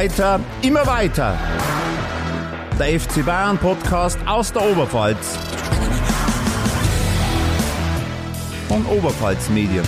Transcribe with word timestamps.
Weiter, 0.00 0.40
immer 0.62 0.86
weiter. 0.86 1.38
Der 2.78 2.98
FC 2.98 3.22
Bayern 3.22 3.58
Podcast 3.58 4.18
aus 4.26 4.50
der 4.50 4.62
Oberpfalz. 4.62 5.36
Von 8.66 8.86
Oberpfalz 8.86 9.50
Medien. 9.50 9.84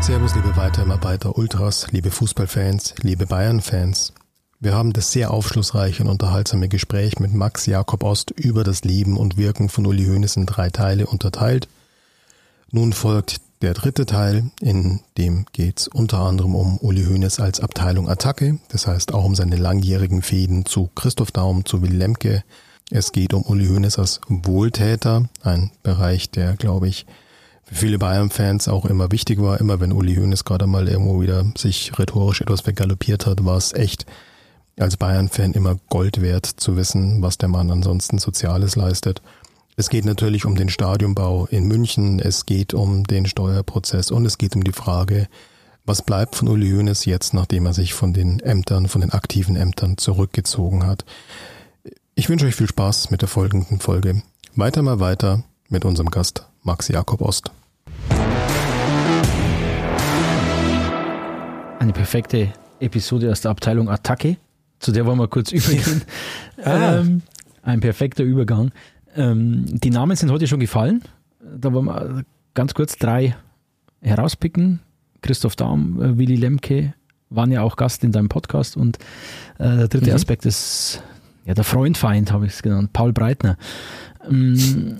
Servus, 0.00 0.36
liebe 0.36 0.56
Weiter-Immer-Weiter 0.56 1.36
Ultras, 1.36 1.88
liebe 1.90 2.12
Fußballfans, 2.12 2.94
liebe 3.02 3.26
Bayern-Fans. 3.26 4.12
Wir 4.60 4.76
haben 4.76 4.92
das 4.92 5.10
sehr 5.10 5.32
aufschlussreiche 5.32 6.04
und 6.04 6.08
unterhaltsame 6.08 6.68
Gespräch 6.68 7.18
mit 7.18 7.34
Max 7.34 7.66
Jakob 7.66 8.04
Ost 8.04 8.30
über 8.30 8.62
das 8.62 8.84
Leben 8.84 9.16
und 9.16 9.38
Wirken 9.38 9.68
von 9.68 9.84
Uli 9.86 10.04
Hoeneß 10.04 10.36
in 10.36 10.46
drei 10.46 10.70
Teile 10.70 11.08
unterteilt. 11.08 11.66
Nun 12.70 12.92
folgt 12.92 13.40
der 13.62 13.74
dritte 13.74 14.06
Teil, 14.06 14.50
in 14.60 15.00
dem 15.16 15.46
geht 15.52 15.80
es 15.80 15.88
unter 15.88 16.18
anderem 16.18 16.54
um 16.54 16.78
Uli 16.78 17.04
Hoeneß 17.04 17.40
als 17.40 17.60
Abteilung 17.60 18.08
Attacke, 18.08 18.58
das 18.68 18.86
heißt 18.86 19.14
auch 19.14 19.24
um 19.24 19.34
seine 19.34 19.56
langjährigen 19.56 20.22
Fäden 20.22 20.66
zu 20.66 20.90
Christoph 20.94 21.30
Daum, 21.30 21.64
zu 21.64 21.82
Willy 21.82 21.96
Lemke. 21.96 22.44
Es 22.90 23.12
geht 23.12 23.34
um 23.34 23.42
Uli 23.42 23.66
Hoeneß 23.66 23.98
als 23.98 24.20
Wohltäter, 24.28 25.28
ein 25.42 25.70
Bereich, 25.82 26.30
der, 26.30 26.56
glaube 26.56 26.88
ich, 26.88 27.06
für 27.64 27.74
viele 27.74 27.98
Bayern-Fans 27.98 28.68
auch 28.68 28.84
immer 28.84 29.10
wichtig 29.10 29.40
war. 29.40 29.58
Immer 29.58 29.80
wenn 29.80 29.92
Uli 29.92 30.14
Hoeneß 30.14 30.44
gerade 30.44 30.66
mal 30.66 30.88
irgendwo 30.88 31.20
wieder 31.20 31.44
sich 31.56 31.98
rhetorisch 31.98 32.40
etwas 32.40 32.60
vergaloppiert 32.60 33.26
hat, 33.26 33.44
war 33.44 33.56
es 33.56 33.72
echt 33.72 34.06
als 34.78 34.96
Bayern-Fan 34.96 35.52
immer 35.52 35.76
Gold 35.88 36.20
wert 36.20 36.46
zu 36.46 36.76
wissen, 36.76 37.22
was 37.22 37.38
der 37.38 37.48
Mann 37.48 37.70
ansonsten 37.70 38.18
Soziales 38.18 38.76
leistet. 38.76 39.20
Es 39.78 39.90
geht 39.90 40.06
natürlich 40.06 40.46
um 40.46 40.56
den 40.56 40.70
Stadionbau 40.70 41.48
in 41.50 41.64
München, 41.64 42.18
es 42.18 42.46
geht 42.46 42.72
um 42.72 43.04
den 43.04 43.26
Steuerprozess 43.26 44.10
und 44.10 44.24
es 44.24 44.38
geht 44.38 44.56
um 44.56 44.64
die 44.64 44.72
Frage, 44.72 45.28
was 45.84 46.00
bleibt 46.00 46.34
von 46.34 46.48
Uli 46.48 46.70
Hoeneß 46.70 47.04
jetzt, 47.04 47.34
nachdem 47.34 47.66
er 47.66 47.74
sich 47.74 47.92
von 47.92 48.14
den 48.14 48.40
Ämtern, 48.40 48.88
von 48.88 49.02
den 49.02 49.12
aktiven 49.12 49.54
Ämtern 49.54 49.98
zurückgezogen 49.98 50.86
hat. 50.86 51.04
Ich 52.14 52.30
wünsche 52.30 52.46
euch 52.46 52.54
viel 52.54 52.68
Spaß 52.68 53.10
mit 53.10 53.20
der 53.20 53.28
folgenden 53.28 53.78
Folge. 53.78 54.22
Weiter 54.54 54.80
mal 54.80 54.98
weiter 54.98 55.44
mit 55.68 55.84
unserem 55.84 56.08
Gast 56.08 56.46
Max 56.62 56.88
Jakob 56.88 57.20
Ost. 57.20 57.50
Eine 61.78 61.92
perfekte 61.92 62.50
Episode 62.80 63.30
aus 63.30 63.42
der 63.42 63.50
Abteilung 63.50 63.90
Attacke 63.90 64.38
zu 64.78 64.90
der 64.92 65.04
wollen 65.04 65.18
wir 65.18 65.28
kurz 65.28 65.52
übergehen. 65.52 66.02
ah. 66.64 67.00
ähm, 67.00 67.22
ein 67.62 67.80
perfekter 67.80 68.24
Übergang. 68.24 68.70
Ähm, 69.16 69.64
die 69.66 69.90
Namen 69.90 70.16
sind 70.16 70.30
heute 70.30 70.46
schon 70.46 70.60
gefallen. 70.60 71.02
Da 71.40 71.72
wollen 71.72 71.86
wir 71.86 72.24
ganz 72.54 72.74
kurz 72.74 72.96
drei 72.96 73.36
herauspicken. 74.02 74.80
Christoph 75.22 75.56
Daum, 75.56 76.00
äh, 76.00 76.18
Willy 76.18 76.36
Lemke 76.36 76.94
waren 77.30 77.50
ja 77.50 77.62
auch 77.62 77.76
Gast 77.76 78.04
in 78.04 78.12
deinem 78.12 78.28
Podcast 78.28 78.76
und 78.76 78.98
äh, 79.58 79.76
der 79.76 79.88
dritte 79.88 80.10
mhm. 80.10 80.16
Aspekt 80.16 80.46
ist 80.46 81.02
ja 81.44 81.54
der 81.54 81.64
Freund-Feind, 81.64 82.32
habe 82.32 82.46
ich 82.46 82.52
es 82.52 82.62
genannt, 82.62 82.92
Paul 82.92 83.12
Breitner. 83.12 83.56
Ähm, 84.28 84.98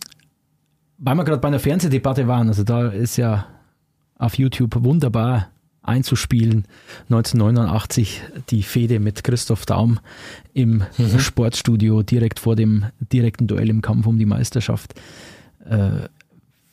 weil 0.99 1.15
wir 1.15 1.25
gerade 1.25 1.41
bei 1.41 1.49
einer 1.49 1.59
Fernsehdebatte 1.59 2.27
waren, 2.27 2.49
also 2.49 2.65
da 2.65 2.89
ist 2.89 3.17
ja 3.17 3.47
auf 4.19 4.39
YouTube 4.39 4.83
wunderbar 4.83 5.51
einzuspielen. 5.87 6.67
1989 7.11 8.23
die 8.51 8.63
Fehde 8.63 9.01
mit 9.01 9.25
Christoph 9.25 9.67
Daum 9.67 9.99
im 10.53 10.85
mhm. 10.99 11.19
Sportstudio 11.19 12.03
direkt 12.03 12.41
vor 12.41 12.57
dem 12.57 12.87
direkten 13.13 13.47
Duell 13.47 13.71
im 13.71 13.83
Kampf 13.83 14.07
um 14.07 14.19
die 14.19 14.27
Meisterschaft. 14.27 14.95
Äh, 15.69 16.09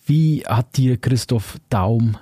wie 0.06 0.44
hat 0.46 0.78
dir 0.78 0.98
Christoph 0.98 1.58
Daum 1.70 2.18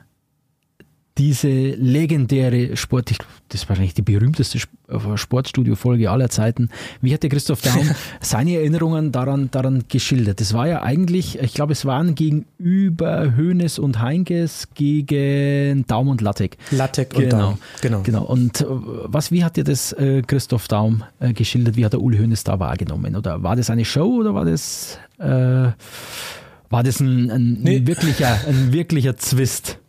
diese 1.18 1.50
legendäre 1.50 2.78
Sport, 2.78 3.12
das 3.50 3.62
ist 3.62 3.70
wahrscheinlich 3.70 3.94
die 3.94 4.02
berühmteste 4.02 4.60
äh, 4.88 5.18
Sportstudio-Folge 5.18 6.10
aller 6.10 6.30
Zeiten. 6.30 6.70
Wie 7.02 7.14
hat 7.14 7.24
der 7.24 7.30
Christoph 7.30 7.62
Daum 7.62 7.90
seine 8.22 8.56
Erinnerungen 8.56 9.12
daran, 9.12 9.52
daran 9.52 9.84
geschildert? 9.90 10.40
Das 10.40 10.54
war 10.54 10.68
ja 10.68 10.84
eigentlich, 10.84 11.38
ich 11.40 11.54
glaube, 11.54 11.74
es 11.74 11.86
waren 11.86 12.16
gegenüber 12.16 13.36
Hönes 13.36 13.78
und 13.78 14.00
Heinkes 14.00 14.70
gegen 14.74 15.86
Daum 15.86 16.08
und 16.08 16.22
Lattek. 16.22 16.58
Lattek 16.72 17.14
und 17.14 17.24
genau, 17.24 17.40
Daum, 17.40 17.58
genau. 17.82 18.02
Genau. 18.04 18.24
Und 18.24 18.62
äh, 18.62 18.66
was, 18.70 19.32
wie 19.32 19.44
hat 19.44 19.58
dir 19.58 19.66
das 19.66 19.92
äh, 19.94 20.22
Christoph 20.22 20.70
Daum 20.70 21.04
äh, 21.20 21.34
geschildert? 21.34 21.76
Wie 21.76 21.84
hat 21.84 21.92
der 21.92 22.02
Uli 22.02 22.20
Hönes 22.20 22.46
da 22.46 22.58
wahrgenommen? 22.60 23.18
Oder 23.18 23.44
war 23.44 23.58
das 23.58 23.70
eine 23.70 23.84
Show 23.84 24.20
oder 24.22 24.34
war 24.34 24.46
das, 24.46 24.98
äh, 25.20 25.26
war 25.26 26.84
das 26.84 27.02
ein, 27.02 27.30
ein, 27.30 27.58
nee. 27.62 27.78
ein 27.78 27.88
wirklicher, 27.88 28.40
ein 28.48 28.72
wirklicher 28.72 29.18
Zwist? 29.18 29.81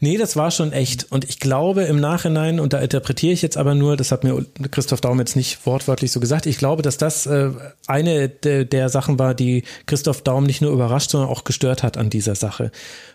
Nee, 0.00 0.16
das 0.16 0.36
war 0.36 0.50
schon 0.50 0.72
echt. 0.72 1.10
Und 1.10 1.28
ich 1.28 1.38
glaube 1.38 1.82
im 1.82 2.00
Nachhinein, 2.00 2.60
und 2.60 2.72
da 2.72 2.80
interpretiere 2.80 3.32
ich 3.32 3.42
jetzt 3.42 3.56
aber 3.56 3.74
nur, 3.74 3.96
das 3.96 4.12
hat 4.12 4.24
mir 4.24 4.44
Christoph 4.70 5.00
Daum 5.00 5.18
jetzt 5.18 5.36
nicht 5.36 5.64
wortwörtlich 5.66 6.12
so 6.12 6.20
gesagt, 6.20 6.46
ich 6.46 6.58
glaube, 6.58 6.82
dass 6.82 6.98
das 6.98 7.26
äh, 7.26 7.50
eine 7.86 8.28
de, 8.28 8.64
der 8.64 8.88
Sachen 8.88 9.18
war, 9.18 9.34
die 9.34 9.64
Christoph 9.86 10.22
Daum 10.22 10.44
nicht 10.44 10.60
nur 10.60 10.72
überrascht, 10.72 11.10
sondern 11.10 11.30
auch 11.30 11.44
gestört 11.44 11.82
hat 11.82 11.96
an 11.96 12.10
dieser 12.10 12.34
Sache. 12.34 12.72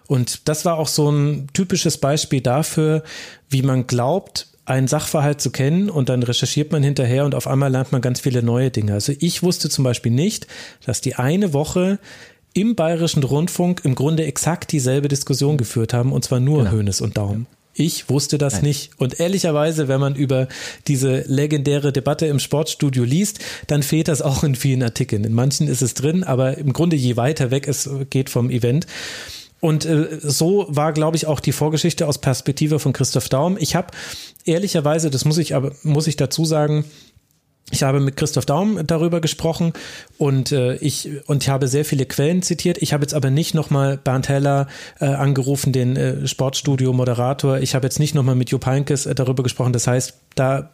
Und 0.07 0.47
das 0.47 0.66
war 0.66 0.77
auch 0.77 0.87
so 0.87 1.09
ein 1.09 1.47
typisches 1.53 1.97
Beispiel 1.97 2.41
dafür, 2.41 3.03
wie 3.49 3.61
man 3.61 3.87
glaubt, 3.87 4.47
einen 4.67 4.87
Sachverhalt 4.87 5.39
zu 5.39 5.49
kennen 5.49 5.89
und 5.89 6.09
dann 6.09 6.23
recherchiert 6.23 6.73
man 6.73 6.83
hinterher 6.83 7.23
und 7.23 7.35
auf 7.35 7.47
einmal 7.47 7.71
lernt 7.71 7.93
man 7.93 8.01
ganz 8.01 8.19
viele 8.19 8.43
neue 8.43 8.69
Dinge. 8.69 8.93
Also 8.93 9.13
ich 9.17 9.41
wusste 9.41 9.69
zum 9.69 9.85
Beispiel 9.85 10.11
nicht, 10.11 10.45
dass 10.85 10.99
die 10.99 11.16
eine 11.16 11.53
Woche 11.53 11.99
im 12.53 12.75
Bayerischen 12.75 13.24
Rundfunk 13.24 13.81
im 13.84 13.96
Grunde 13.96 14.25
exakt 14.25 14.72
dieselbe 14.72 15.08
Diskussion 15.08 15.58
geführt 15.58 15.94
haben, 15.94 16.12
und 16.12 16.24
zwar 16.25 16.40
nur 16.40 16.59
genau. 16.59 16.72
Hönes 16.72 17.02
und 17.02 17.18
Daumen. 17.18 17.47
Ich 17.80 18.09
wusste 18.09 18.40
das 18.40 18.56
Nein. 18.56 18.63
nicht. 18.63 18.90
Und 18.97 19.19
ehrlicherweise, 19.19 19.88
wenn 19.88 20.00
man 20.00 20.16
über 20.16 20.47
diese 20.88 21.24
legendäre 21.28 21.94
Debatte 21.94 22.25
im 22.25 22.40
Sportstudio 22.40 23.03
liest, 23.03 23.40
dann 23.68 23.84
fehlt 23.84 24.08
das 24.08 24.24
auch 24.24 24.44
in 24.44 24.56
vielen 24.56 24.81
Artikeln. 24.81 25.24
In 25.24 25.34
manchen 25.34 25.68
ist 25.68 25.84
es 25.84 25.94
drin, 25.94 26.24
aber 26.24 26.58
im 26.58 26.74
Grunde 26.74 26.96
je 26.96 27.18
weiter 27.18 27.52
weg 27.52 27.68
es 27.68 27.88
geht 28.09 28.31
vom 28.31 28.50
Event. 28.50 28.88
Und 29.59 29.85
äh, 29.85 30.19
so 30.22 30.66
war, 30.69 30.91
glaube 30.94 31.18
ich, 31.18 31.28
auch 31.28 31.40
die 31.40 31.52
Vorgeschichte 31.52 32.08
aus 32.08 32.18
Perspektive 32.19 32.79
von 32.79 32.94
Christoph 32.94 33.29
Daum. 33.29 33.58
Ich 33.59 33.75
habe 33.75 33.88
ehrlicherweise, 34.46 35.12
das 35.12 35.25
muss 35.25 35.38
ich 35.38 35.53
aber 35.53 35.72
muss 35.84 36.08
ich 36.08 36.16
dazu 36.16 36.46
sagen, 36.46 36.85
ich 37.69 37.83
habe 37.83 38.00
mit 38.00 38.16
Christoph 38.16 38.45
Daum 38.45 38.79
darüber 38.88 39.19
gesprochen 39.19 39.73
und 40.17 40.53
äh, 40.53 40.75
ich 40.75 41.09
und 41.28 41.44
ich 41.44 41.50
habe 41.50 41.67
sehr 41.67 41.83
viele 41.83 42.05
Quellen 42.05 42.41
zitiert. 42.41 42.78
Ich 42.81 42.94
habe 42.94 43.03
jetzt 43.03 43.13
aber 43.13 43.29
nicht 43.29 43.53
nochmal 43.55 43.97
Bernd 43.97 44.29
Heller 44.29 44.67
äh, 45.01 45.05
angerufen, 45.05 45.73
den 45.73 45.97
äh, 45.97 46.25
Sportstudio-Moderator. 46.25 47.59
Ich 47.59 47.75
habe 47.75 47.85
jetzt 47.85 48.00
nicht 48.00 48.16
nochmal 48.16 48.35
mit 48.35 48.51
Jupp 48.51 48.66
Heynckes 48.66 49.05
äh, 49.05 49.16
darüber 49.16 49.44
gesprochen. 49.44 49.73
Das 49.73 49.85
heißt, 49.85 50.13
da 50.35 50.69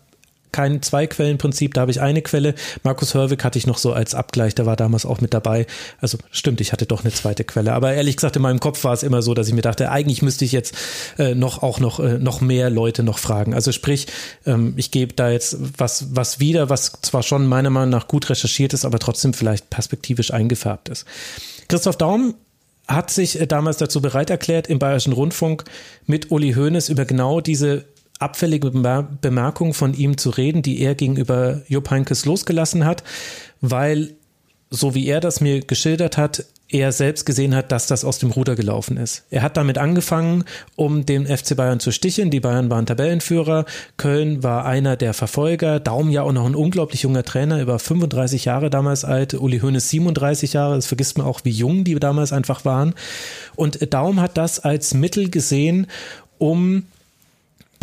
kein 0.53 0.81
Zwei-Quellen-Prinzip, 0.81 1.73
da 1.73 1.81
habe 1.81 1.91
ich 1.91 1.99
eine 1.99 2.21
Quelle. 2.21 2.55
Markus 2.83 3.13
Hörwig 3.13 3.43
hatte 3.43 3.59
ich 3.59 3.67
noch 3.67 3.77
so 3.77 3.91
als 3.91 4.15
Abgleich, 4.15 4.55
der 4.55 4.65
war 4.65 4.77
damals 4.77 5.05
auch 5.05 5.19
mit 5.19 5.33
dabei. 5.33 5.65
Also 5.99 6.17
stimmt, 6.31 6.61
ich 6.61 6.71
hatte 6.71 6.85
doch 6.85 7.03
eine 7.03 7.11
zweite 7.11 7.43
Quelle. 7.43 7.73
Aber 7.73 7.93
ehrlich 7.93 8.15
gesagt, 8.15 8.37
in 8.37 8.41
meinem 8.41 8.61
Kopf 8.61 8.83
war 8.85 8.93
es 8.93 9.03
immer 9.03 9.21
so, 9.21 9.33
dass 9.33 9.49
ich 9.49 9.53
mir 9.53 9.61
dachte, 9.61 9.91
eigentlich 9.91 10.21
müsste 10.21 10.45
ich 10.45 10.53
jetzt 10.53 10.75
äh, 11.17 11.35
noch 11.35 11.61
auch 11.61 11.81
noch, 11.81 11.99
äh, 11.99 12.19
noch 12.19 12.39
mehr 12.39 12.69
Leute 12.69 13.03
noch 13.03 13.17
fragen. 13.17 13.53
Also 13.53 13.73
sprich, 13.73 14.07
ähm, 14.45 14.73
ich 14.77 14.91
gebe 14.91 15.13
da 15.13 15.29
jetzt 15.29 15.57
was, 15.77 16.15
was 16.15 16.39
wieder, 16.39 16.69
was 16.69 16.93
zwar 17.01 17.23
schon 17.23 17.47
meiner 17.47 17.69
Meinung 17.69 17.89
nach 17.89 18.07
gut 18.07 18.29
recherchiert 18.29 18.73
ist, 18.73 18.85
aber 18.85 18.99
trotzdem 18.99 19.33
vielleicht 19.33 19.69
perspektivisch 19.69 20.31
eingefärbt 20.31 20.87
ist. 20.89 21.05
Christoph 21.67 21.97
Daum 21.97 22.35
hat 22.87 23.11
sich 23.11 23.39
äh, 23.39 23.47
damals 23.47 23.77
dazu 23.77 24.01
bereit 24.01 24.29
erklärt, 24.29 24.67
im 24.67 24.79
Bayerischen 24.79 25.13
Rundfunk 25.13 25.63
mit 26.05 26.31
Uli 26.31 26.53
Hoeneß 26.53 26.89
über 26.89 27.05
genau 27.05 27.41
diese 27.41 27.85
abfällige 28.19 28.71
Bemerkung 28.71 29.73
von 29.73 29.93
ihm 29.93 30.17
zu 30.17 30.29
reden, 30.29 30.61
die 30.61 30.81
er 30.81 30.95
gegenüber 30.95 31.61
Jupp 31.67 31.89
Heynckes 31.89 32.25
losgelassen 32.25 32.85
hat, 32.85 33.03
weil, 33.61 34.15
so 34.69 34.95
wie 34.95 35.07
er 35.07 35.19
das 35.19 35.41
mir 35.41 35.61
geschildert 35.61 36.17
hat, 36.17 36.45
er 36.73 36.91
selbst 36.91 37.25
gesehen 37.25 37.55
hat, 37.55 37.71
dass 37.71 37.85
das 37.85 38.03
aus 38.03 38.17
dem 38.17 38.31
Ruder 38.31 38.55
gelaufen 38.55 38.97
ist. 38.97 39.25
Er 39.29 39.43
hat 39.43 39.57
damit 39.57 39.77
angefangen, 39.77 40.43
um 40.75 41.05
den 41.05 41.27
FC 41.27 41.55
Bayern 41.55 41.79
zu 41.79 41.91
sticheln. 41.91 42.31
Die 42.31 42.39
Bayern 42.39 42.71
waren 42.71 42.87
Tabellenführer. 42.87 43.65
Köln 43.97 44.41
war 44.41 44.65
einer 44.65 44.95
der 44.95 45.13
Verfolger. 45.13 45.79
Daum 45.79 46.09
ja 46.09 46.23
auch 46.23 46.31
noch 46.31 46.47
ein 46.47 46.55
unglaublich 46.55 47.03
junger 47.03 47.23
Trainer, 47.23 47.61
über 47.61 47.77
35 47.77 48.45
Jahre 48.45 48.71
damals 48.71 49.05
alt. 49.05 49.35
Uli 49.35 49.59
Hoeneß 49.59 49.89
37 49.89 50.53
Jahre. 50.53 50.75
Das 50.75 50.87
vergisst 50.87 51.17
man 51.17 51.27
auch, 51.27 51.41
wie 51.43 51.51
jung 51.51 51.83
die 51.83 51.93
damals 51.95 52.33
einfach 52.33 52.65
waren. 52.65 52.95
Und 53.55 53.93
Daum 53.93 54.19
hat 54.19 54.37
das 54.37 54.59
als 54.59 54.95
Mittel 54.95 55.29
gesehen, 55.29 55.85
um 56.39 56.87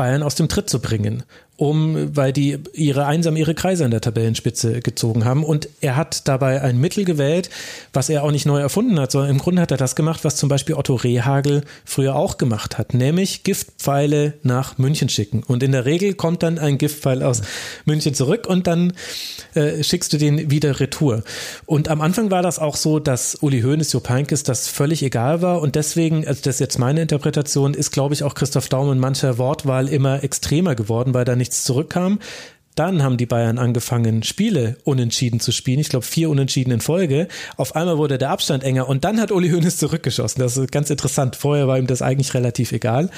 Bayern 0.00 0.22
aus 0.22 0.34
dem 0.34 0.48
Tritt 0.48 0.70
zu 0.70 0.80
bringen, 0.80 1.24
um, 1.60 2.16
weil 2.16 2.32
die 2.32 2.58
ihre 2.72 3.04
einsam 3.04 3.36
ihre 3.36 3.54
Kreise 3.54 3.84
an 3.84 3.90
der 3.90 4.00
Tabellenspitze 4.00 4.80
gezogen 4.80 5.26
haben. 5.26 5.44
Und 5.44 5.68
er 5.82 5.94
hat 5.94 6.26
dabei 6.26 6.62
ein 6.62 6.78
Mittel 6.80 7.04
gewählt, 7.04 7.50
was 7.92 8.08
er 8.08 8.24
auch 8.24 8.30
nicht 8.30 8.46
neu 8.46 8.58
erfunden 8.58 8.98
hat, 8.98 9.12
sondern 9.12 9.30
im 9.30 9.38
Grunde 9.38 9.60
hat 9.60 9.70
er 9.70 9.76
das 9.76 9.94
gemacht, 9.94 10.24
was 10.24 10.36
zum 10.36 10.48
Beispiel 10.48 10.74
Otto 10.74 10.94
Rehagel 10.94 11.62
früher 11.84 12.16
auch 12.16 12.38
gemacht 12.38 12.78
hat, 12.78 12.94
nämlich 12.94 13.42
Giftpfeile 13.42 14.34
nach 14.42 14.78
München 14.78 15.10
schicken. 15.10 15.42
Und 15.46 15.62
in 15.62 15.72
der 15.72 15.84
Regel 15.84 16.14
kommt 16.14 16.42
dann 16.42 16.58
ein 16.58 16.78
Giftpfeil 16.78 17.22
aus 17.22 17.42
München 17.84 18.14
zurück 18.14 18.46
und 18.46 18.66
dann 18.66 18.94
äh, 19.52 19.82
schickst 19.84 20.14
du 20.14 20.16
den 20.16 20.50
wieder 20.50 20.80
retour. 20.80 21.24
Und 21.66 21.88
am 21.88 22.00
Anfang 22.00 22.30
war 22.30 22.42
das 22.42 22.58
auch 22.58 22.76
so, 22.76 23.00
dass 23.00 23.34
Uli 23.42 23.60
Hoeneß, 23.60 23.92
Jupp 23.92 24.08
Heynckes 24.08 24.44
das 24.44 24.66
völlig 24.66 25.02
egal 25.02 25.42
war 25.42 25.60
und 25.60 25.74
deswegen, 25.74 26.26
also 26.26 26.40
das 26.42 26.54
ist 26.54 26.60
jetzt 26.60 26.78
meine 26.78 27.02
Interpretation, 27.02 27.74
ist 27.74 27.90
glaube 27.90 28.14
ich 28.14 28.22
auch 28.22 28.34
Christoph 28.34 28.70
Daum 28.70 28.90
in 28.92 28.98
mancher 28.98 29.36
Wortwahl 29.36 29.88
immer 29.88 30.24
extremer 30.24 30.74
geworden, 30.74 31.12
weil 31.12 31.26
da 31.26 31.36
nicht 31.36 31.49
nichts 31.50 31.64
zurückkam. 31.64 32.20
Dann 32.76 33.02
haben 33.02 33.16
die 33.16 33.26
Bayern 33.26 33.58
angefangen, 33.58 34.22
Spiele 34.22 34.76
unentschieden 34.84 35.40
zu 35.40 35.50
spielen. 35.50 35.80
Ich 35.80 35.88
glaube, 35.88 36.06
vier 36.06 36.30
Unentschieden 36.30 36.70
in 36.70 36.80
Folge. 36.80 37.26
Auf 37.56 37.74
einmal 37.74 37.98
wurde 37.98 38.16
der 38.16 38.30
Abstand 38.30 38.62
enger 38.62 38.88
und 38.88 39.02
dann 39.04 39.20
hat 39.20 39.32
Uli 39.32 39.50
Hoeneß 39.50 39.76
zurückgeschossen. 39.76 40.40
Das 40.40 40.56
ist 40.56 40.70
ganz 40.70 40.88
interessant. 40.88 41.34
Vorher 41.34 41.66
war 41.66 41.78
ihm 41.78 41.88
das 41.88 42.00
eigentlich 42.00 42.32
relativ 42.32 42.70
egal. 42.70 43.10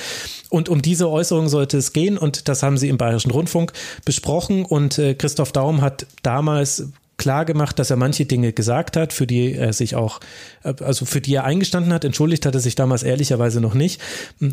Und 0.48 0.70
um 0.70 0.80
diese 0.80 1.08
Äußerung 1.10 1.48
sollte 1.48 1.76
es 1.76 1.92
gehen 1.92 2.16
und 2.16 2.48
das 2.48 2.62
haben 2.62 2.78
sie 2.78 2.88
im 2.88 2.96
Bayerischen 2.96 3.30
Rundfunk 3.30 3.72
besprochen 4.06 4.64
und 4.64 4.98
äh, 4.98 5.14
Christoph 5.14 5.52
Daum 5.52 5.82
hat 5.82 6.06
damals 6.22 6.88
klar 7.16 7.44
gemacht, 7.44 7.78
dass 7.78 7.90
er 7.90 7.96
manche 7.96 8.24
Dinge 8.26 8.52
gesagt 8.52 8.96
hat, 8.96 9.12
für 9.12 9.26
die 9.26 9.54
er 9.54 9.72
sich 9.72 9.94
auch, 9.94 10.20
also 10.62 11.04
für 11.04 11.20
die 11.20 11.34
er 11.34 11.44
eingestanden 11.44 11.92
hat. 11.92 12.04
Entschuldigt 12.04 12.46
hat 12.46 12.54
er 12.54 12.60
sich 12.60 12.74
damals 12.74 13.02
ehrlicherweise 13.02 13.60
noch 13.60 13.74
nicht. 13.74 14.00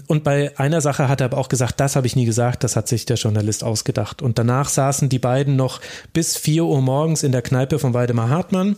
Und 0.07 0.23
bei 0.23 0.57
einer 0.57 0.81
Sache 0.81 1.09
hat 1.09 1.21
er 1.21 1.25
aber 1.25 1.37
auch 1.37 1.49
gesagt, 1.49 1.79
das 1.79 1.95
habe 1.95 2.07
ich 2.07 2.15
nie 2.15 2.25
gesagt, 2.25 2.63
das 2.63 2.75
hat 2.75 2.87
sich 2.87 3.05
der 3.05 3.17
Journalist 3.17 3.63
ausgedacht. 3.63 4.21
Und 4.21 4.37
danach 4.37 4.69
saßen 4.69 5.09
die 5.09 5.19
beiden 5.19 5.55
noch 5.55 5.81
bis 6.13 6.37
vier 6.37 6.65
Uhr 6.65 6.81
morgens 6.81 7.23
in 7.23 7.31
der 7.31 7.41
Kneipe 7.41 7.79
von 7.79 7.93
Waldemar 7.93 8.29
Hartmann 8.29 8.75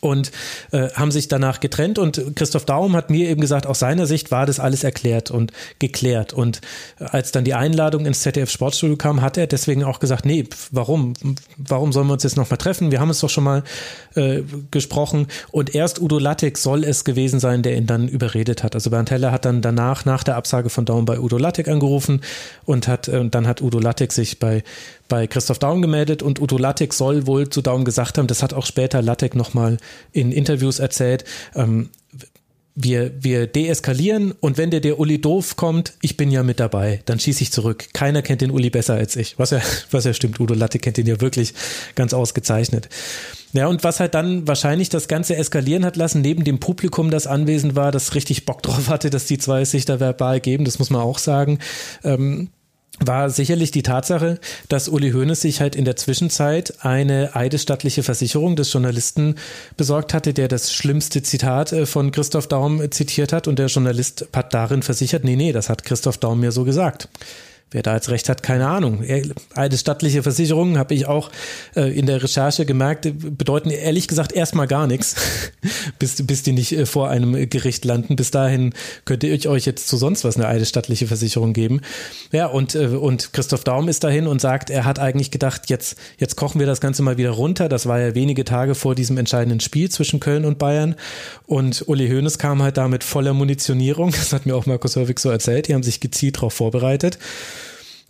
und 0.00 0.30
äh, 0.72 0.88
haben 0.90 1.10
sich 1.10 1.28
danach 1.28 1.60
getrennt 1.60 1.98
und 1.98 2.36
Christoph 2.36 2.64
Daum 2.64 2.96
hat 2.96 3.10
mir 3.10 3.28
eben 3.28 3.40
gesagt, 3.40 3.66
aus 3.66 3.78
seiner 3.78 4.06
Sicht 4.06 4.30
war 4.30 4.46
das 4.46 4.60
alles 4.60 4.84
erklärt 4.84 5.30
und 5.30 5.52
geklärt 5.78 6.32
und 6.32 6.60
äh, 7.00 7.04
als 7.04 7.32
dann 7.32 7.44
die 7.44 7.54
Einladung 7.54 8.06
ins 8.06 8.20
ZDF 8.20 8.50
Sportstudio 8.50 8.96
kam, 8.96 9.22
hat 9.22 9.36
er 9.36 9.46
deswegen 9.46 9.84
auch 9.84 10.00
gesagt, 10.00 10.26
nee, 10.26 10.44
warum, 10.70 11.14
warum 11.56 11.92
sollen 11.92 12.06
wir 12.06 12.14
uns 12.14 12.22
jetzt 12.22 12.36
nochmal 12.36 12.58
treffen? 12.58 12.90
Wir 12.90 13.00
haben 13.00 13.10
es 13.10 13.20
doch 13.20 13.30
schon 13.30 13.44
mal 13.44 13.62
äh, 14.14 14.42
gesprochen 14.70 15.26
und 15.50 15.74
erst 15.74 16.00
Udo 16.00 16.18
Lattek 16.18 16.58
soll 16.58 16.84
es 16.84 17.04
gewesen 17.04 17.40
sein, 17.40 17.62
der 17.62 17.76
ihn 17.76 17.86
dann 17.86 18.08
überredet 18.08 18.62
hat. 18.62 18.74
Also 18.74 18.90
Bernd 18.90 19.10
Heller 19.10 19.32
hat 19.32 19.44
dann 19.44 19.62
danach, 19.62 20.04
nach 20.04 20.24
der 20.24 20.36
Absage 20.36 20.70
von 20.70 20.84
Daum 20.84 21.04
bei 21.04 21.18
Udo 21.18 21.38
Lattek 21.38 21.68
angerufen 21.68 22.20
und 22.64 22.88
hat, 22.88 23.08
äh, 23.08 23.28
dann 23.28 23.46
hat 23.46 23.62
Udo 23.62 23.78
Lattek 23.78 24.12
sich 24.12 24.38
bei 24.38 24.62
bei 25.08 25.26
Christoph 25.26 25.58
Daum 25.58 25.82
gemeldet 25.82 26.22
und 26.22 26.40
Udo 26.40 26.58
Lattek 26.58 26.94
soll 26.94 27.26
wohl 27.26 27.48
zu 27.48 27.62
Daum 27.62 27.84
gesagt 27.84 28.18
haben, 28.18 28.26
das 28.26 28.42
hat 28.42 28.54
auch 28.54 28.66
später 28.66 29.02
Lattek 29.02 29.34
nochmal 29.34 29.78
in 30.12 30.32
Interviews 30.32 30.78
erzählt, 30.78 31.24
ähm, 31.54 31.90
wir, 32.78 33.12
wir 33.24 33.46
deeskalieren 33.46 34.32
und 34.32 34.58
wenn 34.58 34.70
der, 34.70 34.80
der 34.80 35.00
Uli 35.00 35.18
doof 35.18 35.56
kommt, 35.56 35.94
ich 36.02 36.18
bin 36.18 36.30
ja 36.30 36.42
mit 36.42 36.60
dabei, 36.60 37.00
dann 37.06 37.18
schieße 37.18 37.42
ich 37.42 37.50
zurück. 37.50 37.86
Keiner 37.94 38.20
kennt 38.20 38.42
den 38.42 38.50
Uli 38.50 38.68
besser 38.68 38.94
als 38.94 39.16
ich. 39.16 39.38
Was 39.38 39.50
ja, 39.50 39.60
was 39.90 40.04
ja 40.04 40.12
stimmt, 40.12 40.38
Udo 40.38 40.54
Latte 40.54 40.78
kennt 40.78 40.98
ihn 40.98 41.06
ja 41.06 41.20
wirklich 41.20 41.54
ganz 41.94 42.12
ausgezeichnet. 42.12 42.90
Ja, 43.54 43.68
und 43.68 43.82
was 43.82 44.00
halt 44.00 44.12
dann 44.12 44.46
wahrscheinlich 44.46 44.90
das 44.90 45.08
Ganze 45.08 45.36
eskalieren 45.36 45.86
hat 45.86 45.96
lassen, 45.96 46.20
neben 46.20 46.44
dem 46.44 46.60
Publikum, 46.60 47.10
das 47.10 47.26
anwesend 47.26 47.74
war, 47.74 47.90
das 47.90 48.14
richtig 48.14 48.44
Bock 48.44 48.62
drauf 48.62 48.88
hatte, 48.88 49.08
dass 49.08 49.24
die 49.24 49.38
zwei 49.38 49.64
sich 49.64 49.86
da 49.86 49.98
verbal 49.98 50.40
geben, 50.40 50.66
das 50.66 50.78
muss 50.78 50.90
man 50.90 51.00
auch 51.00 51.18
sagen, 51.18 51.60
ähm, 52.04 52.50
war 52.98 53.30
sicherlich 53.30 53.70
die 53.70 53.82
Tatsache, 53.82 54.38
dass 54.68 54.88
Uli 54.88 55.12
Hoeneß 55.12 55.40
sich 55.40 55.60
halt 55.60 55.76
in 55.76 55.84
der 55.84 55.96
Zwischenzeit 55.96 56.74
eine 56.80 57.36
eidesstattliche 57.36 58.02
Versicherung 58.02 58.56
des 58.56 58.72
Journalisten 58.72 59.36
besorgt 59.76 60.14
hatte, 60.14 60.32
der 60.32 60.48
das 60.48 60.72
schlimmste 60.72 61.22
Zitat 61.22 61.72
äh, 61.72 61.86
von 61.86 62.10
Christoph 62.10 62.46
Daum 62.46 62.90
zitiert 62.90 63.32
hat 63.32 63.48
und 63.48 63.58
der 63.58 63.66
Journalist 63.66 64.26
hat 64.34 64.54
darin 64.54 64.82
versichert, 64.82 65.24
nee, 65.24 65.36
nee, 65.36 65.52
das 65.52 65.68
hat 65.68 65.84
Christoph 65.84 66.18
Daum 66.18 66.40
mir 66.40 66.52
so 66.52 66.64
gesagt. 66.64 67.08
Wer 67.72 67.82
da 67.82 67.94
jetzt 67.94 68.10
recht 68.10 68.28
hat, 68.28 68.44
keine 68.44 68.68
Ahnung. 68.68 69.02
Eine 69.56 69.76
stattliche 69.76 70.22
Versicherung, 70.22 70.78
habe 70.78 70.94
ich 70.94 71.06
auch 71.06 71.32
äh, 71.74 71.92
in 71.98 72.06
der 72.06 72.22
Recherche 72.22 72.64
gemerkt, 72.64 73.08
bedeuten 73.36 73.70
ehrlich 73.70 74.06
gesagt 74.06 74.30
erstmal 74.30 74.68
gar 74.68 74.86
nichts, 74.86 75.16
bis, 75.98 76.24
bis 76.24 76.44
die 76.44 76.52
nicht 76.52 76.70
äh, 76.70 76.86
vor 76.86 77.10
einem 77.10 77.50
Gericht 77.50 77.84
landen. 77.84 78.14
Bis 78.14 78.30
dahin 78.30 78.72
könnt 79.04 79.24
ihr 79.24 79.50
euch 79.50 79.66
jetzt 79.66 79.88
zu 79.88 79.96
sonst 79.96 80.22
was 80.22 80.36
eine 80.36 80.46
eidesstattliche 80.46 81.08
Versicherung 81.08 81.54
geben. 81.54 81.80
Ja, 82.30 82.46
und, 82.46 82.76
äh, 82.76 82.86
und 82.86 83.32
Christoph 83.32 83.64
Daum 83.64 83.88
ist 83.88 84.04
dahin 84.04 84.28
und 84.28 84.40
sagt, 84.40 84.70
er 84.70 84.84
hat 84.84 85.00
eigentlich 85.00 85.32
gedacht, 85.32 85.62
jetzt, 85.68 85.98
jetzt 86.18 86.36
kochen 86.36 86.60
wir 86.60 86.68
das 86.68 86.80
Ganze 86.80 87.02
mal 87.02 87.16
wieder 87.16 87.30
runter. 87.30 87.68
Das 87.68 87.86
war 87.86 87.98
ja 87.98 88.14
wenige 88.14 88.44
Tage 88.44 88.76
vor 88.76 88.94
diesem 88.94 89.18
entscheidenden 89.18 89.58
Spiel 89.58 89.90
zwischen 89.90 90.20
Köln 90.20 90.44
und 90.44 90.60
Bayern. 90.60 90.94
Und 91.46 91.82
Uli 91.88 92.08
Hoeneß 92.08 92.38
kam 92.38 92.62
halt 92.62 92.76
da 92.76 92.86
mit 92.86 93.02
voller 93.02 93.34
Munitionierung. 93.34 94.14
Das 94.26 94.32
hat 94.32 94.46
mir 94.46 94.56
auch 94.56 94.66
Markus 94.66 94.96
Hörwig 94.96 95.20
so 95.20 95.30
erzählt. 95.30 95.68
Die 95.68 95.74
haben 95.74 95.82
sich 95.82 96.00
gezielt 96.00 96.36
darauf 96.36 96.54
vorbereitet. 96.54 97.18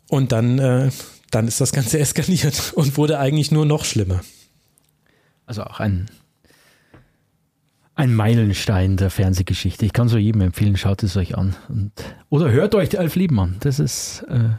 Und 0.09 0.33
dann, 0.33 0.59
äh, 0.59 0.91
dann 1.31 1.49
ist 1.49 1.61
das 1.61 1.73
Ganze 1.73 1.99
eskaliert 2.01 2.73
und 2.75 2.97
wurde 2.97 3.19
eigentlich 3.19 3.51
nur 3.51 3.67
noch 3.67 3.85
schlimmer. 3.85 4.21
Also 5.47 5.63
auch 5.63 5.81
ein, 5.81 6.07
ein 7.95 8.15
Meilenstein 8.15 8.97
der 8.97 9.11
Fernsehgeschichte. 9.11 9.87
Ich 9.87 9.93
kann 9.93 10.09
so 10.09 10.19
jedem 10.19 10.43
empfehlen, 10.43 10.77
schaut 10.77 11.03
es 11.03 11.17
euch 11.17 11.37
an. 11.39 11.57
Und, 11.69 11.93
oder 12.29 12.51
hört 12.51 12.75
euch 12.75 12.99
Alf 12.99 13.15
Liebmann. 13.15 13.57
Das 13.61 13.79
ist 13.79 14.25
äh, 14.29 14.51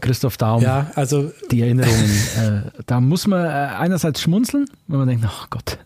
Christoph 0.00 0.36
Daum. 0.36 0.62
Ja, 0.62 0.90
also 0.94 1.32
die 1.50 1.60
Erinnerungen. 1.60 2.10
äh, 2.38 2.82
da 2.86 3.00
muss 3.00 3.26
man 3.26 3.44
äh, 3.44 3.48
einerseits 3.48 4.22
schmunzeln, 4.22 4.66
wenn 4.86 4.98
man 4.98 5.08
denkt, 5.08 5.24
ach 5.26 5.50
Gott, 5.50 5.78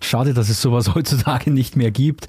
Schade, 0.00 0.34
dass 0.34 0.48
es 0.48 0.60
sowas 0.60 0.94
heutzutage 0.94 1.50
nicht 1.50 1.76
mehr 1.76 1.90
gibt, 1.90 2.28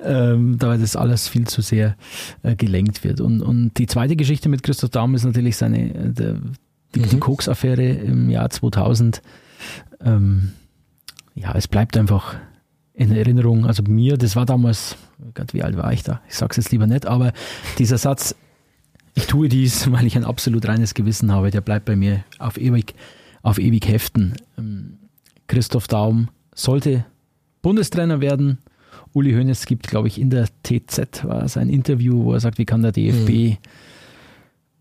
ähm, 0.00 0.58
da 0.58 0.76
das 0.76 0.96
alles 0.96 1.28
viel 1.28 1.46
zu 1.46 1.62
sehr 1.62 1.96
äh, 2.42 2.56
gelenkt 2.56 3.04
wird. 3.04 3.20
Und, 3.20 3.42
und 3.42 3.78
die 3.78 3.86
zweite 3.86 4.16
Geschichte 4.16 4.48
mit 4.48 4.62
Christoph 4.62 4.90
Daum 4.90 5.14
ist 5.14 5.24
natürlich 5.24 5.56
seine, 5.56 5.94
äh, 5.94 6.10
der, 6.10 6.36
die, 6.94 7.00
mhm. 7.00 7.08
die 7.08 7.18
Koks-Affäre 7.18 7.88
im 7.88 8.30
Jahr 8.30 8.50
2000. 8.50 9.22
Ähm, 10.04 10.52
ja, 11.34 11.54
es 11.54 11.68
bleibt 11.68 11.96
einfach 11.96 12.36
in 12.94 13.12
Erinnerung. 13.12 13.66
Also 13.66 13.82
mir, 13.82 14.16
das 14.16 14.36
war 14.36 14.46
damals, 14.46 14.96
Gott, 15.34 15.54
wie 15.54 15.62
alt 15.62 15.76
war 15.76 15.92
ich 15.92 16.02
da? 16.02 16.20
Ich 16.28 16.36
sag's 16.36 16.56
jetzt 16.56 16.72
lieber 16.72 16.86
nicht, 16.86 17.06
aber 17.06 17.32
dieser 17.78 17.98
Satz, 17.98 18.34
ich 19.14 19.26
tue 19.26 19.48
dies, 19.48 19.90
weil 19.92 20.06
ich 20.06 20.16
ein 20.16 20.24
absolut 20.24 20.66
reines 20.66 20.94
Gewissen 20.94 21.32
habe, 21.32 21.50
der 21.50 21.60
bleibt 21.60 21.84
bei 21.84 21.96
mir 21.96 22.24
auf 22.38 22.58
ewig, 22.58 22.94
auf 23.42 23.58
ewig 23.58 23.86
heften. 23.88 24.34
Ähm, 24.58 24.98
Christoph 25.48 25.88
Daum 25.88 26.28
sollte 26.54 27.04
Bundestrainer 27.62 28.20
werden. 28.20 28.58
Uli 29.12 29.32
Hoeneß 29.32 29.66
gibt, 29.66 29.86
glaube 29.88 30.08
ich, 30.08 30.20
in 30.20 30.30
der 30.30 30.48
TZ 30.62 31.24
war 31.24 31.42
es 31.42 31.56
ein 31.56 31.68
Interview, 31.68 32.24
wo 32.24 32.32
er 32.32 32.40
sagt, 32.40 32.58
wie 32.58 32.64
kann 32.64 32.82
der 32.82 32.92
DFB 32.92 33.58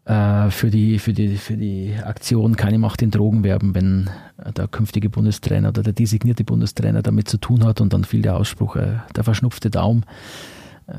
mhm. 0.07 0.13
äh, 0.13 0.51
für, 0.51 0.69
die, 0.69 0.99
für, 0.99 1.13
die, 1.13 1.37
für 1.37 1.57
die 1.57 1.95
Aktion 2.01 2.55
keine 2.55 2.79
Macht 2.79 3.01
in 3.01 3.11
Drogen 3.11 3.43
werben, 3.43 3.75
wenn 3.75 4.09
der 4.55 4.67
künftige 4.67 5.09
Bundestrainer 5.09 5.69
oder 5.69 5.83
der 5.83 5.93
designierte 5.93 6.43
Bundestrainer 6.43 7.01
damit 7.01 7.27
zu 7.27 7.37
tun 7.37 7.65
hat. 7.65 7.81
Und 7.81 7.93
dann 7.93 8.03
fiel 8.03 8.21
der 8.21 8.37
Ausspruch, 8.37 8.77
äh, 8.77 8.99
der 9.15 9.23
verschnupfte 9.23 9.69
Daumen. 9.69 10.05
Äh, 10.87 10.93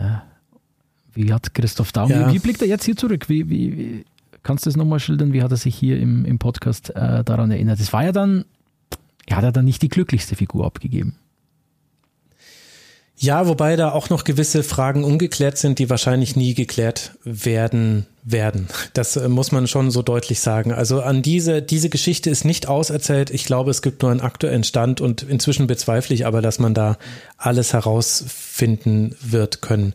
wie 1.14 1.32
hat 1.32 1.54
Christoph 1.54 1.92
Daum, 1.92 2.10
ja. 2.10 2.28
wie, 2.28 2.34
wie, 2.34 2.38
blickt 2.38 2.62
er 2.62 2.68
jetzt 2.68 2.84
hier 2.84 2.96
zurück? 2.96 3.28
Wie, 3.28 3.48
wie, 3.50 3.76
wie 3.76 4.04
kannst 4.42 4.64
du 4.64 4.70
das 4.70 4.76
nochmal 4.76 5.00
schildern? 5.00 5.32
Wie 5.32 5.42
hat 5.42 5.50
er 5.50 5.56
sich 5.56 5.74
hier 5.74 5.98
im, 6.00 6.24
im 6.24 6.38
Podcast 6.38 6.90
äh, 6.90 7.22
daran 7.24 7.50
erinnert? 7.50 7.80
Es 7.80 7.92
war 7.92 8.04
ja 8.04 8.12
dann 8.12 8.44
er 9.26 9.36
hat 9.36 9.44
er 9.44 9.52
dann 9.52 9.64
nicht 9.64 9.82
die 9.82 9.88
glücklichste 9.88 10.36
Figur 10.36 10.66
abgegeben. 10.66 11.16
Ja, 13.22 13.46
wobei 13.46 13.76
da 13.76 13.92
auch 13.92 14.10
noch 14.10 14.24
gewisse 14.24 14.64
Fragen 14.64 15.04
ungeklärt 15.04 15.56
sind, 15.56 15.78
die 15.78 15.88
wahrscheinlich 15.88 16.34
nie 16.34 16.54
geklärt 16.54 17.12
werden 17.22 18.06
werden. 18.24 18.66
Das 18.94 19.16
äh, 19.16 19.28
muss 19.28 19.52
man 19.52 19.68
schon 19.68 19.92
so 19.92 20.02
deutlich 20.02 20.40
sagen. 20.40 20.72
Also 20.72 21.02
an 21.02 21.22
diese, 21.22 21.62
diese 21.62 21.88
Geschichte 21.88 22.30
ist 22.30 22.44
nicht 22.44 22.66
auserzählt. 22.66 23.30
Ich 23.30 23.44
glaube, 23.44 23.70
es 23.70 23.80
gibt 23.80 24.02
nur 24.02 24.10
einen 24.10 24.20
aktuellen 24.20 24.64
Stand 24.64 25.00
und 25.00 25.22
inzwischen 25.22 25.68
bezweifle 25.68 26.14
ich 26.16 26.26
aber, 26.26 26.42
dass 26.42 26.58
man 26.58 26.74
da 26.74 26.98
alles 27.36 27.72
herausfinden 27.72 29.14
wird 29.20 29.62
können. 29.62 29.94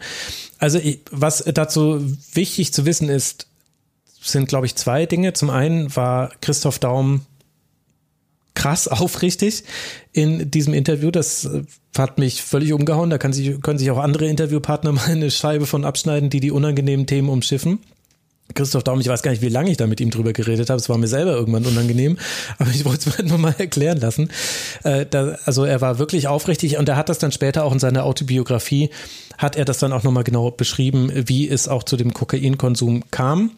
Also 0.57 0.79
was 1.11 1.43
dazu 1.53 2.01
wichtig 2.31 2.73
zu 2.73 2.85
wissen 2.85 3.09
ist, 3.09 3.47
sind, 4.21 4.47
glaube 4.47 4.67
ich, 4.67 4.75
zwei 4.75 5.05
Dinge. 5.05 5.33
Zum 5.33 5.49
einen 5.49 5.93
war 5.97 6.31
Christoph 6.39 6.79
Daum 6.79 7.25
krass 8.57 8.87
aufrichtig 8.87 9.63
in 10.13 10.49
diesem 10.49 10.73
Interview. 10.73 11.11
Das 11.11 11.45
äh, 11.45 11.61
hat 11.97 12.17
mich 12.17 12.41
völlig 12.41 12.73
umgehauen. 12.73 13.11
Da 13.11 13.19
sich, 13.31 13.61
können 13.61 13.77
sich 13.77 13.91
auch 13.91 13.99
andere 13.99 14.27
Interviewpartner 14.27 14.91
mal 14.93 15.05
eine 15.05 15.31
Scheibe 15.31 15.67
von 15.67 15.85
abschneiden, 15.85 16.29
die 16.29 16.39
die 16.39 16.51
unangenehmen 16.51 17.05
Themen 17.05 17.29
umschiffen. 17.29 17.79
Christoph 18.55 18.83
Daum, 18.83 18.99
ich 19.01 19.09
weiß 19.09 19.23
gar 19.23 19.31
nicht, 19.31 19.43
wie 19.43 19.49
lange 19.49 19.69
ich 19.69 19.77
da 19.77 19.87
mit 19.87 19.99
ihm 19.99 20.09
drüber 20.09 20.33
geredet 20.33 20.69
habe. 20.69 20.79
Es 20.79 20.89
war 20.89 20.97
mir 20.97 21.07
selber 21.07 21.33
irgendwann 21.33 21.65
unangenehm, 21.65 22.17
aber 22.57 22.71
ich 22.71 22.85
wollte 22.85 23.09
es 23.09 23.17
mir 23.17 23.25
nur 23.25 23.37
mal 23.37 23.53
erklären 23.57 23.99
lassen. 23.99 24.29
Äh, 24.83 25.05
da, 25.05 25.37
also 25.45 25.65
er 25.65 25.81
war 25.81 25.99
wirklich 25.99 26.27
aufrichtig 26.27 26.77
und 26.77 26.89
er 26.89 26.95
hat 26.95 27.09
das 27.09 27.19
dann 27.19 27.31
später 27.31 27.65
auch 27.65 27.73
in 27.73 27.79
seiner 27.79 28.05
Autobiografie, 28.05 28.89
hat 29.37 29.57
er 29.57 29.65
das 29.65 29.79
dann 29.79 29.91
auch 29.91 30.03
nochmal 30.03 30.23
genau 30.23 30.49
beschrieben, 30.49 31.11
wie 31.13 31.47
es 31.47 31.67
auch 31.67 31.83
zu 31.83 31.97
dem 31.97 32.13
Kokainkonsum 32.13 33.03
kam. 33.11 33.51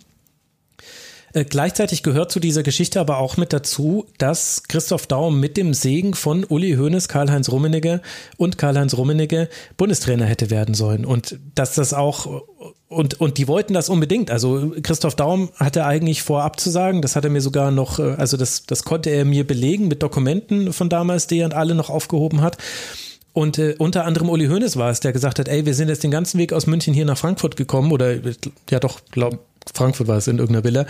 Äh, 1.34 1.46
gleichzeitig 1.46 2.04
gehört 2.04 2.32
zu 2.32 2.40
dieser 2.40 2.64
Geschichte 2.64 3.00
aber 3.00 3.18
auch 3.18 3.38
mit 3.38 3.54
dazu, 3.54 4.06
dass 4.18 4.64
Christoph 4.68 5.08
Daum 5.08 5.40
mit 5.40 5.58
dem 5.58 5.74
Segen 5.74 6.14
von 6.14 6.44
Uli 6.44 6.76
Hoeneß, 6.76 7.08
Karl-Heinz 7.08 7.50
Rummenigge 7.50 8.02
und 8.38 8.58
Karl-Heinz 8.58 8.96
Rummenigge 8.96 9.50
Bundestrainer 9.78 10.26
hätte 10.26 10.50
werden 10.50 10.76
sollen 10.76 11.06
und 11.06 11.40
dass 11.56 11.76
das 11.76 11.94
auch 11.94 12.44
und, 12.90 13.22
und 13.22 13.38
die 13.38 13.48
wollten 13.48 13.76
das 13.76 13.88
unbedingt. 13.88 14.32
Also 14.32 14.74
Christoph 14.82 15.16
Daum 15.16 15.50
hatte 15.56 15.86
eigentlich 15.86 16.24
vor 16.24 16.42
abzusagen. 16.42 17.04
Das 17.04 17.16
hat 17.16 17.24
er 17.24 17.30
mir 17.30 17.42
sogar 17.42 17.70
noch, 17.70 18.00
äh, 18.00 18.16
also 18.18 18.36
das, 18.36 18.66
das 18.66 18.84
konnte 18.84 19.12
er 19.12 19.26
mir 19.26 19.46
belegen 19.46 19.88
mit 19.88 20.02
Dokumenten 20.02 20.74
von 20.74 20.90
damals, 20.90 21.28
die 21.28 21.40
er 21.40 21.46
und 21.46 21.54
alle 21.54 21.76
noch 21.76 21.92
aufgehoben 21.92 22.42
hat. 22.42 22.58
Und 23.32 23.60
äh, 23.60 23.76
unter 23.78 24.06
anderem 24.06 24.30
Uli 24.30 24.48
Hoeneß 24.48 24.76
war 24.78 24.90
es, 24.90 25.00
der 25.00 25.14
gesagt 25.14 25.38
hat, 25.38 25.48
ey, 25.48 25.68
wir 25.68 25.76
sind 25.76 25.88
jetzt 25.88 26.04
den 26.04 26.10
ganzen 26.10 26.40
Weg 26.40 26.52
aus 26.52 26.66
München 26.66 26.96
hier 26.96 27.06
nach 27.06 27.18
Frankfurt 27.18 27.56
gekommen 27.56 27.92
oder 27.92 28.16
ja 28.72 28.80
doch, 28.80 29.02
glaub, 29.12 29.40
Frankfurt 29.74 30.08
war 30.08 30.18
es 30.18 30.28
in 30.28 30.40
irgendeiner 30.40 30.64
Villa. 30.64 30.86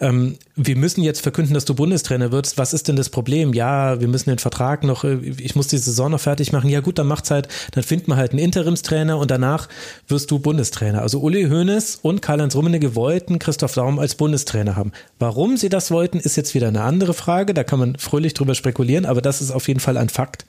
Ähm, 0.00 0.38
wir 0.56 0.76
müssen 0.76 1.02
jetzt 1.02 1.20
verkünden, 1.20 1.54
dass 1.54 1.64
du 1.64 1.74
Bundestrainer 1.74 2.32
wirst. 2.32 2.58
Was 2.58 2.72
ist 2.72 2.88
denn 2.88 2.96
das 2.96 3.10
Problem? 3.10 3.52
Ja, 3.52 4.00
wir 4.00 4.08
müssen 4.08 4.30
den 4.30 4.38
Vertrag 4.38 4.84
noch, 4.84 5.04
äh, 5.04 5.16
ich 5.16 5.54
muss 5.54 5.68
die 5.68 5.78
Saison 5.78 6.10
noch 6.10 6.20
fertig 6.20 6.52
machen. 6.52 6.70
Ja 6.70 6.80
gut, 6.80 6.98
dann 6.98 7.06
macht's 7.06 7.30
halt, 7.30 7.48
dann 7.72 7.84
finden 7.84 8.08
wir 8.08 8.16
halt 8.16 8.32
einen 8.32 8.38
Interimstrainer 8.38 9.18
und 9.18 9.30
danach 9.30 9.68
wirst 10.08 10.30
du 10.30 10.38
Bundestrainer. 10.38 11.02
Also 11.02 11.20
Uli 11.20 11.44
Hoeneß 11.44 12.00
und 12.02 12.22
Karl-Heinz 12.22 12.54
Rummenigge 12.54 12.94
wollten 12.94 13.38
Christoph 13.38 13.74
Daum 13.74 13.98
als 13.98 14.14
Bundestrainer 14.14 14.76
haben. 14.76 14.92
Warum 15.18 15.56
sie 15.56 15.68
das 15.68 15.90
wollten, 15.90 16.18
ist 16.18 16.36
jetzt 16.36 16.54
wieder 16.54 16.68
eine 16.68 16.82
andere 16.82 17.14
Frage. 17.14 17.54
Da 17.54 17.64
kann 17.64 17.78
man 17.78 17.96
fröhlich 17.98 18.34
drüber 18.34 18.54
spekulieren, 18.54 19.06
aber 19.06 19.20
das 19.20 19.40
ist 19.40 19.50
auf 19.50 19.68
jeden 19.68 19.80
Fall 19.80 19.96
ein 19.96 20.08
Fakt. 20.08 20.46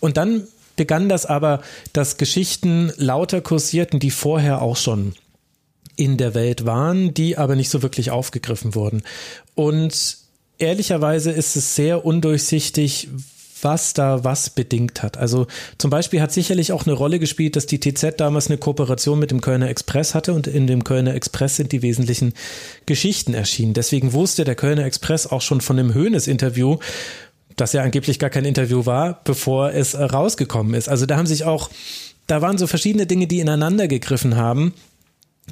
Und 0.00 0.16
dann 0.16 0.44
begann 0.76 1.08
das 1.08 1.26
aber, 1.26 1.60
dass 1.92 2.16
Geschichten 2.16 2.92
lauter 2.96 3.42
kursierten, 3.42 4.00
die 4.00 4.10
vorher 4.10 4.62
auch 4.62 4.76
schon 4.76 5.14
in 6.00 6.16
der 6.16 6.34
Welt 6.34 6.64
waren, 6.64 7.12
die 7.12 7.36
aber 7.36 7.56
nicht 7.56 7.68
so 7.68 7.82
wirklich 7.82 8.10
aufgegriffen 8.10 8.74
wurden. 8.74 9.02
Und 9.54 10.16
ehrlicherweise 10.58 11.30
ist 11.30 11.56
es 11.56 11.76
sehr 11.76 12.06
undurchsichtig, 12.06 13.08
was 13.60 13.92
da 13.92 14.24
was 14.24 14.48
bedingt 14.48 15.02
hat. 15.02 15.18
Also 15.18 15.46
zum 15.76 15.90
Beispiel 15.90 16.22
hat 16.22 16.32
sicherlich 16.32 16.72
auch 16.72 16.86
eine 16.86 16.94
Rolle 16.94 17.18
gespielt, 17.18 17.54
dass 17.54 17.66
die 17.66 17.78
TZ 17.78 18.14
damals 18.16 18.46
eine 18.46 18.56
Kooperation 18.56 19.18
mit 19.18 19.30
dem 19.30 19.42
Kölner 19.42 19.68
Express 19.68 20.14
hatte 20.14 20.32
und 20.32 20.46
in 20.46 20.66
dem 20.66 20.84
Kölner 20.84 21.14
Express 21.14 21.56
sind 21.56 21.70
die 21.72 21.82
wesentlichen 21.82 22.32
Geschichten 22.86 23.34
erschienen. 23.34 23.74
Deswegen 23.74 24.14
wusste 24.14 24.44
der 24.44 24.54
Kölner 24.54 24.86
Express 24.86 25.26
auch 25.26 25.42
schon 25.42 25.60
von 25.60 25.76
dem 25.76 25.92
Höhnes-Interview, 25.92 26.78
das 27.56 27.74
ja 27.74 27.82
angeblich 27.82 28.18
gar 28.18 28.30
kein 28.30 28.46
Interview 28.46 28.86
war, 28.86 29.20
bevor 29.24 29.74
es 29.74 29.94
rausgekommen 29.94 30.72
ist. 30.72 30.88
Also 30.88 31.04
da 31.04 31.18
haben 31.18 31.26
sich 31.26 31.44
auch, 31.44 31.68
da 32.26 32.40
waren 32.40 32.56
so 32.56 32.66
verschiedene 32.66 33.04
Dinge, 33.04 33.26
die 33.26 33.40
ineinander 33.40 33.88
gegriffen 33.88 34.36
haben. 34.36 34.72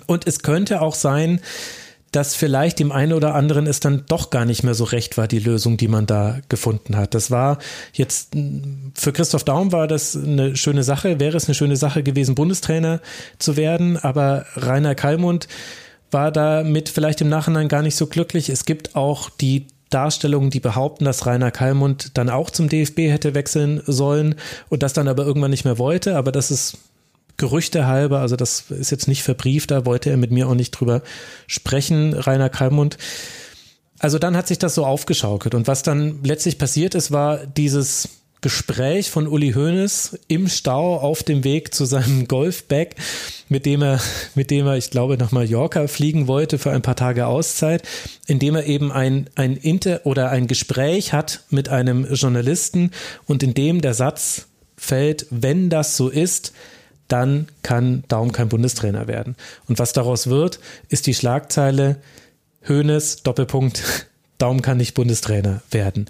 Und 0.07 0.27
es 0.27 0.41
könnte 0.41 0.81
auch 0.81 0.95
sein, 0.95 1.41
dass 2.13 2.35
vielleicht 2.35 2.79
dem 2.79 2.91
einen 2.91 3.13
oder 3.13 3.35
anderen 3.35 3.67
es 3.67 3.81
dann 3.81 4.05
doch 4.09 4.31
gar 4.31 4.45
nicht 4.45 4.63
mehr 4.63 4.75
so 4.75 4.85
recht 4.85 5.19
war, 5.19 5.29
die 5.29 5.39
Lösung, 5.39 5.77
die 5.77 5.89
man 5.89 6.07
da 6.07 6.41
gefunden 6.49 6.97
hat. 6.97 7.15
Das 7.15 7.31
war 7.31 7.59
jetzt, 7.93 8.35
für 8.95 9.13
Christoph 9.13 9.45
Daum 9.45 9.73
war 9.73 9.87
das 9.87 10.17
eine 10.17 10.57
schöne 10.57 10.83
Sache, 10.83 11.21
wäre 11.21 11.37
es 11.37 11.47
eine 11.47 11.55
schöne 11.55 11.77
Sache 11.77 12.03
gewesen, 12.03 12.35
Bundestrainer 12.35 13.01
zu 13.39 13.57
werden, 13.57 13.99
aber 13.99 14.47
Rainer 14.57 14.95
Kallmund 14.95 15.49
war 16.11 16.33
damit 16.33 16.89
vielleicht 16.89 17.21
im 17.21 17.29
Nachhinein 17.29 17.69
gar 17.69 17.83
nicht 17.83 17.97
so 17.97 18.07
glücklich. 18.07 18.49
Es 18.49 18.65
gibt 18.65 18.97
auch 18.97 19.29
die 19.29 19.67
Darstellungen, 19.91 20.51
die 20.51 20.61
behaupten, 20.61 21.05
dass 21.05 21.27
Rainer 21.27 21.51
Kallmund 21.51 22.17
dann 22.17 22.31
auch 22.31 22.51
zum 22.51 22.69
DFB 22.69 22.99
hätte 23.11 23.35
wechseln 23.35 23.83
sollen 23.87 24.35
und 24.69 24.83
das 24.83 24.93
dann 24.93 25.09
aber 25.09 25.25
irgendwann 25.25 25.51
nicht 25.51 25.65
mehr 25.65 25.79
wollte, 25.79 26.17
aber 26.17 26.33
das 26.33 26.51
ist 26.51 26.79
Gerüchte 27.39 27.87
halber, 27.87 28.21
also 28.21 28.37
das 28.37 28.71
ist 28.71 28.91
jetzt 28.91 29.09
nicht 29.09 29.23
verbrieft, 29.23 29.71
da 29.71 29.87
wollte 29.87 30.11
er 30.11 30.17
mit 30.17 30.31
mir 30.31 30.49
auch 30.49 30.55
nicht 30.55 30.73
drüber 30.73 31.03
sprechen, 31.47 32.13
Rainer 32.13 32.51
Kallmund. 32.51 32.99
Also 33.99 34.19
dann 34.19 34.37
hat 34.37 34.47
sich 34.47 34.59
das 34.59 34.75
so 34.75 34.85
aufgeschaukelt 34.85 35.55
und 35.55 35.67
was 35.67 35.83
dann 35.83 36.23
letztlich 36.23 36.59
passiert 36.59 36.95
ist, 36.95 37.11
war 37.11 37.47
dieses 37.47 38.09
Gespräch 38.41 39.11
von 39.11 39.27
Uli 39.27 39.53
Hoeneß 39.53 40.19
im 40.29 40.49
Stau 40.49 40.97
auf 40.97 41.25
dem 41.25 41.43
Weg 41.43 41.75
zu 41.75 41.85
seinem 41.85 42.29
Golfbag, 42.29 42.91
mit 43.49 43.67
dem 43.67 43.83
er, 43.83 44.01
mit 44.37 44.51
dem 44.51 44.67
er, 44.67 44.77
ich 44.77 44.91
glaube, 44.91 45.17
nach 45.19 45.33
Mallorca 45.33 45.89
fliegen 45.89 46.29
wollte 46.29 46.59
für 46.59 46.71
ein 46.71 46.83
paar 46.83 46.95
Tage 46.95 47.27
Auszeit, 47.27 47.83
in 48.27 48.39
dem 48.39 48.55
er 48.55 48.67
eben 48.67 48.93
ein, 48.93 49.29
ein 49.35 49.57
Inter 49.57 50.03
oder 50.05 50.31
ein 50.31 50.47
Gespräch 50.47 51.13
hat 51.13 51.45
mit 51.51 51.69
einem 51.69 52.13
Journalisten 52.13 52.93
und 53.27 53.43
in 53.43 53.55
dem 53.55 53.81
der 53.81 53.95
Satz 53.95 54.47
fällt, 54.77 55.27
wenn 55.31 55.69
das 55.69 55.97
so 55.97 56.09
ist, 56.09 56.53
dann 57.09 57.49
kann 57.63 58.05
Daum 58.09 58.33
kein 58.33 58.49
Bundestrainer 58.49 59.09
werden. 59.09 59.37
Und 59.67 59.79
was 59.79 59.93
daraus 59.93 60.29
wird, 60.29 60.61
ist 60.89 61.07
die 61.07 61.15
Schlagzeile 61.15 61.97
Höhnes, 62.63 63.23
Doppelpunkt, 63.23 64.07
Daum 64.39 64.63
kann 64.63 64.77
nicht 64.77 64.95
Bundestrainer 64.95 65.63
werden. 65.73 66.09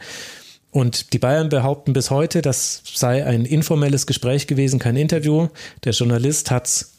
Und 0.70 1.14
die 1.14 1.18
Bayern 1.18 1.48
behaupten 1.48 1.94
bis 1.94 2.10
heute, 2.10 2.42
das 2.42 2.82
sei 2.84 3.24
ein 3.24 3.46
informelles 3.46 4.06
Gespräch 4.06 4.46
gewesen, 4.46 4.78
kein 4.78 4.96
Interview. 4.96 5.48
Der 5.84 5.92
Journalist 5.92 6.50
hat 6.50 6.66
es 6.66 6.92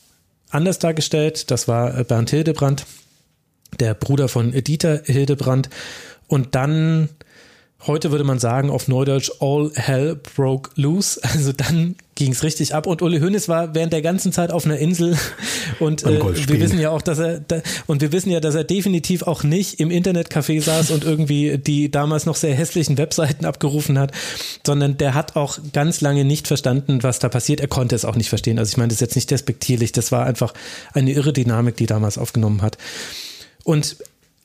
anders 0.49 0.79
dargestellt. 0.79 1.51
Das 1.51 1.67
war 1.67 2.03
Bernd 2.03 2.31
Hildebrand, 2.31 2.85
der 3.79 3.93
Bruder 3.93 4.27
von 4.27 4.51
Dieter 4.51 5.03
Hildebrand. 5.05 5.69
Und 6.27 6.55
dann 6.55 7.09
Heute 7.87 8.11
würde 8.11 8.25
man 8.25 8.39
sagen 8.39 8.69
auf 8.69 8.89
Neudeutsch 8.89 9.31
All 9.39 9.71
Hell 9.73 10.15
broke 10.15 10.71
loose. 10.75 11.19
Also 11.39 11.53
dann 11.53 11.95
ging 12.15 12.33
es 12.33 12.43
richtig 12.43 12.75
ab 12.75 12.85
und 12.85 13.01
Uli 13.01 13.19
Hoeneß 13.21 13.47
war 13.47 13.73
während 13.73 13.93
der 13.93 14.01
ganzen 14.01 14.33
Zeit 14.33 14.51
auf 14.51 14.65
einer 14.65 14.77
Insel 14.77 15.17
und 15.79 16.03
äh, 16.03 16.19
wir 16.19 16.59
wissen 16.59 16.77
ja 16.77 16.89
auch, 16.89 17.01
dass 17.01 17.19
er 17.19 17.39
da, 17.39 17.61
und 17.87 18.01
wir 18.01 18.11
wissen 18.11 18.29
ja, 18.29 18.41
dass 18.41 18.55
er 18.55 18.65
definitiv 18.65 19.23
auch 19.23 19.43
nicht 19.43 19.79
im 19.79 19.89
Internetcafé 19.89 20.61
saß 20.61 20.91
und 20.91 21.05
irgendwie 21.05 21.57
die 21.57 21.89
damals 21.89 22.25
noch 22.25 22.35
sehr 22.35 22.53
hässlichen 22.53 22.97
Webseiten 22.97 23.45
abgerufen 23.45 23.97
hat, 23.97 24.11
sondern 24.65 24.97
der 24.97 25.13
hat 25.13 25.37
auch 25.37 25.59
ganz 25.71 26.01
lange 26.01 26.25
nicht 26.25 26.47
verstanden, 26.47 27.03
was 27.03 27.19
da 27.19 27.29
passiert. 27.29 27.61
Er 27.61 27.69
konnte 27.69 27.95
es 27.95 28.03
auch 28.03 28.15
nicht 28.15 28.29
verstehen. 28.29 28.59
Also 28.59 28.71
ich 28.71 28.77
meine, 28.77 28.89
das 28.89 28.97
ist 28.97 29.01
jetzt 29.01 29.15
nicht 29.15 29.31
despektierlich, 29.31 29.93
das 29.93 30.11
war 30.11 30.25
einfach 30.25 30.53
eine 30.93 31.13
irre 31.13 31.31
Dynamik, 31.31 31.77
die 31.77 31.85
damals 31.85 32.17
aufgenommen 32.17 32.61
hat. 32.61 32.77
Und 33.63 33.95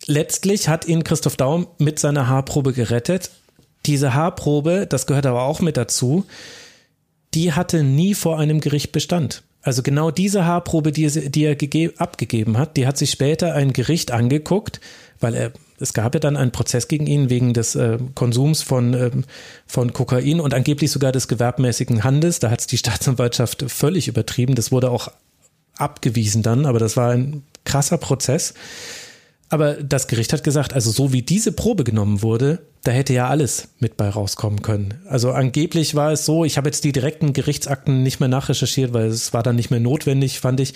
letztlich 0.06 0.68
hat 0.68 0.87
ihn 0.87 1.04
Christoph 1.04 1.37
Daum 1.37 1.66
mit 1.78 1.99
seiner 1.99 2.28
Haarprobe 2.28 2.73
gerettet. 2.73 3.30
Diese 3.87 4.14
Haarprobe, 4.14 4.87
das 4.88 5.06
gehört 5.06 5.26
aber 5.26 5.42
auch 5.42 5.61
mit 5.61 5.76
dazu, 5.76 6.25
die 7.34 7.52
hatte 7.52 7.82
nie 7.82 8.14
vor 8.14 8.38
einem 8.38 8.61
Gericht 8.61 8.92
Bestand. 8.92 9.42
Also 9.62 9.82
genau 9.82 10.11
diese 10.11 10.44
Haarprobe, 10.44 10.92
die 10.92 11.04
er, 11.04 11.28
die 11.30 11.44
er 11.44 12.00
abgegeben 12.00 12.58
hat, 12.58 12.76
die 12.76 12.87
hat 12.87 12.99
sich 12.99 13.11
später 13.11 13.54
ein 13.54 13.73
Gericht 13.73 14.11
angeguckt, 14.11 14.80
weil 15.20 15.34
er 15.34 15.52
es 15.78 15.92
gab 15.92 16.14
ja 16.14 16.20
dann 16.20 16.37
einen 16.37 16.52
Prozess 16.52 16.88
gegen 16.88 17.06
ihn 17.06 17.30
wegen 17.30 17.52
des 17.52 17.75
äh, 17.75 17.99
Konsums 18.14 18.62
von, 18.62 18.94
ähm, 18.94 19.25
von 19.66 19.92
Kokain 19.92 20.40
und 20.40 20.54
angeblich 20.54 20.90
sogar 20.90 21.12
des 21.12 21.28
gewerbmäßigen 21.28 22.04
Handels. 22.04 22.38
Da 22.38 22.50
hat 22.50 22.61
es 22.61 22.66
die 22.66 22.78
Staatsanwaltschaft 22.78 23.64
völlig 23.68 24.08
übertrieben. 24.08 24.54
Das 24.54 24.70
wurde 24.70 24.90
auch 24.90 25.08
abgewiesen 25.76 26.42
dann, 26.42 26.66
aber 26.66 26.78
das 26.78 26.96
war 26.96 27.11
ein 27.11 27.42
krasser 27.64 27.99
Prozess. 27.99 28.54
Aber 29.54 29.75
das 29.75 30.08
Gericht 30.08 30.32
hat 30.32 30.42
gesagt, 30.42 30.73
also 30.73 30.90
so 30.90 31.12
wie 31.12 31.23
diese 31.23 31.52
Probe 31.52 31.84
genommen 31.84 32.23
wurde, 32.23 32.58
da 32.82 32.90
hätte 32.90 33.14
ja 33.14 33.28
alles 33.28 33.68
mit 33.78 33.96
bei 33.96 34.08
rauskommen 34.08 34.62
können. 34.62 34.94
Also 35.08 35.30
angeblich 35.30 35.94
war 35.94 36.11
es 36.11 36.26
so, 36.26 36.44
ich 36.44 36.56
habe 36.56 36.66
jetzt 36.66 36.82
die 36.82 36.90
direkten 36.90 37.32
Gerichtsakten 37.32 38.02
nicht 38.02 38.18
mehr 38.18 38.28
nachrecherchiert, 38.28 38.92
weil 38.92 39.06
es 39.06 39.32
war 39.32 39.44
dann 39.44 39.54
nicht 39.54 39.70
mehr 39.70 39.78
notwendig, 39.78 40.40
fand 40.40 40.58
ich. 40.58 40.75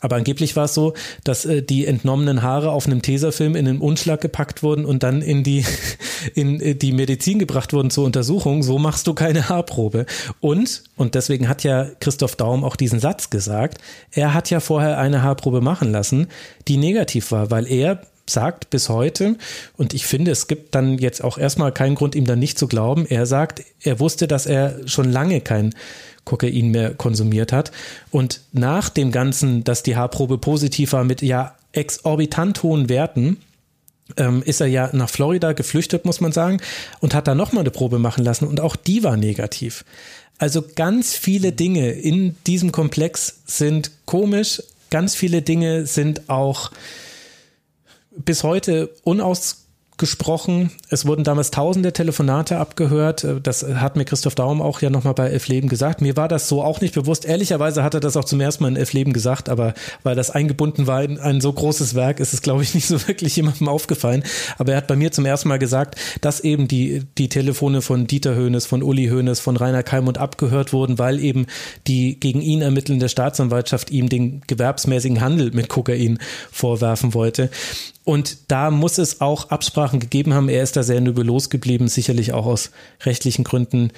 Aber 0.00 0.16
angeblich 0.16 0.56
war 0.56 0.64
es 0.64 0.74
so, 0.74 0.94
dass 1.22 1.44
äh, 1.44 1.62
die 1.62 1.86
entnommenen 1.86 2.42
Haare 2.42 2.72
auf 2.72 2.86
einem 2.86 3.00
Tesafilm 3.00 3.54
in 3.54 3.68
einen 3.68 3.80
Umschlag 3.80 4.20
gepackt 4.20 4.64
wurden 4.64 4.84
und 4.84 5.04
dann 5.04 5.22
in 5.22 5.44
die, 5.44 5.64
in 6.34 6.60
äh, 6.60 6.74
die 6.74 6.90
Medizin 6.90 7.38
gebracht 7.38 7.72
wurden 7.72 7.90
zur 7.90 8.06
Untersuchung. 8.06 8.64
So 8.64 8.80
machst 8.80 9.06
du 9.06 9.14
keine 9.14 9.48
Haarprobe. 9.48 10.04
Und, 10.40 10.82
und 10.96 11.14
deswegen 11.14 11.48
hat 11.48 11.62
ja 11.62 11.86
Christoph 12.00 12.34
Daum 12.34 12.64
auch 12.64 12.74
diesen 12.74 12.98
Satz 12.98 13.30
gesagt, 13.30 13.78
er 14.10 14.34
hat 14.34 14.50
ja 14.50 14.58
vorher 14.58 14.98
eine 14.98 15.22
Haarprobe 15.22 15.60
machen 15.60 15.92
lassen, 15.92 16.26
die 16.66 16.76
negativ 16.76 17.30
war, 17.30 17.52
weil 17.52 17.70
er 17.70 18.00
sagt 18.28 18.70
bis 18.70 18.88
heute, 18.88 19.36
und 19.76 19.94
ich 19.94 20.06
finde, 20.06 20.30
es 20.30 20.48
gibt 20.48 20.74
dann 20.74 20.98
jetzt 20.98 21.22
auch 21.22 21.38
erstmal 21.38 21.72
keinen 21.72 21.94
Grund, 21.94 22.14
ihm 22.14 22.26
dann 22.26 22.38
nicht 22.38 22.58
zu 22.58 22.66
glauben, 22.66 23.06
er 23.06 23.26
sagt, 23.26 23.62
er 23.80 24.00
wusste, 24.00 24.28
dass 24.28 24.46
er 24.46 24.86
schon 24.86 25.10
lange 25.10 25.40
kein 25.40 25.74
Kokain 26.24 26.70
mehr 26.70 26.92
konsumiert 26.94 27.52
hat. 27.52 27.72
Und 28.10 28.40
nach 28.52 28.88
dem 28.88 29.12
Ganzen, 29.12 29.64
dass 29.64 29.82
die 29.82 29.96
Haarprobe 29.96 30.38
positiv 30.38 30.92
war 30.92 31.04
mit 31.04 31.22
ja 31.22 31.54
exorbitant 31.72 32.62
hohen 32.62 32.88
Werten, 32.88 33.38
ähm, 34.16 34.42
ist 34.44 34.60
er 34.60 34.66
ja 34.66 34.90
nach 34.92 35.08
Florida 35.08 35.52
geflüchtet, 35.52 36.04
muss 36.04 36.20
man 36.20 36.32
sagen, 36.32 36.60
und 37.00 37.14
hat 37.14 37.26
da 37.26 37.34
nochmal 37.34 37.62
eine 37.62 37.70
Probe 37.70 37.98
machen 37.98 38.24
lassen 38.24 38.46
und 38.46 38.60
auch 38.60 38.76
die 38.76 39.02
war 39.02 39.16
negativ. 39.16 39.84
Also 40.38 40.62
ganz 40.74 41.14
viele 41.14 41.52
Dinge 41.52 41.92
in 41.92 42.36
diesem 42.46 42.70
Komplex 42.70 43.40
sind 43.46 43.90
komisch, 44.04 44.62
ganz 44.90 45.14
viele 45.14 45.42
Dinge 45.42 45.86
sind 45.86 46.28
auch 46.28 46.70
bis 48.16 48.42
heute 48.42 48.90
unaus 49.02 49.66
gesprochen. 49.98 50.70
Es 50.90 51.06
wurden 51.06 51.24
damals 51.24 51.50
tausende 51.50 51.92
Telefonate 51.92 52.58
abgehört. 52.58 53.26
Das 53.42 53.62
hat 53.62 53.96
mir 53.96 54.04
Christoph 54.04 54.34
Daum 54.34 54.60
auch 54.60 54.82
ja 54.82 54.90
nochmal 54.90 55.14
bei 55.14 55.28
Elf 55.28 55.48
Leben 55.48 55.68
gesagt. 55.68 56.02
Mir 56.02 56.16
war 56.16 56.28
das 56.28 56.48
so 56.48 56.62
auch 56.62 56.82
nicht 56.82 56.94
bewusst. 56.94 57.24
Ehrlicherweise 57.24 57.82
hat 57.82 57.94
er 57.94 58.00
das 58.00 58.16
auch 58.16 58.24
zum 58.24 58.40
ersten 58.40 58.62
Mal 58.62 58.68
in 58.68 58.76
Elf 58.76 58.92
Leben 58.92 59.14
gesagt, 59.14 59.48
aber 59.48 59.72
weil 60.02 60.14
das 60.14 60.30
eingebunden 60.30 60.86
war 60.86 61.02
in 61.02 61.18
ein 61.18 61.40
so 61.40 61.50
großes 61.50 61.94
Werk, 61.94 62.20
ist 62.20 62.34
es, 62.34 62.42
glaube 62.42 62.62
ich, 62.62 62.74
nicht 62.74 62.86
so 62.86 63.08
wirklich 63.08 63.36
jemandem 63.36 63.68
aufgefallen. 63.68 64.22
Aber 64.58 64.72
er 64.72 64.78
hat 64.78 64.86
bei 64.86 64.96
mir 64.96 65.12
zum 65.12 65.24
ersten 65.24 65.48
Mal 65.48 65.58
gesagt, 65.58 65.96
dass 66.20 66.40
eben 66.40 66.68
die, 66.68 67.02
die 67.16 67.30
Telefone 67.30 67.80
von 67.80 68.06
Dieter 68.06 68.34
Höhnes, 68.34 68.66
von 68.66 68.82
Uli 68.82 69.06
Höhnes, 69.06 69.40
von 69.40 69.56
Rainer 69.56 69.82
Kalmund 69.82 70.18
abgehört 70.18 70.74
wurden, 70.74 70.98
weil 70.98 71.20
eben 71.20 71.46
die 71.86 72.20
gegen 72.20 72.42
ihn 72.42 72.60
ermittelnde 72.60 73.08
Staatsanwaltschaft 73.08 73.90
ihm 73.90 74.10
den 74.10 74.42
gewerbsmäßigen 74.46 75.22
Handel 75.22 75.52
mit 75.52 75.70
Kokain 75.70 76.18
vorwerfen 76.52 77.14
wollte. 77.14 77.48
Und 78.06 78.52
da 78.52 78.70
muss 78.70 78.98
es 78.98 79.20
auch 79.20 79.50
Absprachen 79.50 79.98
gegeben 79.98 80.32
haben. 80.32 80.48
Er 80.48 80.62
ist 80.62 80.76
da 80.76 80.84
sehr 80.84 81.00
nübellos 81.00 81.50
geblieben, 81.50 81.88
sicherlich 81.88 82.32
auch 82.32 82.46
aus 82.46 82.70
rechtlichen 83.02 83.42
Gründen. 83.42 83.90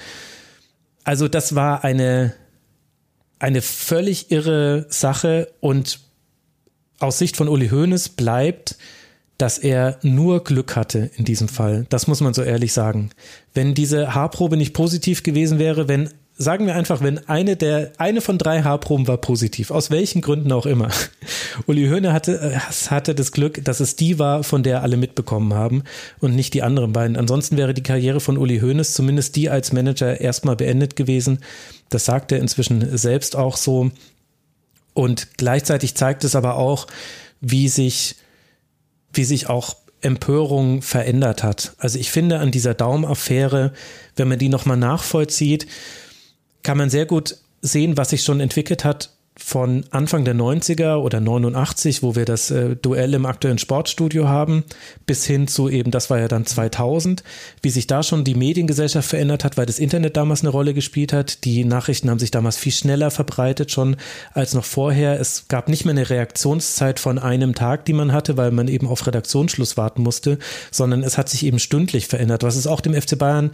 Also 1.03 1.27
das 1.27 1.53
war 1.53 1.83
eine, 1.83 2.33
eine 3.37 3.61
völlig 3.61 4.31
irre 4.31 4.87
Sache 4.89 5.53
und 5.59 5.99
aus 6.97 7.19
Sicht 7.19 7.37
von 7.37 7.47
Uli 7.47 7.69
Hoeneß 7.69 8.09
bleibt, 8.09 8.77
dass 9.37 9.59
er 9.59 9.99
nur 10.01 10.43
Glück 10.43 10.75
hatte 10.75 11.11
in 11.15 11.23
diesem 11.23 11.47
Fall. 11.47 11.85
Das 11.89 12.07
muss 12.07 12.19
man 12.19 12.33
so 12.33 12.41
ehrlich 12.41 12.73
sagen. 12.73 13.11
Wenn 13.53 13.75
diese 13.75 14.15
Haarprobe 14.15 14.57
nicht 14.57 14.73
positiv 14.73 15.21
gewesen 15.21 15.59
wäre, 15.59 15.87
wenn 15.87 16.09
sagen 16.41 16.65
wir 16.65 16.75
einfach, 16.75 17.01
wenn 17.01 17.27
eine 17.27 17.57
der, 17.57 17.91
eine 17.97 18.21
von 18.21 18.37
drei 18.37 18.63
Haarproben 18.63 19.07
war 19.07 19.17
positiv, 19.17 19.71
aus 19.71 19.91
welchen 19.91 20.21
Gründen 20.21 20.53
auch 20.53 20.65
immer. 20.65 20.89
Uli 21.67 21.87
Höhne 21.87 22.13
hatte, 22.13 22.39
äh, 22.39 22.59
hatte 22.89 23.13
das 23.13 23.33
Glück, 23.33 23.63
dass 23.65 23.81
es 23.81 23.97
die 23.97 24.17
war, 24.17 24.43
von 24.45 24.63
der 24.63 24.81
alle 24.81 24.95
mitbekommen 24.95 25.53
haben 25.53 25.83
und 26.19 26.35
nicht 26.35 26.53
die 26.53 26.63
anderen 26.63 26.93
beiden. 26.93 27.17
Ansonsten 27.17 27.57
wäre 27.57 27.73
die 27.73 27.83
Karriere 27.83 28.21
von 28.21 28.37
Uli 28.37 28.59
Hoeneß, 28.59 28.93
zumindest 28.93 29.35
die 29.35 29.49
als 29.49 29.73
Manager, 29.73 30.21
erstmal 30.21 30.55
beendet 30.55 30.95
gewesen. 30.95 31.39
Das 31.89 32.05
sagt 32.05 32.31
er 32.31 32.39
inzwischen 32.39 32.97
selbst 32.97 33.35
auch 33.35 33.57
so. 33.57 33.91
Und 34.93 35.37
gleichzeitig 35.37 35.95
zeigt 35.95 36.23
es 36.23 36.35
aber 36.35 36.55
auch, 36.55 36.87
wie 37.41 37.67
sich, 37.67 38.15
wie 39.11 39.25
sich 39.25 39.49
auch 39.49 39.75
Empörung 40.01 40.81
verändert 40.81 41.43
hat. 41.43 41.73
Also 41.77 41.99
ich 41.99 42.11
finde 42.11 42.39
an 42.39 42.51
dieser 42.51 42.73
Daumaffäre, 42.73 43.73
wenn 44.15 44.29
man 44.29 44.39
die 44.39 44.47
nochmal 44.47 44.77
nachvollzieht, 44.77 45.67
kann 46.63 46.77
man 46.77 46.89
sehr 46.89 47.05
gut 47.05 47.37
sehen, 47.61 47.97
was 47.97 48.11
sich 48.11 48.23
schon 48.23 48.39
entwickelt 48.39 48.85
hat 48.85 49.09
von 49.39 49.85
Anfang 49.91 50.25
der 50.25 50.35
90er 50.35 50.97
oder 50.97 51.21
89, 51.21 52.03
wo 52.03 52.15
wir 52.15 52.25
das 52.25 52.51
äh, 52.51 52.75
Duell 52.75 53.13
im 53.13 53.25
aktuellen 53.25 53.57
Sportstudio 53.57 54.27
haben, 54.27 54.63
bis 55.05 55.25
hin 55.25 55.47
zu 55.47 55.69
eben, 55.69 55.91
das 55.91 56.09
war 56.09 56.19
ja 56.19 56.27
dann 56.27 56.45
2000, 56.45 57.23
wie 57.61 57.69
sich 57.69 57.87
da 57.87 58.03
schon 58.03 58.23
die 58.23 58.35
Mediengesellschaft 58.35 59.09
verändert 59.09 59.43
hat, 59.43 59.57
weil 59.57 59.65
das 59.65 59.79
Internet 59.79 60.17
damals 60.17 60.41
eine 60.41 60.49
Rolle 60.49 60.73
gespielt 60.73 61.13
hat. 61.13 61.45
Die 61.45 61.63
Nachrichten 61.63 62.09
haben 62.09 62.19
sich 62.19 62.31
damals 62.31 62.57
viel 62.57 62.71
schneller 62.71 63.11
verbreitet 63.11 63.71
schon 63.71 63.95
als 64.33 64.53
noch 64.53 64.65
vorher. 64.65 65.19
Es 65.19 65.47
gab 65.47 65.69
nicht 65.69 65.85
mehr 65.85 65.93
eine 65.93 66.09
Reaktionszeit 66.09 66.99
von 66.99 67.17
einem 67.17 67.55
Tag, 67.55 67.85
die 67.85 67.93
man 67.93 68.11
hatte, 68.11 68.37
weil 68.37 68.51
man 68.51 68.67
eben 68.67 68.87
auf 68.87 69.07
Redaktionsschluss 69.07 69.77
warten 69.77 70.03
musste, 70.03 70.37
sondern 70.69 71.01
es 71.03 71.17
hat 71.17 71.29
sich 71.29 71.45
eben 71.45 71.59
stündlich 71.59 72.07
verändert, 72.07 72.43
was 72.43 72.55
es 72.55 72.67
auch 72.67 72.81
dem 72.81 72.93
FC 72.93 73.17
Bayern 73.17 73.51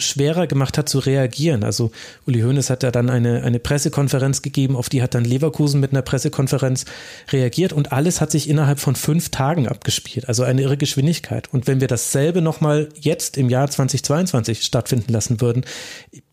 schwerer 0.00 0.46
gemacht 0.46 0.78
hat 0.78 0.88
zu 0.88 0.98
reagieren. 0.98 1.64
Also 1.64 1.90
Uli 2.26 2.40
Hoeneß 2.40 2.70
hat 2.70 2.82
ja 2.82 2.90
dann 2.90 3.10
eine, 3.10 3.42
eine 3.42 3.58
Pressekonferenz 3.58 4.42
gegeben, 4.42 4.76
auf 4.76 4.88
die 4.88 5.02
hat 5.02 5.14
dann 5.14 5.24
Leverkusen 5.24 5.80
mit 5.80 5.92
einer 5.92 6.02
Pressekonferenz 6.02 6.84
reagiert 7.32 7.72
und 7.72 7.92
alles 7.92 8.20
hat 8.20 8.30
sich 8.30 8.48
innerhalb 8.48 8.80
von 8.80 8.96
fünf 8.96 9.30
Tagen 9.30 9.68
abgespielt. 9.68 10.28
Also 10.28 10.42
eine 10.42 10.62
irre 10.62 10.76
Geschwindigkeit. 10.76 11.52
Und 11.52 11.66
wenn 11.66 11.80
wir 11.80 11.88
dasselbe 11.88 12.42
nochmal 12.42 12.88
jetzt 13.00 13.36
im 13.36 13.48
Jahr 13.48 13.70
2022 13.70 14.62
stattfinden 14.62 15.12
lassen 15.12 15.40
würden, 15.40 15.64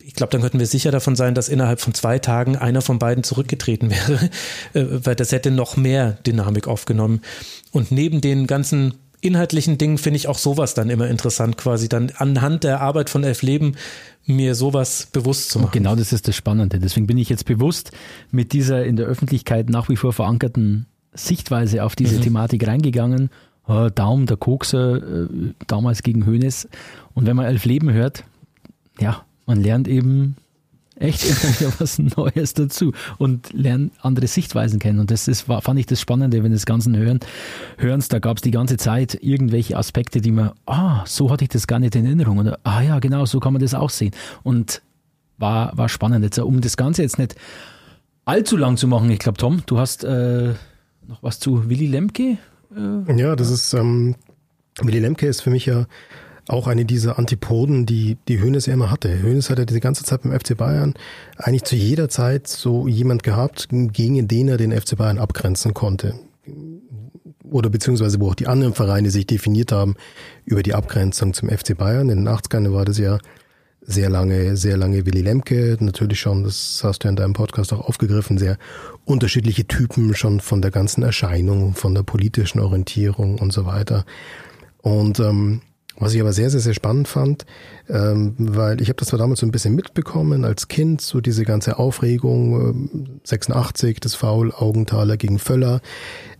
ich 0.08 0.14
glaube, 0.14 0.30
dann 0.30 0.40
könnten 0.40 0.58
wir 0.58 0.66
sicher 0.66 0.90
davon 0.90 1.16
sein, 1.16 1.34
dass 1.34 1.50
innerhalb 1.50 1.80
von 1.80 1.92
zwei 1.92 2.18
Tagen 2.18 2.56
einer 2.56 2.80
von 2.80 2.98
beiden 2.98 3.24
zurückgetreten 3.24 3.90
wäre, 3.90 4.30
äh, 4.74 4.84
weil 5.04 5.14
das 5.14 5.32
hätte 5.32 5.50
noch 5.50 5.76
mehr 5.76 6.12
Dynamik 6.26 6.66
aufgenommen. 6.66 7.20
Und 7.72 7.92
neben 7.92 8.22
den 8.22 8.46
ganzen 8.46 8.94
inhaltlichen 9.20 9.78
Dingen 9.78 9.98
finde 9.98 10.16
ich 10.16 10.28
auch 10.28 10.38
sowas 10.38 10.74
dann 10.74 10.90
immer 10.90 11.08
interessant, 11.08 11.56
quasi 11.56 11.88
dann 11.88 12.12
anhand 12.16 12.64
der 12.64 12.80
Arbeit 12.80 13.10
von 13.10 13.24
Elf 13.24 13.42
Leben 13.42 13.74
mir 14.26 14.54
sowas 14.54 15.08
bewusst 15.12 15.50
zu 15.50 15.58
machen. 15.58 15.66
Und 15.66 15.72
genau 15.72 15.96
das 15.96 16.12
ist 16.12 16.28
das 16.28 16.36
Spannende. 16.36 16.78
Deswegen 16.78 17.06
bin 17.06 17.18
ich 17.18 17.28
jetzt 17.28 17.44
bewusst 17.44 17.92
mit 18.30 18.52
dieser 18.52 18.84
in 18.84 18.96
der 18.96 19.06
Öffentlichkeit 19.06 19.70
nach 19.70 19.88
wie 19.88 19.96
vor 19.96 20.12
verankerten 20.12 20.86
Sichtweise 21.14 21.82
auf 21.84 21.96
diese 21.96 22.18
mhm. 22.18 22.22
Thematik 22.22 22.66
reingegangen. 22.66 23.30
Oh, 23.66 23.88
Daum, 23.94 24.26
der 24.26 24.36
Kokser, 24.36 24.96
äh, 24.96 25.28
damals 25.66 26.02
gegen 26.02 26.24
Hönes. 26.24 26.68
Und 27.14 27.26
wenn 27.26 27.36
man 27.36 27.46
Elf 27.46 27.64
Leben 27.64 27.92
hört, 27.92 28.24
ja, 28.98 29.24
man 29.46 29.62
lernt 29.62 29.88
eben 29.88 30.36
echt 31.00 31.24
immer 31.28 31.58
wieder 31.58 31.72
was 31.78 31.98
Neues 31.98 32.54
dazu 32.54 32.92
und 33.18 33.52
lernen 33.52 33.90
andere 34.00 34.26
Sichtweisen 34.26 34.78
kennen. 34.78 34.98
Und 34.98 35.10
das 35.10 35.28
ist, 35.28 35.42
fand 35.42 35.78
ich 35.78 35.86
das 35.86 36.00
Spannende, 36.00 36.42
wenn 36.42 36.52
das 36.52 36.66
Ganze 36.66 36.96
hören, 36.96 37.20
hörens, 37.76 38.08
da 38.08 38.18
gab 38.18 38.38
es 38.38 38.42
die 38.42 38.50
ganze 38.50 38.76
Zeit 38.76 39.18
irgendwelche 39.20 39.76
Aspekte, 39.76 40.20
die 40.20 40.32
man, 40.32 40.52
ah, 40.66 41.04
so 41.06 41.30
hatte 41.30 41.44
ich 41.44 41.50
das 41.50 41.66
gar 41.66 41.78
nicht 41.78 41.94
in 41.96 42.06
Erinnerung. 42.06 42.38
Oder, 42.38 42.58
ah 42.64 42.82
ja, 42.82 42.98
genau, 42.98 43.24
so 43.26 43.40
kann 43.40 43.52
man 43.52 43.62
das 43.62 43.74
auch 43.74 43.90
sehen. 43.90 44.12
Und 44.42 44.82
war, 45.38 45.76
war 45.76 45.88
spannend. 45.88 46.24
Jetzt, 46.24 46.38
um 46.38 46.60
das 46.60 46.76
Ganze 46.76 47.02
jetzt 47.02 47.18
nicht 47.18 47.36
allzu 48.24 48.56
lang 48.56 48.76
zu 48.76 48.88
machen, 48.88 49.10
ich 49.10 49.18
glaube, 49.18 49.38
Tom, 49.38 49.62
du 49.66 49.78
hast 49.78 50.04
äh, 50.04 50.54
noch 51.06 51.22
was 51.22 51.40
zu 51.40 51.68
Willy 51.68 51.86
Lemke? 51.86 52.38
Äh, 52.76 53.18
ja, 53.18 53.36
das 53.36 53.50
ist, 53.50 53.72
ähm, 53.72 54.16
Willy 54.80 54.98
Lemke 54.98 55.26
ist 55.26 55.42
für 55.42 55.50
mich 55.50 55.66
ja 55.66 55.86
auch 56.48 56.66
eine 56.66 56.84
dieser 56.84 57.18
Antipoden, 57.18 57.86
die, 57.86 58.16
die 58.26 58.40
Hönes 58.40 58.66
ja 58.66 58.74
immer 58.74 58.90
hatte. 58.90 59.22
Hönes 59.22 59.50
hat 59.50 59.58
ja 59.58 59.64
die 59.64 59.80
ganze 59.80 60.04
Zeit 60.04 60.22
beim 60.22 60.38
FC 60.38 60.56
Bayern 60.56 60.94
eigentlich 61.36 61.64
zu 61.64 61.76
jeder 61.76 62.08
Zeit 62.08 62.46
so 62.46 62.88
jemand 62.88 63.22
gehabt, 63.22 63.68
gegen 63.70 64.28
den 64.28 64.48
er 64.48 64.56
den 64.56 64.72
FC 64.72 64.96
Bayern 64.96 65.18
abgrenzen 65.18 65.74
konnte. 65.74 66.14
Oder 67.44 67.70
beziehungsweise 67.70 68.20
wo 68.20 68.30
auch 68.30 68.34
die 68.34 68.46
anderen 68.46 68.74
Vereine 68.74 69.10
sich 69.10 69.26
definiert 69.26 69.72
haben 69.72 69.94
über 70.44 70.62
die 70.62 70.74
Abgrenzung 70.74 71.34
zum 71.34 71.48
FC 71.48 71.76
Bayern. 71.76 72.08
In 72.08 72.24
den 72.24 72.28
80ern 72.28 72.72
war 72.72 72.84
das 72.84 72.98
ja 72.98 73.18
sehr 73.80 74.10
lange, 74.10 74.56
sehr 74.56 74.76
lange 74.76 75.06
Willy 75.06 75.22
Lemke, 75.22 75.78
natürlich 75.80 76.20
schon, 76.20 76.44
das 76.44 76.80
hast 76.82 77.04
du 77.04 77.08
in 77.08 77.16
deinem 77.16 77.32
Podcast 77.32 77.72
auch 77.72 77.88
aufgegriffen, 77.88 78.36
sehr 78.36 78.58
unterschiedliche 79.06 79.66
Typen 79.66 80.14
schon 80.14 80.40
von 80.40 80.60
der 80.60 80.70
ganzen 80.70 81.02
Erscheinung, 81.02 81.74
von 81.74 81.94
der 81.94 82.02
politischen 82.02 82.60
Orientierung 82.60 83.38
und 83.38 83.50
so 83.50 83.64
weiter. 83.64 84.04
Und 84.82 85.20
ähm, 85.20 85.62
was 85.98 86.14
ich 86.14 86.20
aber 86.20 86.32
sehr, 86.32 86.50
sehr, 86.50 86.60
sehr 86.60 86.74
spannend 86.74 87.08
fand, 87.08 87.44
ähm, 87.88 88.34
weil 88.38 88.80
ich 88.80 88.88
habe 88.88 88.96
das 88.96 89.08
zwar 89.08 89.18
damals 89.18 89.40
so 89.40 89.46
ein 89.46 89.50
bisschen 89.50 89.74
mitbekommen 89.74 90.44
als 90.44 90.68
Kind, 90.68 91.00
so 91.00 91.20
diese 91.20 91.44
ganze 91.44 91.78
Aufregung, 91.78 93.08
äh, 93.24 93.28
86, 93.28 94.00
das 94.00 94.14
Foul 94.14 94.52
Augenthaler 94.52 95.16
gegen 95.16 95.38
Völler, 95.38 95.80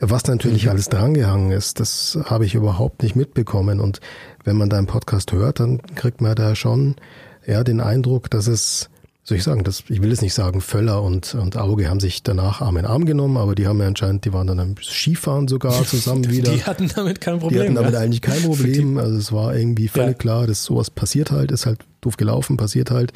was 0.01 0.27
natürlich 0.27 0.65
mhm. 0.65 0.71
alles 0.71 0.89
drangehangen 0.89 1.51
ist, 1.51 1.81
das 1.81 2.19
habe 2.25 2.45
ich 2.45 2.55
überhaupt 2.55 3.03
nicht 3.03 3.17
mitbekommen. 3.17 3.81
Und 3.81 4.01
wenn 4.45 4.57
man 4.57 4.71
da 4.71 4.79
einen 4.79 4.87
Podcast 4.87 5.33
hört, 5.33 5.61
dann 5.61 5.83
kriegt 5.95 6.21
man 6.21 6.35
da 6.35 6.55
schon 6.55 6.97
ja 7.47 7.65
den 7.65 7.81
Eindruck, 7.81 8.31
dass 8.31 8.47
es 8.47 8.91
soll 9.29 9.37
ich 9.37 9.45
sagen, 9.45 9.63
das, 9.63 9.85
ich 9.89 10.01
will 10.01 10.11
es 10.11 10.23
nicht 10.23 10.33
sagen, 10.33 10.63
Völler 10.63 11.03
und, 11.03 11.35
und 11.35 11.59
Auge 11.59 11.91
haben 11.91 12.01
sich 12.01 12.23
danach 12.23 12.63
Arm 12.63 12.79
in 12.79 12.87
Arm 12.87 13.05
genommen, 13.05 13.37
aber 13.37 13.55
die 13.55 13.67
haben 13.67 13.79
ja 13.79 13.87
anscheinend, 13.87 14.25
die 14.25 14.33
waren 14.33 14.47
dann 14.47 14.59
am 14.59 14.75
Skifahren 14.81 15.49
sogar 15.49 15.85
zusammen 15.87 16.31
wieder. 16.31 16.51
Die 16.51 16.65
hatten 16.65 16.91
damit 16.95 17.21
kein 17.21 17.39
Problem. 17.39 17.61
Die 17.61 17.67
hatten 17.67 17.75
damit 17.75 17.93
ja. 17.93 18.01
eigentlich 18.01 18.23
kein 18.23 18.41
Problem. 18.43 18.97
Also 18.97 19.19
es 19.19 19.31
war 19.31 19.55
irgendwie 19.55 19.89
völlig 19.89 20.13
ja. 20.13 20.15
klar, 20.15 20.47
dass 20.47 20.65
sowas 20.65 20.91
passiert 20.91 21.31
halt, 21.31 21.53
ist 21.53 21.67
halt 21.67 21.81
doof 22.01 22.17
gelaufen, 22.17 22.57
passiert 22.57 22.91
halt. 22.91 23.13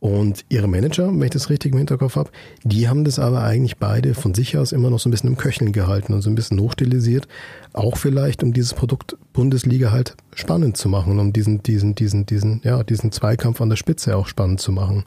Und 0.00 0.44
ihre 0.48 0.66
Manager, 0.66 1.08
wenn 1.08 1.22
ich 1.22 1.30
das 1.30 1.48
richtig 1.48 1.72
im 1.72 1.78
Hinterkopf 1.78 2.16
habe, 2.16 2.30
die 2.62 2.88
haben 2.88 3.04
das 3.04 3.18
aber 3.18 3.42
eigentlich 3.42 3.78
beide 3.78 4.14
von 4.14 4.34
sich 4.34 4.56
aus 4.56 4.72
immer 4.72 4.90
noch 4.90 4.98
so 4.98 5.08
ein 5.08 5.10
bisschen 5.10 5.30
im 5.30 5.38
Köcheln 5.38 5.72
gehalten 5.72 6.12
und 6.12 6.20
so 6.20 6.28
ein 6.28 6.34
bisschen 6.34 6.60
hochstilisiert. 6.60 7.26
Auch 7.72 7.96
vielleicht, 7.96 8.42
um 8.42 8.52
dieses 8.52 8.74
Produkt 8.74 9.16
Bundesliga 9.32 9.92
halt 9.92 10.14
spannend 10.34 10.76
zu 10.76 10.90
machen, 10.90 11.18
um 11.18 11.32
diesen, 11.32 11.62
diesen, 11.62 11.94
diesen, 11.94 12.26
diesen, 12.26 12.60
ja, 12.64 12.82
diesen 12.82 13.12
Zweikampf 13.12 13.62
an 13.62 13.70
der 13.70 13.76
Spitze 13.76 14.16
auch 14.16 14.26
spannend 14.26 14.60
zu 14.60 14.72
machen. 14.72 15.04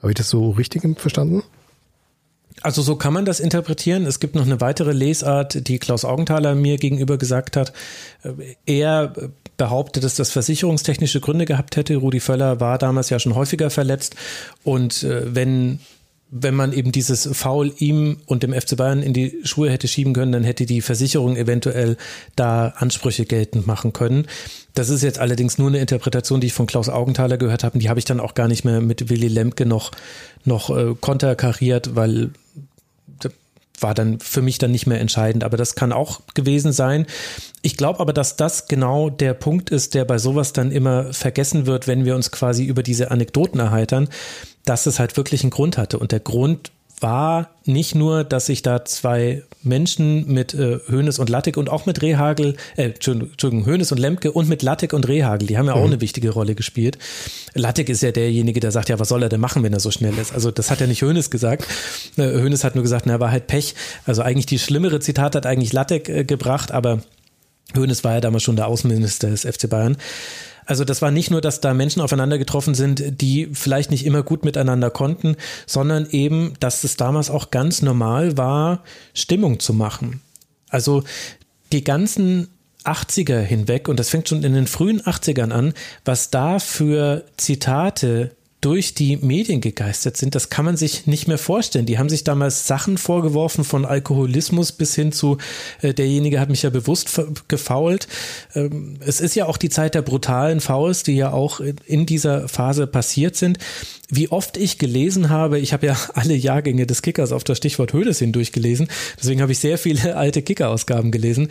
Habe 0.00 0.12
ich 0.12 0.16
das 0.16 0.30
so 0.30 0.50
richtig 0.50 0.82
verstanden? 0.98 1.42
Also 2.62 2.82
so 2.82 2.96
kann 2.96 3.12
man 3.12 3.24
das 3.24 3.40
interpretieren. 3.40 4.04
Es 4.04 4.20
gibt 4.20 4.34
noch 4.34 4.44
eine 4.44 4.60
weitere 4.60 4.92
Lesart, 4.92 5.66
die 5.68 5.78
Klaus 5.78 6.04
Augenthaler 6.04 6.54
mir 6.54 6.76
gegenüber 6.76 7.16
gesagt 7.16 7.56
hat. 7.56 7.72
Er 8.66 9.14
behauptet, 9.56 10.04
dass 10.04 10.14
das 10.14 10.30
versicherungstechnische 10.30 11.20
Gründe 11.20 11.46
gehabt 11.46 11.76
hätte. 11.76 11.96
Rudi 11.96 12.20
Völler 12.20 12.60
war 12.60 12.78
damals 12.78 13.10
ja 13.10 13.18
schon 13.18 13.34
häufiger 13.34 13.70
verletzt 13.70 14.16
und 14.64 15.02
äh, 15.02 15.34
wenn 15.34 15.80
wenn 16.30 16.54
man 16.54 16.72
eben 16.72 16.92
dieses 16.92 17.28
Foul 17.32 17.72
ihm 17.78 18.18
und 18.26 18.42
dem 18.42 18.52
FC 18.52 18.76
Bayern 18.76 19.02
in 19.02 19.12
die 19.12 19.38
Schuhe 19.42 19.70
hätte 19.70 19.88
schieben 19.88 20.12
können, 20.12 20.30
dann 20.30 20.44
hätte 20.44 20.64
die 20.64 20.80
Versicherung 20.80 21.36
eventuell 21.36 21.96
da 22.36 22.68
Ansprüche 22.76 23.26
geltend 23.26 23.66
machen 23.66 23.92
können. 23.92 24.26
Das 24.74 24.90
ist 24.90 25.02
jetzt 25.02 25.18
allerdings 25.18 25.58
nur 25.58 25.68
eine 25.68 25.80
Interpretation, 25.80 26.40
die 26.40 26.46
ich 26.48 26.52
von 26.52 26.66
Klaus 26.66 26.88
Augenthaler 26.88 27.36
gehört 27.36 27.64
habe. 27.64 27.78
Die 27.80 27.88
habe 27.88 27.98
ich 27.98 28.04
dann 28.04 28.20
auch 28.20 28.34
gar 28.34 28.46
nicht 28.46 28.64
mehr 28.64 28.80
mit 28.80 29.10
Willy 29.10 29.26
Lemke 29.26 29.66
noch, 29.66 29.90
noch 30.44 30.70
äh, 30.70 30.94
konterkariert, 31.00 31.96
weil 31.96 32.30
war 33.82 33.94
dann 33.94 34.20
für 34.20 34.42
mich 34.42 34.58
dann 34.58 34.70
nicht 34.70 34.86
mehr 34.86 35.00
entscheidend. 35.00 35.44
Aber 35.44 35.56
das 35.56 35.74
kann 35.74 35.92
auch 35.92 36.20
gewesen 36.34 36.72
sein. 36.72 37.06
Ich 37.62 37.76
glaube 37.76 38.00
aber, 38.00 38.12
dass 38.12 38.36
das 38.36 38.68
genau 38.68 39.10
der 39.10 39.34
Punkt 39.34 39.70
ist, 39.70 39.94
der 39.94 40.04
bei 40.04 40.18
sowas 40.18 40.52
dann 40.52 40.70
immer 40.70 41.12
vergessen 41.12 41.66
wird, 41.66 41.86
wenn 41.86 42.04
wir 42.04 42.14
uns 42.14 42.30
quasi 42.30 42.64
über 42.64 42.82
diese 42.82 43.10
Anekdoten 43.10 43.60
erheitern, 43.60 44.08
dass 44.64 44.86
es 44.86 44.98
halt 44.98 45.16
wirklich 45.16 45.42
einen 45.42 45.50
Grund 45.50 45.78
hatte. 45.78 45.98
Und 45.98 46.12
der 46.12 46.20
Grund 46.20 46.70
war 47.00 47.50
nicht 47.64 47.94
nur, 47.94 48.24
dass 48.24 48.46
sich 48.46 48.62
da 48.62 48.84
zwei 48.84 49.42
Menschen 49.62 50.26
mit 50.32 50.54
äh, 50.54 50.78
Hönes 50.86 51.18
und 51.18 51.28
Lattek 51.28 51.56
und 51.56 51.68
auch 51.70 51.86
mit 51.86 52.02
Rehagel, 52.02 52.56
äh, 52.76 52.90
Entschuldigung, 52.90 53.66
Hönes 53.66 53.92
und 53.92 53.98
Lemke 53.98 54.32
und 54.32 54.48
mit 54.48 54.62
Lattek 54.62 54.92
und 54.92 55.08
Rehagel, 55.08 55.48
die 55.48 55.58
haben 55.58 55.66
ja 55.66 55.74
auch 55.74 55.80
mhm. 55.80 55.92
eine 55.92 56.00
wichtige 56.00 56.30
Rolle 56.30 56.54
gespielt. 56.54 56.98
Lattek 57.54 57.88
ist 57.88 58.02
ja 58.02 58.12
derjenige, 58.12 58.60
der 58.60 58.70
sagt, 58.70 58.88
ja, 58.88 58.98
was 58.98 59.08
soll 59.08 59.22
er 59.22 59.28
denn 59.28 59.40
machen, 59.40 59.62
wenn 59.62 59.72
er 59.72 59.80
so 59.80 59.90
schnell 59.90 60.16
ist? 60.18 60.32
Also 60.32 60.50
das 60.50 60.70
hat 60.70 60.80
ja 60.80 60.86
nicht 60.86 61.02
Hönes 61.02 61.30
gesagt. 61.30 61.66
Äh, 62.16 62.22
Hönes 62.22 62.64
hat 62.64 62.74
nur 62.74 62.82
gesagt, 62.82 63.06
na, 63.06 63.20
war 63.20 63.30
halt 63.30 63.46
Pech. 63.46 63.74
Also 64.04 64.22
eigentlich 64.22 64.46
die 64.46 64.58
schlimmere 64.58 65.00
Zitat 65.00 65.34
hat 65.34 65.46
eigentlich 65.46 65.72
Lattek 65.72 66.08
äh, 66.08 66.24
gebracht, 66.24 66.70
aber 66.72 67.00
Hönes 67.74 68.04
war 68.04 68.14
ja 68.14 68.20
damals 68.20 68.42
schon 68.42 68.56
der 68.56 68.66
Außenminister 68.66 69.30
des 69.30 69.42
FC 69.42 69.68
Bayern. 69.68 69.96
Also 70.66 70.84
das 70.84 71.02
war 71.02 71.10
nicht 71.10 71.30
nur, 71.30 71.40
dass 71.40 71.60
da 71.60 71.74
Menschen 71.74 72.00
aufeinander 72.02 72.38
getroffen 72.38 72.74
sind, 72.74 73.20
die 73.20 73.48
vielleicht 73.52 73.90
nicht 73.90 74.06
immer 74.06 74.22
gut 74.22 74.44
miteinander 74.44 74.90
konnten, 74.90 75.36
sondern 75.66 76.06
eben, 76.10 76.54
dass 76.60 76.84
es 76.84 76.96
damals 76.96 77.30
auch 77.30 77.50
ganz 77.50 77.82
normal 77.82 78.36
war, 78.36 78.82
Stimmung 79.14 79.60
zu 79.60 79.74
machen. 79.74 80.20
Also 80.68 81.04
die 81.72 81.84
ganzen 81.84 82.48
80er 82.84 83.40
hinweg, 83.40 83.88
und 83.88 83.98
das 83.98 84.08
fängt 84.08 84.28
schon 84.28 84.42
in 84.42 84.54
den 84.54 84.66
frühen 84.66 85.00
80ern 85.02 85.50
an, 85.50 85.74
was 86.04 86.30
da 86.30 86.58
für 86.58 87.24
Zitate 87.36 88.34
durch 88.60 88.94
die 88.94 89.16
Medien 89.16 89.60
gegeistert 89.60 90.16
sind, 90.16 90.34
das 90.34 90.50
kann 90.50 90.64
man 90.64 90.76
sich 90.76 91.06
nicht 91.06 91.28
mehr 91.28 91.38
vorstellen. 91.38 91.86
Die 91.86 91.98
haben 91.98 92.08
sich 92.08 92.24
damals 92.24 92.66
Sachen 92.66 92.98
vorgeworfen 92.98 93.64
von 93.64 93.84
Alkoholismus 93.84 94.72
bis 94.72 94.94
hin 94.94 95.12
zu 95.12 95.38
äh, 95.80 95.94
derjenige 95.94 96.40
hat 96.40 96.50
mich 96.50 96.62
ja 96.62 96.70
bewusst 96.70 97.20
gefault. 97.48 98.08
Ähm, 98.54 98.98
es 99.00 99.20
ist 99.20 99.34
ja 99.34 99.46
auch 99.46 99.56
die 99.56 99.70
Zeit 99.70 99.94
der 99.94 100.02
brutalen 100.02 100.60
Fouls, 100.60 101.02
die 101.02 101.16
ja 101.16 101.32
auch 101.32 101.60
in 101.86 102.06
dieser 102.06 102.48
Phase 102.48 102.86
passiert 102.86 103.36
sind 103.36 103.58
wie 104.10 104.28
oft 104.28 104.56
ich 104.56 104.78
gelesen 104.78 105.30
habe, 105.30 105.58
ich 105.58 105.72
habe 105.72 105.86
ja 105.86 105.96
alle 106.14 106.34
Jahrgänge 106.34 106.86
des 106.86 107.02
Kickers 107.02 107.32
auf 107.32 107.44
das 107.44 107.58
Stichwort 107.58 107.92
Höhles 107.92 108.18
hin 108.18 108.32
durchgelesen, 108.32 108.88
deswegen 109.18 109.40
habe 109.40 109.52
ich 109.52 109.58
sehr 109.58 109.78
viele 109.78 110.16
alte 110.20 110.42
Kicker-Ausgaben 110.42 111.10
gelesen, 111.10 111.48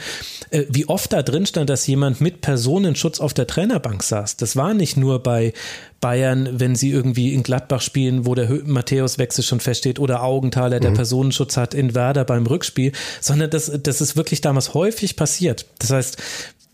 äh, 0.51 0.63
wie 0.69 0.87
oft 0.87 1.13
da 1.13 1.23
drin 1.23 1.45
stand, 1.45 1.69
dass 1.69 1.87
jemand 1.87 2.21
mit 2.21 2.41
Personenschutz 2.41 3.19
auf 3.19 3.33
der 3.33 3.47
Trainerbank 3.47 4.03
saß. 4.03 4.37
Das 4.37 4.55
war 4.55 4.73
nicht 4.73 4.97
nur 4.97 5.23
bei 5.23 5.53
Bayern, 6.01 6.59
wenn 6.59 6.75
sie 6.75 6.91
irgendwie 6.91 7.33
in 7.33 7.43
Gladbach 7.43 7.81
spielen, 7.81 8.25
wo 8.25 8.35
der 8.35 8.49
Matthäus-Wechsel 8.49 9.43
schon 9.43 9.59
feststeht, 9.59 9.99
oder 9.99 10.23
Augenthaler, 10.23 10.79
der 10.79 10.91
mhm. 10.91 10.95
Personenschutz 10.95 11.57
hat 11.57 11.73
in 11.73 11.93
Werder 11.93 12.23
beim 12.23 12.45
Rückspiel, 12.45 12.93
sondern 13.21 13.49
das, 13.49 13.71
das 13.83 14.01
ist 14.01 14.15
wirklich 14.15 14.41
damals 14.41 14.73
häufig 14.73 15.15
passiert. 15.15 15.65
Das 15.79 15.91
heißt, 15.91 16.17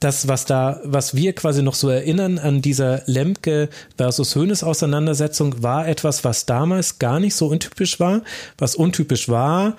das, 0.05 0.27
was 0.27 0.45
da, 0.45 0.79
was 0.83 1.15
wir 1.15 1.33
quasi 1.33 1.63
noch 1.63 1.73
so 1.73 1.89
erinnern 1.89 2.37
an 2.37 2.61
dieser 2.61 3.01
Lemke 3.07 3.69
versus 3.97 4.35
Hönes 4.35 4.63
Auseinandersetzung, 4.63 5.63
war 5.63 5.87
etwas, 5.87 6.23
was 6.23 6.45
damals 6.45 6.99
gar 6.99 7.19
nicht 7.19 7.33
so 7.33 7.47
untypisch 7.47 7.99
war. 7.99 8.21
Was 8.59 8.75
untypisch 8.75 9.29
war, 9.29 9.75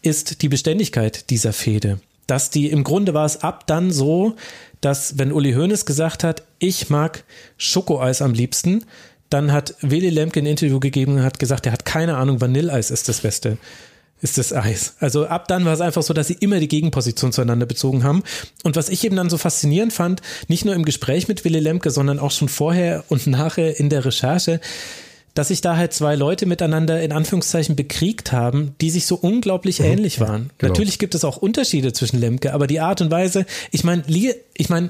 ist 0.00 0.42
die 0.42 0.48
Beständigkeit 0.48 1.28
dieser 1.30 1.52
Fehde. 1.52 1.98
Dass 2.28 2.50
die, 2.50 2.70
im 2.70 2.84
Grunde 2.84 3.14
war 3.14 3.26
es 3.26 3.42
ab 3.42 3.66
dann 3.66 3.90
so, 3.90 4.36
dass 4.80 5.18
wenn 5.18 5.32
Uli 5.32 5.54
Hoeneß 5.54 5.86
gesagt 5.86 6.22
hat, 6.22 6.44
ich 6.60 6.88
mag 6.88 7.24
Schokoeis 7.56 8.22
am 8.22 8.32
liebsten, 8.32 8.84
dann 9.28 9.50
hat 9.50 9.74
Willy 9.80 10.10
Lemke 10.10 10.38
ein 10.38 10.46
Interview 10.46 10.78
gegeben 10.78 11.16
und 11.16 11.24
hat 11.24 11.40
gesagt, 11.40 11.66
er 11.66 11.72
hat 11.72 11.84
keine 11.84 12.16
Ahnung, 12.16 12.40
Vanilleeis 12.40 12.92
ist 12.92 13.08
das 13.08 13.22
Beste 13.22 13.58
ist 14.24 14.38
das 14.38 14.54
Eis. 14.54 14.94
Also 15.00 15.26
ab 15.26 15.48
dann 15.48 15.66
war 15.66 15.74
es 15.74 15.82
einfach 15.82 16.02
so, 16.02 16.14
dass 16.14 16.28
sie 16.28 16.36
immer 16.40 16.58
die 16.58 16.66
Gegenposition 16.66 17.30
zueinander 17.30 17.66
bezogen 17.66 18.04
haben. 18.04 18.22
Und 18.62 18.74
was 18.74 18.88
ich 18.88 19.04
eben 19.04 19.16
dann 19.16 19.28
so 19.28 19.36
faszinierend 19.36 19.92
fand, 19.92 20.22
nicht 20.48 20.64
nur 20.64 20.74
im 20.74 20.86
Gespräch 20.86 21.28
mit 21.28 21.44
Willy 21.44 21.60
Lemke, 21.60 21.90
sondern 21.90 22.18
auch 22.18 22.30
schon 22.30 22.48
vorher 22.48 23.04
und 23.08 23.26
nachher 23.26 23.78
in 23.78 23.90
der 23.90 24.06
Recherche, 24.06 24.60
dass 25.34 25.48
sich 25.48 25.60
da 25.60 25.76
halt 25.76 25.92
zwei 25.92 26.14
Leute 26.14 26.46
miteinander 26.46 27.02
in 27.02 27.12
Anführungszeichen 27.12 27.76
bekriegt 27.76 28.32
haben, 28.32 28.74
die 28.80 28.88
sich 28.88 29.04
so 29.04 29.16
unglaublich 29.16 29.80
mhm. 29.80 29.86
ähnlich 29.86 30.20
waren. 30.20 30.50
Genau. 30.56 30.72
Natürlich 30.72 30.98
gibt 30.98 31.14
es 31.14 31.24
auch 31.24 31.36
Unterschiede 31.36 31.92
zwischen 31.92 32.18
Lemke, 32.18 32.54
aber 32.54 32.66
die 32.66 32.80
Art 32.80 33.02
und 33.02 33.10
Weise, 33.10 33.44
ich 33.72 33.84
meine, 33.84 34.04
ich 34.08 34.68
meine, 34.70 34.88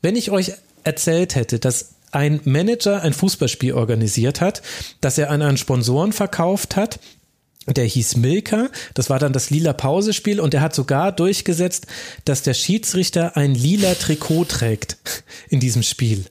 wenn 0.00 0.14
ich 0.14 0.30
euch 0.30 0.52
erzählt 0.84 1.34
hätte, 1.34 1.58
dass 1.58 1.94
ein 2.12 2.40
Manager 2.44 3.02
ein 3.02 3.14
Fußballspiel 3.14 3.72
organisiert 3.72 4.40
hat, 4.40 4.62
dass 5.00 5.18
er 5.18 5.30
an 5.30 5.42
einen 5.42 5.56
Sponsoren 5.56 6.12
verkauft 6.12 6.76
hat, 6.76 7.00
der 7.74 7.84
hieß 7.84 8.16
Milka, 8.16 8.68
das 8.94 9.10
war 9.10 9.18
dann 9.18 9.32
das 9.32 9.50
lila 9.50 9.72
Pausespiel 9.72 10.40
und 10.40 10.52
der 10.52 10.60
hat 10.60 10.74
sogar 10.74 11.12
durchgesetzt, 11.12 11.86
dass 12.24 12.42
der 12.42 12.54
Schiedsrichter 12.54 13.36
ein 13.36 13.54
lila 13.54 13.94
Trikot 13.94 14.44
trägt 14.44 14.96
in 15.48 15.60
diesem 15.60 15.82
Spiel. 15.82 16.24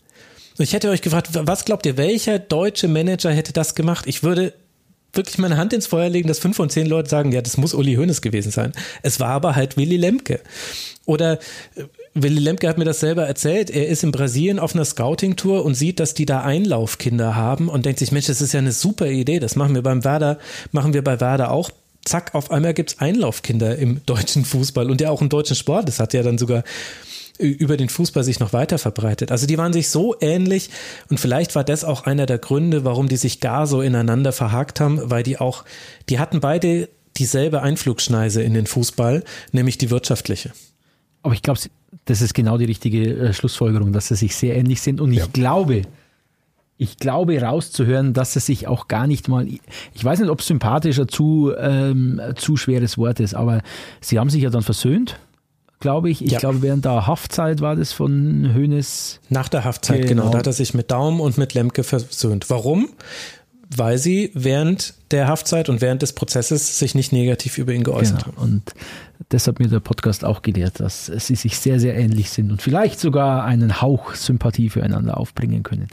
Und 0.57 0.63
ich 0.63 0.73
hätte 0.73 0.89
euch 0.89 1.01
gefragt, 1.01 1.29
was 1.31 1.65
glaubt 1.65 1.85
ihr, 1.85 1.97
welcher 1.97 2.37
deutsche 2.37 2.87
Manager 2.87 3.31
hätte 3.31 3.53
das 3.53 3.75
gemacht? 3.75 4.05
Ich 4.07 4.23
würde 4.23 4.53
wirklich 5.13 5.37
meine 5.37 5.57
Hand 5.57 5.73
ins 5.73 5.87
Feuer 5.87 6.09
legen, 6.09 6.27
dass 6.27 6.39
fünf 6.39 6.57
von 6.57 6.69
zehn 6.69 6.85
Leute 6.85 7.09
sagen, 7.09 7.31
ja, 7.31 7.41
das 7.41 7.57
muss 7.57 7.73
Uli 7.73 7.95
Hoeneß 7.95 8.21
gewesen 8.21 8.51
sein. 8.51 8.73
Es 9.01 9.19
war 9.19 9.29
aber 9.29 9.55
halt 9.55 9.77
Willy 9.77 9.97
Lemke. 9.97 10.41
Oder 11.05 11.39
Willy 12.23 12.39
Lemke 12.39 12.67
hat 12.67 12.77
mir 12.77 12.85
das 12.85 12.99
selber 12.99 13.25
erzählt. 13.25 13.69
Er 13.69 13.87
ist 13.87 14.03
in 14.03 14.11
Brasilien 14.11 14.59
auf 14.59 14.73
einer 14.73 14.85
Scouting-Tour 14.85 15.63
und 15.65 15.75
sieht, 15.75 15.99
dass 15.99 16.13
die 16.13 16.25
da 16.25 16.41
Einlaufkinder 16.41 17.35
haben 17.35 17.69
und 17.69 17.85
denkt 17.85 17.99
sich, 17.99 18.11
Mensch, 18.11 18.27
das 18.27 18.41
ist 18.41 18.53
ja 18.53 18.59
eine 18.59 18.71
super 18.71 19.07
Idee. 19.07 19.39
Das 19.39 19.55
machen 19.55 19.75
wir 19.75 19.83
beim 19.83 20.03
Werder, 20.03 20.39
machen 20.71 20.93
wir 20.93 21.03
bei 21.03 21.19
Werder 21.19 21.51
auch. 21.51 21.71
Zack, 22.05 22.33
auf 22.33 22.51
einmal 22.51 22.73
gibt's 22.73 22.99
Einlaufkinder 22.99 23.77
im 23.77 24.01
deutschen 24.05 24.45
Fußball 24.45 24.89
und 24.89 25.01
ja 25.01 25.09
auch 25.09 25.21
im 25.21 25.29
deutschen 25.29 25.55
Sport. 25.55 25.87
Das 25.87 25.99
hat 25.99 26.13
ja 26.13 26.23
dann 26.23 26.37
sogar 26.37 26.63
über 27.39 27.77
den 27.77 27.87
Fußball 27.87 28.23
sich 28.23 28.39
noch 28.39 28.51
weiter 28.51 28.77
verbreitet. 28.77 29.31
Also 29.31 29.47
die 29.47 29.57
waren 29.57 29.71
sich 29.71 29.89
so 29.89 30.15
ähnlich 30.19 30.69
und 31.09 31.19
vielleicht 31.21 31.55
war 31.55 31.63
das 31.63 31.85
auch 31.85 32.05
einer 32.05 32.25
der 32.25 32.37
Gründe, 32.37 32.83
warum 32.83 33.07
die 33.07 33.15
sich 33.15 33.39
gar 33.39 33.65
so 33.65 33.81
ineinander 33.81 34.33
verhakt 34.33 34.81
haben, 34.81 34.99
weil 35.03 35.23
die 35.23 35.37
auch, 35.37 35.63
die 36.09 36.19
hatten 36.19 36.41
beide 36.41 36.89
dieselbe 37.15 37.61
Einflugschneise 37.61 38.41
in 38.41 38.53
den 38.53 38.67
Fußball, 38.67 39.23
nämlich 39.53 39.77
die 39.77 39.89
wirtschaftliche. 39.89 40.51
Aber 41.21 41.33
ich 41.33 41.41
glaube, 41.41 41.59
das 42.09 42.21
ist 42.21 42.33
genau 42.33 42.57
die 42.57 42.65
richtige 42.65 43.13
äh, 43.15 43.33
Schlussfolgerung, 43.33 43.93
dass 43.93 44.07
sie 44.07 44.15
sich 44.15 44.35
sehr 44.35 44.55
ähnlich 44.55 44.81
sind. 44.81 44.99
Und 44.99 45.11
ich 45.11 45.19
ja. 45.19 45.27
glaube, 45.31 45.83
ich 46.77 46.97
glaube 46.97 47.39
rauszuhören, 47.41 48.13
dass 48.13 48.33
sie 48.33 48.39
sich 48.39 48.67
auch 48.67 48.87
gar 48.87 49.05
nicht 49.05 49.27
mal, 49.27 49.47
ich 49.47 50.03
weiß 50.03 50.19
nicht, 50.19 50.29
ob 50.29 50.41
sympathischer 50.41 51.07
zu, 51.07 51.53
ähm, 51.57 52.19
zu 52.35 52.57
schweres 52.57 52.97
Wort 52.97 53.19
ist, 53.19 53.35
aber 53.35 53.61
sie 54.01 54.17
haben 54.17 54.29
sich 54.29 54.43
ja 54.43 54.49
dann 54.49 54.63
versöhnt 54.63 55.19
glaube 55.79 56.09
ich. 56.09 56.23
Ich 56.23 56.31
ja. 56.31 56.39
glaube, 56.39 56.61
während 56.61 56.83
der 56.83 57.07
Haftzeit 57.07 57.61
war 57.61 57.77
das 57.77 57.93
von 57.93 58.53
Hönes. 58.53 59.21
Nach 59.29 59.47
der 59.47 59.63
Haftzeit, 59.63 60.07
genau. 60.07 60.23
genau. 60.23 60.31
Da 60.31 60.39
hat 60.39 60.47
er 60.47 60.53
sich 60.53 60.73
mit 60.73 60.91
Daum 60.91 61.21
und 61.21 61.37
mit 61.37 61.53
Lemke 61.53 61.83
versöhnt. 61.83 62.49
Warum? 62.49 62.89
Weil 63.75 63.99
sie 63.99 64.31
während 64.33 64.95
der 65.11 65.27
Haftzeit 65.27 65.69
und 65.69 65.79
während 65.79 66.01
des 66.01 66.13
Prozesses 66.13 66.79
sich 66.79 66.95
nicht 66.95 67.11
negativ 67.11 67.57
über 67.57 67.71
ihn 67.71 67.83
geäußert 67.83 68.25
genau. 68.25 68.37
haben. 68.37 68.43
Und 68.43 68.73
das 69.29 69.47
hat 69.47 69.59
mir 69.59 69.67
der 69.67 69.79
Podcast 69.79 70.23
auch 70.25 70.41
gelehrt, 70.41 70.79
dass 70.79 71.05
sie 71.07 71.35
sich 71.35 71.59
sehr, 71.59 71.79
sehr 71.79 71.95
ähnlich 71.95 72.29
sind 72.31 72.51
und 72.51 72.61
vielleicht 72.61 72.99
sogar 72.99 73.43
einen 73.43 73.81
Hauch 73.81 74.15
Sympathie 74.15 74.69
füreinander 74.69 75.17
aufbringen 75.17 75.63
können. 75.63 75.87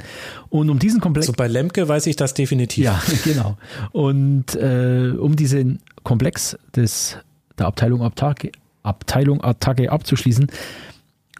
Und 0.49 0.71
um 0.71 0.79
diesen 0.79 1.01
Komplex. 1.01 1.27
So 1.27 1.33
bei 1.33 1.49
Lemke 1.49 1.87
weiß 1.87 2.07
ich 2.07 2.17
das 2.17 2.35
definitiv. 2.35 2.85
Ja, 2.85 3.03
genau. 3.25 3.59
Und 3.93 4.55
äh, 4.55 5.13
um 5.19 5.37
diesen 5.37 5.81
Komplex 6.03 6.57
des, 6.75 7.19
der 7.59 7.67
Abteilung 7.67 8.03
Abtag, 8.03 8.49
Abteilung 8.83 9.43
Attacke 9.43 9.91
abzuschließen, 9.91 10.47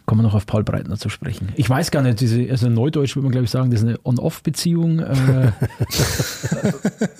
kommen 0.07 0.21
wir 0.21 0.23
noch 0.23 0.35
auf 0.35 0.45
Paul 0.45 0.63
Breitner 0.63 0.97
zu 0.97 1.09
sprechen. 1.09 1.49
Ich 1.57 1.69
weiß 1.69 1.91
gar 1.91 2.01
nicht, 2.01 2.21
diese, 2.21 2.49
also 2.49 2.69
Neudeutsch 2.69 3.17
würde 3.17 3.25
man 3.25 3.31
glaube 3.33 3.43
ich 3.43 3.51
sagen, 3.51 3.71
das 3.71 3.81
ist 3.81 3.87
eine 3.87 3.99
On-Off-Beziehung. 4.05 4.99
Äh, 4.99 5.47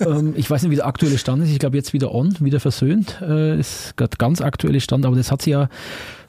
äh, 0.00 0.32
ich 0.34 0.50
weiß 0.50 0.62
nicht, 0.62 0.70
wie 0.70 0.76
der 0.76 0.86
aktuelle 0.86 1.18
Stand 1.18 1.42
ist. 1.42 1.50
Ich 1.50 1.58
glaube 1.58 1.76
jetzt 1.76 1.92
wieder 1.92 2.14
on, 2.14 2.34
wieder 2.40 2.60
versöhnt. 2.60 3.20
Äh, 3.20 3.60
ist 3.60 3.94
gerade 3.98 4.16
ganz 4.16 4.40
aktuelle 4.40 4.80
Stand, 4.80 5.04
aber 5.04 5.16
das 5.16 5.30
hat 5.30 5.42
sie 5.42 5.50
ja 5.50 5.68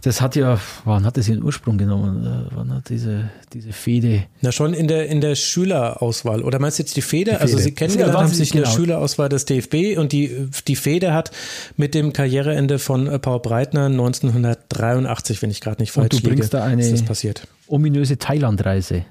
das 0.02 0.22
hat 0.22 0.36
ja, 0.36 0.60
wann 0.86 1.06
hat 1.06 1.18
das 1.18 1.28
ihren 1.28 1.44
Ursprung 1.44 1.78
genommen? 1.78 2.26
Äh, 2.26 2.56
wann 2.56 2.74
hat 2.74 2.90
diese, 2.90 3.30
diese 3.54 3.74
Fehde? 3.74 4.24
Na, 4.42 4.52
schon 4.52 4.74
in 4.74 4.88
der, 4.88 5.08
in 5.08 5.20
der 5.20 5.36
Schülerauswahl. 5.36 6.42
Oder 6.42 6.60
meinst 6.60 6.80
du 6.80 6.84
jetzt 6.84 6.96
die 6.96 7.02
Fehde? 7.02 7.32
Die 7.32 7.38
Fehde. 7.38 7.42
Also 7.42 7.58
sie 7.58 7.74
kennengelernt 7.74 8.14
ja, 8.14 8.22
haben 8.22 8.30
sich 8.30 8.52
genau. 8.52 8.64
in 8.64 8.70
der. 8.70 8.76
Schülerauswahl 8.76 9.30
des 9.30 9.46
DFB 9.46 9.98
und 9.98 10.12
die, 10.12 10.50
die 10.68 10.76
Fehde 10.76 11.14
hat 11.14 11.32
mit 11.76 11.94
dem 11.94 12.14
Karriereende 12.14 12.80
von 12.80 13.08
äh, 13.08 13.20
Paul 13.20 13.40
Breitner 13.40 13.86
1983, 13.86 15.42
wenn 15.42 15.52
ich 15.52 15.60
gerade 15.60 15.82
nicht 15.82 15.92
falsch 15.92 16.14
und 16.14 16.24
du 16.24 16.28
bringst 16.28 16.54
liege, 16.54 16.58
da 16.58 16.64
eine 16.64 16.82
ist 16.82 16.94
das 16.94 17.04
passiert. 17.04 17.48
ominöse 17.68 18.18
Thailandreise 18.18 19.06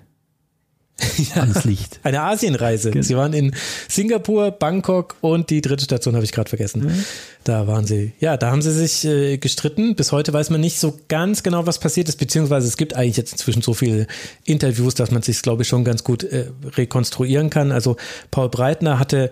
ja, 1.35 1.43
ans 1.43 1.65
Licht. 1.65 2.01
Eine 2.03 2.23
Asienreise. 2.23 2.91
Genau. 2.91 3.05
Sie 3.05 3.17
waren 3.17 3.33
in 3.33 3.55
Singapur, 3.89 4.51
Bangkok 4.51 5.17
und 5.21 5.51
die 5.51 5.61
dritte 5.61 5.85
Station 5.85 6.15
habe 6.15 6.25
ich 6.25 6.33
gerade 6.33 6.49
vergessen. 6.49 6.87
Mhm. 6.87 7.05
Da 7.45 7.67
waren 7.67 7.87
sie. 7.87 8.13
Ja, 8.19 8.37
da 8.37 8.51
haben 8.51 8.63
sie 8.63 8.73
sich 8.73 9.05
äh, 9.05 9.39
gestritten. 9.39 9.95
Bis 9.95 10.11
heute 10.11 10.33
weiß 10.33 10.51
man 10.51 10.61
nicht 10.61 10.81
so 10.81 10.99
ganz 11.09 11.43
genau, 11.43 11.67
was 11.67 11.79
passiert 11.79 12.09
ist, 12.09 12.17
beziehungsweise 12.17 12.67
es 12.67 12.77
gibt 12.77 12.95
eigentlich 12.95 13.17
jetzt 13.17 13.33
inzwischen 13.33 13.63
so 13.63 13.75
viele 13.75 14.07
Interviews, 14.45 14.95
dass 14.95 15.11
man 15.11 15.23
sich, 15.23 15.41
glaube 15.41 15.63
ich, 15.63 15.69
schon 15.69 15.85
ganz 15.85 16.03
gut 16.03 16.25
äh, 16.25 16.51
rekonstruieren 16.77 17.49
kann. 17.49 17.71
Also 17.71 17.97
Paul 18.31 18.49
Breitner 18.49 18.99
hatte 18.99 19.31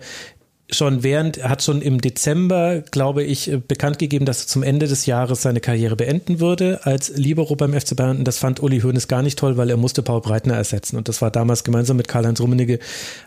schon 0.69 1.01
während, 1.01 1.43
hat 1.43 1.63
schon 1.63 1.81
im 1.81 2.01
Dezember, 2.01 2.81
glaube 2.91 3.23
ich, 3.23 3.51
bekannt 3.67 3.99
gegeben, 3.99 4.25
dass 4.25 4.41
er 4.41 4.47
zum 4.47 4.63
Ende 4.63 4.87
des 4.87 5.05
Jahres 5.05 5.41
seine 5.41 5.61
Karriere 5.61 5.95
beenden 5.95 6.41
würde 6.41 6.81
als 6.83 7.09
Libero 7.09 7.55
beim 7.55 7.73
FC 7.73 7.95
Bayern. 7.95 8.17
Und 8.17 8.25
das 8.25 8.37
fand 8.37 8.61
Uli 8.61 8.81
Hoeneß 8.81 9.07
gar 9.07 9.21
nicht 9.21 9.39
toll, 9.39 9.55
weil 9.55 9.69
er 9.69 9.77
musste 9.77 10.03
Paul 10.03 10.19
Breitner 10.19 10.55
ersetzen. 10.55 10.97
Und 10.97 11.07
das 11.07 11.21
war 11.21 11.31
damals 11.31 11.63
gemeinsam 11.63 11.95
mit 11.95 12.09
Karl-Heinz 12.09 12.41
Rummenigge 12.41 12.79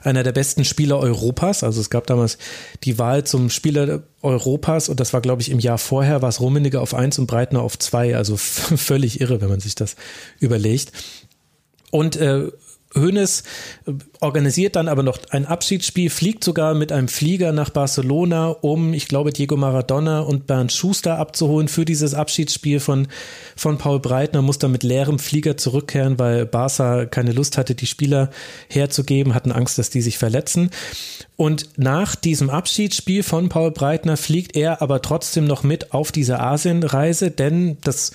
einer 0.03 0.23
der 0.23 0.33
besten 0.33 0.67
Spieler 0.67 0.99
Europas. 0.99 1.65
Also 1.65 1.81
es 1.81 1.89
gab 1.89 2.07
damals 2.07 2.37
die 2.85 2.99
Wahl 2.99 3.25
zum 3.25 3.49
Spieler 3.49 4.03
Europas 4.23 4.91
und 4.91 5.01
das 5.01 5.15
war, 5.15 5.23
glaube 5.23 5.41
ich, 5.41 5.51
im 5.51 5.61
Jahr 5.61 5.79
vorher 5.79 6.21
war 6.21 6.29
es 6.29 6.41
Rummenigge 6.41 6.79
auf 6.79 6.93
eins 6.93 7.19
und 7.19 7.27
Breitner 7.27 7.63
auf 7.63 7.79
zwei. 7.79 8.17
Also 8.17 8.37
völlig 8.37 9.21
irre, 9.23 9.41
wenn 9.41 9.49
man 9.49 9.61
sich 9.61 9.75
das 9.75 9.97
überlegt. 10.41 10.93
Und 11.91 12.17
äh, 12.17 12.49
Hoeneß 12.95 13.45
äh, 13.87 13.93
organisiert 14.21 14.77
dann 14.77 14.89
aber 14.89 15.03
noch 15.03 15.19
ein 15.31 15.47
Abschiedsspiel, 15.47 16.11
fliegt 16.11 16.43
sogar 16.43 16.75
mit 16.75 16.93
einem 16.93 17.09
Flieger 17.09 17.53
nach 17.53 17.71
Barcelona, 17.71 18.49
um, 18.49 18.93
ich 18.93 19.07
glaube, 19.07 19.33
Diego 19.33 19.57
Maradona 19.57 20.21
und 20.21 20.47
Bernd 20.47 20.73
Schuster 20.73 21.19
abzuholen 21.19 21.69
für 21.69 21.85
dieses 21.85 22.15
Abschiedsspiel 22.15 22.81
von, 22.81 23.09
von 23.57 23.79
Paul 23.79 24.01
Breitner, 24.01 24.43
muss 24.43 24.59
dann 24.59 24.73
mit 24.73 24.83
leerem 24.83 25.19
Flieger 25.19 25.57
zurückkehren, 25.57 26.19
weil 26.19 26.47
Barca 26.47 27.07
keine 27.07 27.33
Lust 27.33 27.59
hatte, 27.59 27.75
die 27.75 27.87
Spieler 27.87 28.31
herzugeben, 28.69 29.35
hatten 29.35 29.53
Angst, 29.53 29.79
dass 29.79 29.91
die 29.91 30.03
sich 30.03 30.19
verletzen. 30.19 30.71
Und 31.37 31.79
nach 31.79 32.17
diesem 32.17 32.51
Abschiedsspiel 32.51 33.23
von 33.23 33.49
Paul 33.49 33.71
Breitner 33.71 34.17
fliegt 34.17 34.57
er 34.57 34.83
aber 34.83 35.01
trotzdem 35.01 35.47
noch 35.47 35.63
mit 35.63 35.95
auf 35.95 36.13
diese 36.13 36.41
Asienreise, 36.41 37.31
denn 37.31 37.79
das 37.83 38.13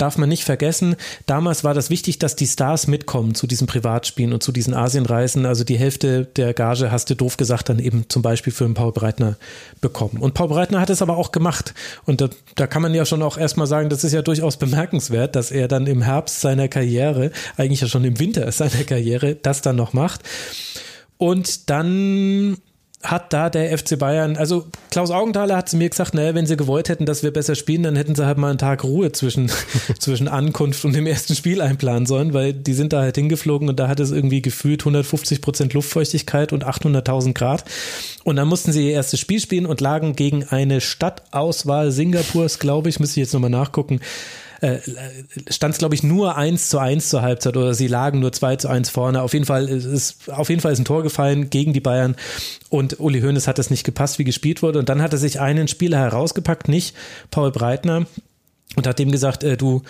darf 0.00 0.18
man 0.18 0.28
nicht 0.28 0.44
vergessen, 0.44 0.96
damals 1.26 1.64
war 1.64 1.74
das 1.74 1.90
wichtig, 1.90 2.18
dass 2.18 2.36
die 2.36 2.46
Stars 2.46 2.86
mitkommen 2.86 3.34
zu 3.34 3.46
diesen 3.46 3.66
Privatspielen 3.66 4.32
und 4.32 4.42
zu 4.42 4.52
diesen 4.52 4.74
Asienreisen. 4.74 5.46
Also 5.46 5.64
die 5.64 5.78
Hälfte 5.78 6.24
der 6.36 6.54
Gage, 6.54 6.90
hast 6.90 7.10
du 7.10 7.14
doof 7.14 7.36
gesagt, 7.36 7.68
dann 7.68 7.78
eben 7.78 8.06
zum 8.08 8.22
Beispiel 8.22 8.52
für 8.52 8.64
einen 8.64 8.74
Paul 8.74 8.92
Breitner 8.92 9.36
bekommen. 9.80 10.18
Und 10.18 10.34
Paul 10.34 10.48
Breitner 10.48 10.80
hat 10.80 10.90
es 10.90 11.02
aber 11.02 11.16
auch 11.16 11.32
gemacht. 11.32 11.74
Und 12.06 12.20
da, 12.20 12.28
da 12.54 12.66
kann 12.66 12.82
man 12.82 12.94
ja 12.94 13.04
schon 13.04 13.22
auch 13.22 13.38
erstmal 13.38 13.66
sagen, 13.66 13.88
das 13.88 14.04
ist 14.04 14.12
ja 14.12 14.22
durchaus 14.22 14.56
bemerkenswert, 14.56 15.36
dass 15.36 15.50
er 15.50 15.68
dann 15.68 15.86
im 15.86 16.02
Herbst 16.02 16.40
seiner 16.40 16.68
Karriere, 16.68 17.30
eigentlich 17.56 17.80
ja 17.80 17.88
schon 17.88 18.04
im 18.04 18.18
Winter 18.18 18.50
seiner 18.52 18.84
Karriere, 18.84 19.34
das 19.34 19.62
dann 19.62 19.76
noch 19.76 19.92
macht. 19.92 20.22
Und 21.18 21.68
dann 21.68 22.56
hat 23.02 23.32
da 23.32 23.48
der 23.48 23.76
FC 23.76 23.98
Bayern, 23.98 24.36
also 24.36 24.66
Klaus 24.90 25.10
Augenthaler 25.10 25.56
hat 25.56 25.70
zu 25.70 25.78
mir 25.78 25.88
gesagt, 25.88 26.12
naja, 26.12 26.34
wenn 26.34 26.46
sie 26.46 26.58
gewollt 26.58 26.90
hätten, 26.90 27.06
dass 27.06 27.22
wir 27.22 27.32
besser 27.32 27.54
spielen, 27.54 27.82
dann 27.82 27.96
hätten 27.96 28.14
sie 28.14 28.26
halt 28.26 28.36
mal 28.36 28.50
einen 28.50 28.58
Tag 28.58 28.84
Ruhe 28.84 29.10
zwischen, 29.12 29.50
zwischen 29.98 30.28
Ankunft 30.28 30.84
und 30.84 30.94
dem 30.94 31.06
ersten 31.06 31.34
Spiel 31.34 31.62
einplanen 31.62 32.04
sollen, 32.04 32.34
weil 32.34 32.52
die 32.52 32.74
sind 32.74 32.92
da 32.92 33.00
halt 33.00 33.16
hingeflogen 33.16 33.70
und 33.70 33.80
da 33.80 33.88
hat 33.88 34.00
es 34.00 34.10
irgendwie 34.10 34.42
gefühlt 34.42 34.82
150 34.82 35.40
Prozent 35.40 35.72
Luftfeuchtigkeit 35.72 36.52
und 36.52 36.66
800.000 36.66 37.32
Grad. 37.32 37.64
Und 38.22 38.36
dann 38.36 38.48
mussten 38.48 38.70
sie 38.72 38.88
ihr 38.88 38.92
erstes 38.92 39.18
Spiel 39.18 39.40
spielen 39.40 39.64
und 39.64 39.80
lagen 39.80 40.14
gegen 40.14 40.44
eine 40.44 40.82
Stadtauswahl 40.82 41.92
Singapurs, 41.92 42.58
glaube 42.58 42.90
ich, 42.90 43.00
müsste 43.00 43.20
ich 43.20 43.24
jetzt 43.24 43.32
nochmal 43.32 43.48
nachgucken, 43.48 44.00
äh, 44.60 44.78
stand 45.48 45.74
es, 45.74 45.78
glaube 45.78 45.94
ich, 45.94 46.02
nur 46.02 46.36
1 46.36 46.68
zu 46.68 46.78
1 46.78 47.08
zur 47.08 47.22
Halbzeit 47.22 47.56
oder 47.56 47.74
sie 47.74 47.86
lagen 47.86 48.20
nur 48.20 48.32
2 48.32 48.56
zu 48.56 48.68
1 48.68 48.90
vorne. 48.90 49.22
Auf 49.22 49.32
jeden 49.32 49.46
Fall 49.46 49.68
ist, 49.68 50.30
auf 50.30 50.48
jeden 50.48 50.60
Fall 50.60 50.72
ist 50.72 50.78
ein 50.78 50.84
Tor 50.84 51.02
gefallen 51.02 51.50
gegen 51.50 51.72
die 51.72 51.80
Bayern 51.80 52.16
und 52.68 53.00
Uli 53.00 53.20
Hoeneß 53.20 53.48
hat 53.48 53.58
es 53.58 53.70
nicht 53.70 53.84
gepasst, 53.84 54.18
wie 54.18 54.24
gespielt 54.24 54.62
wurde. 54.62 54.78
Und 54.78 54.88
dann 54.88 55.02
hat 55.02 55.12
er 55.12 55.18
sich 55.18 55.40
einen 55.40 55.68
Spieler 55.68 55.98
herausgepackt, 55.98 56.68
nicht 56.68 56.94
Paul 57.30 57.50
Breitner, 57.50 58.06
und 58.76 58.86
hat 58.86 59.00
dem 59.00 59.10
gesagt, 59.10 59.42
äh, 59.42 59.56
du, 59.56 59.82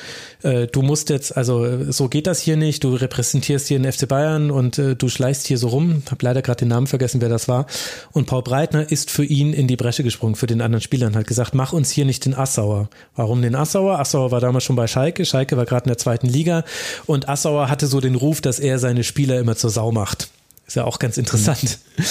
äh, 0.42 0.66
du 0.66 0.80
musst 0.80 1.10
jetzt, 1.10 1.36
also 1.36 1.66
äh, 1.66 1.92
so 1.92 2.08
geht 2.08 2.26
das 2.26 2.40
hier 2.40 2.56
nicht, 2.56 2.82
du 2.82 2.94
repräsentierst 2.94 3.68
hier 3.68 3.78
den 3.78 3.90
FC 3.90 4.08
Bayern 4.08 4.50
und 4.50 4.78
äh, 4.78 4.96
du 4.96 5.10
schleichst 5.10 5.46
hier 5.46 5.58
so 5.58 5.68
rum. 5.68 6.02
Hab 6.10 6.22
leider 6.22 6.40
gerade 6.40 6.60
den 6.60 6.68
Namen 6.68 6.86
vergessen, 6.86 7.20
wer 7.20 7.28
das 7.28 7.46
war. 7.46 7.66
Und 8.12 8.26
Paul 8.26 8.42
Breitner 8.42 8.90
ist 8.90 9.10
für 9.10 9.24
ihn 9.24 9.52
in 9.52 9.68
die 9.68 9.76
Bresche 9.76 10.02
gesprungen, 10.02 10.34
für 10.34 10.46
den 10.46 10.62
anderen 10.62 10.80
Spielern, 10.80 11.14
hat 11.14 11.26
gesagt, 11.26 11.54
mach 11.54 11.74
uns 11.74 11.90
hier 11.90 12.06
nicht 12.06 12.24
den 12.24 12.34
Assauer. 12.34 12.88
Warum 13.16 13.42
den 13.42 13.54
Assauer? 13.54 13.98
Assauer 13.98 14.30
war 14.30 14.40
damals 14.40 14.64
schon 14.64 14.76
bei 14.76 14.86
Schalke, 14.86 15.26
Schalke 15.26 15.58
war 15.58 15.66
gerade 15.66 15.84
in 15.84 15.90
der 15.90 15.98
zweiten 15.98 16.26
Liga 16.26 16.64
und 17.04 17.28
Assauer 17.28 17.68
hatte 17.68 17.86
so 17.86 18.00
den 18.00 18.14
Ruf, 18.14 18.40
dass 18.40 18.58
er 18.58 18.78
seine 18.78 19.04
Spieler 19.04 19.38
immer 19.40 19.56
zur 19.56 19.70
Sau 19.70 19.92
macht. 19.92 20.28
Ist 20.66 20.76
ja 20.76 20.84
auch 20.84 20.98
ganz 20.98 21.18
interessant. 21.18 21.80
Mhm. 21.96 22.04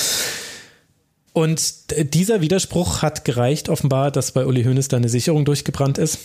Und 1.34 2.13
dieser 2.13 2.41
Widerspruch 2.41 3.01
hat 3.01 3.23
gereicht, 3.23 3.69
offenbar, 3.69 4.12
dass 4.12 4.34
bei 4.34 4.45
Uli 4.45 4.63
Hoeneß 4.63 4.88
da 4.89 4.97
eine 4.97 5.10
Sicherung 5.10 5.45
durchgebrannt 5.45 5.97
ist. 5.97 6.19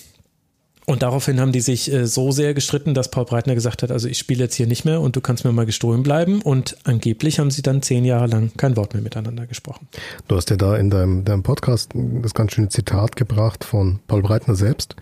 Und 0.86 1.02
daraufhin 1.02 1.40
haben 1.40 1.52
die 1.52 1.60
sich 1.60 1.90
äh, 1.90 2.06
so 2.06 2.30
sehr 2.30 2.52
gestritten, 2.52 2.92
dass 2.92 3.10
Paul 3.10 3.24
Breitner 3.24 3.54
gesagt 3.54 3.82
hat, 3.82 3.90
also 3.90 4.06
ich 4.06 4.18
spiele 4.18 4.44
jetzt 4.44 4.54
hier 4.54 4.66
nicht 4.66 4.84
mehr 4.84 5.00
und 5.00 5.16
du 5.16 5.20
kannst 5.20 5.44
mir 5.44 5.52
mal 5.52 5.64
gestohlen 5.64 6.02
bleiben. 6.02 6.42
Und 6.42 6.76
angeblich 6.84 7.38
haben 7.38 7.50
sie 7.50 7.62
dann 7.62 7.80
zehn 7.80 8.04
Jahre 8.04 8.26
lang 8.26 8.50
kein 8.56 8.76
Wort 8.76 8.92
mehr 8.92 9.02
miteinander 9.02 9.46
gesprochen. 9.46 9.88
Du 10.28 10.36
hast 10.36 10.50
ja 10.50 10.56
da 10.56 10.76
in 10.76 10.90
deinem, 10.90 11.24
deinem 11.24 11.42
Podcast 11.42 11.92
das 11.94 12.34
ganz 12.34 12.52
schöne 12.52 12.68
Zitat 12.68 13.16
gebracht 13.16 13.64
von 13.64 14.00
Paul 14.06 14.22
Breitner 14.22 14.54
selbst. 14.54 14.96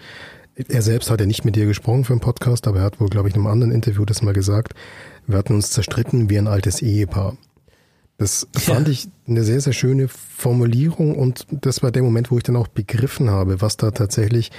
Er 0.69 0.83
selbst 0.83 1.11
hat 1.11 1.21
ja 1.21 1.27
nicht 1.27 1.45
mit 1.45 1.57
dir 1.57 1.67
gesprochen 1.67 2.05
für 2.05 2.13
einen 2.13 2.21
Podcast, 2.21 2.69
aber 2.69 2.81
er 2.81 2.85
hat 2.85 3.01
wohl, 3.01 3.09
glaube 3.09 3.29
ich, 3.29 3.35
in 3.35 3.41
einem 3.41 3.51
anderen 3.51 3.73
Interview 3.73 4.05
das 4.05 4.23
mal 4.23 4.35
gesagt. 4.35 4.75
Wir 5.27 5.39
hatten 5.39 5.55
uns 5.55 5.71
zerstritten 5.71 6.31
wie 6.31 6.39
ein 6.39 6.47
altes 6.47 6.83
Ehepaar. 6.83 7.37
Das 8.19 8.47
fand 8.55 8.87
ja. 8.87 8.93
ich 8.93 9.09
eine 9.27 9.43
sehr, 9.43 9.61
sehr 9.61 9.73
schöne 9.73 10.07
Formulierung 10.09 11.17
und 11.17 11.47
das 11.51 11.83
war 11.83 11.91
der 11.91 12.03
Moment, 12.03 12.31
wo 12.31 12.37
ich 12.37 12.45
dann 12.45 12.57
auch 12.57 12.69
begriffen 12.69 13.31
habe, 13.31 13.61
was 13.61 13.77
da 13.77 13.91
tatsächlich 13.91 14.53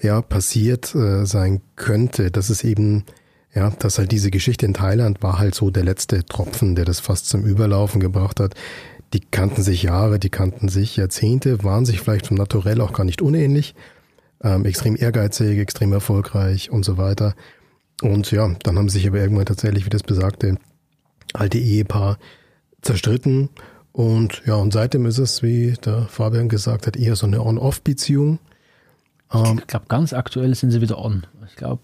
ja 0.00 0.22
passiert 0.22 0.94
äh, 0.94 1.24
sein 1.24 1.60
könnte. 1.76 2.30
Das 2.30 2.50
ist 2.50 2.64
eben, 2.64 3.04
ja, 3.54 3.70
dass 3.70 3.98
halt 3.98 4.12
diese 4.12 4.30
Geschichte 4.30 4.66
in 4.66 4.74
Thailand 4.74 5.22
war 5.22 5.38
halt 5.38 5.54
so 5.54 5.70
der 5.70 5.84
letzte 5.84 6.24
Tropfen, 6.24 6.74
der 6.74 6.84
das 6.84 7.00
fast 7.00 7.28
zum 7.28 7.44
Überlaufen 7.44 8.00
gebracht 8.00 8.40
hat. 8.40 8.54
Die 9.12 9.20
kannten 9.20 9.62
sich 9.62 9.82
Jahre, 9.82 10.18
die 10.18 10.30
kannten 10.30 10.68
sich 10.68 10.96
Jahrzehnte, 10.96 11.64
waren 11.64 11.86
sich 11.86 12.00
vielleicht 12.00 12.26
vom 12.26 12.36
Naturell 12.36 12.80
auch 12.80 12.92
gar 12.92 13.04
nicht 13.04 13.22
unähnlich, 13.22 13.74
ähm, 14.42 14.64
extrem 14.66 14.96
ehrgeizig, 14.96 15.58
extrem 15.58 15.92
erfolgreich 15.92 16.70
und 16.70 16.84
so 16.84 16.98
weiter. 16.98 17.34
Und 18.02 18.30
ja, 18.30 18.48
dann 18.62 18.78
haben 18.78 18.88
sich 18.88 19.06
aber 19.08 19.18
irgendwann 19.18 19.46
tatsächlich, 19.46 19.86
wie 19.86 19.90
das 19.90 20.02
besagte, 20.02 20.56
alte 21.32 21.58
Ehepaar 21.58 22.18
zerstritten. 22.82 23.48
Und 23.92 24.42
ja, 24.46 24.54
und 24.54 24.72
seitdem 24.72 25.06
ist 25.06 25.18
es, 25.18 25.42
wie 25.42 25.72
der 25.84 26.02
Fabian 26.02 26.48
gesagt 26.48 26.86
hat, 26.86 26.96
eher 26.96 27.16
so 27.16 27.26
eine 27.26 27.44
On-Off-Beziehung. 27.44 28.38
Ähm, 29.32 29.58
ich 29.58 29.66
glaube, 29.66 29.86
ganz 29.88 30.12
aktuell 30.12 30.54
sind 30.54 30.70
sie 30.70 30.80
wieder 30.80 30.98
on. 30.98 31.26
Ich 31.48 31.56
glaube. 31.56 31.82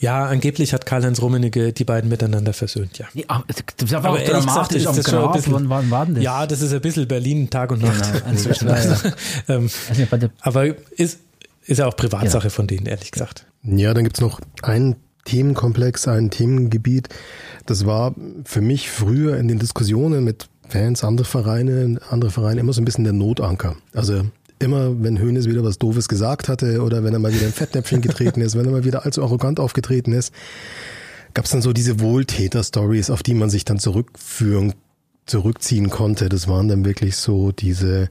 Ja, 0.00 0.24
angeblich 0.24 0.72
hat 0.72 0.86
Karl-Heinz 0.86 1.20
Rummenigge 1.20 1.74
die 1.74 1.84
beiden 1.84 2.08
miteinander 2.08 2.54
versöhnt, 2.54 2.96
ja. 2.96 3.06
ja 3.12 3.44
das 3.76 3.92
war 3.92 3.98
aber 3.98 4.10
auch 4.12 4.24
dramatisch 4.24 4.78
gesagt, 4.78 4.98
ist 4.98 5.12
am 5.12 5.20
Grab. 5.20 5.34
Bisschen, 5.34 5.52
wann, 5.52 5.68
wann 5.68 5.90
war 5.90 6.06
denn 6.06 6.14
das? 6.14 6.24
Ja, 6.24 6.46
das 6.46 6.62
ist 6.62 6.72
ein 6.72 6.80
bisschen 6.80 7.06
Berlin 7.06 7.50
Tag 7.50 7.70
und 7.70 7.82
Nacht. 7.82 8.10
Genau, 8.10 8.30
inzwischen. 8.30 8.68
Also, 8.70 9.08
ähm, 9.48 9.68
aber 10.40 10.66
ist, 10.98 11.20
ist 11.66 11.78
ja 11.78 11.86
auch 11.86 11.96
Privatsache 11.96 12.44
ja. 12.44 12.50
von 12.50 12.66
denen, 12.66 12.86
ehrlich 12.86 13.10
gesagt. 13.10 13.44
Ja, 13.62 13.92
dann 13.92 14.04
gibt's 14.04 14.22
noch 14.22 14.40
einen 14.62 14.96
Themenkomplex, 15.26 16.08
ein 16.08 16.30
Themengebiet. 16.30 17.10
Das 17.66 17.84
war 17.84 18.14
für 18.44 18.62
mich 18.62 18.88
früher 18.88 19.36
in 19.36 19.48
den 19.48 19.58
Diskussionen 19.58 20.24
mit 20.24 20.48
Fans, 20.68 21.04
andere 21.04 21.26
Vereine, 21.26 22.00
andere 22.08 22.30
Vereine 22.30 22.60
immer 22.60 22.72
so 22.72 22.80
ein 22.80 22.86
bisschen 22.86 23.04
der 23.04 23.12
Notanker. 23.12 23.76
Also 23.92 24.22
immer, 24.60 25.02
wenn 25.02 25.18
Hönes 25.18 25.48
wieder 25.48 25.64
was 25.64 25.78
Doofes 25.78 26.08
gesagt 26.08 26.48
hatte 26.48 26.82
oder 26.82 27.02
wenn 27.02 27.12
er 27.12 27.18
mal 27.18 27.34
wieder 27.34 27.46
ein 27.46 27.52
Fettnäpfchen 27.52 28.02
getreten 28.02 28.40
ist, 28.40 28.56
wenn 28.56 28.66
er 28.66 28.70
mal 28.70 28.84
wieder 28.84 29.04
allzu 29.04 29.22
arrogant 29.22 29.58
aufgetreten 29.58 30.12
ist, 30.12 30.32
gab 31.34 31.46
es 31.46 31.50
dann 31.50 31.62
so 31.62 31.72
diese 31.72 32.00
Wohltäter-Stories, 32.00 33.10
auf 33.10 33.22
die 33.22 33.34
man 33.34 33.50
sich 33.50 33.64
dann 33.64 33.78
zurückführen, 33.78 34.74
zurückziehen 35.26 35.90
konnte. 35.90 36.28
Das 36.28 36.46
waren 36.46 36.68
dann 36.68 36.84
wirklich 36.84 37.16
so 37.16 37.52
diese, 37.52 38.10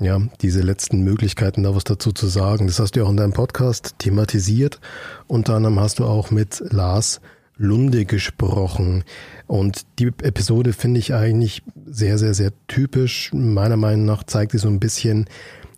ja, 0.00 0.20
diese 0.42 0.62
letzten 0.62 1.02
Möglichkeiten, 1.02 1.62
da 1.62 1.74
was 1.74 1.84
dazu 1.84 2.12
zu 2.12 2.26
sagen. 2.26 2.66
Das 2.66 2.80
hast 2.80 2.92
du 2.92 3.00
ja 3.00 3.06
auch 3.06 3.10
in 3.10 3.16
deinem 3.16 3.32
Podcast 3.32 3.94
thematisiert. 3.98 4.80
Unter 5.28 5.54
anderem 5.54 5.78
hast 5.78 6.00
du 6.00 6.04
auch 6.04 6.30
mit 6.30 6.62
Lars 6.70 7.20
Lunde 7.56 8.04
gesprochen. 8.04 9.04
Und 9.46 9.82
die 9.98 10.06
Episode 10.22 10.72
finde 10.72 10.98
ich 10.98 11.14
eigentlich 11.14 11.62
sehr, 11.86 12.18
sehr, 12.18 12.34
sehr 12.34 12.52
typisch. 12.66 13.30
Meiner 13.32 13.76
Meinung 13.76 14.06
nach 14.06 14.24
zeigt 14.24 14.52
sie 14.52 14.58
so 14.58 14.68
ein 14.68 14.80
bisschen, 14.80 15.26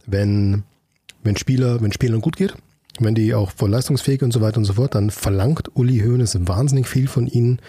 wenn, 0.06 0.64
wenn 1.22 1.36
Spieler, 1.36 1.80
wenn 1.80 1.92
Spielern 1.92 2.20
gut 2.20 2.36
geht, 2.36 2.54
wenn 2.98 3.14
die 3.14 3.34
auch 3.34 3.50
voll 3.50 3.70
leistungsfähig 3.70 4.22
und 4.22 4.32
so 4.32 4.40
weiter 4.40 4.58
und 4.58 4.64
so 4.64 4.74
fort, 4.74 4.94
dann 4.94 5.10
verlangt 5.10 5.70
Uli 5.74 6.00
Hoeneß 6.00 6.38
wahnsinnig 6.46 6.88
viel 6.88 7.08
von 7.08 7.26
ihnen. 7.26 7.60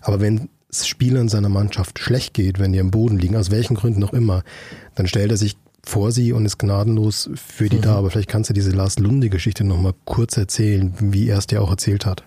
Aber 0.00 0.20
wenn 0.20 0.48
es 0.70 0.86
Spielern 0.86 1.28
seiner 1.28 1.48
Mannschaft 1.48 1.98
schlecht 1.98 2.34
geht, 2.34 2.58
wenn 2.58 2.72
die 2.72 2.80
am 2.80 2.90
Boden 2.90 3.18
liegen, 3.18 3.36
aus 3.36 3.50
welchen 3.50 3.74
Gründen 3.74 4.04
auch 4.04 4.12
immer, 4.12 4.44
dann 4.94 5.06
stellt 5.06 5.30
er 5.30 5.36
sich 5.36 5.56
vor 5.82 6.10
sie 6.12 6.32
und 6.32 6.44
ist 6.44 6.58
gnadenlos 6.58 7.30
für 7.34 7.68
die 7.68 7.76
mhm. 7.76 7.82
da. 7.82 7.96
Aber 7.96 8.10
vielleicht 8.10 8.28
kannst 8.28 8.50
du 8.50 8.54
diese 8.54 8.70
Lars 8.70 8.98
Lunde-Geschichte 8.98 9.64
nochmal 9.64 9.94
kurz 10.04 10.36
erzählen, 10.36 10.94
wie 11.00 11.28
er 11.28 11.38
es 11.38 11.46
dir 11.46 11.62
auch 11.62 11.70
erzählt 11.70 12.06
hat. 12.06 12.24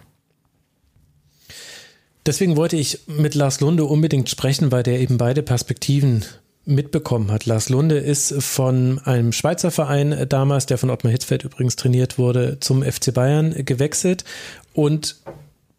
Deswegen 2.25 2.57
wollte 2.57 2.75
ich 2.75 2.99
mit 3.07 3.35
Lars 3.35 3.59
Lunde 3.59 3.85
unbedingt 3.85 4.29
sprechen, 4.29 4.71
weil 4.71 4.83
der 4.83 4.99
eben 4.99 5.17
beide 5.17 5.41
Perspektiven 5.41 6.25
mitbekommen 6.65 7.31
hat. 7.31 7.45
Lars 7.45 7.69
Lunde 7.69 7.97
ist 7.97 8.33
von 8.43 8.99
einem 8.99 9.31
Schweizer 9.31 9.71
Verein 9.71 10.25
damals, 10.29 10.65
der 10.65 10.77
von 10.77 10.89
Ottmar 10.89 11.11
Hitzfeld 11.11 11.43
übrigens 11.43 11.75
trainiert 11.75 12.17
wurde, 12.17 12.57
zum 12.59 12.83
FC 12.83 13.13
Bayern 13.13 13.53
gewechselt 13.65 14.23
und 14.73 15.17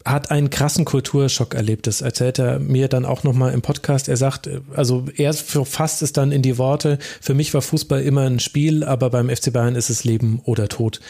hat 0.05 0.31
einen 0.31 0.51
krassen 0.51 0.85
Kulturschock 0.85 1.55
erlebt. 1.55 1.87
Das 1.87 2.01
erzählt 2.01 2.38
er 2.38 2.59
mir 2.59 2.88
dann 2.88 3.05
auch 3.05 3.23
nochmal 3.23 3.53
im 3.53 3.62
Podcast. 3.62 4.09
Er 4.09 4.16
sagt, 4.16 4.49
also 4.75 5.07
er 5.16 5.35
fasst 5.35 6.03
es 6.03 6.12
dann 6.12 6.33
in 6.33 6.43
die 6.43 6.59
Worte, 6.59 6.99
für 7.21 7.35
mich 7.35 7.53
war 7.53 7.62
Fußball 7.62 8.03
immer 8.03 8.23
ein 8.23 8.40
Spiel, 8.40 8.83
aber 8.83 9.11
beim 9.11 9.29
FC 9.29 9.53
Bayern 9.53 9.77
ist 9.77 9.90
es 9.90 10.05
Leben 10.05 10.40
oder 10.45 10.69
Tod. 10.69 11.01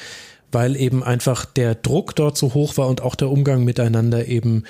Weil 0.53 0.75
eben 0.75 1.05
einfach 1.05 1.45
der 1.45 1.77
Druck 1.77 2.17
dort 2.17 2.37
so 2.37 2.55
hoch 2.55 2.77
war 2.77 2.89
und 2.89 3.03
auch 3.03 3.15
der 3.15 3.31
Umgang 3.31 3.63
miteinander 3.63 4.27
eben 4.27 4.65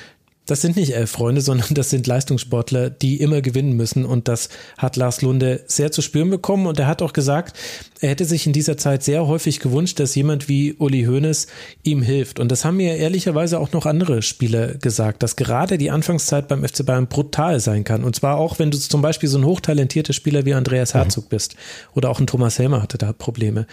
das 0.51 0.61
sind 0.63 0.77
nicht 0.77 0.95
elf 0.95 1.11
Freunde, 1.11 1.41
sondern 1.51 1.75
das 1.75 1.91
sind 1.91 2.07
Leistungssportler, 2.07 2.91
die 2.91 3.21
immer 3.21 3.41
gewinnen 3.41 3.73
müssen. 3.73 4.05
Und 4.05 4.29
das 4.29 4.49
hat 4.79 4.97
Lars 4.97 5.23
Lunde 5.23 5.63
sehr 5.67 5.93
zu 5.93 6.03
spüren 6.03 6.31
bekommen. 6.31 6.67
Und 6.67 6.79
er 6.79 6.87
hat 6.87 7.03
auch 7.03 7.13
gesagt, 7.13 7.57
er 8.01 8.11
hätte 8.11 8.25
sich 8.25 8.47
in 8.47 8.53
dieser 8.53 8.77
Zeit 8.77 9.03
sehr 9.03 9.27
häufig 9.27 9.61
gewünscht, 9.61 10.01
dass 10.01 10.15
jemand 10.15 10.49
wie 10.49 10.75
Uli 10.75 11.05
Hoeneß 11.05 11.47
ihm 11.83 12.03
hilft. 12.03 12.41
Und 12.41 12.51
das 12.51 12.65
haben 12.65 12.79
mir 12.79 12.97
ehrlicherweise 12.97 13.61
auch 13.61 13.73
noch 13.73 13.87
andere 13.87 14.23
Spieler 14.23 14.75
gesagt, 14.75 15.23
dass 15.23 15.37
gerade 15.37 15.79
die 15.79 15.91
Anfangszeit 15.91 16.49
beim 16.49 16.67
FC 16.67 16.85
Bayern 16.85 17.07
brutal 17.07 17.61
sein 17.61 17.85
kann. 17.85 18.05
Und 18.05 18.17
zwar 18.17 18.37
auch, 18.37 18.59
wenn 18.59 18.71
du 18.71 18.79
zum 18.79 19.03
Beispiel 19.03 19.29
so 19.29 19.39
ein 19.39 19.45
hochtalentierter 19.45 20.13
Spieler 20.13 20.45
wie 20.45 20.55
Andreas 20.55 20.95
Herzog 20.95 21.29
bist. 21.29 21.57
Oder 21.95 22.11
auch 22.11 22.21
ein 22.21 22.27
Thomas 22.27 22.59
Helmer 22.59 22.83
hatte 22.83 22.99
da 22.99 23.13
Probleme. 23.13 23.67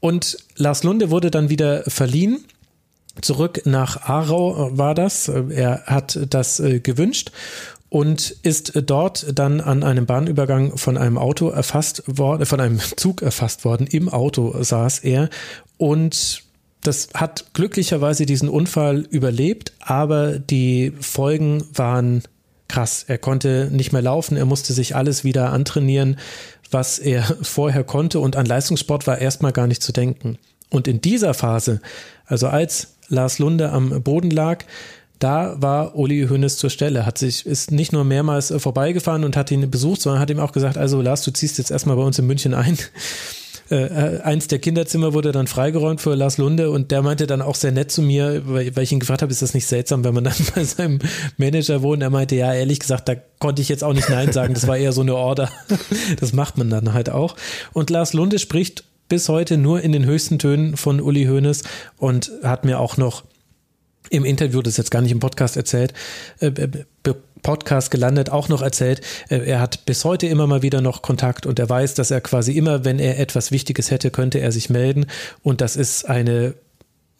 Und 0.00 0.38
Lars 0.56 0.82
Lunde 0.82 1.10
wurde 1.10 1.30
dann 1.30 1.48
wieder 1.48 1.84
verliehen 1.86 2.44
zurück 3.20 3.62
nach 3.64 4.08
Aarau 4.08 4.68
äh, 4.68 4.78
war 4.78 4.94
das. 4.94 5.28
Äh, 5.28 5.44
er 5.50 5.82
hat 5.86 6.18
das 6.30 6.60
äh, 6.60 6.80
gewünscht 6.80 7.30
und 7.88 8.30
ist 8.42 8.72
dort 8.86 9.38
dann 9.38 9.60
an 9.60 9.82
einem 9.82 10.06
Bahnübergang 10.06 10.78
von 10.78 10.96
einem 10.96 11.18
Auto 11.18 11.50
erfasst 11.50 12.02
worden, 12.06 12.46
von 12.46 12.60
einem 12.60 12.80
Zug 12.96 13.22
erfasst 13.22 13.64
worden. 13.64 13.86
Im 13.86 14.08
Auto 14.08 14.62
saß 14.62 15.00
er 15.00 15.28
und 15.76 16.44
das 16.82 17.10
hat 17.14 17.52
glücklicherweise 17.52 18.26
diesen 18.26 18.48
Unfall 18.48 19.06
überlebt, 19.10 19.72
aber 19.80 20.38
die 20.38 20.92
Folgen 21.00 21.62
waren 21.74 22.22
krass. 22.66 23.04
Er 23.06 23.18
konnte 23.18 23.68
nicht 23.70 23.92
mehr 23.92 24.02
laufen, 24.02 24.36
er 24.36 24.46
musste 24.46 24.72
sich 24.72 24.96
alles 24.96 25.22
wieder 25.22 25.52
antrainieren, 25.52 26.18
was 26.70 26.98
er 26.98 27.22
vorher 27.42 27.84
konnte 27.84 28.20
und 28.20 28.36
an 28.36 28.46
Leistungssport 28.46 29.06
war 29.06 29.18
erstmal 29.18 29.52
gar 29.52 29.66
nicht 29.66 29.82
zu 29.82 29.92
denken. 29.92 30.38
Und 30.70 30.88
in 30.88 31.02
dieser 31.02 31.34
Phase, 31.34 31.82
also 32.24 32.48
als 32.48 32.94
Lars 33.12 33.38
Lunde 33.38 33.70
am 33.70 34.02
Boden 34.02 34.30
lag, 34.30 34.64
da 35.22 35.54
war 35.58 35.94
Uli 35.96 36.26
Hoeneß 36.28 36.56
zur 36.56 36.70
Stelle, 36.70 37.06
hat 37.06 37.16
sich, 37.16 37.46
ist 37.46 37.70
nicht 37.70 37.92
nur 37.92 38.02
mehrmals 38.02 38.50
äh, 38.50 38.58
vorbeigefahren 38.58 39.22
und 39.22 39.36
hat 39.36 39.52
ihn 39.52 39.70
besucht, 39.70 40.02
sondern 40.02 40.20
hat 40.20 40.30
ihm 40.30 40.40
auch 40.40 40.50
gesagt, 40.50 40.76
also 40.76 41.00
Lars, 41.00 41.22
du 41.22 41.30
ziehst 41.30 41.58
jetzt 41.58 41.70
erstmal 41.70 41.96
bei 41.96 42.02
uns 42.02 42.18
in 42.18 42.26
München 42.26 42.54
ein. 42.54 42.76
Äh, 43.70 44.16
äh, 44.16 44.20
eins 44.20 44.48
der 44.48 44.58
Kinderzimmer 44.58 45.14
wurde 45.14 45.32
dann 45.32 45.46
freigeräumt 45.46 46.02
für 46.02 46.14
Lars 46.14 46.36
Lunde 46.36 46.70
und 46.70 46.90
der 46.90 47.00
meinte 47.00 47.26
dann 47.26 47.40
auch 47.40 47.54
sehr 47.54 47.72
nett 47.72 47.90
zu 47.90 48.02
mir, 48.02 48.42
weil, 48.44 48.76
weil 48.76 48.82
ich 48.82 48.92
ihn 48.92 49.00
gefragt 49.00 49.22
habe, 49.22 49.32
ist 49.32 49.40
das 49.40 49.54
nicht 49.54 49.66
seltsam, 49.66 50.04
wenn 50.04 50.12
man 50.12 50.24
dann 50.24 50.34
bei 50.54 50.62
seinem 50.62 50.98
Manager 51.38 51.80
wohnt? 51.80 52.02
Er 52.02 52.10
meinte, 52.10 52.36
ja, 52.36 52.52
ehrlich 52.52 52.80
gesagt, 52.80 53.08
da 53.08 53.14
konnte 53.38 53.62
ich 53.62 53.70
jetzt 53.70 53.82
auch 53.82 53.94
nicht 53.94 54.10
Nein 54.10 54.30
sagen, 54.30 54.52
das 54.52 54.66
war 54.66 54.76
eher 54.76 54.92
so 54.92 55.00
eine 55.00 55.14
Order. 55.14 55.48
Das 56.20 56.34
macht 56.34 56.58
man 56.58 56.68
dann 56.68 56.92
halt 56.92 57.08
auch. 57.08 57.36
Und 57.72 57.88
Lars 57.88 58.12
Lunde 58.12 58.38
spricht 58.38 58.84
bis 59.12 59.28
heute 59.28 59.58
nur 59.58 59.82
in 59.82 59.92
den 59.92 60.06
höchsten 60.06 60.38
Tönen 60.38 60.74
von 60.78 60.98
Uli 60.98 61.26
Hoeneß 61.26 61.64
und 61.98 62.32
hat 62.42 62.64
mir 62.64 62.80
auch 62.80 62.96
noch 62.96 63.24
im 64.08 64.24
Interview, 64.24 64.62
das 64.62 64.78
jetzt 64.78 64.90
gar 64.90 65.02
nicht 65.02 65.12
im 65.12 65.20
Podcast 65.20 65.54
erzählt, 65.58 65.92
äh, 66.40 66.50
Podcast 67.42 67.90
gelandet, 67.90 68.30
auch 68.30 68.48
noch 68.48 68.62
erzählt, 68.62 69.02
äh, 69.28 69.36
er 69.40 69.60
hat 69.60 69.84
bis 69.84 70.06
heute 70.06 70.28
immer 70.28 70.46
mal 70.46 70.62
wieder 70.62 70.80
noch 70.80 71.02
Kontakt 71.02 71.44
und 71.44 71.58
er 71.58 71.68
weiß, 71.68 71.92
dass 71.92 72.10
er 72.10 72.22
quasi 72.22 72.52
immer, 72.52 72.86
wenn 72.86 72.98
er 72.98 73.18
etwas 73.18 73.50
Wichtiges 73.50 73.90
hätte, 73.90 74.10
könnte 74.10 74.38
er 74.40 74.50
sich 74.50 74.70
melden 74.70 75.04
und 75.42 75.60
das 75.60 75.76
ist 75.76 76.08
eine 76.08 76.54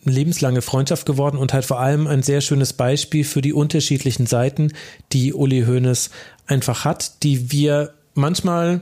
lebenslange 0.02 0.62
Freundschaft 0.62 1.04
geworden 1.04 1.36
und 1.36 1.52
halt 1.52 1.66
vor 1.66 1.78
allem 1.78 2.06
ein 2.06 2.22
sehr 2.22 2.40
schönes 2.40 2.72
Beispiel 2.72 3.24
für 3.24 3.42
die 3.42 3.52
unterschiedlichen 3.52 4.24
Seiten, 4.24 4.72
die 5.12 5.34
Uli 5.34 5.64
Hoeneß 5.66 6.08
einfach 6.46 6.86
hat, 6.86 7.22
die 7.22 7.52
wir 7.52 7.92
manchmal 8.14 8.80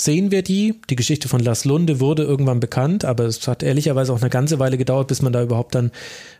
sehen 0.00 0.30
wir 0.30 0.42
die. 0.42 0.80
Die 0.88 0.96
Geschichte 0.96 1.28
von 1.28 1.40
Lars 1.40 1.66
Lunde 1.66 2.00
wurde 2.00 2.22
irgendwann 2.22 2.58
bekannt, 2.58 3.04
aber 3.04 3.24
es 3.24 3.46
hat 3.46 3.62
ehrlicherweise 3.62 4.12
auch 4.12 4.20
eine 4.20 4.30
ganze 4.30 4.58
Weile 4.58 4.78
gedauert, 4.78 5.08
bis 5.08 5.20
man 5.20 5.32
da 5.32 5.42
überhaupt 5.42 5.74
dann 5.74 5.90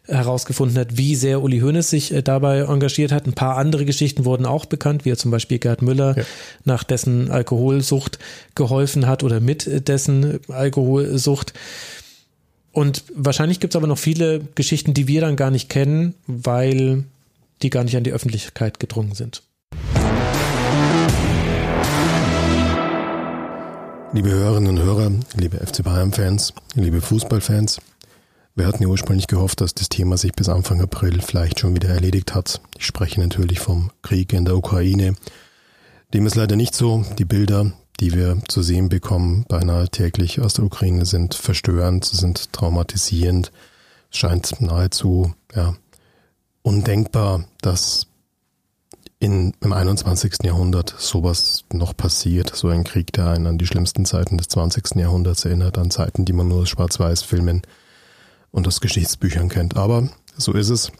herausgefunden 0.06 0.78
hat, 0.78 0.96
wie 0.96 1.14
sehr 1.14 1.42
Uli 1.42 1.60
Hoeneß 1.60 1.90
sich 1.90 2.12
äh, 2.12 2.22
dabei 2.22 2.60
engagiert 2.60 3.12
hat. 3.12 3.26
Ein 3.26 3.34
paar 3.34 3.58
andere 3.58 3.84
Geschichten 3.84 4.24
wurden 4.24 4.46
auch 4.46 4.64
bekannt, 4.64 5.04
wie 5.04 5.10
er 5.10 5.18
zum 5.18 5.30
Beispiel 5.30 5.58
Gerd 5.58 5.82
Müller 5.82 6.16
ja. 6.16 6.24
nach 6.64 6.84
dessen 6.84 7.30
Alkoholsucht 7.30 8.18
geholfen 8.54 9.06
hat 9.06 9.22
oder 9.22 9.40
mit 9.40 9.88
dessen 9.88 10.40
Alkoholsucht. 10.48 11.52
Und 12.72 13.04
wahrscheinlich 13.14 13.60
gibt 13.60 13.74
es 13.74 13.76
aber 13.76 13.86
noch 13.86 13.98
viele 13.98 14.40
Geschichten, 14.54 14.94
die 14.94 15.06
wir 15.06 15.20
dann 15.20 15.36
gar 15.36 15.50
nicht 15.50 15.68
kennen, 15.68 16.14
weil 16.26 17.04
die 17.62 17.68
gar 17.68 17.84
nicht 17.84 17.96
an 17.96 18.04
die 18.04 18.12
Öffentlichkeit 18.12 18.80
gedrungen 18.80 19.14
sind. 19.14 19.42
Liebe 24.12 24.30
Hörerinnen 24.30 24.70
und 24.70 24.82
Hörer, 24.82 25.12
liebe 25.36 25.64
FC 25.64 25.84
Bayern-Fans, 25.84 26.52
liebe 26.74 27.00
Fußballfans, 27.00 27.80
wir 28.56 28.66
hatten 28.66 28.82
ja 28.82 28.88
ursprünglich 28.88 29.28
gehofft, 29.28 29.60
dass 29.60 29.72
das 29.72 29.88
Thema 29.88 30.16
sich 30.16 30.32
bis 30.32 30.48
Anfang 30.48 30.80
April 30.80 31.20
vielleicht 31.20 31.60
schon 31.60 31.76
wieder 31.76 31.90
erledigt 31.90 32.34
hat. 32.34 32.60
Ich 32.76 32.86
spreche 32.86 33.20
natürlich 33.20 33.60
vom 33.60 33.92
Krieg 34.02 34.32
in 34.32 34.44
der 34.44 34.56
Ukraine. 34.56 35.14
Dem 36.12 36.26
ist 36.26 36.34
leider 36.34 36.56
nicht 36.56 36.74
so. 36.74 37.04
Die 37.18 37.24
Bilder, 37.24 37.70
die 38.00 38.12
wir 38.12 38.42
zu 38.48 38.62
sehen 38.62 38.88
bekommen, 38.88 39.44
beinahe 39.46 39.88
täglich 39.88 40.40
aus 40.40 40.54
der 40.54 40.64
Ukraine, 40.64 41.06
sind 41.06 41.34
verstörend, 41.34 42.04
sind 42.04 42.52
traumatisierend. 42.52 43.52
Es 44.10 44.18
scheint 44.18 44.60
nahezu 44.60 45.32
ja, 45.54 45.76
undenkbar, 46.62 47.44
dass 47.62 48.08
in, 49.20 49.52
im 49.60 49.72
21. 49.74 50.38
Jahrhundert 50.44 50.94
sowas 50.98 51.64
noch 51.72 51.94
passiert, 51.94 52.56
so 52.56 52.68
ein 52.68 52.84
Krieg, 52.84 53.12
der 53.12 53.28
einen 53.28 53.46
an 53.46 53.58
die 53.58 53.66
schlimmsten 53.66 54.06
Zeiten 54.06 54.38
des 54.38 54.48
20. 54.48 54.96
Jahrhunderts 54.96 55.44
erinnert, 55.44 55.76
an 55.76 55.90
Zeiten, 55.90 56.24
die 56.24 56.32
man 56.32 56.48
nur 56.48 56.62
aus 56.62 56.70
Schwarz-Weiß-Filmen 56.70 57.60
und 58.50 58.66
aus 58.66 58.80
Geschichtsbüchern 58.80 59.50
kennt. 59.50 59.76
Aber 59.76 60.08
so 60.36 60.52
ist 60.54 60.70
es. 60.70 60.90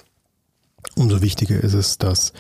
Umso 0.96 1.22
wichtiger 1.22 1.61
ist 1.62 1.72
es, 1.72 1.96
dass, 1.96 2.35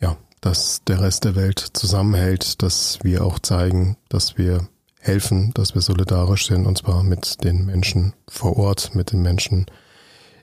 ja, 0.00 0.16
dass 0.40 0.84
der 0.84 1.00
Rest 1.00 1.24
der 1.24 1.34
Welt 1.34 1.58
zusammenhält, 1.58 2.62
dass 2.62 3.00
wir 3.02 3.24
auch 3.24 3.40
zeigen, 3.40 3.96
dass 4.08 4.38
wir 4.38 4.68
helfen, 5.00 5.52
dass 5.54 5.74
wir 5.74 5.82
solidarisch 5.82 6.46
sind, 6.46 6.66
und 6.66 6.78
zwar 6.78 7.02
mit 7.02 7.42
den 7.42 7.66
Menschen 7.66 8.12
vor 8.28 8.56
Ort, 8.56 8.94
mit 8.94 9.10
den 9.10 9.22
Menschen, 9.22 9.66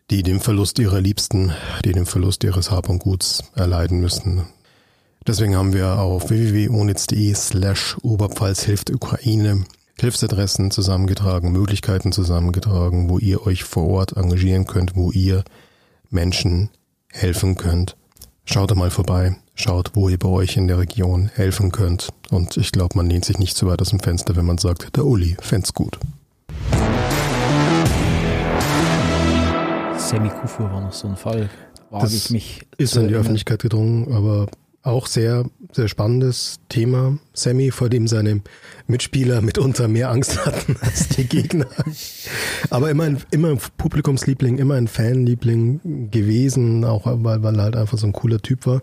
die 0.10 0.24
den 0.24 0.42
Verlust 0.42 0.80
ihrer 0.80 1.00
Liebsten, 1.00 1.54
die 1.86 1.92
den 1.92 2.06
Verlust 2.06 2.44
ihres 2.44 2.72
Hab 2.72 2.90
und 2.90 3.00
Guts 3.00 3.44
erleiden 3.56 4.00
müssen, 4.00 4.46
Deswegen 5.28 5.58
haben 5.58 5.74
wir 5.74 6.00
auf 6.00 6.30
www.onitz.de 6.30 7.34
slash 7.34 7.98
Oberpfalz 8.02 8.64
hilft 8.64 8.90
Ukraine 8.92 9.66
Hilfsadressen 10.00 10.72
zusammengetragen, 10.72 11.52
Möglichkeiten 11.52 12.14
zusammengetragen, 12.14 13.10
wo 13.10 13.20
ihr 13.20 13.46
euch 13.46 13.66
vor 13.66 13.90
Ort 13.90 14.16
engagieren 14.16 14.68
könnt, 14.68 14.96
wo 14.96 15.12
ihr 15.12 15.44
Menschen 16.10 16.70
helfen 17.12 17.56
könnt. 17.56 17.98
Schaut 18.46 18.74
mal 18.74 18.90
vorbei, 18.90 19.36
schaut, 19.54 19.92
wo 19.96 20.08
ihr 20.08 20.18
bei 20.18 20.30
euch 20.30 20.56
in 20.56 20.70
der 20.70 20.78
Region 20.78 21.30
helfen 21.34 21.74
könnt. 21.74 22.08
Und 22.30 22.56
ich 22.56 22.72
glaube, 22.72 22.96
man 22.96 23.10
lehnt 23.10 23.26
sich 23.26 23.38
nicht 23.38 23.58
zu 23.58 23.68
weit 23.68 23.82
aus 23.82 23.90
dem 23.90 24.00
Fenster, 24.00 24.38
wenn 24.38 24.46
man 24.46 24.60
sagt, 24.60 24.96
der 24.96 25.06
Uli 25.06 25.36
fänd's 25.42 25.74
gut. 25.74 26.00
Semi 29.98 30.30
Kufur 30.30 30.72
war 30.72 30.80
noch 30.80 30.94
so 30.94 31.10
ein 31.10 31.18
Fall. 31.18 31.50
Wage 31.90 32.04
das 32.04 32.14
ich 32.14 32.30
mich 32.30 32.66
ist 32.78 32.96
in 32.96 33.10
die 33.10 33.16
Öffentlichkeit 33.16 33.62
gedrungen, 33.62 34.14
aber 34.14 34.48
auch 34.88 35.06
sehr, 35.06 35.46
sehr 35.74 35.88
spannendes 35.88 36.60
Thema. 36.70 37.18
Sammy, 37.34 37.72
vor 37.72 37.90
dem 37.90 38.08
seine 38.08 38.42
Mitspieler 38.88 39.42
mitunter 39.42 39.88
mehr 39.88 40.10
Angst 40.10 40.46
hatten 40.46 40.78
als 40.82 41.10
die 41.10 41.26
Gegner. 41.26 41.68
Aber 42.70 42.90
immer 42.90 43.04
ein, 43.04 43.22
immer 43.32 43.50
ein 43.50 43.60
Publikumsliebling, 43.78 44.58
immer 44.58 44.76
ein 44.76 44.88
Fanliebling 44.88 46.10
gewesen, 46.10 46.86
auch 46.86 47.06
weil, 47.06 47.44
weil 47.44 47.56
er 47.56 47.64
halt 47.64 47.76
einfach 47.76 47.98
so 47.98 48.08
ein 48.08 48.14
cooler 48.14 48.42
Typ 48.42 48.66
war. 48.66 48.82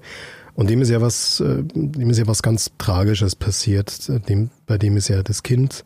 Und 0.54 0.70
dem 0.70 0.82
ist 0.82 0.90
ja 0.90 1.00
was, 1.00 1.40
äh, 1.40 1.64
dem 1.64 2.10
ist 2.10 2.18
ja 2.18 2.26
was 2.26 2.42
ganz 2.42 2.70
Tragisches 2.78 3.34
passiert. 3.34 4.08
Dem, 4.28 4.50
bei 4.66 4.78
dem 4.78 4.96
ist 4.96 5.08
ja 5.08 5.22
das 5.22 5.42
Kind 5.42 5.84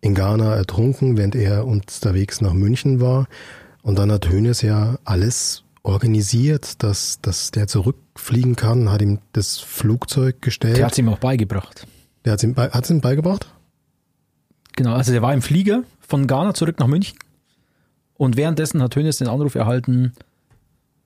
in 0.00 0.14
Ghana 0.14 0.54
ertrunken, 0.54 1.18
während 1.18 1.34
er 1.34 1.66
unterwegs 1.66 2.40
nach 2.40 2.54
München 2.54 3.00
war. 3.00 3.26
Und 3.82 3.98
dann 3.98 4.10
hat 4.10 4.28
Hönes 4.28 4.62
ja 4.62 4.98
alles 5.04 5.64
organisiert, 5.86 6.82
dass, 6.82 7.20
dass 7.20 7.52
der 7.52 7.68
zurückfliegen 7.68 8.56
kann, 8.56 8.90
hat 8.90 9.02
ihm 9.02 9.20
das 9.32 9.58
Flugzeug 9.58 10.42
gestellt. 10.42 10.76
Der 10.76 10.86
hat 10.86 10.92
es 10.92 10.98
ihm 10.98 11.08
auch 11.08 11.18
beigebracht. 11.18 11.86
Der 12.24 12.32
hat 12.32 12.40
es 12.40 12.44
ihm, 12.44 12.56
hat's 12.56 12.90
ihm 12.90 13.00
beigebracht? 13.00 13.46
Genau, 14.74 14.94
also 14.94 15.12
der 15.12 15.22
war 15.22 15.32
im 15.32 15.42
Flieger 15.42 15.84
von 16.00 16.26
Ghana 16.26 16.54
zurück 16.54 16.78
nach 16.80 16.86
München 16.88 17.18
und 18.14 18.36
währenddessen 18.36 18.82
hat 18.82 18.94
Hönes 18.96 19.18
den 19.18 19.28
Anruf 19.28 19.54
erhalten, 19.54 20.12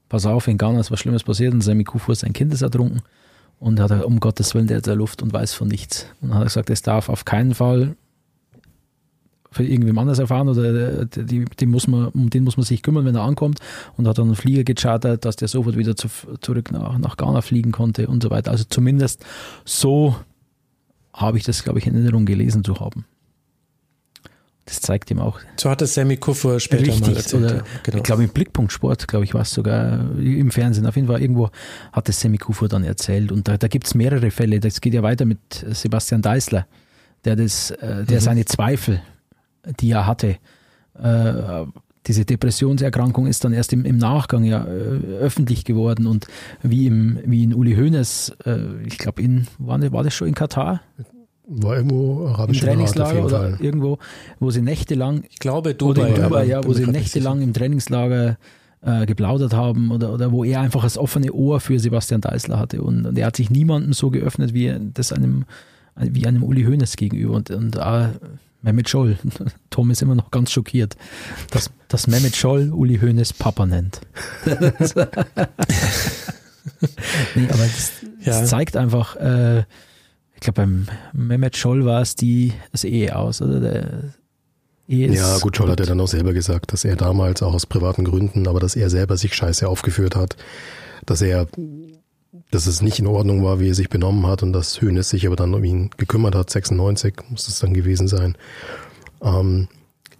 pass 0.08 0.26
auf, 0.26 0.48
in 0.48 0.58
Ghana 0.58 0.80
ist 0.80 0.90
was 0.90 0.98
Schlimmes 0.98 1.24
passiert 1.24 1.52
und 1.52 1.60
Sammy 1.60 1.84
Kufu, 1.84 2.14
sein 2.14 2.32
Kind 2.32 2.52
ist 2.52 2.62
ertrunken 2.62 3.02
und 3.58 3.78
hat 3.78 3.90
er, 3.90 4.06
um 4.06 4.18
Gottes 4.18 4.54
Willen, 4.54 4.66
der 4.66 4.78
hat 4.78 4.86
der 4.86 4.96
Luft 4.96 5.22
und 5.22 5.32
weiß 5.32 5.52
von 5.52 5.68
nichts. 5.68 6.06
Und 6.20 6.30
dann 6.30 6.38
hat 6.38 6.44
er 6.44 6.46
gesagt, 6.46 6.70
es 6.70 6.82
darf 6.82 7.08
auf 7.08 7.24
keinen 7.24 7.54
Fall 7.54 7.96
für 9.50 9.64
irgendwem 9.64 9.98
anders 9.98 10.18
erfahren 10.18 10.48
oder 10.48 11.04
die, 11.06 11.44
die 11.44 11.66
muss 11.66 11.88
man, 11.88 12.08
um 12.08 12.30
den 12.30 12.44
muss 12.44 12.56
man 12.56 12.64
sich 12.64 12.82
kümmern, 12.82 13.04
wenn 13.04 13.16
er 13.16 13.22
ankommt 13.22 13.58
und 13.96 14.06
hat 14.06 14.18
dann 14.18 14.26
einen 14.26 14.36
Flieger 14.36 14.64
gechartert, 14.64 15.24
dass 15.24 15.36
der 15.36 15.48
sofort 15.48 15.76
wieder 15.76 15.96
zu, 15.96 16.08
zurück 16.40 16.70
nach, 16.70 16.98
nach 16.98 17.16
Ghana 17.16 17.40
fliegen 17.40 17.72
konnte 17.72 18.06
und 18.06 18.22
so 18.22 18.30
weiter. 18.30 18.50
Also 18.52 18.64
zumindest 18.68 19.24
so 19.64 20.14
habe 21.12 21.38
ich 21.38 21.44
das, 21.44 21.64
glaube 21.64 21.80
ich, 21.80 21.86
in 21.86 21.94
Erinnerung 21.94 22.26
gelesen 22.26 22.62
zu 22.62 22.78
haben. 22.78 23.04
Das 24.70 24.80
zeigt 24.80 25.10
ihm 25.10 25.18
auch. 25.18 25.40
So 25.56 25.68
hat 25.68 25.82
es 25.82 25.94
Sammy 25.94 26.16
Kuffer 26.16 26.60
später 26.60 26.86
richtig, 26.86 27.00
mal 27.00 27.16
erzählt. 27.16 27.42
Oder, 27.42 27.56
ja, 27.56 27.62
genau. 27.82 27.96
Ich 27.96 28.02
glaube, 28.04 28.22
im 28.22 28.28
Blickpunkt 28.28 28.72
Sport, 28.72 29.08
glaube 29.08 29.24
ich, 29.24 29.34
war 29.34 29.40
es 29.40 29.50
sogar 29.50 30.16
im 30.16 30.52
Fernsehen. 30.52 30.86
Auf 30.86 30.94
jeden 30.94 31.08
Fall 31.08 31.20
irgendwo 31.20 31.50
hat 31.92 32.08
es 32.08 32.20
Sammy 32.20 32.38
Kuffer 32.38 32.68
dann 32.68 32.84
erzählt. 32.84 33.32
Und 33.32 33.48
da, 33.48 33.56
da 33.56 33.66
gibt 33.66 33.88
es 33.88 33.96
mehrere 33.96 34.30
Fälle. 34.30 34.60
Das 34.60 34.80
geht 34.80 34.94
ja 34.94 35.02
weiter 35.02 35.24
mit 35.24 35.40
Sebastian 35.70 36.22
Deißler, 36.22 36.68
der, 37.24 37.34
das, 37.34 37.72
äh, 37.72 38.04
der 38.04 38.18
mhm. 38.18 38.20
seine 38.20 38.44
Zweifel, 38.44 39.02
die 39.80 39.90
er 39.92 40.06
hatte, 40.06 40.36
äh, 40.94 41.66
diese 42.06 42.24
Depressionserkrankung 42.24 43.26
ist 43.26 43.44
dann 43.44 43.52
erst 43.52 43.72
im, 43.72 43.84
im 43.84 43.98
Nachgang 43.98 44.44
ja 44.44 44.64
äh, 44.64 45.18
öffentlich 45.20 45.64
geworden 45.64 46.06
und 46.06 46.26
wie, 46.62 46.86
im, 46.86 47.18
wie 47.24 47.44
in 47.44 47.54
Uli 47.54 47.76
Hoeneß, 47.76 48.36
äh, 48.46 48.84
ich 48.86 48.98
glaube, 48.98 49.22
in, 49.22 49.46
war, 49.58 49.80
war 49.92 50.02
das 50.02 50.14
schon 50.14 50.28
in 50.28 50.34
Katar? 50.34 50.80
War 51.46 51.76
irgendwo 51.76 52.26
arabische 52.26 52.60
Im 52.60 52.66
Trainingslager 52.68 53.24
oder 53.24 53.38
Fall. 53.38 53.58
irgendwo, 53.60 53.98
wo 54.38 54.50
sie 54.50 54.62
nächtelang. 54.62 55.24
Ich 55.28 55.40
glaube, 55.40 55.74
Dubai, 55.74 56.12
oder 56.12 56.22
Dubai 56.22 56.44
ja, 56.46 56.64
wo 56.64 56.72
sie 56.72 56.86
nächtelang 56.86 57.42
im 57.42 57.52
Trainingslager 57.52 58.38
äh, 58.82 59.04
geplaudert 59.04 59.52
haben 59.52 59.90
oder, 59.90 60.12
oder 60.12 60.32
wo 60.32 60.44
er 60.44 60.60
einfach 60.60 60.84
das 60.84 60.96
offene 60.96 61.32
Ohr 61.32 61.60
für 61.60 61.78
Sebastian 61.78 62.20
Deißler 62.20 62.58
hatte. 62.58 62.82
Und, 62.82 63.04
und 63.04 63.18
er 63.18 63.26
hat 63.26 63.36
sich 63.36 63.50
niemandem 63.50 63.92
so 63.92 64.10
geöffnet 64.10 64.54
wie 64.54 64.72
das 64.94 65.12
einem, 65.12 65.44
wie 65.96 66.26
einem 66.26 66.44
Uli 66.44 66.62
Hoeneß 66.64 66.96
gegenüber. 66.96 67.34
Und, 67.34 67.50
und 67.50 67.76
äh, 67.76 68.08
Mehmet 68.62 68.88
Scholl, 68.88 69.18
Tom 69.70 69.90
ist 69.90 70.02
immer 70.02 70.14
noch 70.14 70.30
ganz 70.30 70.52
schockiert, 70.52 70.96
dass, 71.50 71.70
dass 71.88 72.06
Mehmet 72.06 72.36
Scholl 72.36 72.70
Uli 72.72 72.98
Hoeneß 72.98 73.32
Papa 73.34 73.66
nennt. 73.66 74.00
nee, 74.46 74.54
aber 77.48 77.64
das, 77.64 77.92
das 78.24 78.40
ja. 78.40 78.44
zeigt 78.44 78.76
einfach, 78.76 79.16
äh, 79.16 79.60
ich 80.34 80.40
glaube, 80.40 80.62
beim 80.62 80.88
Mehmet 81.12 81.56
Scholl 81.56 81.84
war 81.84 82.02
es 82.02 82.14
die, 82.14 82.52
das 82.72 82.84
Ehe 82.84 83.16
aus, 83.16 83.40
oder? 83.42 83.60
Der 83.60 84.14
Ehe 84.88 85.12
ja, 85.12 85.38
gut, 85.38 85.56
Scholl 85.56 85.70
hat 85.70 85.80
ja 85.80 85.86
dann 85.86 86.00
auch 86.00 86.08
selber 86.08 86.32
gesagt, 86.32 86.72
dass 86.72 86.84
er 86.84 86.96
damals 86.96 87.42
auch 87.42 87.54
aus 87.54 87.64
privaten 87.66 88.04
Gründen, 88.04 88.48
aber 88.48 88.60
dass 88.60 88.76
er 88.76 88.90
selber 88.90 89.16
sich 89.16 89.34
scheiße 89.34 89.68
aufgeführt 89.68 90.16
hat, 90.16 90.36
dass 91.06 91.22
er, 91.22 91.46
dass 92.50 92.66
es 92.66 92.82
nicht 92.82 92.98
in 92.98 93.06
Ordnung 93.06 93.44
war, 93.44 93.60
wie 93.60 93.70
er 93.70 93.74
sich 93.74 93.88
benommen 93.88 94.26
hat 94.26 94.42
und 94.42 94.52
dass 94.52 94.80
Hönes 94.80 95.10
sich 95.10 95.26
aber 95.26 95.36
dann 95.36 95.54
um 95.54 95.64
ihn 95.64 95.90
gekümmert 95.96 96.34
hat, 96.34 96.50
96 96.50 97.14
muss 97.28 97.48
es 97.48 97.58
dann 97.58 97.74
gewesen 97.74 98.08
sein. 98.08 98.36
Ähm, 99.22 99.68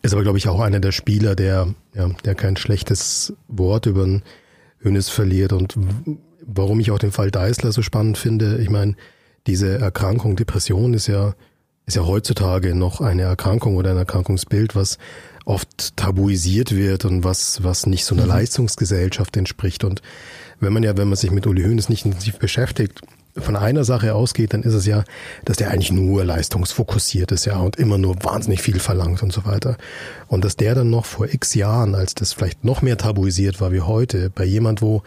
ist 0.02 0.12
aber, 0.12 0.22
glaube 0.22 0.38
ich, 0.38 0.48
auch 0.48 0.60
einer 0.60 0.80
der 0.80 0.92
Spieler, 0.92 1.36
der, 1.36 1.74
ja, 1.94 2.08
der 2.24 2.34
kein 2.34 2.56
schlechtes 2.56 3.34
Wort 3.48 3.86
über 3.86 4.04
den 4.04 4.22
Hönes 4.82 5.08
verliert 5.08 5.52
und 5.52 5.76
warum 6.46 6.80
ich 6.80 6.90
auch 6.90 6.98
den 6.98 7.12
Fall 7.12 7.30
Deißler 7.30 7.70
so 7.72 7.82
spannend 7.82 8.18
finde, 8.18 8.58
ich 8.58 8.70
meine, 8.70 8.96
diese 9.46 9.78
Erkrankung, 9.78 10.36
Depression 10.36 10.94
ist 10.94 11.06
ja, 11.06 11.34
ist 11.86 11.96
ja 11.96 12.06
heutzutage 12.06 12.74
noch 12.74 13.00
eine 13.00 13.22
Erkrankung 13.22 13.76
oder 13.76 13.90
ein 13.90 13.96
Erkrankungsbild, 13.96 14.74
was 14.74 14.98
oft 15.44 15.96
tabuisiert 15.96 16.74
wird 16.74 17.04
und 17.04 17.24
was, 17.24 17.62
was 17.62 17.86
nicht 17.86 18.04
so 18.04 18.14
einer 18.14 18.24
mhm. 18.24 18.30
Leistungsgesellschaft 18.30 19.36
entspricht. 19.36 19.84
Und 19.84 20.02
wenn 20.60 20.72
man 20.72 20.82
ja, 20.82 20.96
wenn 20.96 21.08
man 21.08 21.16
sich 21.16 21.30
mit 21.30 21.46
Uli 21.46 21.62
Hoeneß 21.62 21.88
nicht 21.88 22.04
intensiv 22.04 22.38
beschäftigt, 22.38 23.00
von 23.36 23.56
einer 23.56 23.84
Sache 23.84 24.14
ausgeht, 24.14 24.54
dann 24.54 24.62
ist 24.62 24.74
es 24.74 24.86
ja, 24.86 25.04
dass 25.44 25.56
der 25.56 25.70
eigentlich 25.70 25.92
nur 25.92 26.24
leistungsfokussiert 26.24 27.30
ist, 27.32 27.44
ja, 27.44 27.58
und 27.58 27.76
immer 27.76 27.96
nur 27.96 28.16
wahnsinnig 28.24 28.60
viel 28.60 28.80
verlangt 28.80 29.22
und 29.22 29.32
so 29.32 29.44
weiter. 29.44 29.76
Und 30.26 30.44
dass 30.44 30.56
der 30.56 30.74
dann 30.74 30.90
noch 30.90 31.04
vor 31.04 31.28
x 31.28 31.54
Jahren, 31.54 31.94
als 31.94 32.14
das 32.14 32.32
vielleicht 32.32 32.64
noch 32.64 32.82
mehr 32.82 32.98
tabuisiert 32.98 33.60
war 33.60 33.72
wie 33.72 33.80
heute, 33.80 34.30
bei 34.30 34.44
jemand, 34.44 34.82
wo 34.82 35.02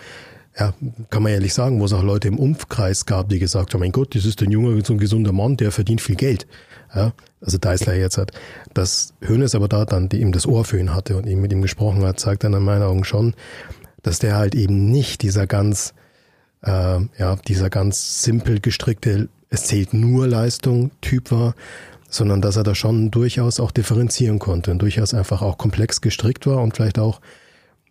ja, 0.57 0.73
kann 1.09 1.23
man 1.23 1.31
ehrlich 1.31 1.53
sagen, 1.53 1.79
wo 1.79 1.85
es 1.85 1.93
auch 1.93 2.03
Leute 2.03 2.27
im 2.27 2.37
Umkreis 2.37 3.05
gab, 3.05 3.29
die 3.29 3.39
gesagt 3.39 3.73
haben, 3.73 3.81
mein 3.81 3.91
Gott, 3.91 4.15
das 4.15 4.25
ist 4.25 4.41
ein 4.41 4.51
junger, 4.51 4.79
so 4.85 4.93
ein 4.93 4.99
gesunder 4.99 5.31
Mann, 5.31 5.57
der 5.57 5.71
verdient 5.71 6.01
viel 6.01 6.15
Geld. 6.15 6.45
Ja, 6.95 7.11
also 7.41 7.57
Deißler 7.57 7.95
jetzt 7.95 8.19
hat. 8.19 8.31
Dass 8.75 9.13
Hönes 9.19 9.55
aber 9.55 9.67
da 9.67 9.83
dann, 9.83 10.09
die 10.09 10.21
ihm 10.21 10.31
das 10.31 10.45
Ohr 10.45 10.63
für 10.63 10.79
ihn 10.79 10.93
hatte 10.93 11.17
und 11.17 11.25
ihm 11.25 11.41
mit 11.41 11.51
ihm 11.51 11.63
gesprochen 11.63 12.05
hat, 12.05 12.19
zeigt 12.19 12.43
dann 12.43 12.53
in 12.53 12.61
meinen 12.61 12.83
Augen 12.83 13.03
schon, 13.03 13.33
dass 14.03 14.19
der 14.19 14.35
halt 14.35 14.53
eben 14.53 14.91
nicht 14.91 15.23
dieser 15.23 15.47
ganz, 15.47 15.93
äh, 16.61 16.99
ja, 17.17 17.35
dieser 17.47 17.69
ganz 17.69 18.21
simpel 18.21 18.59
gestrickte, 18.59 19.29
es 19.49 19.63
zählt 19.63 19.93
nur 19.93 20.27
Leistung 20.27 20.91
Typ 21.01 21.31
war, 21.31 21.55
sondern 22.09 22.41
dass 22.41 22.57
er 22.57 22.63
da 22.63 22.75
schon 22.75 23.09
durchaus 23.09 23.59
auch 23.59 23.71
differenzieren 23.71 24.37
konnte 24.37 24.71
und 24.71 24.79
durchaus 24.79 25.13
einfach 25.13 25.41
auch 25.41 25.57
komplex 25.57 26.01
gestrickt 26.01 26.45
war 26.45 26.61
und 26.61 26.75
vielleicht 26.75 26.99
auch 26.99 27.21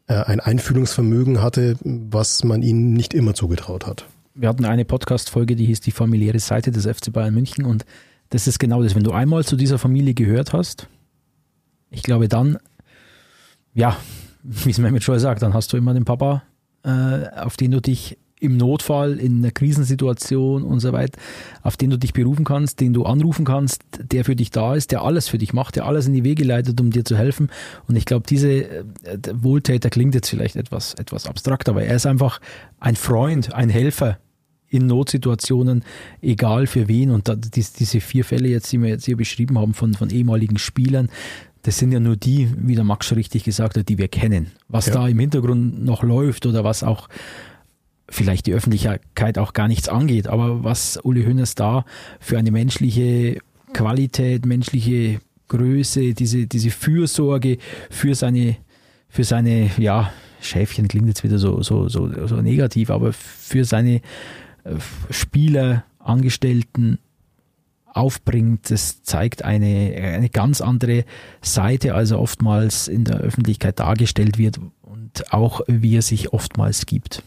äh, 0.06 0.14
ein 0.14 0.40
Einfühlungsvermögen 0.40 1.42
hatte, 1.42 1.76
was 1.82 2.44
man 2.44 2.62
ihnen 2.62 2.92
nicht 2.92 3.14
immer 3.14 3.34
zugetraut 3.34 3.86
hat. 3.86 4.06
Wir 4.34 4.48
hatten 4.48 4.64
eine 4.64 4.84
Podcast-Folge, 4.84 5.56
die 5.56 5.66
hieß 5.66 5.80
die 5.80 5.90
familiäre 5.90 6.38
Seite 6.38 6.70
des 6.70 6.86
FC 6.86 7.12
Bayern 7.12 7.34
München 7.34 7.64
und 7.64 7.84
das 8.30 8.46
ist 8.46 8.58
genau 8.58 8.82
das. 8.82 8.94
Wenn 8.94 9.04
du 9.04 9.12
einmal 9.12 9.44
zu 9.44 9.56
dieser 9.56 9.78
Familie 9.78 10.14
gehört 10.14 10.52
hast, 10.52 10.88
ich 11.90 12.02
glaube 12.02 12.28
dann, 12.28 12.58
ja, 13.74 13.96
wie 14.64 14.70
es 14.70 14.78
Mehmet 14.78 15.02
schon 15.02 15.18
sagt, 15.18 15.42
dann 15.42 15.54
hast 15.54 15.72
du 15.72 15.76
immer 15.76 15.94
den 15.94 16.04
Papa, 16.04 16.42
äh, 16.84 17.28
auf 17.36 17.56
den 17.56 17.70
du 17.70 17.80
dich 17.80 18.18
im 18.42 18.56
Notfall, 18.56 19.20
in 19.20 19.38
einer 19.38 19.52
Krisensituation 19.52 20.64
und 20.64 20.80
so 20.80 20.92
weiter, 20.92 21.16
auf 21.62 21.76
den 21.76 21.90
du 21.90 21.96
dich 21.96 22.12
berufen 22.12 22.44
kannst, 22.44 22.80
den 22.80 22.92
du 22.92 23.04
anrufen 23.04 23.44
kannst, 23.44 23.84
der 24.00 24.24
für 24.24 24.34
dich 24.34 24.50
da 24.50 24.74
ist, 24.74 24.90
der 24.90 25.02
alles 25.02 25.28
für 25.28 25.38
dich 25.38 25.52
macht, 25.52 25.76
der 25.76 25.86
alles 25.86 26.08
in 26.08 26.12
die 26.12 26.24
Wege 26.24 26.42
leitet, 26.42 26.80
um 26.80 26.90
dir 26.90 27.04
zu 27.04 27.16
helfen. 27.16 27.50
Und 27.86 27.94
ich 27.94 28.04
glaube, 28.04 28.26
diese 28.28 28.48
äh, 28.48 28.82
Wohltäter 29.32 29.90
klingt 29.90 30.16
jetzt 30.16 30.28
vielleicht 30.28 30.56
etwas, 30.56 30.94
etwas 30.94 31.26
abstrakt, 31.28 31.68
aber 31.68 31.84
er 31.84 31.94
ist 31.94 32.04
einfach 32.04 32.40
ein 32.80 32.96
Freund, 32.96 33.54
ein 33.54 33.68
Helfer 33.68 34.18
in 34.68 34.86
Notsituationen, 34.86 35.84
egal 36.20 36.66
für 36.66 36.88
wen. 36.88 37.10
Und 37.10 37.28
da, 37.28 37.36
diese 37.36 38.00
vier 38.00 38.24
Fälle 38.24 38.48
jetzt, 38.48 38.72
die 38.72 38.82
wir 38.82 38.88
jetzt 38.88 39.04
hier 39.04 39.16
beschrieben 39.16 39.56
haben 39.56 39.74
von, 39.74 39.94
von 39.94 40.10
ehemaligen 40.10 40.58
Spielern, 40.58 41.10
das 41.62 41.78
sind 41.78 41.92
ja 41.92 42.00
nur 42.00 42.16
die, 42.16 42.48
wie 42.56 42.74
der 42.74 42.84
Max 42.84 43.06
schon 43.06 43.18
richtig 43.18 43.44
gesagt 43.44 43.76
hat, 43.76 43.88
die 43.88 43.98
wir 43.98 44.08
kennen. 44.08 44.52
Was 44.68 44.86
ja. 44.86 44.94
da 44.94 45.08
im 45.08 45.18
Hintergrund 45.18 45.84
noch 45.84 46.02
läuft 46.02 46.46
oder 46.46 46.64
was 46.64 46.82
auch 46.82 47.08
vielleicht 48.08 48.46
die 48.46 48.52
Öffentlichkeit 48.52 49.38
auch 49.38 49.52
gar 49.52 49.68
nichts 49.68 49.88
angeht, 49.88 50.26
aber 50.26 50.64
was 50.64 50.98
Uli 51.02 51.24
Hoeneß 51.24 51.54
da 51.54 51.84
für 52.20 52.36
eine 52.38 52.50
menschliche 52.50 53.38
Qualität, 53.72 54.44
menschliche 54.44 55.20
Größe, 55.48 56.14
diese, 56.14 56.46
diese 56.46 56.70
Fürsorge 56.70 57.58
für 57.90 58.14
seine, 58.14 58.56
für 59.08 59.24
seine, 59.24 59.70
ja, 59.78 60.12
Schäfchen 60.40 60.88
klingt 60.88 61.06
jetzt 61.06 61.22
wieder 61.22 61.38
so, 61.38 61.62
so, 61.62 61.88
so, 61.88 62.26
so 62.26 62.36
negativ, 62.42 62.90
aber 62.90 63.12
für 63.12 63.64
seine 63.64 64.00
äh, 64.64 64.74
Spieler, 65.10 65.84
Angestellten 66.00 66.98
aufbringt, 67.94 68.70
das 68.70 69.02
zeigt 69.02 69.44
eine, 69.44 69.94
eine 69.96 70.30
ganz 70.30 70.60
andere 70.60 71.04
Seite, 71.40 71.94
als 71.94 72.10
er 72.10 72.20
oftmals 72.20 72.88
in 72.88 73.04
der 73.04 73.18
Öffentlichkeit 73.18 73.78
dargestellt 73.78 74.38
wird 74.38 74.58
und 74.82 75.32
auch 75.32 75.60
wie 75.66 75.96
er 75.96 76.02
sich 76.02 76.32
oftmals 76.32 76.86
gibt. 76.86 77.22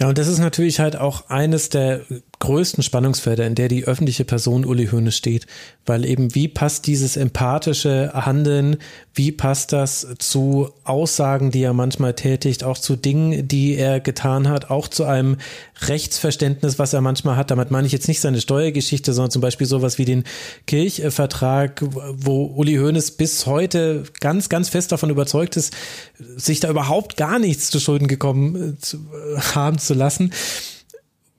Ja, 0.00 0.08
und 0.08 0.18
das 0.18 0.26
ist 0.26 0.38
natürlich 0.38 0.80
halt 0.80 0.96
auch 0.96 1.28
eines 1.28 1.68
der 1.68 2.00
größten 2.44 2.82
Spannungsfelder, 2.82 3.46
in 3.46 3.54
der 3.54 3.68
die 3.68 3.84
öffentliche 3.84 4.26
Person 4.26 4.66
Uli 4.66 4.88
Hoeneß 4.88 5.16
steht. 5.16 5.46
Weil 5.86 6.04
eben, 6.04 6.34
wie 6.34 6.46
passt 6.46 6.86
dieses 6.86 7.16
empathische 7.16 8.10
Handeln, 8.12 8.76
wie 9.14 9.32
passt 9.32 9.72
das 9.72 10.06
zu 10.18 10.70
Aussagen, 10.84 11.50
die 11.50 11.62
er 11.62 11.72
manchmal 11.72 12.12
tätigt, 12.12 12.62
auch 12.62 12.76
zu 12.76 12.96
Dingen, 12.96 13.48
die 13.48 13.76
er 13.76 13.98
getan 13.98 14.48
hat, 14.48 14.70
auch 14.70 14.88
zu 14.88 15.04
einem 15.04 15.38
Rechtsverständnis, 15.80 16.78
was 16.78 16.92
er 16.92 17.00
manchmal 17.00 17.36
hat. 17.36 17.50
Damit 17.50 17.70
meine 17.70 17.86
ich 17.86 17.94
jetzt 17.94 18.08
nicht 18.08 18.20
seine 18.20 18.42
Steuergeschichte, 18.42 19.14
sondern 19.14 19.30
zum 19.30 19.40
Beispiel 19.40 19.66
sowas 19.66 19.96
wie 19.96 20.04
den 20.04 20.24
Kirchvertrag, 20.66 21.82
wo 21.82 22.44
Uli 22.44 22.76
Hoeneß 22.76 23.12
bis 23.12 23.46
heute 23.46 24.04
ganz, 24.20 24.50
ganz 24.50 24.68
fest 24.68 24.92
davon 24.92 25.08
überzeugt 25.08 25.56
ist, 25.56 25.72
sich 26.36 26.60
da 26.60 26.68
überhaupt 26.68 27.16
gar 27.16 27.38
nichts 27.38 27.70
zu 27.70 27.80
Schulden 27.80 28.06
gekommen 28.06 28.76
äh, 28.82 29.40
haben 29.54 29.78
zu 29.78 29.94
lassen 29.94 30.30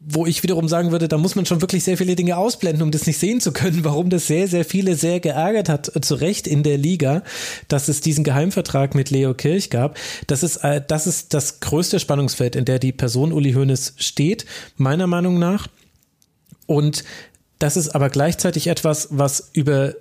wo 0.08 0.28
ich 0.28 0.44
wiederum 0.44 0.68
sagen 0.68 0.92
würde, 0.92 1.08
da 1.08 1.18
muss 1.18 1.36
man 1.36 1.48
schon 1.48 1.62
wirklich 1.62 1.84
sehr 1.84 1.98
viele 1.98 2.16
Dinge 2.16 2.38
ausblenden, 2.38 2.84
um 2.84 2.92
das 2.92 3.08
nicht 3.08 3.18
sehen 3.18 3.42
zu 3.42 3.52
können, 3.52 3.84
warum 3.84 4.12
das 4.12 4.28
sehr, 4.28 4.48
sehr 4.48 4.64
viele 4.64 4.96
sehr 4.96 5.20
geärgert 5.20 5.68
hat, 5.68 5.96
äh, 5.96 6.02
zu 6.02 6.16
Recht 6.16 6.46
in 6.46 6.62
der 6.62 6.78
Liga, 6.78 7.24
dass 7.68 7.88
es 7.88 8.02
diesen 8.02 8.24
Geheimvertrag 8.24 8.94
mit 8.94 9.10
Leo 9.10 9.34
Kirch 9.34 9.72
gab. 9.72 9.98
Das 10.28 10.44
ist, 10.44 10.58
äh, 10.58 10.82
das 10.88 11.08
ist 11.08 11.34
das 11.34 11.60
größte 11.60 12.00
Spannungsfeld, 12.00 12.56
in 12.56 12.66
der 12.66 12.78
die 12.78 12.92
Person 12.92 13.34
Uli 13.34 13.54
Hoeneß 13.54 13.96
steht, 13.98 14.46
meiner 14.78 15.08
Meinung 15.08 15.40
nach. 15.40 15.68
Und 16.68 17.04
das 17.58 17.76
ist 17.76 17.90
aber 17.90 18.10
gleichzeitig 18.10 18.68
etwas, 18.68 19.08
was 19.10 19.50
über 19.54 19.96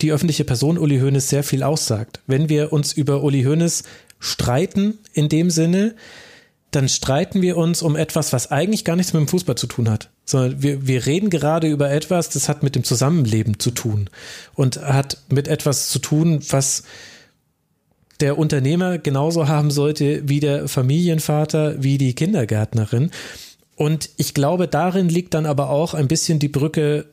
die 0.00 0.10
öffentliche 0.10 0.44
Person 0.44 0.78
Uli 0.78 0.98
Hoeneß 0.98 1.28
sehr 1.28 1.44
viel 1.44 1.62
aussagt. 1.62 2.20
Wenn 2.26 2.48
wir 2.48 2.72
uns 2.72 2.92
über 2.92 3.22
Uli 3.22 3.44
Hoeneß 3.44 3.84
streiten, 4.18 4.98
in 5.12 5.28
dem 5.28 5.50
Sinne, 5.50 5.94
dann 6.74 6.88
streiten 6.88 7.42
wir 7.42 7.56
uns 7.56 7.82
um 7.82 7.96
etwas, 7.96 8.32
was 8.32 8.50
eigentlich 8.50 8.84
gar 8.84 8.96
nichts 8.96 9.12
mit 9.12 9.20
dem 9.20 9.28
Fußball 9.28 9.56
zu 9.56 9.66
tun 9.66 9.88
hat. 9.88 10.10
sondern 10.24 10.62
wir, 10.62 10.86
wir 10.86 11.06
reden 11.06 11.30
gerade 11.30 11.68
über 11.68 11.90
etwas, 11.90 12.30
das 12.30 12.48
hat 12.48 12.62
mit 12.62 12.74
dem 12.74 12.84
Zusammenleben 12.84 13.58
zu 13.58 13.70
tun 13.70 14.10
und 14.54 14.80
hat 14.80 15.18
mit 15.28 15.48
etwas 15.48 15.88
zu 15.88 15.98
tun, 15.98 16.40
was 16.50 16.84
der 18.20 18.38
Unternehmer 18.38 18.98
genauso 18.98 19.48
haben 19.48 19.70
sollte 19.70 20.28
wie 20.28 20.40
der 20.40 20.68
Familienvater, 20.68 21.82
wie 21.82 21.98
die 21.98 22.14
Kindergärtnerin. 22.14 23.10
Und 23.76 24.10
ich 24.16 24.34
glaube, 24.34 24.68
darin 24.68 25.08
liegt 25.08 25.34
dann 25.34 25.46
aber 25.46 25.70
auch 25.70 25.94
ein 25.94 26.08
bisschen 26.08 26.38
die 26.38 26.48
Brücke 26.48 27.06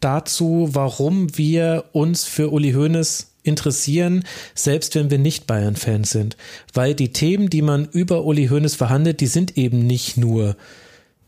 dazu, 0.00 0.68
warum 0.72 1.36
wir 1.36 1.84
uns 1.92 2.24
für 2.24 2.52
Uli 2.52 2.72
Hoeneß 2.72 3.29
interessieren, 3.42 4.24
selbst 4.54 4.94
wenn 4.94 5.10
wir 5.10 5.18
nicht 5.18 5.46
Bayern-Fans 5.46 6.10
sind. 6.10 6.36
Weil 6.74 6.94
die 6.94 7.12
Themen, 7.12 7.50
die 7.50 7.62
man 7.62 7.88
über 7.92 8.24
Uli 8.24 8.48
Hoeneß 8.48 8.74
verhandelt, 8.74 9.20
die 9.20 9.26
sind 9.26 9.56
eben 9.56 9.86
nicht 9.86 10.16
nur 10.16 10.56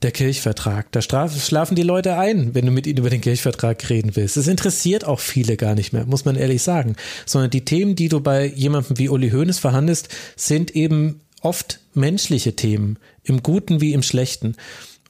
der 0.02 0.10
Kirchvertrag. 0.10 0.90
Da 0.92 1.00
schlafen 1.00 1.76
die 1.76 1.82
Leute 1.82 2.18
ein, 2.18 2.54
wenn 2.54 2.66
du 2.66 2.72
mit 2.72 2.86
ihnen 2.86 2.98
über 2.98 3.10
den 3.10 3.20
Kirchvertrag 3.20 3.88
reden 3.88 4.16
willst. 4.16 4.36
Es 4.36 4.48
interessiert 4.48 5.04
auch 5.04 5.20
viele 5.20 5.56
gar 5.56 5.74
nicht 5.74 5.92
mehr, 5.92 6.06
muss 6.06 6.24
man 6.24 6.36
ehrlich 6.36 6.62
sagen. 6.62 6.96
Sondern 7.24 7.50
die 7.50 7.64
Themen, 7.64 7.94
die 7.94 8.08
du 8.08 8.20
bei 8.20 8.46
jemandem 8.46 8.98
wie 8.98 9.08
Uli 9.08 9.30
Hoeneß 9.30 9.58
verhandelst, 9.58 10.08
sind 10.36 10.74
eben 10.74 11.20
oft 11.40 11.80
menschliche 11.94 12.54
Themen, 12.54 12.98
im 13.24 13.42
Guten 13.42 13.80
wie 13.80 13.92
im 13.92 14.02
Schlechten. 14.02 14.56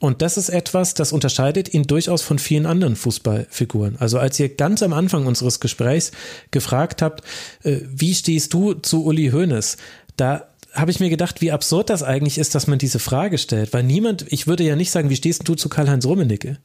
Und 0.02 0.20
das 0.20 0.36
ist 0.36 0.48
etwas, 0.48 0.94
das 0.94 1.12
unterscheidet 1.12 1.72
ihn 1.72 1.84
durchaus 1.84 2.22
von 2.22 2.40
vielen 2.40 2.66
anderen 2.66 2.96
Fußballfiguren. 2.96 3.98
Also 4.00 4.18
als 4.18 4.40
ihr 4.40 4.48
ganz 4.48 4.82
am 4.82 4.92
Anfang 4.92 5.26
unseres 5.26 5.60
Gesprächs 5.60 6.10
gefragt 6.50 7.02
habt, 7.02 7.22
äh, 7.62 7.76
wie 7.86 8.12
stehst 8.12 8.52
du 8.52 8.74
zu 8.74 9.04
Uli 9.04 9.30
Hoeneß? 9.30 9.76
Da 10.16 10.48
habe 10.72 10.90
ich 10.90 10.98
mir 10.98 11.08
gedacht, 11.08 11.40
wie 11.40 11.52
absurd 11.52 11.88
das 11.88 12.02
eigentlich 12.02 12.38
ist, 12.38 12.56
dass 12.56 12.66
man 12.66 12.80
diese 12.80 12.98
Frage 12.98 13.38
stellt. 13.38 13.72
Weil 13.72 13.84
niemand, 13.84 14.26
ich 14.28 14.48
würde 14.48 14.64
ja 14.64 14.74
nicht 14.74 14.90
sagen, 14.90 15.08
wie 15.08 15.14
stehst 15.14 15.46
du 15.46 15.54
zu 15.54 15.68
Karl-Heinz 15.68 16.04
Rummenigge? 16.04 16.58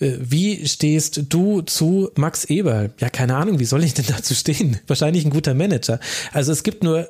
Äh, 0.00 0.14
wie 0.18 0.66
stehst 0.66 1.22
du 1.28 1.60
zu 1.60 2.10
Max 2.16 2.46
Eberl? 2.46 2.92
Ja, 2.98 3.10
keine 3.10 3.36
Ahnung, 3.36 3.60
wie 3.60 3.64
soll 3.64 3.84
ich 3.84 3.94
denn 3.94 4.06
dazu 4.08 4.34
stehen? 4.34 4.80
Wahrscheinlich 4.88 5.24
ein 5.24 5.30
guter 5.30 5.54
Manager. 5.54 6.00
Also 6.32 6.50
es 6.50 6.64
gibt 6.64 6.82
nur 6.82 7.08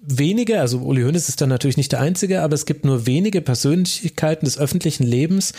wenige, 0.00 0.60
also 0.60 0.78
Uli 0.78 1.02
Hoeneß 1.02 1.28
ist 1.28 1.40
dann 1.40 1.48
natürlich 1.48 1.76
nicht 1.76 1.92
der 1.92 2.00
einzige, 2.00 2.42
aber 2.42 2.54
es 2.54 2.66
gibt 2.66 2.84
nur 2.84 3.06
wenige 3.06 3.40
Persönlichkeiten 3.40 4.46
des 4.46 4.58
öffentlichen 4.58 5.04
Lebens, 5.04 5.52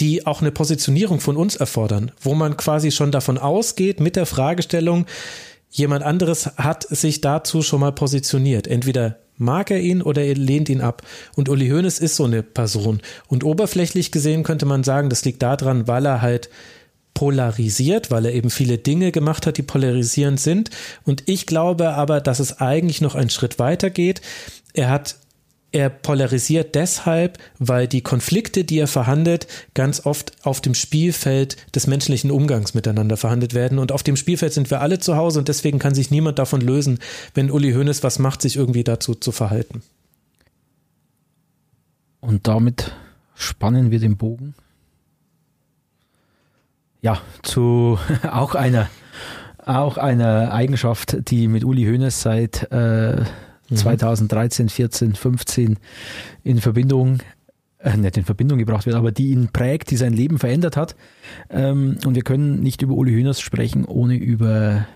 die 0.00 0.26
auch 0.26 0.40
eine 0.40 0.50
Positionierung 0.50 1.20
von 1.20 1.36
uns 1.36 1.56
erfordern, 1.56 2.10
wo 2.20 2.34
man 2.34 2.56
quasi 2.56 2.90
schon 2.90 3.12
davon 3.12 3.38
ausgeht 3.38 4.00
mit 4.00 4.16
der 4.16 4.26
Fragestellung, 4.26 5.06
jemand 5.70 6.04
anderes 6.04 6.56
hat 6.56 6.86
sich 6.88 7.20
dazu 7.20 7.62
schon 7.62 7.80
mal 7.80 7.92
positioniert. 7.92 8.66
Entweder 8.66 9.18
mag 9.36 9.70
er 9.70 9.80
ihn 9.80 10.02
oder 10.02 10.22
er 10.22 10.34
lehnt 10.34 10.68
ihn 10.68 10.80
ab. 10.80 11.02
Und 11.34 11.48
Uli 11.48 11.68
Hoeneß 11.68 11.98
ist 11.98 12.16
so 12.16 12.24
eine 12.24 12.42
Person. 12.42 13.00
Und 13.26 13.44
oberflächlich 13.44 14.12
gesehen 14.12 14.44
könnte 14.44 14.66
man 14.66 14.84
sagen, 14.84 15.10
das 15.10 15.24
liegt 15.24 15.42
daran, 15.42 15.88
weil 15.88 16.06
er 16.06 16.22
halt 16.22 16.48
polarisiert, 17.14 18.10
weil 18.10 18.26
er 18.26 18.34
eben 18.34 18.50
viele 18.50 18.78
Dinge 18.78 19.12
gemacht 19.12 19.46
hat, 19.46 19.56
die 19.56 19.62
polarisierend 19.62 20.40
sind. 20.40 20.70
Und 21.04 21.22
ich 21.26 21.46
glaube 21.46 21.94
aber, 21.94 22.20
dass 22.20 22.40
es 22.40 22.60
eigentlich 22.60 23.00
noch 23.00 23.14
einen 23.14 23.30
Schritt 23.30 23.58
weiter 23.58 23.90
geht. 23.90 24.20
Er 24.74 24.90
hat 24.90 25.16
er 25.74 25.90
polarisiert 25.90 26.76
deshalb, 26.76 27.36
weil 27.58 27.88
die 27.88 28.00
Konflikte, 28.00 28.62
die 28.62 28.78
er 28.78 28.86
verhandelt, 28.86 29.48
ganz 29.74 30.06
oft 30.06 30.30
auf 30.44 30.60
dem 30.60 30.72
Spielfeld 30.72 31.56
des 31.74 31.88
menschlichen 31.88 32.30
Umgangs 32.30 32.74
miteinander 32.74 33.16
verhandelt 33.16 33.54
werden. 33.54 33.80
Und 33.80 33.90
auf 33.90 34.04
dem 34.04 34.14
Spielfeld 34.14 34.52
sind 34.52 34.70
wir 34.70 34.80
alle 34.80 35.00
zu 35.00 35.16
Hause 35.16 35.40
und 35.40 35.48
deswegen 35.48 35.80
kann 35.80 35.92
sich 35.92 36.12
niemand 36.12 36.38
davon 36.38 36.60
lösen, 36.60 37.00
wenn 37.34 37.50
Uli 37.50 37.72
Hoeneß 37.72 38.04
was 38.04 38.20
macht, 38.20 38.40
sich 38.40 38.54
irgendwie 38.54 38.84
dazu 38.84 39.16
zu 39.16 39.32
verhalten. 39.32 39.82
Und 42.20 42.46
damit 42.46 42.92
spannen 43.34 43.90
wir 43.90 43.98
den 43.98 44.16
Bogen. 44.16 44.54
Ja, 47.04 47.20
zu 47.42 47.98
auch 48.30 48.54
einer, 48.54 48.88
auch 49.58 49.98
einer 49.98 50.54
Eigenschaft, 50.54 51.28
die 51.28 51.48
mit 51.48 51.62
Uli 51.62 51.84
Hoeneß 51.84 52.22
seit 52.22 52.72
äh, 52.72 53.22
2013, 53.72 54.70
14, 54.70 55.14
15 55.14 55.78
in 56.44 56.60
Verbindung 56.62 57.18
äh, 57.78 57.98
nicht 57.98 58.16
in 58.16 58.24
Verbindung 58.24 58.58
gebracht 58.58 58.86
wird, 58.86 58.96
aber 58.96 59.12
die 59.12 59.32
ihn 59.32 59.48
prägt, 59.52 59.90
die 59.90 59.98
sein 59.98 60.14
Leben 60.14 60.38
verändert 60.38 60.78
hat. 60.78 60.96
Ähm, 61.50 61.98
und 62.06 62.14
wir 62.14 62.22
können 62.22 62.60
nicht 62.60 62.80
über 62.80 62.94
Uli 62.94 63.12
Hühners 63.12 63.38
sprechen, 63.38 63.84
ohne 63.84 64.16
über 64.16 64.86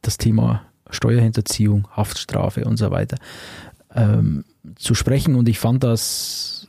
das 0.00 0.16
Thema 0.16 0.62
Steuerhinterziehung, 0.90 1.88
Haftstrafe 1.90 2.66
und 2.66 2.76
so 2.76 2.92
weiter 2.92 3.16
ähm, 3.96 4.44
zu 4.76 4.94
sprechen. 4.94 5.34
Und 5.34 5.48
ich 5.48 5.58
fand 5.58 5.82
das 5.82 6.68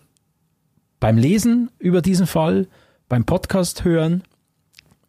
beim 0.99 1.17
Lesen 1.17 1.69
über 1.77 2.01
diesen 2.01 2.25
Fall, 2.25 2.67
beim 3.09 3.25
Podcast 3.25 3.83
hören, 3.83 4.23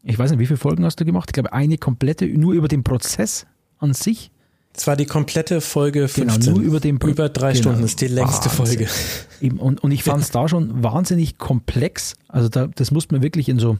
ich 0.05 0.19
weiß 0.19 0.31
nicht, 0.31 0.41
wie 0.41 0.47
viele 0.47 0.59
Folgen 0.59 0.85
hast 0.85 1.01
du 1.01 1.05
gemacht? 1.05 1.31
Ich 1.31 1.33
glaube, 1.33 1.53
eine 1.53 1.79
komplette, 1.79 2.27
nur 2.27 2.53
über 2.53 2.69
den 2.69 2.85
Prozess 2.85 3.47
an 3.79 3.95
sich. 3.95 4.31
Es 4.77 4.87
war 4.87 4.97
die 4.97 5.07
komplette 5.07 5.61
Folge 5.61 6.09
15. 6.09 6.41
Genau, 6.41 6.57
nur 6.57 6.67
über 6.67 6.81
den 6.81 6.97
Über 6.97 7.29
drei 7.29 7.53
genau, 7.53 7.63
Stunden 7.63 7.85
ist 7.85 8.01
die 8.01 8.09
längste 8.09 8.47
Wahnsinn. 8.59 8.87
Folge. 8.89 9.61
Und, 9.63 9.83
und 9.83 9.93
ich 9.93 10.03
fand 10.03 10.23
es 10.23 10.31
da 10.31 10.49
schon 10.49 10.83
wahnsinnig 10.83 11.39
komplex. 11.39 12.17
Also 12.29 12.49
da, 12.49 12.67
das 12.67 12.91
musste 12.91 13.15
man 13.15 13.23
wirklich 13.23 13.49
in 13.49 13.61
so 13.61 13.79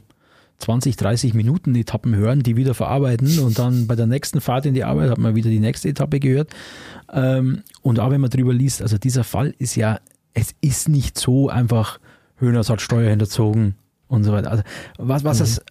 20, 0.59 0.95
30 0.95 1.33
Minuten 1.33 1.75
Etappen 1.75 2.15
hören, 2.15 2.43
die 2.43 2.55
wieder 2.55 2.73
verarbeiten 2.73 3.39
und 3.39 3.59
dann 3.59 3.87
bei 3.87 3.95
der 3.95 4.07
nächsten 4.07 4.39
Fahrt 4.39 4.65
in 4.65 4.73
die 4.73 4.85
Arbeit 4.85 5.09
hat 5.09 5.17
man 5.17 5.35
wieder 5.35 5.49
die 5.49 5.59
nächste 5.59 5.89
Etappe 5.89 6.21
gehört. 6.21 6.49
Ähm, 7.11 7.63
und 7.81 7.99
auch 7.99 8.09
wenn 8.09 8.21
man 8.21 8.29
drüber 8.29 8.53
liest, 8.53 8.81
also 8.81 8.97
dieser 8.97 9.25
Fall 9.25 9.53
ist 9.59 9.75
ja, 9.75 9.99
es 10.33 10.55
ist 10.61 10.87
nicht 10.87 11.19
so 11.19 11.49
einfach, 11.49 11.99
Höhners 12.37 12.69
hat 12.69 12.79
Steuer 12.79 13.09
hinterzogen 13.09 13.75
und 14.07 14.23
so 14.23 14.31
weiter. 14.31 14.51
Also 14.51 14.63
was, 14.97 15.23
was 15.23 15.39
mhm. 15.39 15.43
es 15.43 15.61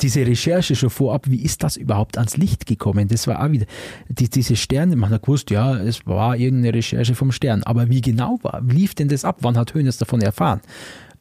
diese 0.00 0.26
Recherche 0.26 0.76
schon 0.76 0.90
vorab, 0.90 1.30
wie 1.30 1.42
ist 1.42 1.62
das 1.62 1.76
überhaupt 1.76 2.18
ans 2.18 2.36
Licht 2.36 2.66
gekommen? 2.66 3.08
Das 3.08 3.26
war 3.26 3.42
auch 3.42 3.50
wieder, 3.50 3.66
die, 4.08 4.28
diese 4.28 4.56
Sterne, 4.56 4.96
man 4.96 5.10
hat 5.10 5.22
gewusst, 5.22 5.50
ja, 5.50 5.76
es 5.76 6.06
war 6.06 6.36
irgendeine 6.36 6.74
Recherche 6.74 7.14
vom 7.14 7.32
Stern, 7.32 7.62
aber 7.62 7.88
wie 7.88 8.00
genau 8.00 8.38
war, 8.42 8.60
lief 8.62 8.94
denn 8.94 9.08
das 9.08 9.24
ab? 9.24 9.38
Wann 9.40 9.56
hat 9.56 9.74
Hönes 9.74 9.96
davon 9.96 10.20
erfahren? 10.20 10.60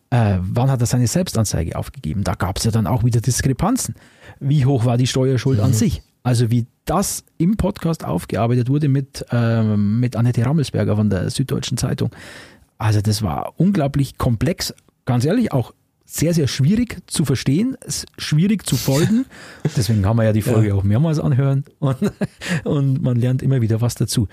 Äh, 0.10 0.38
wann 0.42 0.70
hat 0.70 0.82
er 0.82 0.88
seine 0.88 1.08
Selbstanzeige 1.08 1.78
aufgegeben? 1.78 2.24
Da 2.24 2.34
gab 2.34 2.58
es 2.58 2.66
ja 2.66 2.72
dann 2.72 2.88
auch 2.88 3.04
wieder 3.04 3.22
Diskrepanzen. 3.22 3.96
Wie 4.40 4.66
hoch 4.66 4.86
war 4.86 4.98
die 4.98 5.08
Steuerschuld 5.08 5.60
mhm. 5.60 5.66
an 5.66 5.74
sich? 5.74 6.04
Also 6.24 6.52
wie 6.52 6.66
das 6.86 7.24
im 7.38 7.56
Podcast 7.56 8.04
aufgearbeitet 8.04 8.70
wurde 8.70 8.88
mit, 8.88 9.26
äh, 9.32 9.64
mit 9.64 10.16
Annette 10.16 10.46
Rammelsberger 10.46 10.96
von 10.96 11.10
der 11.10 11.30
Süddeutschen 11.30 11.78
Zeitung. 11.78 12.12
Also 12.78 13.02
das 13.02 13.22
war 13.22 13.54
unglaublich 13.58 14.18
komplex, 14.18 14.74
ganz 15.06 15.24
ehrlich, 15.24 15.52
auch 15.52 15.74
sehr, 16.06 16.34
sehr 16.34 16.48
schwierig 16.48 17.00
zu 17.08 17.26
verstehen, 17.26 17.76
schwierig 18.18 18.66
zu 18.66 18.78
folgen. 18.78 19.26
Deswegen 19.76 20.04
kann 20.04 20.16
man 20.16 20.26
ja 20.26 20.34
die 20.34 20.44
Folge 20.44 20.70
ja. 20.70 20.74
auch 20.76 20.84
mehrmals 20.84 21.20
anhören 21.20 21.66
und, 21.80 21.98
und 22.64 23.02
man 23.02 23.18
lernt 23.18 23.42
immer 23.42 23.62
wieder 23.62 23.82
was 23.82 23.96
dazu. 23.96 24.28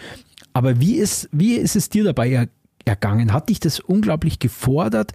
Aber 0.52 0.80
wie 0.80 0.96
ist, 0.96 1.28
wie 1.32 1.54
ist 1.54 1.76
es 1.76 1.88
dir 1.88 2.04
dabei 2.04 2.48
ergangen? 2.84 3.32
Hat 3.32 3.48
dich 3.48 3.58
das 3.58 3.80
unglaublich 3.80 4.38
gefordert? 4.38 5.12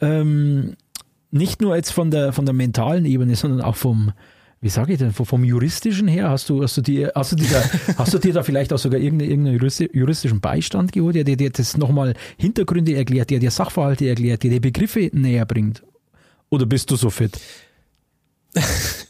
Ähm, 0.00 0.76
nicht 1.30 1.60
nur 1.60 1.76
jetzt 1.76 1.90
von 1.90 2.10
der, 2.10 2.32
von 2.32 2.46
der 2.46 2.54
mentalen 2.54 3.04
Ebene, 3.04 3.36
sondern 3.36 3.60
auch 3.60 3.76
vom, 3.76 4.12
wie 4.60 4.70
sage 4.70 4.94
ich 4.94 4.98
denn, 4.98 5.12
vom 5.12 5.44
juristischen 5.44 6.08
her, 6.08 6.30
hast 6.30 6.48
du, 6.48 6.62
hast 6.62 6.76
du 6.78 6.80
dir, 6.80 7.12
hast 7.14 7.32
du 7.32 7.36
dir 7.36 7.48
da, 7.50 7.94
hast 7.98 8.14
du 8.14 8.18
dir 8.18 8.32
da 8.32 8.42
vielleicht 8.42 8.72
auch 8.72 8.78
sogar 8.78 8.98
irgendeinen 8.98 9.30
irgendeine 9.30 9.88
juristischen 9.92 10.40
Beistand 10.40 10.92
geholt, 10.92 11.16
der 11.16 11.24
dir 11.24 11.50
das 11.50 11.76
nochmal 11.76 12.14
Hintergründe 12.38 12.94
erklärt, 12.94 13.30
der 13.30 13.40
dir 13.40 13.50
Sachverhalte 13.50 14.08
erklärt, 14.08 14.42
der 14.42 14.50
dir 14.50 14.60
Begriffe 14.60 15.10
näher 15.12 15.44
bringt? 15.44 15.82
Oder 16.50 16.66
bist 16.66 16.90
du 16.90 16.96
so 16.96 17.10
fit? 17.10 17.38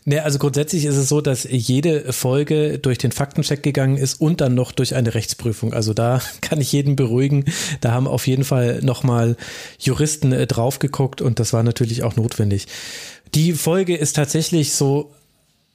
Ne, 0.05 0.23
also 0.25 0.39
grundsätzlich 0.39 0.87
ist 0.87 0.97
es 0.97 1.11
so, 1.11 1.21
dass 1.21 1.47
jede 1.51 2.15
Folge 2.15 2.79
durch 2.79 2.97
den 2.97 3.13
Faktencheck 3.13 3.63
gegangen 3.63 3.99
ist 3.99 4.23
und 4.23 4.41
dann 4.41 4.55
noch 4.55 4.73
durch 4.73 4.95
eine 4.95 5.13
Rechtsprüfung. 5.13 5.75
Also 5.75 5.93
da 5.93 6.23
kann 6.41 6.63
ich 6.63 6.73
jeden 6.73 6.97
beruhigen. 6.97 7.45
Da 7.83 7.93
haben 7.93 8.07
auf 8.07 8.27
jeden 8.27 8.45
Fall 8.45 8.81
nochmal 8.83 9.37
Juristen 9.79 10.33
äh, 10.33 10.47
drauf 10.47 10.79
geguckt 10.79 11.21
und 11.21 11.41
das 11.41 11.53
war 11.53 11.63
natürlich 11.63 12.05
auch 12.05 12.17
notwendig. 12.17 12.69
Die 13.35 13.53
Folge 13.53 13.97
ist 13.97 14.17
tatsächlich 14.17 14.73
so 14.73 15.13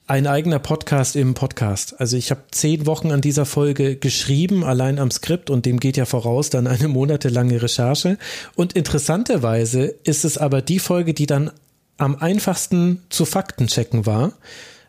ein 0.06 0.26
eigener 0.26 0.58
Podcast 0.58 1.16
im 1.16 1.32
Podcast. 1.32 1.98
Also 1.98 2.16
ich 2.16 2.30
habe 2.30 2.42
zehn 2.50 2.86
Wochen 2.86 3.10
an 3.10 3.22
dieser 3.22 3.46
Folge 3.46 3.96
geschrieben, 3.96 4.62
allein 4.62 4.98
am 4.98 5.10
Skript 5.10 5.48
und 5.48 5.64
dem 5.64 5.80
geht 5.80 5.96
ja 5.96 6.04
voraus 6.04 6.50
dann 6.50 6.66
eine 6.66 6.88
monatelange 6.88 7.62
Recherche. 7.62 8.18
Und 8.54 8.74
interessanterweise 8.74 9.94
ist 10.04 10.24
es 10.24 10.36
aber 10.36 10.60
die 10.60 10.78
Folge, 10.78 11.14
die 11.14 11.26
dann 11.26 11.50
am 11.96 12.16
einfachsten 12.16 13.02
zu 13.08 13.24
Fakten 13.24 13.68
checken 13.68 14.04
war. 14.04 14.32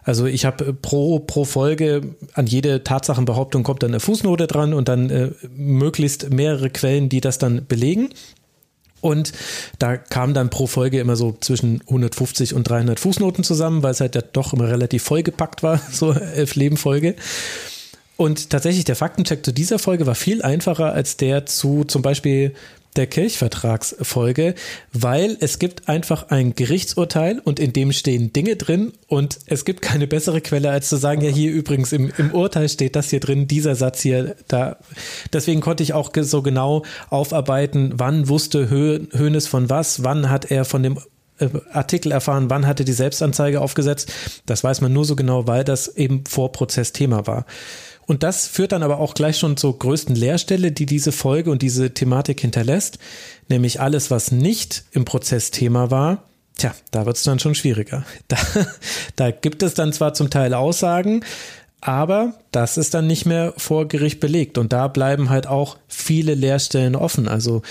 Also 0.03 0.26
ich 0.26 0.45
habe 0.45 0.74
pro, 0.74 1.20
pro 1.20 1.45
Folge 1.45 2.01
an 2.34 2.45
jede 2.45 2.84
Tatsachenbehauptung 2.84 3.63
kommt 3.63 3.84
dann 3.84 3.91
eine 3.91 3.99
Fußnote 3.99 4.47
dran 4.47 4.74
und 4.74 4.88
dann 4.89 5.09
äh, 5.09 5.32
möglichst 5.55 6.30
mehrere 6.30 6.70
Quellen, 6.70 7.09
die 7.09 7.22
das 7.22 7.38
dann 7.38 7.66
belegen. 7.66 8.09
Und 9.06 9.34
da 9.78 9.97
kam 9.97 10.34
dann 10.34 10.49
pro 10.49 10.66
Folge 10.66 10.99
immer 10.99 11.16
so 11.16 11.38
zwischen 11.39 11.82
150 11.82 12.56
und 12.56 12.64
300 12.68 12.99
Fußnoten 12.99 13.43
zusammen, 13.43 13.84
weil 13.84 13.91
es 13.91 14.01
halt 14.01 14.16
ja 14.16 14.24
doch 14.34 14.51
immer 14.51 14.68
relativ 14.68 15.03
vollgepackt 15.03 15.62
war, 15.62 15.80
so 15.91 16.12
elf 16.12 16.56
Leben 16.56 16.76
Folge. 16.76 17.14
Und 18.18 18.49
tatsächlich 18.49 18.84
der 18.84 18.95
Faktencheck 18.95 19.45
zu 19.45 19.51
dieser 19.51 19.78
Folge 19.78 20.08
war 20.08 20.16
viel 20.16 20.41
einfacher 20.41 20.91
als 20.91 21.18
der 21.18 21.45
zu 21.45 21.84
zum 21.84 22.01
Beispiel 22.01 22.56
der 22.95 23.07
Kirchvertragsfolge, 23.07 24.55
weil 24.93 25.37
es 25.39 25.59
gibt 25.59 25.89
einfach 25.89 26.29
ein 26.29 26.55
Gerichtsurteil 26.55 27.39
und 27.39 27.59
in 27.59 27.73
dem 27.73 27.91
stehen 27.91 28.33
Dinge 28.33 28.55
drin 28.55 28.93
und 29.07 29.39
es 29.45 29.65
gibt 29.65 29.81
keine 29.81 30.07
bessere 30.07 30.41
Quelle, 30.41 30.69
als 30.69 30.89
zu 30.89 30.97
sagen, 30.97 31.21
ja, 31.21 31.29
hier 31.29 31.51
übrigens 31.51 31.91
im, 31.91 32.11
im 32.17 32.31
Urteil 32.31 32.69
steht 32.69 32.95
das 32.95 33.09
hier 33.09 33.19
drin, 33.19 33.47
dieser 33.47 33.75
Satz 33.75 34.01
hier, 34.01 34.35
da. 34.47 34.77
Deswegen 35.33 35.61
konnte 35.61 35.83
ich 35.83 35.93
auch 35.93 36.11
so 36.21 36.41
genau 36.41 36.83
aufarbeiten, 37.09 37.93
wann 37.97 38.29
wusste 38.29 38.69
Höhnes 38.69 39.47
von 39.47 39.69
was, 39.69 40.03
wann 40.03 40.29
hat 40.29 40.51
er 40.51 40.65
von 40.65 40.83
dem 40.83 40.99
äh, 41.39 41.49
Artikel 41.71 42.11
erfahren, 42.11 42.49
wann 42.49 42.65
hatte 42.65 42.85
die 42.85 42.93
Selbstanzeige 42.93 43.59
aufgesetzt. 43.59 44.11
Das 44.45 44.63
weiß 44.63 44.81
man 44.81 44.93
nur 44.93 45.05
so 45.05 45.15
genau, 45.15 45.47
weil 45.47 45.63
das 45.63 45.87
eben 45.89 46.23
vor 46.25 46.51
Prozess 46.51 46.93
Thema 46.93 47.27
war. 47.27 47.45
Und 48.06 48.24
das 48.24 48.47
führt 48.47 48.72
dann 48.72 48.84
aber 48.84 48.99
auch 48.99 49.14
gleich 49.14 49.38
schon 49.38 49.58
zur 49.58 49.80
größten 49.80 50.16
Leerstelle, 50.16 50.72
die 50.72 50.86
diese 50.86 51.12
Folge 51.12 51.51
und 51.51 51.62
diese 51.62 51.93
Thematik 51.93 52.41
hinterlässt, 52.41 52.99
nämlich 53.49 53.82
alles, 53.82 54.12
was 54.12 54.32
nicht 54.32 54.86
im 54.91 55.06
Prozess 55.06 55.51
Thema 55.51 55.91
war. 55.91 56.24
Tja, 56.58 56.74
da 56.91 57.06
wird 57.06 57.18
es 57.18 57.24
dann 57.24 57.39
schon 57.39 57.56
schwieriger. 57.56 58.06
Da, 58.28 58.38
da 59.16 59.32
gibt 59.32 59.64
es 59.64 59.74
dann 59.74 59.93
zwar 59.93 60.14
zum 60.14 60.30
Teil 60.30 60.53
Aussagen, 60.53 61.24
aber 61.82 62.34
das 62.51 62.78
ist 62.78 62.93
dann 62.93 63.08
nicht 63.08 63.26
mehr 63.26 63.53
vor 63.58 63.88
Gericht 63.88 64.20
belegt. 64.20 64.58
Und 64.58 64.74
da 64.74 64.88
bleiben 64.88 65.30
halt 65.30 65.47
auch 65.47 65.78
viele 65.88 66.34
Leerstellen 66.34 66.95
offen. 66.95 67.28
Also 67.28 67.62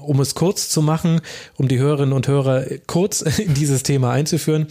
um 0.00 0.20
es 0.20 0.34
kurz 0.34 0.68
zu 0.68 0.82
machen, 0.82 1.20
um 1.56 1.68
die 1.68 1.78
Hörerinnen 1.78 2.12
und 2.12 2.28
Hörer 2.28 2.64
kurz 2.86 3.20
in 3.38 3.54
dieses 3.54 3.82
Thema 3.82 4.12
einzuführen, 4.12 4.68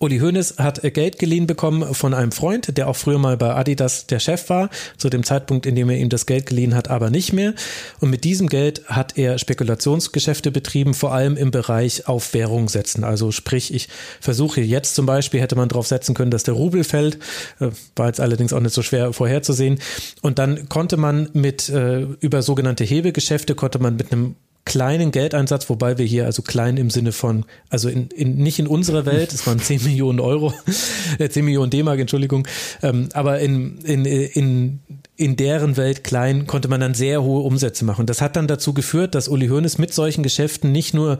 Uli 0.00 0.18
Hoeneß 0.20 0.56
hat 0.58 0.84
äh, 0.84 0.90
Geld 0.90 1.18
geliehen 1.18 1.46
bekommen 1.46 1.94
von 1.94 2.14
einem 2.14 2.32
Freund, 2.32 2.76
der 2.76 2.88
auch 2.88 2.96
früher 2.96 3.18
mal 3.18 3.36
bei 3.36 3.54
Adidas 3.54 4.06
der 4.06 4.20
Chef 4.20 4.48
war, 4.48 4.70
zu 4.96 5.10
dem 5.10 5.24
Zeitpunkt, 5.24 5.66
in 5.66 5.74
dem 5.74 5.90
er 5.90 5.96
ihm 5.96 6.08
das 6.08 6.26
Geld 6.26 6.46
geliehen 6.46 6.74
hat, 6.74 6.88
aber 6.88 7.10
nicht 7.10 7.32
mehr. 7.32 7.54
Und 8.00 8.10
mit 8.10 8.24
diesem 8.24 8.48
Geld 8.48 8.86
hat 8.86 9.18
er 9.18 9.38
Spekulationsgeschäfte 9.38 10.50
betrieben, 10.50 10.94
vor 10.94 11.12
allem 11.12 11.36
im 11.36 11.50
Bereich 11.50 12.06
auf 12.06 12.34
Währung 12.34 12.68
setzen. 12.68 13.02
Also 13.02 13.32
sprich, 13.32 13.74
ich 13.74 13.88
versuche 14.20 14.60
jetzt 14.60 14.94
zum 14.94 15.06
Beispiel, 15.06 15.40
hätte 15.40 15.56
man 15.56 15.68
darauf 15.68 15.86
setzen 15.86 16.14
können, 16.14 16.30
dass 16.30 16.44
der 16.44 16.54
Rubel 16.54 16.84
fällt, 16.84 17.16
äh, 17.60 17.70
war 17.96 18.06
jetzt 18.06 18.20
allerdings 18.20 18.52
auch 18.52 18.60
nicht 18.60 18.74
so 18.74 18.82
schwer 18.82 19.12
vorherzusehen. 19.12 19.80
Und 20.22 20.38
dann 20.38 20.68
konnte 20.68 20.96
man 20.96 21.28
mit 21.32 21.68
äh, 21.68 22.02
über 22.20 22.42
sogenannte 22.42 22.84
Hebegeschäfte, 22.84 23.54
konnte 23.54 23.78
man 23.80 23.96
mit 23.96 24.12
einem 24.12 24.36
kleinen 24.68 25.12
Geldeinsatz, 25.12 25.70
wobei 25.70 25.96
wir 25.96 26.04
hier 26.04 26.26
also 26.26 26.42
klein 26.42 26.76
im 26.76 26.90
Sinne 26.90 27.12
von, 27.12 27.46
also 27.70 27.88
in, 27.88 28.08
in, 28.08 28.36
nicht 28.36 28.58
in 28.58 28.66
unserer 28.66 29.06
Welt, 29.06 29.32
es 29.32 29.46
waren 29.46 29.58
10 29.58 29.82
Millionen 29.82 30.20
Euro, 30.20 30.52
äh, 31.18 31.30
10 31.30 31.46
Millionen 31.46 31.70
D-Mark, 31.70 31.98
Entschuldigung, 31.98 32.46
ähm, 32.82 33.08
aber 33.14 33.40
in, 33.40 33.78
in, 33.78 34.04
in, 34.04 34.80
in 35.16 35.36
deren 35.36 35.78
Welt 35.78 36.04
klein 36.04 36.46
konnte 36.46 36.68
man 36.68 36.82
dann 36.82 36.92
sehr 36.92 37.22
hohe 37.22 37.42
Umsätze 37.44 37.86
machen. 37.86 38.04
Das 38.04 38.20
hat 38.20 38.36
dann 38.36 38.46
dazu 38.46 38.74
geführt, 38.74 39.14
dass 39.14 39.26
Uli 39.28 39.48
Hoeneß 39.48 39.78
mit 39.78 39.94
solchen 39.94 40.22
Geschäften 40.22 40.70
nicht 40.70 40.92
nur 40.92 41.18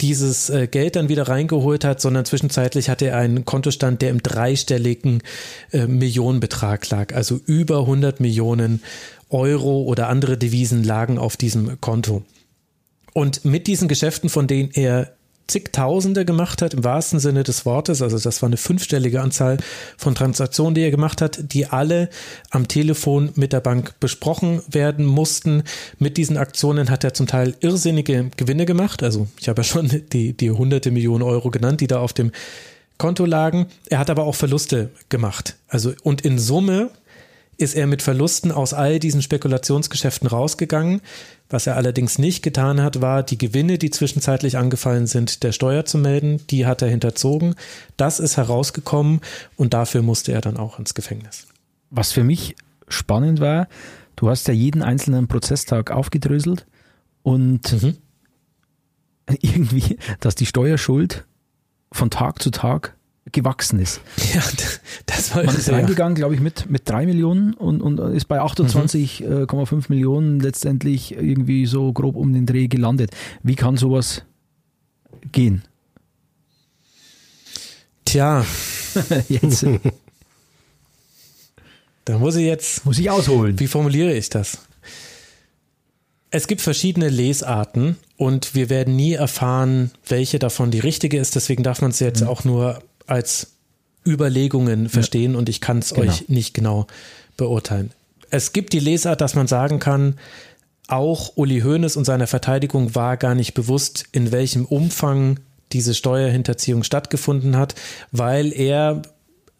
dieses 0.00 0.50
äh, 0.50 0.66
Geld 0.66 0.96
dann 0.96 1.08
wieder 1.08 1.28
reingeholt 1.28 1.84
hat, 1.84 2.00
sondern 2.00 2.24
zwischenzeitlich 2.24 2.90
hatte 2.90 3.06
er 3.06 3.18
einen 3.18 3.44
Kontostand, 3.44 4.02
der 4.02 4.10
im 4.10 4.24
dreistelligen 4.24 5.22
äh, 5.72 5.86
Millionenbetrag 5.86 6.90
lag, 6.90 7.14
also 7.14 7.38
über 7.46 7.78
100 7.78 8.18
Millionen 8.18 8.82
Euro 9.30 9.82
oder 9.82 10.08
andere 10.08 10.36
Devisen 10.36 10.82
lagen 10.82 11.16
auf 11.16 11.36
diesem 11.36 11.80
Konto. 11.80 12.24
Und 13.18 13.44
mit 13.44 13.66
diesen 13.66 13.88
Geschäften, 13.88 14.30
von 14.30 14.46
denen 14.46 14.70
er 14.74 15.10
zigtausende 15.48 16.24
gemacht 16.24 16.62
hat, 16.62 16.72
im 16.72 16.84
wahrsten 16.84 17.18
Sinne 17.18 17.42
des 17.42 17.66
Wortes, 17.66 18.00
also 18.00 18.16
das 18.16 18.42
war 18.42 18.46
eine 18.46 18.56
fünfstellige 18.56 19.20
Anzahl 19.20 19.56
von 19.96 20.14
Transaktionen, 20.14 20.76
die 20.76 20.82
er 20.82 20.92
gemacht 20.92 21.20
hat, 21.20 21.52
die 21.52 21.66
alle 21.66 22.10
am 22.50 22.68
Telefon 22.68 23.32
mit 23.34 23.52
der 23.52 23.58
Bank 23.58 23.98
besprochen 23.98 24.62
werden 24.70 25.04
mussten. 25.04 25.64
Mit 25.98 26.16
diesen 26.16 26.36
Aktionen 26.36 26.90
hat 26.90 27.02
er 27.02 27.12
zum 27.12 27.26
Teil 27.26 27.56
irrsinnige 27.58 28.30
Gewinne 28.36 28.66
gemacht. 28.66 29.02
Also 29.02 29.26
ich 29.40 29.48
habe 29.48 29.62
ja 29.62 29.64
schon 29.64 29.90
die, 30.12 30.32
die 30.34 30.52
hunderte 30.52 30.92
Millionen 30.92 31.24
Euro 31.24 31.50
genannt, 31.50 31.80
die 31.80 31.88
da 31.88 31.98
auf 31.98 32.12
dem 32.12 32.30
Konto 32.98 33.24
lagen. 33.24 33.66
Er 33.88 33.98
hat 33.98 34.10
aber 34.10 34.26
auch 34.26 34.36
Verluste 34.36 34.90
gemacht. 35.08 35.56
Also 35.66 35.92
und 36.04 36.20
in 36.20 36.38
Summe 36.38 36.90
ist 37.56 37.74
er 37.74 37.88
mit 37.88 38.02
Verlusten 38.02 38.52
aus 38.52 38.72
all 38.72 39.00
diesen 39.00 39.20
Spekulationsgeschäften 39.20 40.28
rausgegangen. 40.28 41.00
Was 41.50 41.66
er 41.66 41.76
allerdings 41.76 42.18
nicht 42.18 42.42
getan 42.42 42.82
hat, 42.82 43.00
war, 43.00 43.22
die 43.22 43.38
Gewinne, 43.38 43.78
die 43.78 43.90
zwischenzeitlich 43.90 44.58
angefallen 44.58 45.06
sind, 45.06 45.42
der 45.42 45.52
Steuer 45.52 45.86
zu 45.86 45.96
melden. 45.96 46.46
Die 46.48 46.66
hat 46.66 46.82
er 46.82 46.88
hinterzogen. 46.88 47.54
Das 47.96 48.20
ist 48.20 48.36
herausgekommen 48.36 49.20
und 49.56 49.72
dafür 49.72 50.02
musste 50.02 50.32
er 50.32 50.42
dann 50.42 50.58
auch 50.58 50.78
ins 50.78 50.92
Gefängnis. 50.92 51.46
Was 51.90 52.12
für 52.12 52.22
mich 52.22 52.54
spannend 52.88 53.40
war, 53.40 53.68
du 54.16 54.28
hast 54.28 54.46
ja 54.48 54.54
jeden 54.54 54.82
einzelnen 54.82 55.26
Prozesstag 55.26 55.90
aufgedröselt 55.90 56.66
und 57.22 57.82
mhm. 57.82 57.96
irgendwie, 59.40 59.98
dass 60.20 60.34
die 60.34 60.46
Steuerschuld 60.46 61.26
von 61.92 62.10
Tag 62.10 62.42
zu 62.42 62.50
Tag 62.50 62.97
gewachsen 63.32 63.80
ist. 63.80 64.00
Ja, 64.34 64.42
das 65.06 65.34
war 65.34 65.44
Man 65.44 65.56
ist 65.56 65.70
reingegangen, 65.70 66.14
glaube 66.14 66.34
ich, 66.34 66.40
mit, 66.40 66.70
mit 66.70 66.88
drei 66.88 67.06
Millionen 67.06 67.54
und, 67.54 67.80
und 67.80 67.98
ist 67.98 68.26
bei 68.26 68.40
28,5 68.40 69.74
mhm. 69.74 69.82
Millionen 69.88 70.40
letztendlich 70.40 71.12
irgendwie 71.12 71.66
so 71.66 71.92
grob 71.92 72.16
um 72.16 72.32
den 72.32 72.46
Dreh 72.46 72.68
gelandet. 72.68 73.10
Wie 73.42 73.54
kann 73.54 73.76
sowas 73.76 74.22
gehen? 75.32 75.62
Tja, 78.04 78.44
jetzt. 79.28 79.66
da 82.04 82.18
muss 82.18 82.36
ich 82.36 82.46
jetzt. 82.46 82.86
Muss 82.86 82.98
ich 82.98 83.10
ausholen. 83.10 83.60
Wie 83.60 83.66
formuliere 83.66 84.14
ich 84.14 84.30
das? 84.30 84.58
Es 86.30 86.46
gibt 86.46 86.60
verschiedene 86.60 87.08
Lesarten 87.08 87.96
und 88.16 88.54
wir 88.54 88.68
werden 88.68 88.96
nie 88.96 89.14
erfahren, 89.14 89.92
welche 90.06 90.38
davon 90.38 90.70
die 90.70 90.80
richtige 90.80 91.18
ist. 91.18 91.36
Deswegen 91.36 91.62
darf 91.62 91.80
man 91.80 91.90
es 91.90 92.00
jetzt 92.00 92.22
mhm. 92.22 92.28
auch 92.28 92.44
nur 92.44 92.82
als 93.08 93.52
Überlegungen 94.06 94.88
verstehen 94.88 95.32
ja. 95.32 95.38
und 95.38 95.48
ich 95.48 95.60
kann 95.60 95.78
es 95.78 95.94
genau. 95.94 96.10
euch 96.10 96.28
nicht 96.28 96.54
genau 96.54 96.86
beurteilen. 97.36 97.90
Es 98.30 98.52
gibt 98.52 98.72
die 98.72 98.80
Lesart, 98.80 99.20
dass 99.20 99.34
man 99.34 99.46
sagen 99.46 99.78
kann, 99.78 100.16
auch 100.86 101.32
Uli 101.36 101.60
Hoeneß 101.60 101.96
und 101.96 102.04
seiner 102.04 102.26
Verteidigung 102.26 102.94
war 102.94 103.16
gar 103.16 103.34
nicht 103.34 103.54
bewusst, 103.54 104.04
in 104.12 104.32
welchem 104.32 104.64
Umfang 104.64 105.38
diese 105.72 105.94
Steuerhinterziehung 105.94 106.82
stattgefunden 106.82 107.56
hat, 107.56 107.74
weil 108.10 108.52
er 108.54 109.02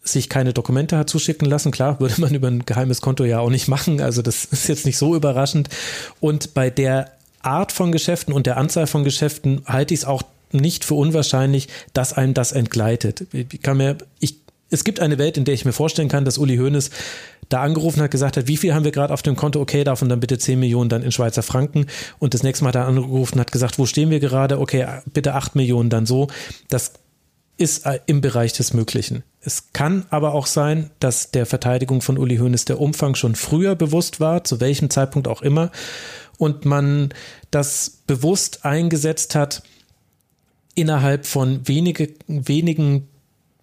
sich 0.01 0.29
keine 0.29 0.53
Dokumente 0.53 0.97
hat 0.97 1.09
zuschicken 1.09 1.47
lassen. 1.47 1.71
Klar, 1.71 1.99
würde 1.99 2.19
man 2.19 2.33
über 2.33 2.47
ein 2.47 2.65
geheimes 2.65 3.01
Konto 3.01 3.25
ja 3.25 3.39
auch 3.39 3.51
nicht 3.51 3.67
machen. 3.67 4.01
Also 4.01 4.21
das 4.21 4.45
ist 4.45 4.67
jetzt 4.67 4.85
nicht 4.85 4.97
so 4.97 5.15
überraschend. 5.15 5.69
Und 6.19 6.53
bei 6.55 6.69
der 6.69 7.11
Art 7.41 7.71
von 7.71 7.91
Geschäften 7.91 8.33
und 8.33 8.47
der 8.47 8.57
Anzahl 8.57 8.87
von 8.87 9.03
Geschäften 9.03 9.61
halte 9.65 9.93
ich 9.93 10.01
es 10.01 10.05
auch 10.05 10.23
nicht 10.51 10.85
für 10.85 10.95
unwahrscheinlich, 10.95 11.67
dass 11.93 12.13
einem 12.13 12.33
das 12.33 12.51
entgleitet. 12.51 13.27
Ich 13.33 13.61
kann 13.61 13.77
mir, 13.77 13.97
ich, 14.19 14.37
es 14.69 14.83
gibt 14.83 14.99
eine 14.99 15.17
Welt, 15.17 15.37
in 15.37 15.45
der 15.45 15.53
ich 15.53 15.65
mir 15.65 15.73
vorstellen 15.73 16.09
kann, 16.09 16.25
dass 16.25 16.37
Uli 16.37 16.57
Hoeneß 16.57 16.89
da 17.49 17.61
angerufen 17.63 18.01
hat, 18.01 18.11
gesagt 18.11 18.37
hat, 18.37 18.47
wie 18.47 18.57
viel 18.57 18.73
haben 18.73 18.85
wir 18.85 18.91
gerade 18.91 19.13
auf 19.13 19.23
dem 19.23 19.35
Konto? 19.35 19.59
Okay, 19.59 19.83
davon 19.83 20.07
dann 20.07 20.19
bitte 20.19 20.37
10 20.37 20.59
Millionen 20.59 20.89
dann 20.89 21.01
in 21.01 21.11
Schweizer 21.11 21.41
Franken. 21.41 21.87
Und 22.19 22.33
das 22.33 22.43
nächste 22.43 22.63
Mal 22.63 22.75
er 22.75 22.85
angerufen 22.85 23.39
hat 23.39 23.51
gesagt, 23.51 23.79
wo 23.79 23.85
stehen 23.85 24.11
wir 24.11 24.19
gerade? 24.19 24.59
Okay, 24.59 24.85
bitte 25.11 25.33
8 25.33 25.55
Millionen 25.55 25.89
dann 25.89 26.05
so. 26.05 26.27
Das 26.69 26.93
ist 27.57 27.85
äh, 27.85 27.99
im 28.05 28.21
Bereich 28.21 28.53
des 28.53 28.73
Möglichen. 28.73 29.23
Es 29.41 29.73
kann 29.73 30.05
aber 30.09 30.33
auch 30.33 30.45
sein, 30.45 30.91
dass 30.99 31.31
der 31.31 31.45
Verteidigung 31.45 32.01
von 32.01 32.17
Uli 32.17 32.37
Hoeneß 32.37 32.65
der 32.65 32.79
Umfang 32.79 33.15
schon 33.15 33.35
früher 33.35 33.75
bewusst 33.75 34.19
war, 34.19 34.43
zu 34.43 34.59
welchem 34.59 34.89
Zeitpunkt 34.89 35.27
auch 35.27 35.41
immer, 35.41 35.71
und 36.37 36.65
man 36.65 37.09
das 37.51 38.01
bewusst 38.07 38.63
eingesetzt 38.63 39.35
hat, 39.35 39.61
innerhalb 40.79 41.25
von 41.25 41.67
wenige, 41.67 42.13
wenigen 42.27 43.07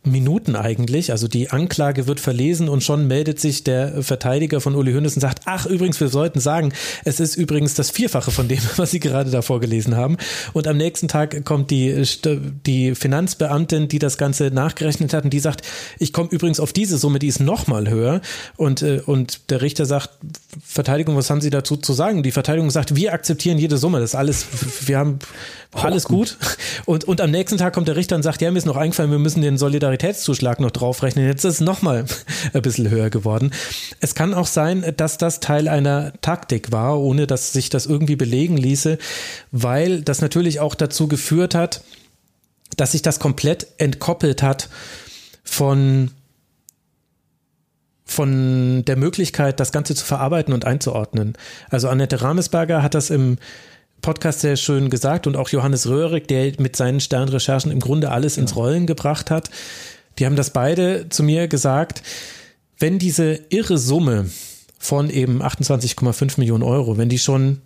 Minuten 0.06 0.56
eigentlich. 0.56 1.10
Also 1.12 1.28
die 1.28 1.50
Anklage 1.50 2.06
wird 2.06 2.20
verlesen 2.20 2.68
und 2.68 2.82
schon 2.82 3.06
meldet 3.06 3.40
sich 3.40 3.64
der 3.64 4.02
Verteidiger 4.02 4.60
von 4.60 4.74
Uli 4.74 4.92
Hoeneß 4.92 5.14
und 5.14 5.20
sagt, 5.20 5.42
ach 5.44 5.66
übrigens, 5.66 6.00
wir 6.00 6.08
sollten 6.08 6.40
sagen, 6.40 6.72
es 7.04 7.20
ist 7.20 7.36
übrigens 7.36 7.74
das 7.74 7.90
Vierfache 7.90 8.30
von 8.30 8.48
dem, 8.48 8.60
was 8.76 8.90
Sie 8.90 9.00
gerade 9.00 9.30
da 9.30 9.42
vorgelesen 9.42 9.96
haben. 9.96 10.16
Und 10.52 10.66
am 10.68 10.76
nächsten 10.76 11.08
Tag 11.08 11.44
kommt 11.44 11.70
die, 11.70 12.04
die 12.66 12.94
Finanzbeamtin, 12.94 13.88
die 13.88 13.98
das 13.98 14.18
Ganze 14.18 14.50
nachgerechnet 14.50 15.12
hat 15.12 15.24
und 15.24 15.30
die 15.30 15.40
sagt, 15.40 15.62
ich 15.98 16.12
komme 16.12 16.30
übrigens 16.30 16.60
auf 16.60 16.72
diese 16.72 16.98
Summe, 16.98 17.18
die 17.18 17.28
ist 17.28 17.40
nochmal 17.40 17.90
höher. 17.90 18.20
Und, 18.56 18.82
äh, 18.82 19.02
und 19.04 19.50
der 19.50 19.62
Richter 19.62 19.86
sagt, 19.86 20.10
Verteidigung, 20.64 21.16
was 21.16 21.30
haben 21.30 21.40
Sie 21.40 21.50
dazu 21.50 21.76
zu 21.76 21.92
sagen? 21.92 22.22
Die 22.22 22.30
Verteidigung 22.30 22.70
sagt, 22.70 22.96
wir 22.96 23.12
akzeptieren 23.12 23.58
jede 23.58 23.78
Summe. 23.78 24.00
Das 24.00 24.10
ist 24.10 24.14
alles, 24.14 24.46
wir 24.86 24.98
haben 24.98 25.18
alles 25.72 26.04
gut. 26.04 26.36
Und, 26.84 27.04
und 27.04 27.20
am 27.20 27.30
nächsten 27.30 27.58
Tag 27.58 27.74
kommt 27.74 27.88
der 27.88 27.96
Richter 27.96 28.16
und 28.16 28.22
sagt, 28.22 28.40
ja, 28.40 28.50
mir 28.50 28.58
ist 28.58 28.66
noch 28.66 28.76
eingefallen, 28.76 29.10
wir 29.10 29.18
müssen 29.18 29.42
den 29.42 29.58
Solidaritätszuschlag 29.96 30.60
noch 30.60 30.70
draufrechnen. 30.70 31.26
Jetzt 31.26 31.44
ist 31.44 31.54
es 31.54 31.60
nochmal 31.60 32.04
ein 32.52 32.62
bisschen 32.62 32.90
höher 32.90 33.10
geworden. 33.10 33.52
Es 34.00 34.14
kann 34.14 34.34
auch 34.34 34.46
sein, 34.46 34.84
dass 34.96 35.18
das 35.18 35.40
Teil 35.40 35.68
einer 35.68 36.12
Taktik 36.20 36.72
war, 36.72 37.00
ohne 37.00 37.26
dass 37.26 37.52
sich 37.52 37.70
das 37.70 37.86
irgendwie 37.86 38.16
belegen 38.16 38.56
ließe, 38.56 38.98
weil 39.52 40.02
das 40.02 40.20
natürlich 40.20 40.60
auch 40.60 40.74
dazu 40.74 41.08
geführt 41.08 41.54
hat, 41.54 41.82
dass 42.76 42.92
sich 42.92 43.02
das 43.02 43.18
komplett 43.18 43.66
entkoppelt 43.78 44.42
hat 44.42 44.68
von 45.42 46.10
von 48.08 48.84
der 48.84 48.96
Möglichkeit, 48.96 49.58
das 49.58 49.72
Ganze 49.72 49.96
zu 49.96 50.04
verarbeiten 50.04 50.54
und 50.54 50.64
einzuordnen. 50.64 51.36
Also 51.70 51.88
Annette 51.88 52.22
Ramesberger 52.22 52.80
hat 52.80 52.94
das 52.94 53.10
im 53.10 53.38
Podcast 54.00 54.40
sehr 54.40 54.56
schön 54.56 54.90
gesagt 54.90 55.26
und 55.26 55.36
auch 55.36 55.48
Johannes 55.48 55.88
Röhrig, 55.88 56.28
der 56.28 56.52
mit 56.58 56.76
seinen 56.76 57.00
Sternrecherchen 57.00 57.72
im 57.72 57.80
Grunde 57.80 58.10
alles 58.10 58.36
ins 58.36 58.56
Rollen 58.56 58.86
gebracht 58.86 59.30
hat. 59.30 59.50
Die 60.18 60.26
haben 60.26 60.36
das 60.36 60.50
beide 60.50 61.08
zu 61.08 61.22
mir 61.22 61.48
gesagt. 61.48 62.02
Wenn 62.78 62.98
diese 62.98 63.40
irre 63.48 63.78
Summe 63.78 64.30
von 64.78 65.10
eben 65.10 65.42
28,5 65.42 66.38
Millionen 66.38 66.62
Euro, 66.62 66.98
wenn 66.98 67.08
die 67.08 67.18
schon 67.18 67.60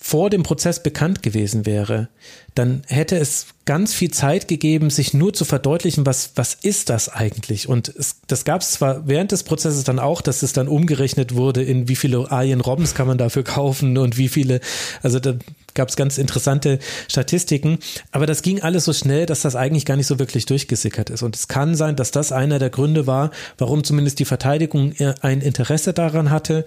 vor 0.00 0.30
dem 0.30 0.44
Prozess 0.44 0.80
bekannt 0.80 1.24
gewesen 1.24 1.66
wäre, 1.66 2.08
dann 2.54 2.82
hätte 2.86 3.18
es 3.18 3.48
ganz 3.64 3.92
viel 3.92 4.12
Zeit 4.12 4.46
gegeben, 4.46 4.90
sich 4.90 5.12
nur 5.12 5.34
zu 5.34 5.44
verdeutlichen, 5.44 6.06
was, 6.06 6.30
was 6.36 6.54
ist 6.54 6.88
das 6.88 7.08
eigentlich? 7.08 7.68
Und 7.68 7.88
es, 7.88 8.16
das 8.28 8.44
gab 8.44 8.62
es 8.62 8.72
zwar 8.72 9.08
während 9.08 9.32
des 9.32 9.42
Prozesses 9.42 9.82
dann 9.82 9.98
auch, 9.98 10.20
dass 10.20 10.42
es 10.42 10.52
dann 10.52 10.68
umgerechnet 10.68 11.34
wurde, 11.34 11.64
in 11.64 11.88
wie 11.88 11.96
viele 11.96 12.30
Arjen 12.30 12.60
Robbins 12.60 12.94
kann 12.94 13.08
man 13.08 13.18
dafür 13.18 13.42
kaufen 13.42 13.98
und 13.98 14.16
wie 14.16 14.28
viele, 14.28 14.60
also 15.02 15.18
da 15.18 15.34
gab 15.74 15.88
es 15.88 15.96
ganz 15.96 16.16
interessante 16.16 16.78
Statistiken, 17.08 17.78
aber 18.12 18.26
das 18.26 18.42
ging 18.42 18.62
alles 18.62 18.84
so 18.84 18.92
schnell, 18.92 19.26
dass 19.26 19.42
das 19.42 19.56
eigentlich 19.56 19.84
gar 19.84 19.96
nicht 19.96 20.06
so 20.06 20.20
wirklich 20.20 20.46
durchgesickert 20.46 21.10
ist. 21.10 21.22
Und 21.22 21.34
es 21.34 21.48
kann 21.48 21.74
sein, 21.74 21.96
dass 21.96 22.12
das 22.12 22.30
einer 22.30 22.60
der 22.60 22.70
Gründe 22.70 23.08
war, 23.08 23.32
warum 23.58 23.82
zumindest 23.82 24.20
die 24.20 24.24
Verteidigung 24.24 24.94
ein 25.20 25.40
Interesse 25.40 25.92
daran 25.92 26.30
hatte, 26.30 26.64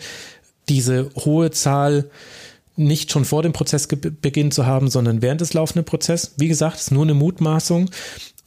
diese 0.70 1.10
hohe 1.16 1.52
Zahl 1.52 2.10
nicht 2.76 3.12
schon 3.12 3.26
vor 3.26 3.44
dem 3.44 3.54
Prozessbeginn 3.54 4.52
zu 4.52 4.66
haben, 4.66 4.90
sondern 4.90 5.22
während 5.22 5.42
des 5.42 5.54
laufenden 5.54 5.86
Prozesses. 5.86 6.34
Wie 6.38 6.48
gesagt, 6.48 6.78
es 6.78 6.84
ist 6.84 6.92
nur 6.92 7.04
eine 7.04 7.14
Mutmaßung. 7.14 7.90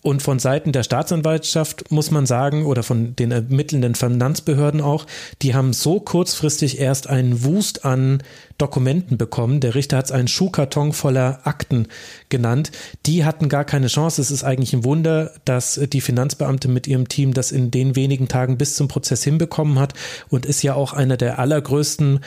Und 0.05 0.23
von 0.23 0.39
Seiten 0.39 0.73
der 0.73 0.83
Staatsanwaltschaft 0.83 1.91
muss 1.91 2.11
man 2.11 2.27
sagen, 2.27 2.67
oder 2.67 2.83
von 2.83 3.17
den 3.17 3.31
ermittelnden 3.31 3.95
Finanzbehörden 3.95 4.83
auch, 4.83 5.07
die 5.41 5.55
haben 5.55 5.73
so 5.73 5.99
kurzfristig 5.99 6.79
erst 6.79 7.09
einen 7.09 7.43
Wust 7.43 7.87
an 7.87 8.23
Dokumenten 8.59 9.17
bekommen. 9.17 9.61
Der 9.61 9.75
Richter 9.75 9.97
hat 9.97 10.05
es 10.05 10.13
einen 10.13 10.29
Schuhkarton 10.29 10.93
voller 10.93 11.41
Akten 11.45 11.89
genannt. 12.29 12.71
Die 13.07 13.25
hatten 13.25 13.49
gar 13.49 13.65
keine 13.65 13.87
Chance. 13.87 14.21
Es 14.21 14.31
ist 14.31 14.45
eigentlich 14.45 14.75
ein 14.75 14.85
Wunder, 14.85 15.33
dass 15.47 15.81
die 15.91 16.03
Finanzbeamte 16.03 16.69
mit 16.69 16.87
ihrem 16.87 17.09
Team 17.09 17.33
das 17.33 17.51
in 17.51 17.71
den 17.71 17.97
wenigen 17.97 18.29
Tagen 18.29 18.59
bis 18.59 18.75
zum 18.75 18.89
Prozess 18.89 19.25
hinbekommen 19.25 19.79
hat 19.79 19.95
und 20.29 20.45
ist 20.45 20.63
ja 20.63 20.75
auch 20.75 20.93
einer 20.93 21.17
der 21.17 21.39
allergrößten 21.39 22.21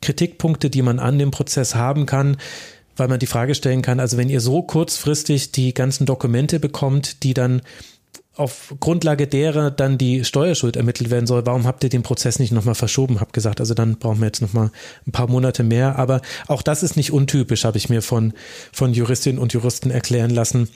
Kritikpunkte, 0.00 0.70
die 0.70 0.82
man 0.82 0.98
an 0.98 1.18
dem 1.18 1.30
Prozess 1.30 1.74
haben 1.74 2.06
kann, 2.06 2.36
weil 2.96 3.08
man 3.08 3.18
die 3.18 3.26
Frage 3.26 3.54
stellen 3.54 3.82
kann, 3.82 4.00
also 4.00 4.16
wenn 4.16 4.28
ihr 4.28 4.40
so 4.40 4.62
kurzfristig 4.62 5.52
die 5.52 5.74
ganzen 5.74 6.06
Dokumente 6.06 6.60
bekommt, 6.60 7.22
die 7.22 7.34
dann 7.34 7.62
auf 8.36 8.74
Grundlage 8.80 9.26
derer 9.26 9.70
dann 9.70 9.96
die 9.96 10.24
Steuerschuld 10.24 10.76
ermittelt 10.76 11.10
werden 11.10 11.26
soll, 11.26 11.46
warum 11.46 11.66
habt 11.66 11.84
ihr 11.84 11.90
den 11.90 12.02
Prozess 12.02 12.38
nicht 12.38 12.52
nochmal 12.52 12.74
verschoben? 12.74 13.20
Hab 13.20 13.32
gesagt, 13.32 13.60
also 13.60 13.74
dann 13.74 13.96
brauchen 13.96 14.18
wir 14.18 14.26
jetzt 14.26 14.42
nochmal 14.42 14.70
ein 15.06 15.12
paar 15.12 15.28
Monate 15.28 15.62
mehr. 15.62 15.96
Aber 15.98 16.20
auch 16.48 16.62
das 16.62 16.82
ist 16.82 16.96
nicht 16.96 17.12
untypisch, 17.12 17.64
habe 17.64 17.78
ich 17.78 17.88
mir 17.88 18.02
von, 18.02 18.32
von 18.72 18.92
Juristinnen 18.92 19.40
und 19.40 19.52
Juristen 19.52 19.90
erklären 19.90 20.30
lassen 20.30 20.68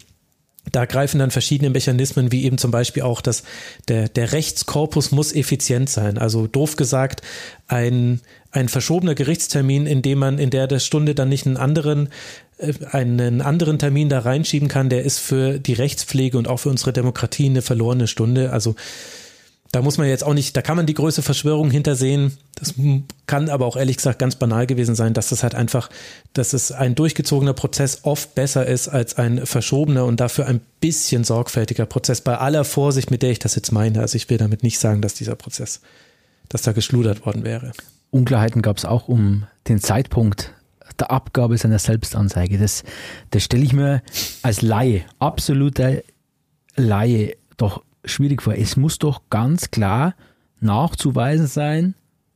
da 0.73 0.85
greifen 0.85 1.19
dann 1.19 1.31
verschiedene 1.31 1.71
Mechanismen, 1.71 2.33
wie 2.33 2.45
eben 2.45 2.59
zum 2.59 2.71
Beispiel 2.71 3.03
auch, 3.03 3.21
dass 3.21 3.43
der, 3.89 4.09
der 4.09 4.33
Rechtskorpus 4.33 5.13
muss 5.13 5.35
effizient 5.35 5.91
sein. 5.91 6.19
Also 6.19 6.47
doof 6.47 6.77
gesagt, 6.77 7.23
ein, 7.67 8.21
ein 8.51 8.69
verschobener 8.69 9.15
Gerichtstermin, 9.15 9.87
in 9.87 10.03
dem 10.03 10.19
man 10.19 10.39
in 10.39 10.51
der, 10.51 10.67
der 10.67 10.79
Stunde 10.79 11.15
dann 11.15 11.29
nicht 11.29 11.47
einen 11.47 11.57
anderen, 11.57 12.09
äh, 12.59 12.73
einen 12.91 13.41
anderen 13.41 13.79
Termin 13.79 14.09
da 14.09 14.21
reinschieben 14.21 14.69
kann, 14.69 14.89
der 14.89 15.05
ist 15.05 15.19
für 15.19 15.59
die 15.59 15.75
Rechtspflege 15.75 16.39
und 16.39 16.49
auch 16.49 16.59
für 16.59 16.71
unsere 16.71 16.93
Demokratie 16.93 17.47
eine 17.47 17.63
verlorene 17.63 18.07
Stunde. 18.07 18.53
Also 18.53 18.75
da 19.73 19.83
muss 19.83 19.99
man 19.99 20.09
jetzt 20.09 20.25
auch 20.25 20.33
nicht, 20.33 20.57
da 20.57 20.63
kann 20.63 20.77
man 20.77 20.87
die 20.87 20.95
größte 20.95 21.21
Verschwörung 21.21 21.71
hintersehen. 21.71 22.39
Das 22.55 22.75
kann 23.27 23.51
aber 23.51 23.67
auch 23.67 23.77
ehrlich 23.77 23.99
gesagt 23.99 24.19
ganz 24.19 24.37
banal 24.37 24.67
gewesen 24.67 24.95
sein, 24.95 25.13
dass 25.13 25.29
das 25.29 25.43
halt 25.43 25.55
einfach, 25.55 25.91
dass 26.33 26.55
es 26.55 26.73
ein 26.73 26.95
durchgezogener 26.95 27.53
Prozess 27.53 28.01
oft 28.05 28.35
besser 28.35 28.67
ist 28.67 28.89
als 28.89 29.19
ein 29.19 29.45
verschobener 29.45 30.07
und 30.07 30.21
dafür 30.21 30.47
ein 30.47 30.61
bisschen 30.81 31.25
sorgfältiger 31.25 31.85
Prozess. 31.85 32.23
Bei 32.23 32.39
aller 32.39 32.65
Vorsicht, 32.65 33.11
mit 33.11 33.23
der 33.23 33.31
ich 33.31 33.39
das 33.39 33.55
jetzt 33.55 33.71
meine. 33.71 34.01
Also 34.01 34.17
ich 34.17 34.31
will 34.31 34.39
damit 34.39 34.63
nicht 34.63 34.79
sagen, 34.79 35.03
dass 35.03 35.15
dieser 35.15 35.35
Prozess, 35.35 35.83
dass 36.49 36.63
da 36.63 36.73
geschludert 36.73 37.27
worden 37.27 37.45
wäre. 37.45 37.73
Unklarheiten 38.11 38.63
gab 38.63 38.79
es 38.79 38.87
auch 38.87 39.09
um 39.09 39.47
den 39.69 39.81
Zeitpunkt 39.81 40.55
der 40.99 41.11
Abgabe 41.11 41.59
seiner 41.59 41.79
Selbstanzeige. 41.79 42.59
Das, 42.59 42.85
das 43.31 43.45
stelle 43.45 43.65
ich 43.65 43.75
mir 43.75 44.03
als 44.43 44.63
Laie, 44.63 45.05
absoluter 45.19 45.99
Laie, 46.75 47.37
doch 47.57 47.83
schwierig 48.05 48.43
vor. 48.43 48.55
Es 48.55 48.77
muss 48.77 48.99
doch 48.99 49.23
ganz 49.31 49.71
klar 49.71 50.15
nachzuweisen 50.61 51.47
sein, 51.47 51.95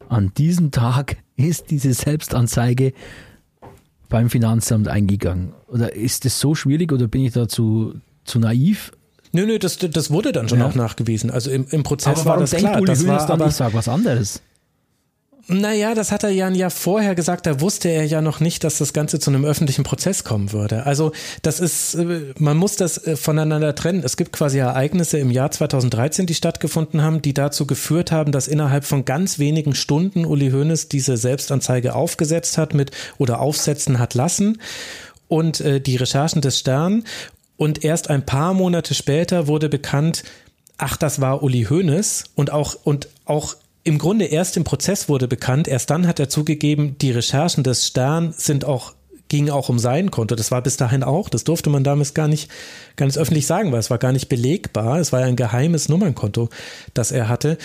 an 0.09 0.33
diesem 0.37 0.71
Tag 0.71 1.17
ist 1.37 1.71
diese 1.71 1.95
Selbstanzeige 1.95 2.93
beim 4.09 4.29
Finanzamt 4.29 4.89
eingegangen. 4.89 5.55
Oder 5.69 5.95
ist 5.95 6.25
das 6.25 6.39
so 6.39 6.55
schwierig 6.55 6.93
oder 6.93 7.09
bin 7.09 7.25
ich 7.25 7.33
da 7.33 7.49
zu, 7.49 7.95
naiv? 8.35 8.93
Nö, 9.33 9.47
nö, 9.47 9.59
das, 9.59 9.79
das 9.79 10.11
wurde 10.11 10.33
dann 10.33 10.49
schon 10.49 10.59
ja. 10.59 10.67
auch 10.67 10.75
nachgewiesen. 10.75 11.31
Also 11.31 11.51
im, 11.51 11.67
im 11.71 11.83
Prozess 11.83 12.21
aber 12.21 12.31
war 12.31 12.37
das 12.39 12.51
klar. 12.51 12.77
Uli 12.77 12.85
das 12.85 13.07
war 13.07 13.31
aber, 13.31 13.47
ich 13.47 13.55
sage 13.55 13.73
was 13.73 13.89
anderes. 13.89 14.43
Naja, 15.49 15.95
das 15.95 16.13
hat 16.13 16.23
er 16.23 16.31
ja 16.31 16.47
ein 16.47 16.55
Jahr 16.55 16.71
vorher 16.71 17.17
gesagt, 17.17 17.47
da 17.47 17.61
wusste 17.61 17.89
er 17.89 18.05
ja 18.05 18.21
noch 18.21 18.39
nicht, 18.39 18.63
dass 18.63 18.79
das 18.79 18.93
Ganze 18.93 19.19
zu 19.19 19.31
einem 19.31 19.45
öffentlichen 19.45 19.83
Prozess 19.83 20.23
kommen 20.23 20.53
würde. 20.53 20.87
Also 20.87 21.13
das 21.43 21.59
ist, 21.59 21.95
äh, 21.95 22.33
man 22.39 22.57
muss 22.57 22.77
das 22.77 22.99
äh, 23.07 23.17
voneinander 23.17 23.75
trennen. 23.75 24.03
Es 24.05 24.17
gibt 24.17 24.33
quasi 24.33 24.59
Ereignisse 24.59 25.19
im 25.19 25.31
Jahr 25.33 25.51
2013, 25.51 26.27
die 26.27 26.35
stattgefunden 26.35 27.03
haben, 27.03 27.23
die 27.23 27.35
dazu 27.35 27.67
geführt 27.67 28.13
haben, 28.13 28.31
dass 28.31 28.47
innerhalb 28.47 28.85
von 28.85 29.05
ganz 29.05 29.41
wenigen 29.41 29.75
Stunden 29.75 30.27
Uli 30.27 30.51
Hoeneß 30.51 30.89
diese 30.89 31.17
Selbstanzeige 31.17 31.97
aufgesetzt 31.97 32.57
hat 32.57 32.73
mit 32.73 32.93
oder 33.19 33.41
aufsetzen 33.41 33.99
hat 33.99 34.15
lassen 34.15 34.61
und 35.27 35.61
äh, 35.61 35.81
die 35.81 35.97
Recherchen 35.97 36.41
des 36.41 36.59
Stern. 36.61 37.05
Und 37.57 37.85
erst 37.85 38.11
ein 38.11 38.25
paar 38.25 38.55
Monate 38.55 38.95
später 38.95 39.49
wurde 39.49 39.69
bekannt, 39.69 40.23
ach, 40.79 40.97
das 40.97 41.21
war 41.21 41.43
Uli 41.43 41.67
Hoeneß 41.69 42.25
und 42.35 42.53
auch, 42.53 42.77
und 42.85 43.09
auch 43.25 43.57
im 43.85 43.99
Grunde 43.99 44.27
erst 44.27 44.57
im 44.57 44.65
Prozess 44.65 45.09
wurde 45.09 45.29
bekannt, 45.29 45.69
erst 45.69 45.91
dann 45.91 46.07
hat 46.07 46.21
er 46.21 46.29
zugegeben, 46.29 46.97
die 46.99 47.11
Recherchen 47.11 47.65
des 47.65 47.87
Stern 47.87 48.33
sind 48.37 48.65
auch 48.65 48.95
ging 49.33 49.49
auch 49.49 49.71
um 49.71 49.79
sein 49.79 50.11
Konto. 50.11 50.35
Das 50.35 50.51
war 50.51 50.61
bis 50.61 50.77
dahin 50.77 51.03
auch. 51.03 51.31
Das 51.31 51.43
durfte 51.43 51.71
man 51.71 51.83
damals 51.83 52.13
gar 52.13 52.29
nicht 52.29 52.51
ganz 52.97 53.17
öffentlich 53.17 53.47
sagen, 53.47 53.73
weil 53.73 53.79
es 53.79 53.89
war 53.89 53.97
gar 53.97 54.13
nicht 54.13 54.29
belegbar. 54.29 55.01
Es 55.01 55.11
war 55.11 55.21
ja 55.21 55.27
ein 55.27 55.37
geheimes 55.37 55.89
Nummernkonto, 55.89 56.51
das 56.93 57.13
er 57.13 57.31
hatte. 57.31 57.57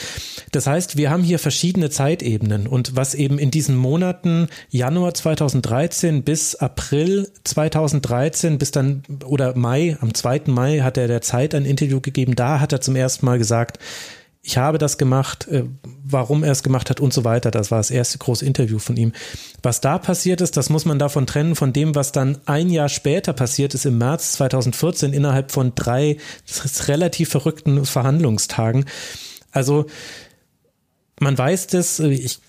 Das 0.54 0.66
heißt, 0.66 0.96
wir 0.96 1.10
haben 1.10 1.24
hier 1.24 1.40
verschiedene 1.40 1.90
Zeitebenen 1.90 2.68
und 2.68 2.96
was 2.96 3.16
eben 3.16 3.38
in 3.38 3.52
diesen 3.52 3.76
Monaten 3.76 4.48
Januar 4.70 5.14
2013 5.14 6.24
bis 6.24 6.56
April 6.56 7.30
2013 7.44 8.60
bis 8.60 8.72
dann 8.72 9.04
oder 9.26 9.54
Mai, 9.58 9.98
am 10.00 10.14
2. 10.14 10.44
Mai 10.46 10.80
hat 10.80 10.98
er 10.98 11.10
der 11.10 11.22
Zeit 11.22 11.54
ein 11.54 11.66
Interview 11.66 12.00
gegeben. 12.00 12.36
Da 12.38 12.62
hat 12.62 12.72
er 12.72 12.80
zum 12.80 12.96
ersten 12.96 13.26
Mal 13.26 13.40
gesagt, 13.40 13.78
ich 14.48 14.58
habe 14.58 14.78
das 14.78 14.98
gemacht, 14.98 15.46
äh, 15.50 15.66
warum 16.06 16.42
er 16.42 16.54
es 16.54 16.64
gemacht 16.64 16.90
hat 16.90 17.02
und 17.02 17.12
so 17.12 17.26
weiter. 17.26 17.52
Das 17.52 17.70
war 17.70 17.80
das 17.80 17.92
erste 17.92 18.18
große 18.18 18.46
Interview 18.46 18.80
von 18.80 18.96
ihm. 18.96 19.12
Was 19.62 19.82
da 19.82 19.98
passiert 19.98 20.40
ist, 20.40 20.56
das 20.56 20.70
muss 20.70 20.86
man 20.86 21.00
davon 21.00 21.28
trennen, 21.28 21.54
von 21.54 21.74
dem, 21.74 21.96
was 21.96 22.14
dann 22.14 22.38
ein 22.46 22.70
Jahr 22.70 22.88
später 22.88 23.34
passiert 23.34 23.74
ist, 23.74 23.86
im 23.86 23.98
März 23.98 24.32
2014, 24.34 25.12
innerhalb 25.12 25.52
von 25.52 25.74
drei 25.76 26.16
relativ 26.88 27.28
verrückten 27.28 27.84
Verhandlungstagen. 27.84 28.86
Also 29.52 29.88
man 31.20 31.38
weiß 31.38 31.68
das, 31.68 32.00
äh, 32.00 32.10
ich 32.10 32.40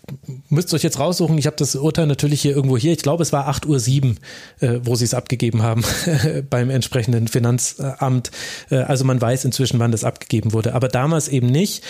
müsste 0.48 0.76
euch 0.76 0.82
jetzt 0.82 0.98
raussuchen, 0.98 1.38
ich 1.38 1.46
habe 1.46 1.56
das 1.56 1.74
Urteil 1.74 2.06
natürlich 2.06 2.42
hier 2.42 2.54
irgendwo 2.54 2.76
hier, 2.76 2.92
ich 2.92 3.02
glaube 3.02 3.22
es 3.22 3.32
war 3.32 3.48
8.07 3.48 4.04
Uhr, 4.04 4.68
äh, 4.68 4.80
wo 4.84 4.94
sie 4.94 5.04
es 5.04 5.14
abgegeben 5.14 5.62
haben 5.62 5.84
beim 6.50 6.70
entsprechenden 6.70 7.28
Finanzamt. 7.28 8.30
Äh, 8.70 8.76
also 8.76 9.04
man 9.04 9.20
weiß 9.20 9.44
inzwischen, 9.44 9.78
wann 9.78 9.92
das 9.92 10.04
abgegeben 10.04 10.52
wurde, 10.52 10.74
aber 10.74 10.88
damals 10.88 11.28
eben 11.28 11.46
nicht. 11.46 11.82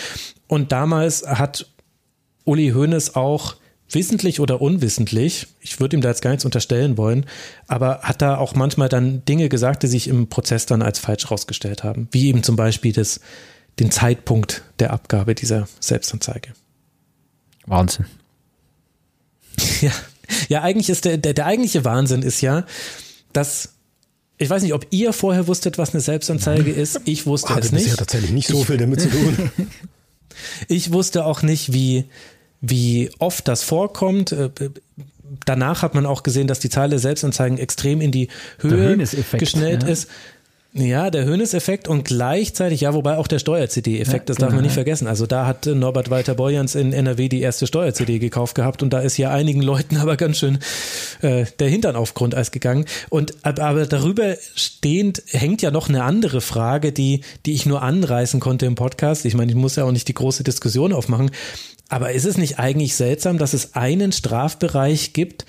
Und 0.47 0.71
damals 0.71 1.25
hat 1.27 1.67
Uli 2.45 2.71
Hoeneß 2.71 3.15
auch 3.15 3.55
wissentlich 3.91 4.39
oder 4.39 4.61
unwissentlich, 4.61 5.47
ich 5.61 5.79
würde 5.79 5.97
ihm 5.97 6.01
da 6.01 6.09
jetzt 6.09 6.21
gar 6.21 6.29
nichts 6.29 6.45
unterstellen 6.45 6.97
wollen, 6.97 7.25
aber 7.67 8.01
hat 8.01 8.21
da 8.21 8.37
auch 8.37 8.53
manchmal 8.55 8.87
dann 8.87 9.25
Dinge 9.25 9.49
gesagt, 9.49 9.83
die 9.83 9.87
sich 9.87 10.07
im 10.07 10.27
Prozess 10.27 10.65
dann 10.65 10.81
als 10.81 10.99
falsch 10.99 11.29
rausgestellt 11.29 11.83
haben, 11.83 12.07
wie 12.11 12.27
eben 12.27 12.43
zum 12.43 12.55
Beispiel 12.55 12.93
das, 12.93 13.19
den 13.79 13.89
Zeitpunkt 13.89 14.63
der 14.79 14.93
Abgabe 14.93 15.33
dieser 15.33 15.67
Selbstanzeige. 15.79 16.53
Wahnsinn. 17.69 18.05
Ja, 19.81 19.91
ja 20.47 20.61
eigentlich 20.61 20.89
ist 20.89 21.05
der, 21.05 21.17
der, 21.17 21.33
der 21.33 21.45
eigentliche 21.45 21.83
Wahnsinn 21.83 22.21
ist 22.21 22.41
ja, 22.41 22.65
dass 23.33 23.73
ich 24.37 24.49
weiß 24.49 24.63
nicht, 24.63 24.73
ob 24.73 24.87
ihr 24.89 25.11
vorher 25.11 25.47
wusstet, 25.47 25.77
was 25.77 25.93
eine 25.93 25.99
Selbstanzeige 25.99 26.71
ist. 26.71 27.01
Ich 27.03 27.25
wusste 27.25 27.49
Hatte 27.49 27.67
es 27.67 27.71
nicht. 27.73 27.83
bisher 27.83 27.97
tatsächlich 27.97 28.31
nicht 28.31 28.47
so 28.47 28.63
viel 28.63 28.77
damit 28.77 29.01
zu 29.01 29.09
tun. 29.09 29.51
Ich 30.69 30.93
wusste 30.93 31.25
auch 31.25 31.41
nicht, 31.41 31.73
wie, 31.73 32.05
wie 32.61 33.09
oft 33.19 33.45
das 33.49 33.63
vorkommt. 33.63 34.31
Äh, 34.31 34.49
Danach 35.45 35.81
hat 35.83 35.93
man 35.93 36.05
auch 36.05 36.23
gesehen, 36.23 36.47
dass 36.47 36.59
die 36.59 36.69
Zahl 36.69 36.89
der 36.89 36.99
Selbstanzeigen 36.99 37.57
extrem 37.57 38.01
in 38.01 38.11
die 38.11 38.29
Höhe 38.59 38.97
geschnellt 38.97 39.83
ja. 39.83 39.89
ist. 39.89 40.07
Ja, 40.71 41.09
der 41.09 41.25
Hönes-Effekt 41.25 41.87
und 41.87 42.05
gleichzeitig, 42.05 42.81
ja, 42.81 42.93
wobei 42.93 43.17
auch 43.17 43.25
der 43.25 43.39
Steuer-CD-Effekt, 43.39 44.29
Ja, 44.29 44.33
das 44.33 44.37
darf 44.37 44.49
man 44.49 44.57
genau, 44.57 44.61
nicht 44.67 44.75
vergessen. 44.75 45.07
Also 45.07 45.25
da 45.25 45.47
hat 45.47 45.65
äh, 45.65 45.73
Norbert 45.73 46.11
Walter 46.11 46.35
Borjans 46.35 46.75
in 46.75 46.93
NRW 46.93 47.27
die 47.27 47.41
erste 47.41 47.65
Steuer-CD 47.65 48.19
gekauft 48.19 48.53
gehabt 48.53 48.83
und 48.83 48.91
da 48.93 48.99
ist 48.99 49.17
ja 49.17 49.31
einigen 49.31 49.63
Leuten 49.63 49.97
aber 50.01 50.15
ganz 50.15 50.37
schön 50.37 50.59
äh, 51.21 51.45
der 51.57 51.69
Hintern 51.69 51.95
auf 51.95 52.13
Grundeis 52.13 52.51
gegangen. 52.51 52.85
Und 53.09 53.33
ab- 53.43 53.59
aber 53.59 53.87
darüber 53.87 54.35
stehend 54.53 55.23
hängt 55.25 55.63
ja 55.63 55.71
noch 55.71 55.89
eine 55.89 56.03
andere 56.03 56.39
Frage, 56.39 56.91
die, 56.91 57.21
die 57.47 57.53
ich 57.53 57.65
nur 57.65 57.81
anreißen 57.81 58.39
konnte 58.39 58.67
im 58.67 58.75
Podcast. 58.75 59.25
Ich 59.25 59.33
meine, 59.33 59.51
ich 59.51 59.57
muss 59.57 59.75
ja 59.75 59.85
auch 59.85 59.91
nicht 59.91 60.07
die 60.07 60.13
große 60.13 60.43
Diskussion 60.43 60.93
aufmachen. 60.93 61.31
Aber 61.91 62.11
ist 62.11 62.25
es 62.25 62.37
nicht 62.37 62.59
eigentlich 62.59 62.95
seltsam, 62.95 63.39
dass 63.39 63.53
es 63.55 63.73
einen 63.73 64.11
Strafbereich 64.11 65.13
gibt, 65.13 65.45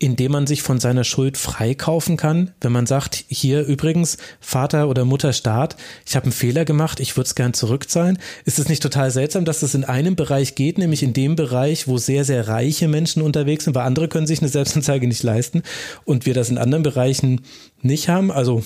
in 0.00 0.16
dem 0.16 0.32
man 0.32 0.46
sich 0.46 0.62
von 0.62 0.80
seiner 0.80 1.04
Schuld 1.04 1.36
freikaufen 1.36 2.16
kann, 2.16 2.52
wenn 2.62 2.72
man 2.72 2.86
sagt, 2.86 3.22
hier 3.28 3.66
übrigens, 3.66 4.16
Vater 4.40 4.88
oder 4.88 5.04
Mutter 5.04 5.34
Staat, 5.34 5.76
ich 6.06 6.16
habe 6.16 6.24
einen 6.24 6.32
Fehler 6.32 6.64
gemacht, 6.64 7.00
ich 7.00 7.18
würde 7.18 7.26
es 7.26 7.34
gern 7.34 7.52
zurückzahlen. 7.52 8.18
Ist 8.46 8.58
es 8.58 8.70
nicht 8.70 8.82
total 8.82 9.10
seltsam, 9.10 9.44
dass 9.44 9.60
das 9.60 9.74
in 9.74 9.84
einem 9.84 10.16
Bereich 10.16 10.54
geht, 10.54 10.78
nämlich 10.78 11.02
in 11.02 11.12
dem 11.12 11.36
Bereich, 11.36 11.86
wo 11.86 11.98
sehr, 11.98 12.24
sehr 12.24 12.48
reiche 12.48 12.88
Menschen 12.88 13.20
unterwegs 13.20 13.64
sind, 13.64 13.74
weil 13.74 13.86
andere 13.86 14.08
können 14.08 14.26
sich 14.26 14.40
eine 14.40 14.48
Selbstanzeige 14.48 15.06
nicht 15.06 15.22
leisten 15.22 15.62
und 16.06 16.24
wir 16.24 16.32
das 16.32 16.48
in 16.48 16.56
anderen 16.56 16.82
Bereichen 16.82 17.42
nicht 17.82 18.08
haben? 18.08 18.32
Also 18.32 18.62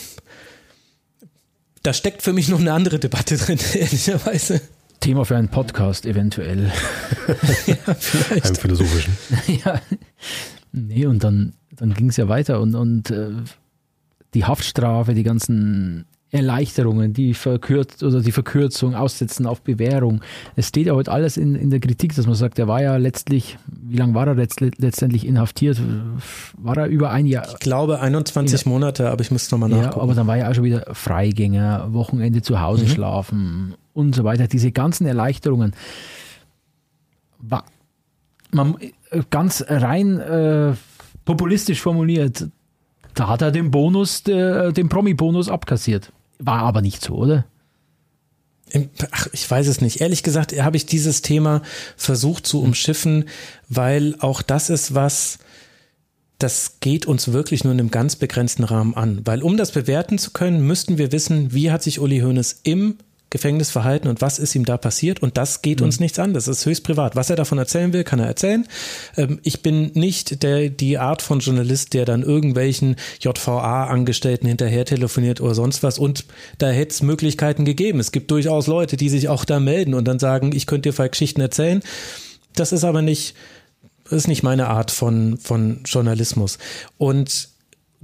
da 1.82 1.92
steckt 1.92 2.22
für 2.22 2.32
mich 2.32 2.48
noch 2.48 2.60
eine 2.60 2.72
andere 2.72 3.00
Debatte 3.00 3.36
drin, 3.36 3.58
ehrlicherweise. 3.74 4.60
Thema 5.00 5.24
für 5.24 5.36
einen 5.36 5.48
Podcast 5.48 6.06
eventuell. 6.06 6.72
Einem 8.30 8.54
philosophischen. 8.54 9.18
ja. 9.64 9.80
Nee, 10.76 11.06
und 11.06 11.22
dann, 11.22 11.52
dann 11.76 11.94
ging 11.94 12.08
es 12.08 12.16
ja 12.16 12.28
weiter 12.28 12.60
und, 12.60 12.74
und 12.74 13.10
äh, 13.10 13.30
die 14.34 14.44
Haftstrafe, 14.44 15.14
die 15.14 15.22
ganzen 15.22 16.04
Erleichterungen, 16.32 17.12
die 17.12 17.32
verkürzt 17.32 18.02
oder 18.02 18.20
die 18.20 18.32
Verkürzung, 18.32 18.96
Aussetzen 18.96 19.46
auf 19.46 19.62
Bewährung. 19.62 20.20
Es 20.56 20.66
steht 20.66 20.88
ja 20.88 20.94
heute 20.94 21.12
alles 21.12 21.36
in, 21.36 21.54
in 21.54 21.70
der 21.70 21.78
Kritik, 21.78 22.16
dass 22.16 22.26
man 22.26 22.34
sagt, 22.34 22.58
er 22.58 22.66
war 22.66 22.82
ja 22.82 22.96
letztlich, 22.96 23.56
wie 23.68 23.96
lange 23.98 24.14
war 24.14 24.26
er 24.26 24.34
letzt, 24.34 24.60
letztendlich 24.60 25.24
inhaftiert? 25.28 25.80
War 26.58 26.76
er 26.76 26.86
über 26.88 27.10
ein 27.10 27.26
Jahr? 27.26 27.46
Ich 27.48 27.60
glaube 27.60 28.00
21 28.00 28.66
Monate, 28.66 29.10
aber 29.10 29.20
ich 29.20 29.30
müsste 29.30 29.54
nochmal 29.54 29.70
Ja, 29.70 29.76
nachgucken. 29.76 30.00
aber 30.00 30.14
dann 30.14 30.26
war 30.26 30.36
ja 30.36 30.50
auch 30.50 30.54
schon 30.56 30.64
wieder 30.64 30.92
Freigänger, 30.92 31.92
Wochenende 31.92 32.42
zu 32.42 32.60
Hause 32.60 32.88
schlafen 32.88 33.74
und 33.92 34.16
so 34.16 34.24
weiter. 34.24 34.48
Diese 34.48 34.72
ganzen 34.72 35.06
Erleichterungen. 35.06 35.72
War, 37.38 37.64
man, 38.50 38.76
ganz 39.30 39.64
rein 39.68 40.20
äh, 40.20 40.74
populistisch 41.24 41.80
formuliert, 41.80 42.48
da 43.14 43.28
hat 43.28 43.42
er 43.42 43.50
den 43.50 43.70
Bonus, 43.70 44.22
der, 44.24 44.72
den 44.72 44.88
Promi-Bonus 44.88 45.48
abkassiert. 45.48 46.12
War 46.38 46.60
aber 46.60 46.82
nicht 46.82 47.02
so, 47.02 47.14
oder? 47.14 47.44
Ach, 49.12 49.28
ich 49.32 49.48
weiß 49.48 49.68
es 49.68 49.80
nicht. 49.80 50.00
Ehrlich 50.00 50.22
gesagt 50.22 50.60
habe 50.60 50.76
ich 50.76 50.86
dieses 50.86 51.22
Thema 51.22 51.62
versucht 51.96 52.46
zu 52.46 52.60
umschiffen, 52.60 53.26
weil 53.68 54.16
auch 54.18 54.42
das 54.42 54.68
ist 54.68 54.94
was, 54.94 55.38
das 56.38 56.78
geht 56.80 57.06
uns 57.06 57.32
wirklich 57.32 57.62
nur 57.62 57.72
in 57.72 57.78
einem 57.78 57.90
ganz 57.90 58.16
begrenzten 58.16 58.64
Rahmen 58.64 58.94
an. 58.94 59.20
Weil 59.24 59.42
um 59.42 59.56
das 59.56 59.70
bewerten 59.70 60.18
zu 60.18 60.32
können, 60.32 60.66
müssten 60.66 60.98
wir 60.98 61.12
wissen, 61.12 61.52
wie 61.52 61.70
hat 61.70 61.82
sich 61.82 62.00
Uli 62.00 62.20
Hoeneß 62.20 62.60
im 62.64 62.98
Gefängnis 63.34 63.72
verhalten 63.72 64.06
und 64.06 64.20
was 64.20 64.38
ist 64.38 64.54
ihm 64.54 64.64
da 64.64 64.76
passiert 64.76 65.20
und 65.20 65.36
das 65.36 65.60
geht 65.60 65.82
uns 65.82 65.98
nichts 65.98 66.20
an. 66.20 66.34
Das 66.34 66.46
ist 66.46 66.64
höchst 66.64 66.84
privat. 66.84 67.16
Was 67.16 67.30
er 67.30 67.36
davon 67.36 67.58
erzählen 67.58 67.92
will, 67.92 68.04
kann 68.04 68.20
er 68.20 68.26
erzählen. 68.26 68.64
Ähm, 69.16 69.40
ich 69.42 69.60
bin 69.60 69.90
nicht 69.94 70.44
der, 70.44 70.70
die 70.70 70.98
Art 70.98 71.20
von 71.20 71.40
Journalist, 71.40 71.94
der 71.94 72.04
dann 72.04 72.22
irgendwelchen 72.22 72.94
JVA-Angestellten 73.18 74.46
hinterher 74.46 74.84
telefoniert 74.84 75.40
oder 75.40 75.56
sonst 75.56 75.82
was 75.82 75.98
und 75.98 76.26
da 76.58 76.70
hätte 76.70 76.92
es 76.92 77.02
Möglichkeiten 77.02 77.64
gegeben. 77.64 77.98
Es 77.98 78.12
gibt 78.12 78.30
durchaus 78.30 78.68
Leute, 78.68 78.96
die 78.96 79.08
sich 79.08 79.28
auch 79.28 79.44
da 79.44 79.58
melden 79.58 79.94
und 79.94 80.06
dann 80.06 80.20
sagen, 80.20 80.52
ich 80.54 80.68
könnte 80.68 80.92
dir 80.92 81.08
Geschichten 81.08 81.40
erzählen. 81.40 81.82
Das 82.54 82.70
ist 82.70 82.84
aber 82.84 83.02
nicht, 83.02 83.34
ist 84.10 84.28
nicht 84.28 84.44
meine 84.44 84.68
Art 84.68 84.92
von, 84.92 85.38
von 85.38 85.80
Journalismus. 85.84 86.58
Und 86.98 87.48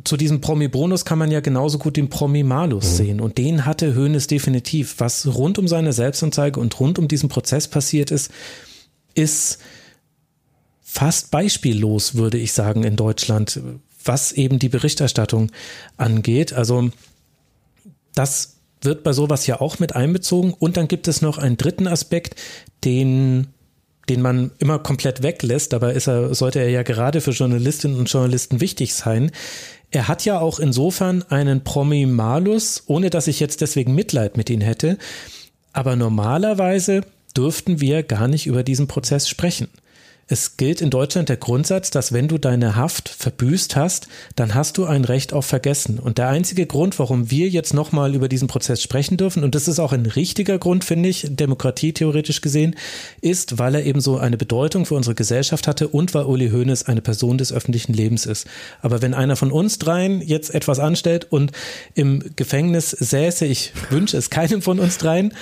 zu 0.04 0.16
diesem 0.16 0.40
Promi-Bonus 0.40 1.04
kann 1.04 1.18
man 1.18 1.30
ja 1.30 1.40
genauso 1.40 1.78
gut 1.78 1.96
den 1.96 2.10
Promi-Malus 2.10 2.96
sehen. 2.96 3.20
Und 3.20 3.38
den 3.38 3.66
hatte 3.66 3.94
Hoeneß 3.94 4.26
definitiv. 4.26 4.96
Was 4.98 5.26
rund 5.26 5.58
um 5.58 5.68
seine 5.68 5.92
Selbstanzeige 5.92 6.60
und 6.60 6.78
rund 6.80 6.98
um 6.98 7.08
diesen 7.08 7.28
Prozess 7.28 7.68
passiert 7.68 8.10
ist, 8.10 8.30
ist 9.14 9.58
fast 10.82 11.30
beispiellos, 11.30 12.14
würde 12.14 12.38
ich 12.38 12.52
sagen, 12.52 12.84
in 12.84 12.96
Deutschland, 12.96 13.60
was 14.04 14.32
eben 14.32 14.58
die 14.58 14.68
Berichterstattung 14.68 15.50
angeht. 15.96 16.52
Also 16.52 16.90
das 18.14 18.56
wird 18.82 19.02
bei 19.02 19.12
sowas 19.12 19.46
ja 19.46 19.60
auch 19.60 19.78
mit 19.78 19.94
einbezogen. 19.94 20.52
Und 20.52 20.76
dann 20.76 20.88
gibt 20.88 21.08
es 21.08 21.22
noch 21.22 21.38
einen 21.38 21.56
dritten 21.56 21.86
Aspekt, 21.86 22.36
den 22.84 23.48
den 24.10 24.22
man 24.22 24.50
immer 24.58 24.80
komplett 24.80 25.22
weglässt, 25.22 25.72
dabei 25.72 25.92
ist 25.92 26.08
er, 26.08 26.34
sollte 26.34 26.58
er 26.58 26.68
ja 26.68 26.82
gerade 26.82 27.20
für 27.20 27.30
Journalistinnen 27.30 27.96
und 27.96 28.10
Journalisten 28.10 28.60
wichtig 28.60 28.92
sein. 28.94 29.30
Er 29.90 30.08
hat 30.08 30.24
ja 30.24 30.38
auch 30.38 30.60
insofern 30.60 31.24
einen 31.30 31.64
Promi-Malus, 31.64 32.84
ohne 32.86 33.10
dass 33.10 33.26
ich 33.26 33.40
jetzt 33.40 33.60
deswegen 33.60 33.94
Mitleid 33.94 34.36
mit 34.36 34.48
ihm 34.48 34.60
hätte. 34.60 34.98
Aber 35.72 35.96
normalerweise 35.96 37.02
dürften 37.36 37.80
wir 37.80 38.02
gar 38.02 38.28
nicht 38.28 38.46
über 38.46 38.62
diesen 38.62 38.86
Prozess 38.86 39.28
sprechen. 39.28 39.68
Es 40.32 40.56
gilt 40.56 40.80
in 40.80 40.90
Deutschland 40.90 41.28
der 41.28 41.38
Grundsatz, 41.38 41.90
dass 41.90 42.12
wenn 42.12 42.28
du 42.28 42.38
deine 42.38 42.76
Haft 42.76 43.08
verbüßt 43.08 43.74
hast, 43.74 44.06
dann 44.36 44.54
hast 44.54 44.78
du 44.78 44.84
ein 44.84 45.04
Recht 45.04 45.32
auf 45.32 45.44
Vergessen. 45.44 45.98
Und 45.98 46.18
der 46.18 46.28
einzige 46.28 46.66
Grund, 46.66 47.00
warum 47.00 47.32
wir 47.32 47.48
jetzt 47.48 47.74
nochmal 47.74 48.14
über 48.14 48.28
diesen 48.28 48.46
Prozess 48.46 48.80
sprechen 48.80 49.16
dürfen, 49.16 49.42
und 49.42 49.56
das 49.56 49.66
ist 49.66 49.80
auch 49.80 49.92
ein 49.92 50.06
richtiger 50.06 50.60
Grund, 50.60 50.84
finde 50.84 51.08
ich, 51.08 51.26
Demokratie 51.28 51.92
theoretisch 51.92 52.42
gesehen, 52.42 52.76
ist, 53.20 53.58
weil 53.58 53.74
er 53.74 53.84
eben 53.84 54.00
so 54.00 54.18
eine 54.18 54.36
Bedeutung 54.36 54.86
für 54.86 54.94
unsere 54.94 55.16
Gesellschaft 55.16 55.66
hatte 55.66 55.88
und 55.88 56.14
weil 56.14 56.26
Uli 56.26 56.50
Hoeneß 56.50 56.84
eine 56.84 57.00
Person 57.00 57.36
des 57.36 57.52
öffentlichen 57.52 57.92
Lebens 57.92 58.24
ist. 58.24 58.46
Aber 58.82 59.02
wenn 59.02 59.14
einer 59.14 59.34
von 59.34 59.50
uns 59.50 59.80
dreien 59.80 60.20
jetzt 60.20 60.54
etwas 60.54 60.78
anstellt 60.78 61.26
und 61.30 61.50
im 61.94 62.22
Gefängnis 62.36 62.90
säße, 62.90 63.46
ich 63.46 63.72
wünsche 63.88 64.16
es 64.16 64.30
keinem 64.30 64.62
von 64.62 64.78
uns 64.78 64.96
dreien, 64.96 65.34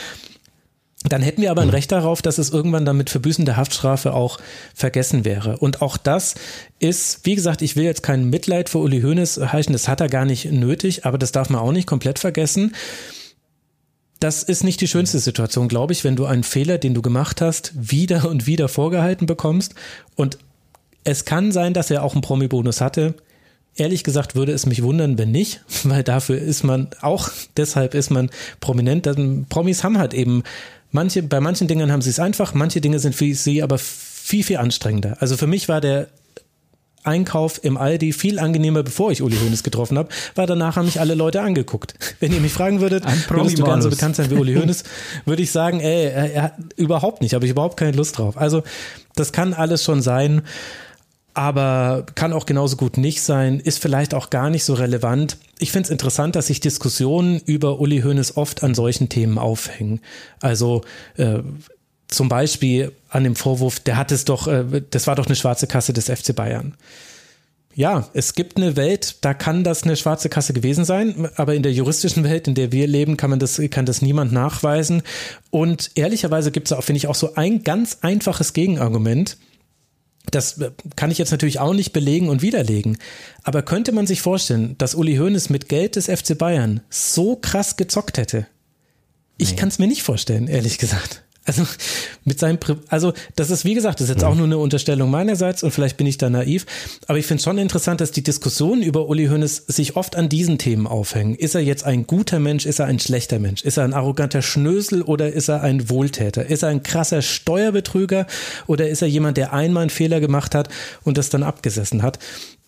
dann 1.12 1.22
hätten 1.22 1.42
wir 1.42 1.50
aber 1.50 1.62
ein 1.62 1.70
Recht 1.70 1.92
darauf, 1.92 2.22
dass 2.22 2.38
es 2.38 2.50
irgendwann 2.50 2.84
dann 2.84 2.96
mit 2.96 3.10
Verbüßen 3.10 3.44
der 3.44 3.56
Haftstrafe 3.56 4.14
auch 4.14 4.38
vergessen 4.74 5.24
wäre. 5.24 5.58
Und 5.58 5.82
auch 5.82 5.96
das 5.96 6.34
ist, 6.78 7.24
wie 7.24 7.34
gesagt, 7.34 7.62
ich 7.62 7.76
will 7.76 7.84
jetzt 7.84 8.02
kein 8.02 8.30
Mitleid 8.30 8.68
für 8.68 8.78
Uli 8.78 9.00
Hoeneß 9.00 9.40
heißen, 9.52 9.72
das 9.72 9.88
hat 9.88 10.00
er 10.00 10.08
gar 10.08 10.24
nicht 10.24 10.50
nötig, 10.50 11.06
aber 11.06 11.18
das 11.18 11.32
darf 11.32 11.50
man 11.50 11.60
auch 11.60 11.72
nicht 11.72 11.86
komplett 11.86 12.18
vergessen. 12.18 12.74
Das 14.20 14.42
ist 14.42 14.64
nicht 14.64 14.80
die 14.80 14.88
schönste 14.88 15.20
Situation, 15.20 15.68
glaube 15.68 15.92
ich, 15.92 16.02
wenn 16.02 16.16
du 16.16 16.26
einen 16.26 16.42
Fehler, 16.42 16.78
den 16.78 16.94
du 16.94 17.02
gemacht 17.02 17.40
hast, 17.40 17.72
wieder 17.76 18.28
und 18.28 18.46
wieder 18.46 18.68
vorgehalten 18.68 19.26
bekommst. 19.26 19.74
Und 20.16 20.38
es 21.04 21.24
kann 21.24 21.52
sein, 21.52 21.72
dass 21.72 21.90
er 21.90 22.02
auch 22.02 22.14
einen 22.14 22.22
Promi-Bonus 22.22 22.80
hatte. 22.80 23.14
Ehrlich 23.76 24.02
gesagt 24.02 24.34
würde 24.34 24.50
es 24.52 24.66
mich 24.66 24.82
wundern, 24.82 25.18
wenn 25.18 25.30
nicht, 25.30 25.62
weil 25.84 26.02
dafür 26.02 26.38
ist 26.38 26.64
man 26.64 26.88
auch, 27.00 27.30
deshalb 27.56 27.94
ist 27.94 28.10
man 28.10 28.28
prominent. 28.60 29.06
Denn 29.06 29.46
Promis 29.48 29.84
haben 29.84 29.98
halt 29.98 30.14
eben 30.14 30.42
manche, 30.90 31.22
bei 31.22 31.40
manchen 31.40 31.68
Dingen 31.68 31.92
haben 31.92 32.02
sie 32.02 32.10
es 32.10 32.20
einfach, 32.20 32.54
manche 32.54 32.80
Dinge 32.80 32.98
sind 32.98 33.14
für 33.14 33.32
sie 33.34 33.62
aber 33.62 33.78
viel, 33.78 34.44
viel 34.44 34.58
anstrengender. 34.58 35.16
Also 35.20 35.36
für 35.36 35.46
mich 35.46 35.68
war 35.68 35.80
der 35.80 36.08
Einkauf 37.04 37.64
im 37.64 37.76
Aldi 37.76 38.12
viel 38.12 38.38
angenehmer, 38.38 38.82
bevor 38.82 39.10
ich 39.10 39.22
Uli 39.22 39.36
Hoeneß 39.36 39.62
getroffen 39.62 39.96
habe, 39.96 40.08
weil 40.34 40.46
danach 40.46 40.76
haben 40.76 40.84
mich 40.86 41.00
alle 41.00 41.14
Leute 41.14 41.40
angeguckt. 41.40 41.94
Wenn 42.20 42.32
ihr 42.32 42.40
mich 42.40 42.52
fragen 42.52 42.80
würdet, 42.80 43.04
würdest 43.30 43.58
du 43.58 43.64
gern 43.64 43.80
so 43.82 43.90
bekannt 43.90 44.16
sein 44.16 44.30
wie 44.30 44.34
Uli 44.34 44.54
Hoeneß, 44.54 44.84
würde 45.24 45.42
ich 45.42 45.50
sagen, 45.50 45.80
ey, 45.80 46.06
er, 46.06 46.32
er, 46.32 46.56
überhaupt 46.76 47.22
nicht, 47.22 47.34
habe 47.34 47.44
ich 47.44 47.52
überhaupt 47.52 47.78
keine 47.78 47.96
Lust 47.96 48.18
drauf. 48.18 48.36
Also 48.36 48.62
das 49.14 49.32
kann 49.32 49.54
alles 49.54 49.82
schon 49.84 50.02
sein, 50.02 50.42
aber 51.38 52.04
kann 52.16 52.32
auch 52.32 52.46
genauso 52.46 52.76
gut 52.76 52.96
nicht 52.96 53.22
sein, 53.22 53.60
ist 53.60 53.78
vielleicht 53.78 54.12
auch 54.12 54.28
gar 54.28 54.50
nicht 54.50 54.64
so 54.64 54.74
relevant. 54.74 55.36
Ich 55.60 55.70
finde 55.70 55.86
es 55.86 55.90
interessant, 55.90 56.34
dass 56.34 56.48
sich 56.48 56.58
Diskussionen 56.58 57.38
über 57.38 57.78
Uli 57.78 58.00
Hoeneß 58.00 58.36
oft 58.36 58.64
an 58.64 58.74
solchen 58.74 59.08
Themen 59.08 59.38
aufhängen. 59.38 60.00
Also 60.40 60.80
äh, 61.16 61.38
zum 62.08 62.28
Beispiel 62.28 62.90
an 63.08 63.22
dem 63.22 63.36
Vorwurf, 63.36 63.78
der 63.78 63.96
hat 63.96 64.10
es 64.10 64.24
doch, 64.24 64.48
äh, 64.48 64.82
das 64.90 65.06
war 65.06 65.14
doch 65.14 65.26
eine 65.26 65.36
schwarze 65.36 65.68
Kasse 65.68 65.92
des 65.92 66.06
FC 66.06 66.34
Bayern. 66.34 66.74
Ja, 67.72 68.08
es 68.14 68.34
gibt 68.34 68.56
eine 68.56 68.74
Welt, 68.74 69.18
da 69.20 69.32
kann 69.32 69.62
das 69.62 69.84
eine 69.84 69.94
schwarze 69.94 70.28
Kasse 70.28 70.52
gewesen 70.52 70.84
sein, 70.84 71.28
aber 71.36 71.54
in 71.54 71.62
der 71.62 71.72
juristischen 71.72 72.24
Welt, 72.24 72.48
in 72.48 72.56
der 72.56 72.72
wir 72.72 72.88
leben, 72.88 73.16
kann 73.16 73.30
man 73.30 73.38
das, 73.38 73.62
kann 73.70 73.86
das 73.86 74.02
niemand 74.02 74.32
nachweisen. 74.32 75.04
Und 75.50 75.92
ehrlicherweise 75.94 76.50
gibt 76.50 76.66
es 76.66 76.72
auch, 76.72 76.82
finde 76.82 76.96
ich, 76.96 77.06
auch 77.06 77.14
so 77.14 77.36
ein 77.36 77.62
ganz 77.62 77.98
einfaches 78.00 78.54
Gegenargument. 78.54 79.36
Das 80.30 80.60
kann 80.96 81.10
ich 81.10 81.18
jetzt 81.18 81.30
natürlich 81.30 81.60
auch 81.60 81.72
nicht 81.72 81.92
belegen 81.92 82.28
und 82.28 82.42
widerlegen. 82.42 82.98
Aber 83.42 83.62
könnte 83.62 83.92
man 83.92 84.06
sich 84.06 84.20
vorstellen, 84.20 84.76
dass 84.78 84.94
Uli 84.94 85.16
Hoeneß 85.16 85.50
mit 85.50 85.68
Geld 85.68 85.96
des 85.96 86.06
FC 86.06 86.36
Bayern 86.36 86.80
so 86.90 87.36
krass 87.36 87.76
gezockt 87.76 88.18
hätte? 88.18 88.46
Ich 89.36 89.56
kann 89.56 89.68
es 89.68 89.78
mir 89.78 89.86
nicht 89.86 90.02
vorstellen, 90.02 90.48
ehrlich 90.48 90.78
gesagt. 90.78 91.22
Also 91.48 91.66
mit 92.24 92.38
seinem, 92.38 92.58
Pri 92.58 92.76
also 92.88 93.14
das 93.34 93.48
ist 93.48 93.64
wie 93.64 93.72
gesagt, 93.72 94.00
das 94.00 94.10
ist 94.10 94.16
jetzt 94.16 94.24
auch 94.24 94.34
nur 94.34 94.44
eine 94.44 94.58
Unterstellung 94.58 95.10
meinerseits 95.10 95.62
und 95.62 95.70
vielleicht 95.70 95.96
bin 95.96 96.06
ich 96.06 96.18
da 96.18 96.28
naiv, 96.28 96.66
aber 97.06 97.18
ich 97.18 97.26
finde 97.26 97.42
schon 97.42 97.56
interessant, 97.56 98.02
dass 98.02 98.10
die 98.10 98.22
Diskussionen 98.22 98.82
über 98.82 99.08
Uli 99.08 99.28
Hoeneß 99.28 99.64
sich 99.66 99.96
oft 99.96 100.14
an 100.14 100.28
diesen 100.28 100.58
Themen 100.58 100.86
aufhängen. 100.86 101.34
Ist 101.34 101.54
er 101.54 101.62
jetzt 101.62 101.84
ein 101.84 102.06
guter 102.06 102.38
Mensch? 102.38 102.66
Ist 102.66 102.80
er 102.80 102.86
ein 102.86 102.98
schlechter 102.98 103.38
Mensch? 103.38 103.62
Ist 103.62 103.78
er 103.78 103.84
ein 103.84 103.94
arroganter 103.94 104.42
Schnösel 104.42 105.00
oder 105.00 105.32
ist 105.32 105.48
er 105.48 105.62
ein 105.62 105.88
Wohltäter? 105.88 106.44
Ist 106.44 106.64
er 106.64 106.68
ein 106.68 106.82
krasser 106.82 107.22
Steuerbetrüger 107.22 108.26
oder 108.66 108.86
ist 108.90 109.00
er 109.00 109.08
jemand, 109.08 109.38
der 109.38 109.54
einmal 109.54 109.84
einen 109.84 109.90
Fehler 109.90 110.20
gemacht 110.20 110.54
hat 110.54 110.68
und 111.02 111.16
das 111.16 111.30
dann 111.30 111.42
abgesessen 111.42 112.02
hat? 112.02 112.18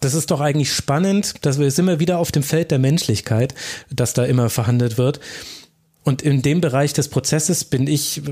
Das 0.01 0.15
ist 0.15 0.31
doch 0.31 0.41
eigentlich 0.41 0.73
spannend, 0.73 1.35
dass 1.43 1.59
wir 1.59 1.71
sind 1.71 1.85
wir 1.85 2.01
wieder 2.01 2.19
auf 2.19 2.33
dem 2.33 2.43
Feld 2.43 2.71
der 2.71 2.79
Menschlichkeit, 2.79 3.55
dass 3.91 4.15
da 4.15 4.25
immer 4.25 4.49
verhandelt 4.49 4.97
wird. 4.97 5.21
Und 6.03 6.23
in 6.23 6.41
dem 6.41 6.63
Bereich 6.63 6.95
des 6.95 7.09
Prozesses 7.09 7.65
bin 7.65 7.87
ich 7.87 8.23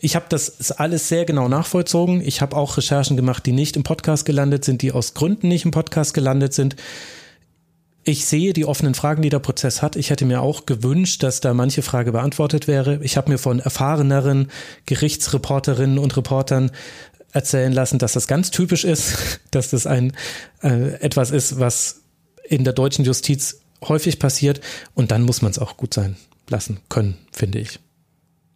ich 0.00 0.16
habe 0.16 0.26
das 0.28 0.72
alles 0.72 1.08
sehr 1.08 1.24
genau 1.24 1.48
nachvollzogen. 1.48 2.20
Ich 2.20 2.40
habe 2.40 2.56
auch 2.56 2.76
Recherchen 2.76 3.16
gemacht, 3.16 3.44
die 3.46 3.52
nicht 3.52 3.76
im 3.76 3.82
Podcast 3.82 4.24
gelandet 4.24 4.64
sind, 4.64 4.82
die 4.82 4.92
aus 4.92 5.14
Gründen 5.14 5.48
nicht 5.48 5.64
im 5.64 5.70
Podcast 5.70 6.14
gelandet 6.14 6.54
sind. 6.54 6.76
Ich 8.04 8.24
sehe 8.24 8.52
die 8.52 8.64
offenen 8.64 8.94
Fragen, 8.94 9.22
die 9.22 9.28
der 9.28 9.40
Prozess 9.40 9.82
hat. 9.82 9.96
Ich 9.96 10.10
hätte 10.10 10.24
mir 10.24 10.40
auch 10.40 10.66
gewünscht, 10.66 11.22
dass 11.22 11.40
da 11.40 11.52
manche 11.52 11.82
Frage 11.82 12.12
beantwortet 12.12 12.66
wäre. 12.68 13.00
Ich 13.02 13.16
habe 13.16 13.30
mir 13.30 13.38
von 13.38 13.60
erfahreneren 13.60 14.50
Gerichtsreporterinnen 14.86 15.98
und 15.98 16.16
Reportern 16.16 16.70
erzählen 17.32 17.72
lassen, 17.72 17.98
dass 17.98 18.14
das 18.14 18.26
ganz 18.26 18.50
typisch 18.50 18.84
ist, 18.84 19.40
dass 19.50 19.70
das 19.70 19.86
ein 19.86 20.12
äh, 20.62 20.94
etwas 21.00 21.30
ist, 21.30 21.58
was 21.58 22.02
in 22.44 22.64
der 22.64 22.72
deutschen 22.72 23.04
Justiz 23.04 23.60
häufig 23.86 24.18
passiert. 24.18 24.60
Und 24.94 25.10
dann 25.10 25.22
muss 25.22 25.42
man 25.42 25.50
es 25.50 25.58
auch 25.58 25.76
gut 25.76 25.92
sein 25.92 26.16
lassen 26.48 26.80
können, 26.88 27.18
finde 27.30 27.58
ich. 27.58 27.78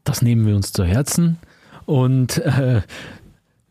Das 0.05 0.23
nehmen 0.23 0.47
wir 0.47 0.57
uns 0.57 0.73
zu 0.73 0.85
Herzen 0.85 1.39
und 1.87 2.39
äh, 2.39 2.83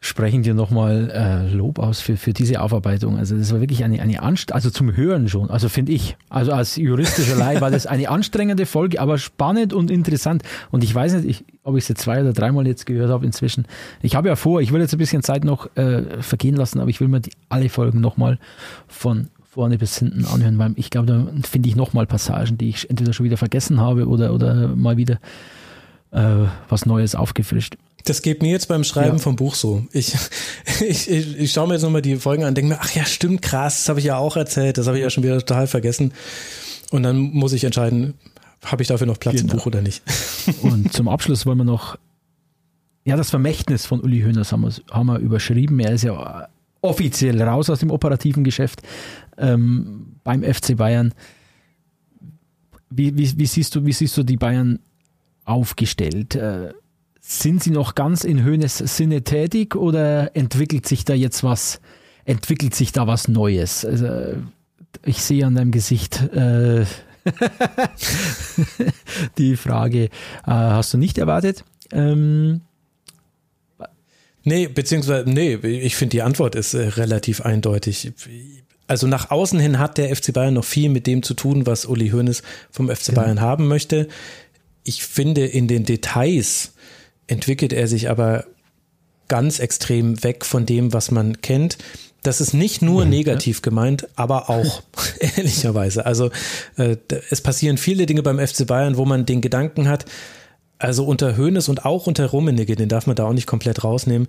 sprechen 0.04 0.42
dir 0.42 0.56
nochmal 0.56 1.12
äh, 1.14 1.54
Lob 1.54 1.78
aus 1.78 2.02
für, 2.02 2.18
für 2.18 2.34
diese 2.34 2.60
Aufarbeitung. 2.62 3.18
Also 3.18 3.38
das 3.38 3.54
war 3.54 3.60
wirklich 3.60 3.84
eine, 3.84 4.02
eine 4.02 4.24
Anst 4.24 4.52
also 4.52 4.72
zum 4.72 4.96
Hören 4.96 5.30
schon, 5.30 5.52
also 5.52 5.70
finde 5.70 5.92
ich. 5.92 6.18
Also 6.28 6.54
als 6.54 6.76
juristischer 6.76 7.36
Leih 7.36 7.62
war 7.62 7.70
das 7.70 7.86
eine 7.86 8.10
anstrengende 8.10 8.66
Folge, 8.66 9.00
aber 9.00 9.20
spannend 9.20 9.74
und 9.74 9.92
interessant. 9.92 10.42
Und 10.72 10.84
ich 10.84 10.94
weiß 10.94 11.14
nicht, 11.14 11.26
ich, 11.26 11.46
ob 11.64 11.78
ich 11.78 11.86
sie 11.86 11.94
zwei 11.94 12.22
oder 12.22 12.34
dreimal 12.34 12.66
jetzt 12.66 12.88
gehört 12.88 13.12
habe 13.12 13.26
inzwischen. 13.28 13.66
Ich 14.02 14.16
habe 14.16 14.28
ja 14.28 14.36
vor, 14.36 14.60
ich 14.60 14.74
will 14.74 14.82
jetzt 14.82 14.94
ein 14.94 14.98
bisschen 14.98 15.22
Zeit 15.22 15.44
noch 15.44 15.76
äh, 15.76 16.22
vergehen 16.22 16.56
lassen, 16.56 16.80
aber 16.80 16.90
ich 16.90 17.00
will 17.00 17.08
mir 17.08 17.20
die, 17.20 17.32
alle 17.50 17.70
Folgen 17.70 18.02
nochmal 18.02 18.40
von 18.88 19.28
vorne 19.44 19.78
bis 19.78 20.00
hinten 20.00 20.26
anhören, 20.26 20.58
weil 20.58 20.74
ich 20.78 20.90
glaube, 20.90 21.08
da 21.08 21.28
finde 21.48 21.70
ich 21.70 21.76
nochmal 21.76 22.08
Passagen, 22.08 22.58
die 22.58 22.70
ich 22.70 22.90
entweder 22.90 23.14
schon 23.14 23.26
wieder 23.26 23.38
vergessen 23.38 23.80
habe 23.80 24.08
oder, 24.08 24.34
oder 24.34 24.70
mal 24.70 24.98
wieder 24.98 25.20
äh, 26.12 26.48
was 26.70 26.86
Neues 26.86 27.16
aufgefrischt. 27.16 27.76
Das 28.06 28.22
geht 28.22 28.42
mir 28.42 28.50
jetzt 28.50 28.68
beim 28.68 28.84
Schreiben 28.84 29.18
ja. 29.18 29.24
vom 29.24 29.36
Buch 29.36 29.56
so. 29.56 29.86
Ich, 29.92 30.14
ich, 30.82 31.10
ich, 31.10 31.38
ich 31.38 31.52
schaue 31.52 31.68
mir 31.68 31.76
jetzt 31.76 31.84
nochmal 31.84 32.02
die 32.02 32.16
Folgen 32.16 32.44
an, 32.44 32.56
denke 32.56 32.74
mir, 32.74 32.80
ach 32.82 32.94
ja, 32.96 33.06
stimmt, 33.06 33.42
krass, 33.42 33.80
das 33.80 33.90
habe 33.90 34.00
ich 34.00 34.06
ja 34.06 34.18
auch 34.18 34.36
erzählt, 34.36 34.78
das 34.78 34.88
habe 34.88 34.98
ich 34.98 35.04
ja 35.04 35.10
schon 35.10 35.24
wieder 35.24 35.40
total 35.40 35.68
vergessen. 35.68 36.14
Und 36.92 37.04
dann 37.04 37.18
muss 37.18 37.54
ich 37.54 37.64
entscheiden, 37.64 38.16
habe 38.66 38.82
ich 38.82 38.88
dafür 38.88 39.08
noch 39.08 39.20
Platz 39.20 39.38
genau. 39.38 39.54
im 39.54 39.58
Buch 39.58 39.66
oder 39.66 39.82
nicht. 39.82 40.04
Und 40.62 40.92
zum 40.94 41.08
Abschluss 41.08 41.46
wollen 41.46 41.58
wir 41.58 41.64
noch, 41.64 41.98
ja, 43.04 43.16
das 43.16 43.30
Vermächtnis 43.30 43.86
von 43.86 44.02
Uli 44.02 44.22
Hoeneß 44.22 44.52
haben 44.52 44.62
wir, 44.62 44.72
haben 44.92 45.08
wir 45.08 45.20
überschrieben. 45.20 45.80
Er 45.80 45.94
ist 45.94 46.04
ja 46.04 46.48
offiziell 46.82 47.42
raus 47.42 47.70
aus 47.70 47.80
dem 47.80 47.92
operativen 47.92 48.44
Geschäft 48.44 48.82
ähm, 49.38 50.18
beim 50.24 50.44
FC 50.44 50.76
Bayern. 50.76 51.14
Wie, 52.90 53.18
wie, 53.18 53.40
wie, 53.40 53.46
siehst 53.46 53.76
du, 53.76 53.86
wie 53.86 53.94
siehst 53.94 54.18
du 54.18 54.24
die 54.24 54.38
Bayern 54.38 54.80
aufgestellt? 55.46 56.36
Äh, 56.36 56.74
sind 57.20 57.64
sie 57.64 57.72
noch 57.72 57.96
ganz 57.96 58.24
in 58.24 58.44
Höhnes 58.44 58.80
Sinne 58.80 59.24
tätig 59.24 59.76
oder 59.76 60.36
entwickelt 60.36 60.88
sich 60.88 61.06
da 61.06 61.14
jetzt 61.14 61.44
was, 61.44 61.80
entwickelt 62.26 62.76
sich 62.76 62.92
da 62.92 63.08
was 63.08 63.28
Neues? 63.28 63.86
Also, 63.86 64.36
ich 65.06 65.22
sehe 65.22 65.46
an 65.46 65.56
deinem 65.56 65.72
Gesicht 65.72 66.22
äh, 66.34 66.86
die 69.38 69.56
Frage, 69.56 70.06
äh, 70.06 70.10
hast 70.46 70.94
du 70.94 70.98
nicht 70.98 71.18
erwartet? 71.18 71.64
Ähm, 71.92 72.62
nee, 74.44 74.68
beziehungsweise, 74.68 75.30
nee, 75.30 75.56
ich 75.56 75.96
finde 75.96 76.12
die 76.12 76.22
Antwort 76.22 76.56
ist 76.56 76.74
äh, 76.74 76.88
relativ 76.88 77.42
eindeutig. 77.42 78.12
Also 78.88 79.08
nach 79.08 79.32
außen 79.32 79.60
hin 79.60 79.80
hat 79.80 79.98
der 79.98 80.14
FC 80.14 80.34
Bayern 80.34 80.56
noch 80.56 80.66
viel 80.66 80.90
mit 80.90 81.08
dem 81.08 81.24
zu 81.24 81.34
tun, 81.34 81.66
was 81.66 81.86
Uli 81.86 82.10
Hoeneß 82.10 82.44
vom 82.72 82.90
FC 82.90 83.08
genau. 83.08 83.22
Bayern 83.22 83.42
haben 83.42 83.68
möchte 83.68 84.08
ich 84.84 85.04
finde, 85.04 85.46
in 85.46 85.68
den 85.68 85.84
Details 85.84 86.74
entwickelt 87.28 87.74
er 87.74 87.88
sich 87.88 88.10
aber 88.10 88.46
ganz 89.28 89.60
extrem 89.60 90.24
weg 90.24 90.46
von 90.46 90.66
dem, 90.66 90.94
was 90.94 91.12
man 91.12 91.42
kennt. 91.42 91.78
Das 92.24 92.42
ist 92.42 92.54
nicht 92.54 92.82
nur 92.82 93.06
negativ 93.06 93.62
gemeint, 93.62 94.08
aber 94.16 94.50
auch 94.50 94.84
ehrlicherweise. 95.38 96.06
Also 96.06 96.30
äh, 96.78 96.98
es 97.30 97.42
passieren 97.42 97.78
viele 97.78 98.06
Dinge 98.06 98.24
beim 98.24 98.46
FC 98.46 98.68
Bayern, 98.68 98.98
wo 98.98 99.06
man 99.06 99.26
den 99.26 99.42
Gedanken 99.42 99.88
hat, 99.88 100.06
also 100.78 101.06
unter 101.06 101.38
Hoeneß 101.38 101.70
und 101.70 101.86
auch 101.86 102.08
unter 102.08 102.26
Rummenigge, 102.26 102.76
den 102.76 102.90
darf 102.90 103.08
man 103.08 103.16
da 103.16 103.26
auch 103.26 103.34
nicht 103.34 103.48
komplett 103.48 103.84
rausnehmen, 103.84 104.28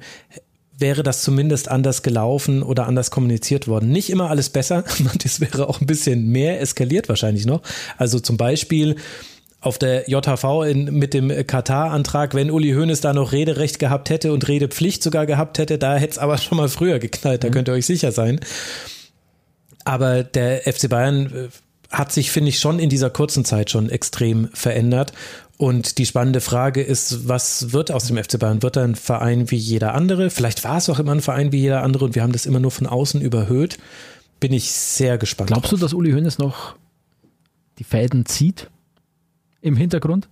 wäre 0.78 1.02
das 1.02 1.22
zumindest 1.22 1.68
anders 1.68 2.02
gelaufen 2.02 2.62
oder 2.62 2.86
anders 2.86 3.10
kommuniziert 3.10 3.68
worden. 3.68 3.90
Nicht 3.90 4.10
immer 4.10 4.30
alles 4.30 4.50
besser, 4.50 4.84
das 5.22 5.40
wäre 5.40 5.68
auch 5.68 5.80
ein 5.80 5.86
bisschen 5.86 6.28
mehr 6.28 6.60
eskaliert 6.60 7.08
wahrscheinlich 7.08 7.46
noch. 7.46 7.62
Also 7.96 8.20
zum 8.20 8.36
Beispiel 8.36 8.96
auf 9.62 9.78
der 9.78 10.10
JHV 10.10 10.64
in, 10.68 10.84
mit 10.92 11.14
dem 11.14 11.28
Katar-Antrag, 11.46 12.34
wenn 12.34 12.50
Uli 12.50 12.72
Hoeneß 12.72 13.00
da 13.00 13.12
noch 13.12 13.32
Rederecht 13.32 13.78
gehabt 13.78 14.10
hätte 14.10 14.32
und 14.32 14.48
Redepflicht 14.48 15.02
sogar 15.02 15.24
gehabt 15.24 15.58
hätte, 15.58 15.78
da 15.78 15.94
hätte 15.94 16.12
es 16.12 16.18
aber 16.18 16.36
schon 16.38 16.58
mal 16.58 16.68
früher 16.68 16.98
geknallt, 16.98 17.44
da 17.44 17.48
mhm. 17.48 17.52
könnt 17.52 17.68
ihr 17.68 17.74
euch 17.74 17.86
sicher 17.86 18.12
sein. 18.12 18.40
Aber 19.84 20.24
der 20.24 20.62
FC 20.72 20.88
Bayern 20.88 21.26
äh, 21.26 21.48
hat 21.90 22.12
sich, 22.12 22.30
finde 22.30 22.48
ich, 22.48 22.58
schon 22.58 22.78
in 22.78 22.88
dieser 22.88 23.10
kurzen 23.10 23.44
Zeit 23.44 23.70
schon 23.70 23.88
extrem 23.88 24.48
verändert. 24.52 25.12
Und 25.58 25.98
die 25.98 26.06
spannende 26.06 26.40
Frage 26.40 26.82
ist, 26.82 27.28
was 27.28 27.72
wird 27.72 27.92
aus 27.92 28.06
dem 28.06 28.16
FC 28.16 28.38
Bayern? 28.40 28.62
Wird 28.62 28.76
er 28.76 28.82
ein 28.82 28.96
Verein 28.96 29.50
wie 29.50 29.56
jeder 29.56 29.94
andere? 29.94 30.30
Vielleicht 30.30 30.64
war 30.64 30.78
es 30.78 30.90
auch 30.90 30.98
immer 30.98 31.12
ein 31.12 31.20
Verein 31.20 31.52
wie 31.52 31.60
jeder 31.60 31.82
andere 31.82 32.04
und 32.04 32.16
wir 32.16 32.22
haben 32.22 32.32
das 32.32 32.46
immer 32.46 32.58
nur 32.58 32.72
von 32.72 32.88
außen 32.88 33.20
überhöht. 33.20 33.78
Bin 34.40 34.52
ich 34.52 34.72
sehr 34.72 35.18
gespannt. 35.18 35.48
Glaubst 35.48 35.70
drauf. 35.70 35.78
du, 35.78 35.84
dass 35.84 35.94
Uli 35.94 36.10
Hoeneß 36.10 36.38
noch 36.38 36.74
die 37.78 37.84
Fäden 37.84 38.26
zieht? 38.26 38.68
Im 39.62 39.76
Hintergrund? 39.76 40.28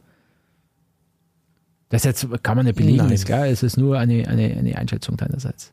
Das 1.89 2.05
jetzt 2.05 2.27
kann 2.43 2.57
man 2.57 2.67
nicht 2.67 2.77
belegen, 2.77 2.99
Nein. 2.99 3.13
ist 3.13 3.27
klar, 3.27 3.47
es 3.49 3.63
ist 3.63 3.77
nur 3.77 3.99
eine, 3.99 4.29
eine, 4.29 4.57
eine 4.57 4.77
Einschätzung 4.77 5.17
deinerseits. 5.17 5.73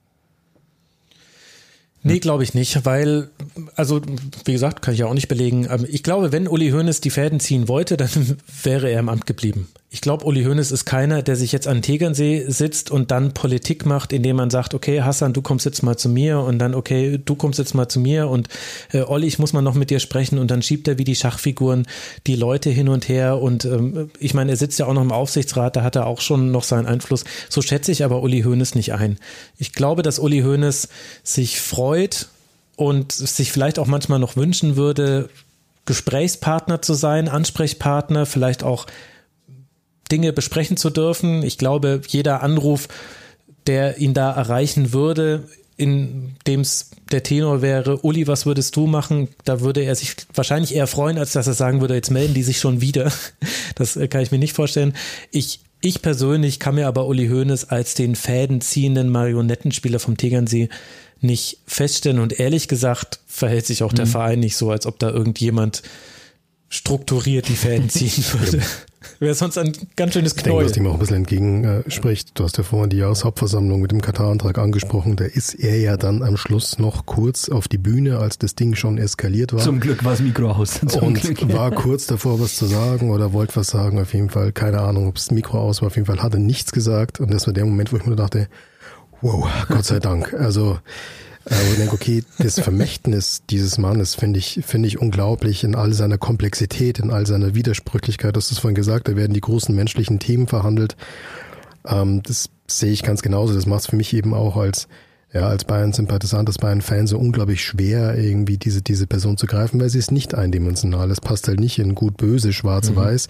Nee, 2.04 2.20
glaube 2.20 2.44
ich 2.44 2.54
nicht, 2.54 2.86
weil, 2.86 3.30
also 3.76 4.02
wie 4.46 4.54
gesagt, 4.54 4.82
kann 4.82 4.94
ich 4.94 5.02
ja 5.02 5.08
auch 5.08 5.14
nicht 5.14 5.28
belegen. 5.28 5.68
Ich 5.90 6.04
glaube, 6.04 6.32
wenn 6.32 6.48
Uli 6.48 6.70
Hoeneß 6.70 7.02
die 7.02 7.10
Fäden 7.10 7.40
ziehen 7.40 7.68
wollte, 7.68 7.98
dann 7.98 8.10
wäre 8.64 8.90
er 8.90 9.00
im 9.00 9.10
Amt 9.10 9.26
geblieben. 9.26 9.68
Ich 9.90 10.02
glaube, 10.02 10.26
Uli 10.26 10.44
Hoeneß 10.44 10.72
ist 10.72 10.84
keiner, 10.84 11.24
der 11.24 11.38
sich 11.38 11.54
jetzt 11.54 11.66
an 11.66 11.82
Tegernsee 11.82 12.44
sitzt 12.50 12.92
und 12.92 13.10
dann 13.10 13.34
Politik 13.34 13.86
macht, 13.86 14.12
indem 14.12 14.36
man 14.36 14.50
sagt, 14.50 14.74
okay, 14.74 15.02
Hassan, 15.02 15.32
du 15.32 15.42
kommst 15.42 15.66
jetzt 15.66 15.82
mal 15.82 15.96
zu 15.96 16.10
mir 16.10 16.42
und 16.42 16.60
dann, 16.60 16.76
okay, 16.76 17.18
du 17.24 17.36
kommst 17.36 17.58
jetzt 17.58 17.74
mal 17.74 17.88
zu 17.88 18.02
mir 18.02 18.28
und 18.28 18.50
äh, 18.92 19.04
Olli, 19.04 19.28
ich 19.28 19.40
muss 19.40 19.54
mal 19.54 19.62
noch 19.62 19.76
mit 19.76 19.90
dir 19.90 20.02
sprechen 20.02 20.40
und 20.40 20.52
dann 20.52 20.62
schiebt 20.62 20.90
er 20.90 20.98
wie 20.98 21.06
die 21.06 21.16
Schachfiguren 21.16 21.88
die 22.28 22.36
Leute 22.36 22.70
hin 22.70 22.90
und 22.90 23.08
her 23.08 23.42
und 23.42 23.64
ähm, 23.64 24.12
ich 24.20 24.34
meine, 24.34 24.52
er 24.52 24.58
sitzt 24.58 24.78
ja 24.78 24.88
auch 24.88 24.94
noch 24.94 25.04
im 25.04 25.14
Aufsichtsrat, 25.14 25.78
da 25.78 25.84
hat 25.84 25.96
er 25.96 26.06
auch 26.06 26.20
schon 26.20 26.52
noch 26.52 26.64
seinen 26.64 26.86
Einfluss. 26.86 27.24
So 27.48 27.62
schätze 27.62 27.94
ich 27.94 28.04
aber 28.04 28.22
Uli 28.22 28.42
Hoeneß 28.42 28.76
nicht 28.76 28.94
ein. 28.94 29.18
Ich 29.58 29.72
glaube, 29.72 30.02
dass 30.02 30.20
Uli 30.20 30.42
Hoeneß 30.42 30.90
sich 31.24 31.62
freut 31.62 32.28
und 32.76 33.14
sich 33.14 33.54
vielleicht 33.54 33.80
auch 33.80 33.88
manchmal 33.88 34.20
noch 34.20 34.36
wünschen 34.36 34.76
würde, 34.76 35.30
Gesprächspartner 35.86 36.82
zu 36.82 36.94
sein, 36.94 37.30
Ansprechpartner, 37.30 38.26
vielleicht 38.26 38.64
auch 38.64 38.86
Dinge 40.12 40.34
besprechen 40.34 40.78
zu 40.78 40.90
dürfen. 40.90 41.44
Ich 41.44 41.58
glaube, 41.58 42.02
jeder 42.08 42.42
Anruf, 42.42 42.88
der 43.66 43.98
ihn 43.98 44.14
da 44.14 44.32
erreichen 44.32 44.94
würde, 44.94 45.44
in 45.78 46.36
dem 46.48 46.62
es 46.62 46.90
der 47.12 47.24
Tenor 47.24 47.62
wäre, 47.62 48.04
Uli, 48.04 48.28
was 48.28 48.46
würdest 48.46 48.76
du 48.76 48.88
machen? 48.88 49.30
Da 49.46 49.62
würde 49.62 49.82
er 49.82 49.96
sich 49.96 50.16
wahrscheinlich 50.34 50.76
eher 50.76 50.88
freuen, 50.88 51.20
als 51.20 51.34
dass 51.34 51.48
er 51.48 51.54
sagen 51.54 51.82
würde, 51.82 51.94
jetzt 51.94 52.10
melden 52.10 52.34
die 52.34 52.44
sich 52.44 52.60
schon 52.60 52.82
wieder. 52.82 53.12
Das 53.76 53.96
äh, 53.96 54.08
kann 54.08 54.22
ich 54.22 54.32
mir 54.32 54.40
nicht 54.40 54.54
vorstellen. 54.54 54.96
Ich, 55.30 55.60
ich 55.82 56.02
persönlich 56.02 56.60
kann 56.60 56.74
mir 56.74 56.88
aber 56.88 57.06
Uli 57.06 57.28
Hoeneß 57.28 57.66
als 57.66 57.94
den 57.94 58.16
fädenziehenden 58.16 59.10
Marionettenspieler 59.10 60.00
vom 60.00 60.18
Tegernsee 60.18 60.70
nicht 61.22 61.60
feststellen 61.68 62.20
und 62.20 62.40
ehrlich 62.40 62.68
gesagt 62.68 63.20
verhält 63.28 63.68
sich 63.68 63.84
auch 63.84 63.94
der 63.94 64.08
mhm. 64.08 64.10
Verein 64.10 64.40
nicht 64.40 64.58
so, 64.58 64.72
als 64.72 64.88
ob 64.88 64.98
da 64.98 65.12
irgendjemand 65.12 65.84
strukturiert 66.70 67.48
die 67.48 67.56
Fäden 67.56 67.90
ziehen 67.90 68.24
würde. 68.34 68.64
Wäre 69.20 69.34
sonst 69.34 69.58
ein 69.58 69.74
ganz 69.96 70.14
schönes 70.14 70.36
Knäuel. 70.36 70.66
Ich 70.66 70.74
denke, 70.74 70.74
was 70.74 70.74
dem 70.74 70.88
auch 70.88 70.94
ein 70.94 71.00
bisschen 71.00 71.16
entgegenspricht. 71.18 72.38
Du 72.38 72.44
hast 72.44 72.58
ja 72.58 72.64
vorhin 72.64 72.90
die 72.90 72.98
Jahreshauptversammlung 72.98 73.82
mit 73.82 73.92
dem 73.92 74.02
Katar-Antrag 74.02 74.58
angesprochen. 74.58 75.16
Da 75.16 75.26
ist 75.26 75.56
er 75.56 75.80
ja 75.80 75.98
dann 75.98 76.22
am 76.22 76.38
Schluss 76.38 76.78
noch 76.78 77.06
kurz 77.06 77.50
auf 77.50 77.68
die 77.68 77.78
Bühne, 77.78 78.20
als 78.20 78.38
das 78.38 78.56
Ding 78.56 78.76
schon 78.76 78.98
eskaliert 78.98 79.54
war. 79.54 79.60
Zum 79.60 79.80
Glück 79.80 80.04
war 80.04 80.12
das 80.12 80.22
Mikro 80.22 80.52
aus. 80.52 80.80
und 81.02 81.22
Glück. 81.22 81.54
war 81.54 81.72
kurz 81.72 82.06
davor, 82.06 82.40
was 82.40 82.56
zu 82.58 82.66
sagen 82.66 83.10
oder 83.12 83.34
wollte 83.34 83.56
was 83.56 83.68
sagen. 83.68 84.00
Auf 84.00 84.14
jeden 84.14 84.30
Fall, 84.30 84.52
keine 84.52 84.82
Ahnung, 84.82 85.08
ob 85.08 85.16
das 85.16 85.32
Mikro 85.32 85.60
aus 85.60 85.82
war. 85.82 85.88
Auf 85.88 85.96
jeden 85.96 86.06
Fall 86.06 86.22
hat 86.22 86.34
er 86.34 86.40
nichts 86.40 86.72
gesagt. 86.72 87.20
Und 87.20 87.34
das 87.34 87.48
war 87.48 87.54
der 87.54 87.66
Moment, 87.66 87.92
wo 87.92 87.98
ich 87.98 88.06
mir 88.06 88.16
dachte, 88.16 88.50
wow, 89.22 89.48
Gott 89.68 89.86
sei 89.86 90.00
Dank. 90.00 90.34
Also 90.34 90.80
wo 91.50 91.72
ich 91.72 91.78
denke, 91.78 91.94
okay, 91.94 92.24
das 92.40 92.60
Vermächtnis 92.60 93.44
dieses 93.50 93.78
Mannes 93.78 94.16
finde 94.16 94.40
ich, 94.40 94.62
finde 94.66 94.88
ich 94.88 95.00
unglaublich 95.00 95.64
in 95.64 95.76
all 95.76 95.94
seiner 95.94 96.18
Komplexität, 96.18 97.00
in 97.00 97.12
all 97.12 97.26
seiner 97.26 97.56
Widersprüchlichkeit. 97.56 98.36
Du 98.36 98.40
hast 98.40 98.52
es 98.52 98.60
vorhin 98.60 98.76
gesagt, 98.76 99.08
da 99.08 99.16
werden 99.16 99.34
die 99.34 99.42
großen 99.42 99.74
menschlichen 99.74 100.20
Themen 100.20 100.48
verhandelt. 100.48 100.98
Ähm, 101.88 102.22
das 102.24 102.50
sehe 102.68 102.92
ich 102.92 103.04
ganz 103.04 103.22
genauso. 103.22 103.54
Das 103.54 103.66
macht 103.66 103.82
es 103.82 103.88
für 103.88 103.96
mich 103.96 104.14
eben 104.14 104.34
auch 104.34 104.58
als, 104.58 104.90
ja, 105.32 105.48
als 105.48 105.64
Bayern-Sympathisant, 105.64 106.50
als 106.50 106.58
Bayern-Fan 106.58 107.08
so 107.08 107.18
unglaublich 107.18 107.64
schwer, 107.64 108.18
irgendwie 108.18 108.58
diese, 108.58 108.82
diese 108.82 109.08
Person 109.08 109.38
zu 109.38 109.46
greifen, 109.46 109.80
weil 109.80 109.90
sie 109.90 110.00
ist 110.00 110.12
nicht 110.12 110.36
eindimensional. 110.36 111.10
Es 111.12 111.22
passt 111.22 111.48
halt 111.48 111.62
nicht 111.62 111.80
in 111.80 111.96
gut, 111.96 112.18
böse, 112.18 112.52
schwarz, 112.52 112.90
mhm. 112.90 112.98
weiß, 112.98 113.28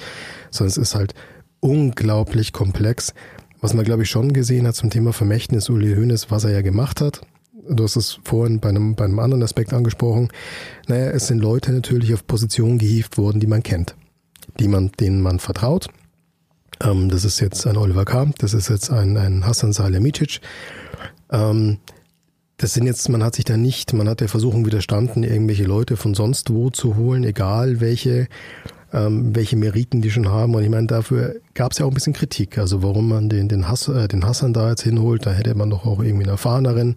sondern 0.50 0.70
es 0.70 0.78
ist 0.78 0.96
halt 0.96 1.14
unglaublich 1.60 2.52
komplex. 2.52 3.14
Was 3.62 3.74
man, 3.74 3.86
glaube 3.86 4.04
ich, 4.04 4.10
schon 4.10 4.34
gesehen 4.34 4.68
hat 4.68 4.76
zum 4.76 4.90
Thema 4.90 5.14
Vermächtnis 5.14 5.70
Uli 5.70 5.96
Hoeneß, 5.96 6.30
was 6.30 6.44
er 6.44 6.52
ja 6.52 6.62
gemacht 6.62 7.02
hat, 7.02 7.22
du 7.70 7.84
hast 7.84 7.96
es 7.96 8.20
vorhin 8.24 8.60
bei 8.60 8.70
einem, 8.70 8.96
bei 8.96 9.06
einem 9.06 9.20
anderen 9.20 9.44
Aspekt 9.44 9.74
angesprochen, 9.74 10.30
naja, 10.88 11.12
es 11.12 11.28
sind 11.28 11.40
Leute 11.40 11.72
natürlich 11.72 12.14
auf 12.14 12.26
Positionen 12.26 12.78
gehievt 12.78 13.18
worden, 13.18 13.40
die 13.40 13.48
man 13.48 13.64
kennt, 13.64 13.96
die 14.60 14.68
man, 14.68 14.92
denen 15.00 15.22
man 15.22 15.40
vertraut. 15.40 15.88
Ähm, 16.82 17.10
das 17.10 17.26
ist 17.26 17.40
jetzt 17.40 17.66
ein 17.66 17.78
Oliver 17.78 18.06
Kahn, 18.06 18.34
das 18.40 18.54
ist 18.54 18.70
jetzt 18.70 18.92
ein, 18.92 19.18
ein 19.18 19.46
Hassan 19.46 19.74
Salihamidzic. 19.74 20.42
Ähm, 21.32 21.78
das 22.58 22.74
sind 22.74 22.88
jetzt, 22.88 23.08
man 23.10 23.24
hat 23.24 23.36
sich 23.36 23.46
da 23.46 23.56
nicht, 23.56 23.94
man 23.94 24.10
hat 24.10 24.20
der 24.20 24.30
Versuchung 24.30 24.66
widerstanden, 24.66 25.24
irgendwelche 25.24 25.66
Leute 25.66 25.96
von 25.96 26.16
sonst 26.16 26.52
wo 26.52 26.72
zu 26.72 26.96
holen, 26.96 27.24
egal 27.24 27.80
welche, 27.80 28.28
ähm, 28.92 29.36
welche 29.36 29.56
Meriten 29.56 30.02
die 30.02 30.10
schon 30.10 30.30
haben. 30.30 30.56
Und 30.56 30.64
ich 30.64 30.70
meine, 30.70 30.88
dafür 30.88 31.36
gab 31.54 31.72
es 31.72 31.78
ja 31.78 31.86
auch 31.86 31.92
ein 31.92 31.94
bisschen 31.94 32.14
Kritik. 32.14 32.58
Also 32.58 32.82
warum 32.82 33.10
man 33.10 33.30
den, 33.30 33.48
den, 33.48 33.68
Hass, 33.68 33.88
äh, 33.88 34.08
den 34.08 34.26
Hassan 34.26 34.54
da 34.54 34.70
jetzt 34.70 34.82
hinholt, 34.82 35.28
da 35.28 35.34
hätte 35.34 35.54
man 35.54 35.70
doch 35.70 35.86
auch 35.86 36.00
irgendwie 36.00 36.24
einen 36.24 36.32
erfahreneren 36.32 36.96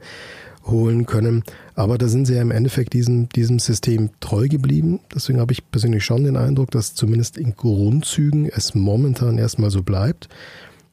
holen 0.64 1.06
können. 1.06 1.42
Aber 1.74 1.98
da 1.98 2.08
sind 2.08 2.26
sie 2.26 2.34
ja 2.34 2.42
im 2.42 2.50
Endeffekt 2.50 2.92
diesem, 2.92 3.28
diesem 3.30 3.58
System 3.58 4.11
treu 4.20 4.48
geblieben. 4.48 5.00
Deswegen 5.14 5.40
habe 5.40 5.52
ich 5.52 5.70
persönlich 5.70 6.04
schon 6.04 6.24
den 6.24 6.36
Eindruck, 6.36 6.70
dass 6.70 6.94
zumindest 6.94 7.38
in 7.38 7.56
Grundzügen 7.56 8.48
es 8.48 8.74
momentan 8.74 9.38
erstmal 9.38 9.70
so 9.70 9.82
bleibt, 9.82 10.28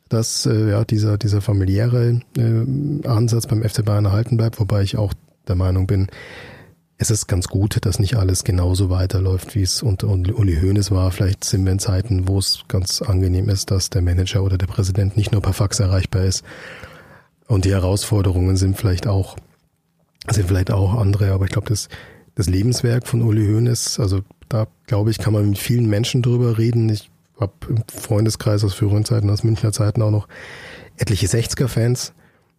dass 0.10 0.46
äh, 0.46 0.70
ja, 0.70 0.86
dieser, 0.86 1.18
dieser 1.18 1.42
familiäre 1.42 2.22
äh, 2.38 3.08
Ansatz 3.08 3.48
beim 3.48 3.64
FC 3.64 3.84
Bayern 3.84 4.06
erhalten 4.06 4.38
bleibt, 4.38 4.60
wobei 4.60 4.82
ich 4.84 4.98
auch 4.98 5.14
der 5.48 5.56
Meinung 5.56 5.88
bin, 5.88 6.08
es 7.00 7.12
ist 7.12 7.28
ganz 7.28 7.48
gut, 7.48 7.86
dass 7.86 8.00
nicht 8.00 8.16
alles 8.16 8.44
genauso 8.44 8.90
weiterläuft, 8.90 9.54
wie 9.54 9.62
es 9.62 9.84
unter 9.84 10.10
Uli 10.10 10.60
Hoeneß 10.60 10.90
war. 10.90 11.12
Vielleicht 11.12 11.44
sind 11.44 11.64
wir 11.64 11.72
in 11.72 11.80
Zeiten, 11.80 12.28
wo 12.28 12.40
es 12.40 12.64
ganz 12.68 13.04
angenehm 13.04 13.50
ist, 13.50 13.70
dass 13.70 13.92
der 13.92 14.02
Manager 14.02 14.44
oder 14.44 14.58
der 14.58 14.66
Präsident 14.66 15.16
nicht 15.16 15.32
nur 15.32 15.42
per 15.42 15.54
Fax 15.54 15.80
erreichbar 15.80 16.24
ist. 16.24 16.44
Und 17.48 17.66
die 17.66 17.72
Herausforderungen 17.72 18.58
sind 18.58 18.78
vielleicht 18.78 19.06
auch 19.06 19.38
sind 20.36 20.48
vielleicht 20.48 20.72
auch 20.72 20.94
andere, 20.94 21.32
aber 21.32 21.46
ich 21.46 21.52
glaube, 21.52 21.70
das, 21.70 21.90
das 22.36 22.48
Lebenswerk 22.48 23.08
von 23.08 23.22
Uli 23.22 23.48
Hoeneß, 23.48 24.00
also 24.00 24.22
da 24.50 24.68
glaube 24.86 25.12
ich, 25.12 25.18
kann 25.18 25.34
man 25.34 25.50
mit 25.50 25.58
vielen 25.58 25.88
Menschen 25.88 26.22
drüber 26.22 26.58
reden. 26.58 26.90
Ich 26.90 27.10
habe 27.40 27.54
im 27.70 27.84
Freundeskreis 27.88 28.64
aus 28.64 28.74
früheren 28.74 29.06
Zeiten, 29.06 29.30
aus 29.30 29.44
Münchner 29.44 29.72
Zeiten 29.72 30.02
auch 30.02 30.12
noch 30.12 30.28
etliche 30.98 31.28
60er-Fans. 31.28 32.14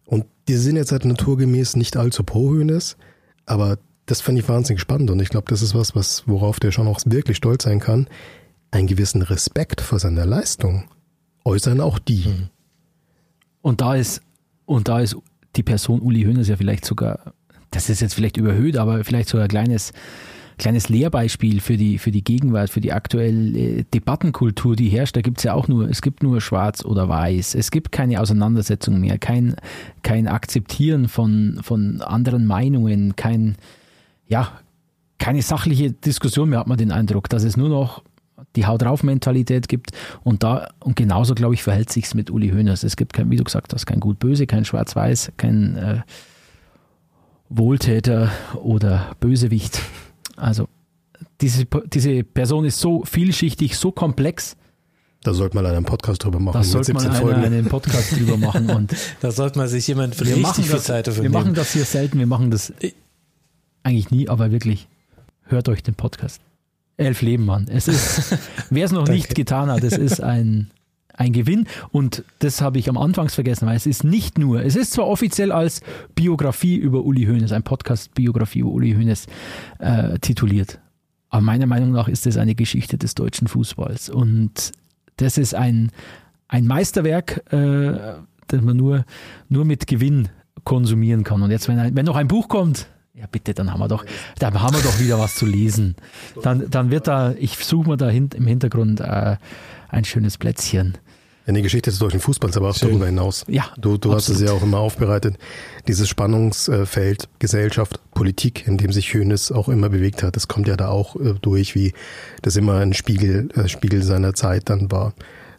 Und 0.05 0.25
die 0.47 0.55
sind 0.55 0.75
jetzt 0.75 0.91
halt 0.91 1.05
naturgemäß 1.05 1.75
nicht 1.75 1.97
allzu 1.97 2.23
pro 2.23 2.49
Hoeneß, 2.49 2.97
aber 3.45 3.77
das 4.05 4.21
fand 4.21 4.39
ich 4.39 4.49
wahnsinnig 4.49 4.81
spannend 4.81 5.11
und 5.11 5.19
ich 5.21 5.29
glaube, 5.29 5.45
das 5.49 5.61
ist 5.61 5.75
was, 5.75 5.95
was, 5.95 6.23
worauf 6.27 6.59
der 6.59 6.71
schon 6.71 6.87
auch 6.87 6.99
wirklich 7.05 7.37
stolz 7.37 7.63
sein 7.63 7.79
kann. 7.79 8.07
Einen 8.71 8.87
gewissen 8.87 9.21
Respekt 9.21 9.81
vor 9.81 9.99
seiner 9.99 10.25
Leistung 10.25 10.89
äußern 11.45 11.79
auch 11.79 11.99
die. 11.99 12.27
Mhm. 12.27 12.49
Und 13.61 13.81
da 13.81 13.95
ist, 13.95 14.21
und 14.65 14.87
da 14.87 14.99
ist 14.99 15.15
die 15.55 15.63
Person 15.63 15.99
Uli 15.99 16.23
Hoeneß 16.23 16.47
ja 16.47 16.57
vielleicht 16.57 16.85
sogar 16.85 17.33
das 17.71 17.89
ist 17.89 18.01
jetzt 18.01 18.13
vielleicht 18.13 18.37
überhöht, 18.37 18.77
aber 18.77 19.03
vielleicht 19.03 19.29
so 19.29 19.37
ein 19.37 19.47
kleines, 19.47 19.93
kleines 20.57 20.89
Lehrbeispiel 20.89 21.61
für 21.61 21.77
die, 21.77 21.97
für 21.97 22.11
die 22.11 22.23
Gegenwart, 22.23 22.69
für 22.69 22.81
die 22.81 22.93
aktuelle 22.93 23.83
Debattenkultur, 23.85 24.75
die 24.75 24.89
herrscht. 24.89 25.15
Da 25.15 25.21
gibt 25.21 25.39
es 25.39 25.43
ja 25.43 25.53
auch 25.53 25.67
nur, 25.67 25.89
es 25.89 26.01
gibt 26.01 26.23
nur 26.23 26.41
schwarz 26.41 26.83
oder 26.83 27.07
weiß. 27.07 27.55
Es 27.55 27.71
gibt 27.71 27.91
keine 27.91 28.21
Auseinandersetzung 28.21 28.99
mehr, 28.99 29.17
kein, 29.17 29.55
kein 30.03 30.27
Akzeptieren 30.27 31.07
von, 31.07 31.59
von 31.63 32.01
anderen 32.01 32.45
Meinungen, 32.45 33.15
kein, 33.15 33.55
ja, 34.27 34.51
keine 35.17 35.41
sachliche 35.41 35.91
Diskussion 35.91 36.49
mehr, 36.49 36.59
hat 36.59 36.67
man 36.67 36.77
den 36.77 36.91
Eindruck, 36.91 37.29
dass 37.29 37.43
es 37.43 37.57
nur 37.57 37.69
noch 37.69 38.03
die 38.55 38.65
Haut 38.65 38.81
drauf 38.81 39.03
Mentalität 39.03 39.67
gibt 39.67 39.91
und 40.23 40.43
da 40.43 40.69
und 40.79 40.95
genauso 40.95 41.35
glaube 41.35 41.53
ich 41.53 41.63
verhält 41.63 41.91
sich's 41.91 42.13
mit 42.13 42.31
Uli 42.31 42.49
Hoeneß. 42.49 42.83
Es 42.83 42.95
gibt 42.95 43.13
kein, 43.13 43.29
wie 43.29 43.35
du 43.35 43.43
gesagt 43.43 43.73
hast, 43.73 43.85
kein 43.85 43.99
Gut 43.99 44.19
Böse, 44.19 44.47
kein 44.47 44.65
Schwarz 44.65 44.95
Weiß, 44.95 45.31
kein 45.37 45.75
äh, 45.75 46.01
Wohltäter 47.49 48.31
oder 48.61 49.15
Bösewicht. 49.19 49.81
Also 50.35 50.67
diese, 51.41 51.65
diese 51.65 52.23
Person 52.23 52.65
ist 52.65 52.79
so 52.79 53.03
vielschichtig, 53.05 53.77
so 53.77 53.91
komplex. 53.91 54.55
Da 55.23 55.33
sollte 55.33 55.55
man 55.55 55.65
einen 55.65 55.83
Podcast 55.83 56.23
drüber 56.23 56.39
machen. 56.39 56.53
Da 56.53 56.63
sollte 56.63 56.93
man 56.93 57.05
eine, 57.07 57.45
einen 57.45 57.67
Podcast 57.67 58.17
drüber 58.17 58.37
machen. 58.37 58.69
Und 58.75 58.95
da 59.19 59.31
sollte 59.31 59.57
man 59.59 59.67
sich 59.67 59.87
jemand 59.87 60.15
für 60.15 60.25
wir 60.25 60.37
richtig 60.37 60.67
viel 60.67 60.79
Zeit 60.79 61.07
dafür 61.07 61.23
Wir 61.23 61.29
nehmen. 61.29 61.43
machen 61.43 61.53
das 61.55 61.73
hier 61.73 61.83
selten, 61.83 62.19
wir 62.19 62.27
machen 62.27 62.51
das 62.51 62.71
eigentlich 63.83 64.11
nie, 64.11 64.29
aber 64.29 64.51
wirklich, 64.51 64.87
hört 65.43 65.67
euch 65.67 65.83
den 65.83 65.95
Podcast. 65.95 66.41
Elf 66.97 67.21
Leben, 67.21 67.45
Mann. 67.45 67.67
Es 67.69 67.87
ist, 67.87 68.37
wer 68.69 68.85
es 68.85 68.91
noch 68.91 69.07
nicht 69.07 69.35
getan 69.35 69.69
hat, 69.69 69.83
es 69.83 69.97
ist 69.97 70.21
ein 70.21 70.71
ein 71.19 71.33
Gewinn. 71.33 71.67
Und 71.91 72.23
das 72.39 72.61
habe 72.61 72.79
ich 72.79 72.89
am 72.89 72.97
Anfangs 72.97 73.35
vergessen, 73.35 73.67
weil 73.67 73.75
es 73.75 73.85
ist 73.85 74.03
nicht 74.03 74.37
nur, 74.37 74.63
es 74.63 74.75
ist 74.75 74.93
zwar 74.93 75.07
offiziell 75.07 75.51
als 75.51 75.81
Biografie 76.15 76.77
über 76.77 77.03
Uli 77.03 77.25
Hoeneß, 77.25 77.51
ein 77.51 77.63
Podcast-Biografie 77.63 78.59
über 78.59 78.71
Uli 78.71 78.93
Hoeneß 78.93 79.27
äh, 79.79 80.17
tituliert. 80.19 80.79
Aber 81.29 81.41
meiner 81.41 81.67
Meinung 81.67 81.91
nach 81.91 82.07
ist 82.07 82.25
es 82.25 82.37
eine 82.37 82.55
Geschichte 82.55 82.97
des 82.97 83.15
deutschen 83.15 83.47
Fußballs. 83.47 84.09
Und 84.09 84.71
das 85.17 85.37
ist 85.37 85.53
ein, 85.53 85.91
ein 86.47 86.65
Meisterwerk, 86.65 87.43
äh, 87.51 88.17
das 88.47 88.61
man 88.61 88.77
nur, 88.77 89.05
nur 89.49 89.65
mit 89.65 89.87
Gewinn 89.87 90.29
konsumieren 90.63 91.23
kann. 91.23 91.41
Und 91.41 91.51
jetzt, 91.51 91.67
wenn, 91.67 91.77
ein, 91.79 91.95
wenn 91.95 92.05
noch 92.05 92.15
ein 92.15 92.29
Buch 92.29 92.47
kommt, 92.47 92.87
ja, 93.13 93.25
bitte, 93.29 93.53
dann 93.53 93.73
haben 93.73 93.81
wir 93.81 93.89
doch, 93.89 94.05
dann 94.39 94.61
haben 94.61 94.73
wir 94.73 94.81
doch 94.81 94.97
wieder 94.99 95.19
was 95.19 95.35
zu 95.35 95.45
lesen. 95.45 95.95
Dann, 96.41 96.69
dann 96.69 96.89
wird 96.89 97.07
da, 97.07 97.33
ich 97.33 97.57
suche 97.57 97.89
mir 97.89 97.97
da 97.97 98.07
hint, 98.07 98.33
im 98.33 98.47
Hintergrund 98.47 99.01
äh, 99.01 99.35
ein 99.89 100.05
schönes 100.05 100.37
Plätzchen. 100.37 100.97
Ja, 101.55 101.61
Geschichte 101.63 101.89
des 101.89 101.99
deutschen 101.99 102.19
Fußballs, 102.19 102.57
aber 102.57 102.69
auch 102.69 102.75
Schön. 102.75 102.89
darüber 102.89 103.07
hinaus. 103.07 103.43
Ja. 103.47 103.71
Du, 103.77 103.97
du 103.97 104.13
hast 104.13 104.29
es 104.29 104.39
ja 104.39 104.51
auch 104.51 104.61
immer 104.61 104.79
aufbereitet. 104.79 105.37
Dieses 105.87 106.07
Spannungsfeld 106.07 107.27
Gesellschaft, 107.39 107.99
Politik, 108.13 108.67
in 108.67 108.77
dem 108.77 108.91
sich 108.91 109.13
Hönes 109.13 109.51
auch 109.51 109.69
immer 109.69 109.89
bewegt 109.89 110.21
hat, 110.23 110.35
das 110.35 110.47
kommt 110.47 110.67
ja 110.67 110.77
da 110.77 110.89
auch 110.89 111.15
äh, 111.15 111.33
durch, 111.41 111.73
wie 111.75 111.93
das 112.41 112.55
immer 112.55 112.75
ein 112.75 112.93
Spiegel, 112.93 113.49
äh, 113.55 113.67
Spiegel 113.67 114.03
seiner 114.03 114.33
Zeit 114.33 114.69
dann 114.69 114.91
war. 114.91 115.13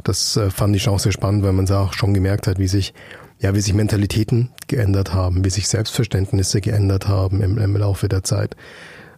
Das 0.05 0.37
äh, 0.37 0.51
fand 0.51 0.77
ich 0.77 0.89
auch 0.89 1.01
sehr 1.01 1.13
spannend, 1.13 1.43
weil 1.43 1.53
man 1.53 1.67
da 1.67 1.81
auch 1.83 1.93
schon 1.93 2.15
gemerkt 2.15 2.47
hat, 2.47 2.59
wie 2.59 2.69
sich, 2.69 2.95
ja, 3.41 3.55
wie 3.55 3.61
sich 3.61 3.75
Mentalitäten 3.75 4.51
geändert 4.69 5.13
haben, 5.13 5.45
wie 5.45 5.51
sich 5.51 5.69
Selbstverständnisse 5.69 6.61
geändert 6.61 7.09
haben 7.09 7.43
im, 7.43 7.59
im 7.59 7.77
Laufe 7.77 8.09
der 8.09 8.23
Zeit. 8.23 8.57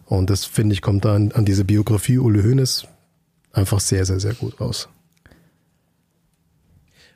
Und 0.05 0.29
das, 0.29 0.45
finde 0.45 0.73
ich, 0.73 0.81
kommt 0.81 1.05
da 1.05 1.15
an, 1.15 1.31
an 1.31 1.45
diese 1.45 1.65
Biografie 1.65 2.17
Uli 2.17 2.41
Hoeneß 2.41 2.85
einfach 3.53 3.79
sehr, 3.79 4.05
sehr, 4.05 4.19
sehr 4.19 4.33
gut 4.33 4.59
raus. 4.59 4.89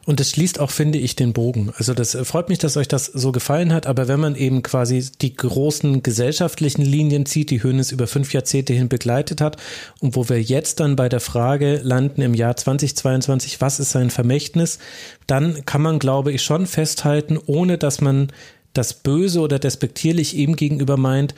Und 0.08 0.22
das 0.22 0.30
schließt 0.30 0.62
auch, 0.62 0.72
finde 0.72 1.00
ich, 1.00 1.18
den 1.18 1.34
Bogen. 1.34 1.74
Also 1.76 1.94
das 1.94 2.16
äh, 2.16 2.24
freut 2.24 2.48
mich, 2.48 2.60
dass 2.60 2.78
euch 2.78 2.88
das 2.88 3.08
so 3.08 3.34
gefallen 3.34 3.74
hat, 3.74 3.88
aber 3.88 4.08
wenn 4.08 4.22
man 4.22 4.36
eben 4.36 4.64
quasi 4.64 5.06
die 5.22 5.36
großen 5.36 6.02
gesellschaftlichen 6.02 6.84
Linien 6.84 7.26
zieht, 7.26 7.50
die 7.50 7.62
Hönes 7.62 7.92
über 7.92 8.08
fünf 8.08 8.32
Jahrzehnte 8.32 8.72
hin 8.72 8.88
begleitet 8.88 9.42
hat 9.42 9.58
und 10.00 10.16
wo 10.16 10.30
wir 10.30 10.42
jetzt 10.42 10.80
dann 10.80 10.96
bei 10.96 11.10
der 11.10 11.20
Frage 11.20 11.82
landen 11.84 12.22
im 12.22 12.34
Jahr 12.36 12.56
2022, 12.56 13.60
was 13.60 13.82
ist 13.82 13.92
sein 13.92 14.10
Vermächtnis, 14.10 14.80
dann 15.28 15.66
kann 15.66 15.82
man, 15.82 16.00
glaube 16.00 16.32
ich, 16.32 16.42
schon 16.42 16.68
festhalten, 16.68 17.38
ohne 17.46 17.78
dass 17.78 18.00
man 18.00 18.32
das 18.72 18.94
Böse 18.94 19.42
oder 19.42 19.60
despektierlich 19.60 20.38
ihm 20.38 20.56
gegenüber 20.56 20.96
meint, 20.96 21.36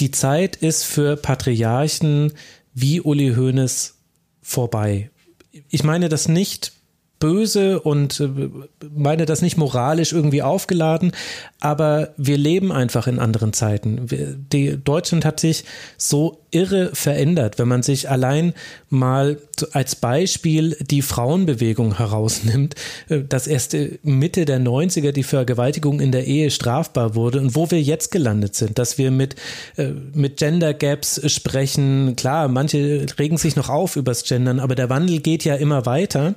die 0.00 0.10
Zeit 0.10 0.56
ist 0.56 0.84
für 0.84 1.18
Patriarchen 1.18 2.32
wie 2.72 3.02
Uli 3.02 3.34
Hoeneß 3.34 3.96
vorbei. 4.40 5.10
Ich 5.68 5.84
meine 5.84 6.08
das 6.08 6.28
nicht 6.28 6.79
böse 7.20 7.80
und 7.80 8.18
äh, 8.18 8.28
meine 8.96 9.26
das 9.26 9.42
nicht 9.42 9.56
moralisch 9.56 10.12
irgendwie 10.12 10.42
aufgeladen, 10.42 11.12
aber 11.60 12.14
wir 12.16 12.38
leben 12.38 12.72
einfach 12.72 13.06
in 13.06 13.20
anderen 13.20 13.52
Zeiten. 13.52 14.06
Die, 14.52 14.82
Deutschland 14.82 15.24
hat 15.24 15.38
sich 15.38 15.64
so 15.96 16.38
irre 16.50 16.90
verändert, 16.94 17.58
wenn 17.58 17.68
man 17.68 17.82
sich 17.82 18.10
allein 18.10 18.54
mal 18.88 19.38
als 19.72 19.94
Beispiel 19.94 20.76
die 20.80 21.02
Frauenbewegung 21.02 21.98
herausnimmt, 21.98 22.74
äh, 23.08 23.20
dass 23.20 23.46
erst 23.46 23.76
Mitte 24.02 24.46
der 24.46 24.58
90er 24.58 25.12
die 25.12 25.22
Vergewaltigung 25.22 26.00
in 26.00 26.12
der 26.12 26.26
Ehe 26.26 26.50
strafbar 26.50 27.14
wurde 27.14 27.40
und 27.40 27.54
wo 27.54 27.70
wir 27.70 27.80
jetzt 27.80 28.10
gelandet 28.10 28.54
sind, 28.54 28.78
dass 28.78 28.96
wir 28.96 29.10
mit, 29.10 29.36
äh, 29.76 29.88
mit 30.14 30.38
Gender 30.38 30.72
Gaps 30.72 31.20
sprechen. 31.30 32.16
Klar, 32.16 32.48
manche 32.48 33.06
regen 33.18 33.36
sich 33.36 33.56
noch 33.56 33.68
auf 33.68 33.96
übers 33.96 34.24
Gendern, 34.24 34.58
aber 34.58 34.74
der 34.74 34.88
Wandel 34.88 35.20
geht 35.20 35.44
ja 35.44 35.54
immer 35.56 35.84
weiter. 35.84 36.34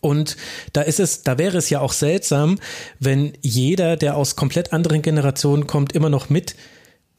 Und 0.00 0.36
da 0.72 0.82
ist 0.82 1.00
es, 1.00 1.22
da 1.22 1.38
wäre 1.38 1.58
es 1.58 1.70
ja 1.70 1.80
auch 1.80 1.92
seltsam, 1.92 2.58
wenn 2.98 3.32
jeder, 3.42 3.96
der 3.96 4.16
aus 4.16 4.36
komplett 4.36 4.72
anderen 4.72 5.02
Generationen 5.02 5.66
kommt, 5.66 5.92
immer 5.92 6.08
noch 6.08 6.30
mit 6.30 6.54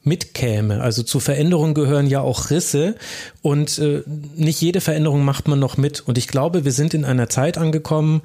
mitkäme. 0.03 0.81
Also 0.81 1.03
zu 1.03 1.19
Veränderungen 1.19 1.73
gehören 1.73 2.07
ja 2.07 2.21
auch 2.21 2.49
Risse 2.49 2.95
und 3.41 3.77
äh, 3.77 4.01
nicht 4.35 4.59
jede 4.59 4.81
Veränderung 4.81 5.23
macht 5.23 5.47
man 5.47 5.59
noch 5.59 5.77
mit. 5.77 6.01
Und 6.01 6.17
ich 6.17 6.27
glaube, 6.27 6.65
wir 6.65 6.71
sind 6.71 6.93
in 6.93 7.05
einer 7.05 7.29
Zeit 7.29 7.57
angekommen, 7.57 8.21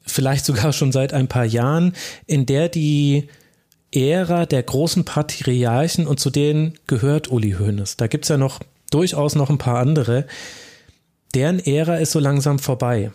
vielleicht 0.00 0.44
sogar 0.46 0.72
schon 0.72 0.92
seit 0.92 1.12
ein 1.12 1.28
paar 1.28 1.44
Jahren, 1.44 1.92
in 2.26 2.46
der 2.46 2.68
die 2.68 3.28
Ära 3.92 4.46
der 4.46 4.62
großen 4.62 5.04
Patriarchen 5.04 6.06
und 6.06 6.20
zu 6.20 6.30
denen 6.30 6.74
gehört 6.86 7.30
Uli 7.30 7.56
Hoeneß. 7.58 7.96
Da 7.96 8.06
gibt's 8.06 8.28
ja 8.28 8.36
noch 8.36 8.60
durchaus 8.90 9.34
noch 9.34 9.50
ein 9.50 9.58
paar 9.58 9.78
andere. 9.78 10.26
Deren 11.34 11.58
Ära 11.58 11.96
ist 11.96 12.12
so 12.12 12.18
langsam 12.18 12.58
vorbei. 12.58 13.10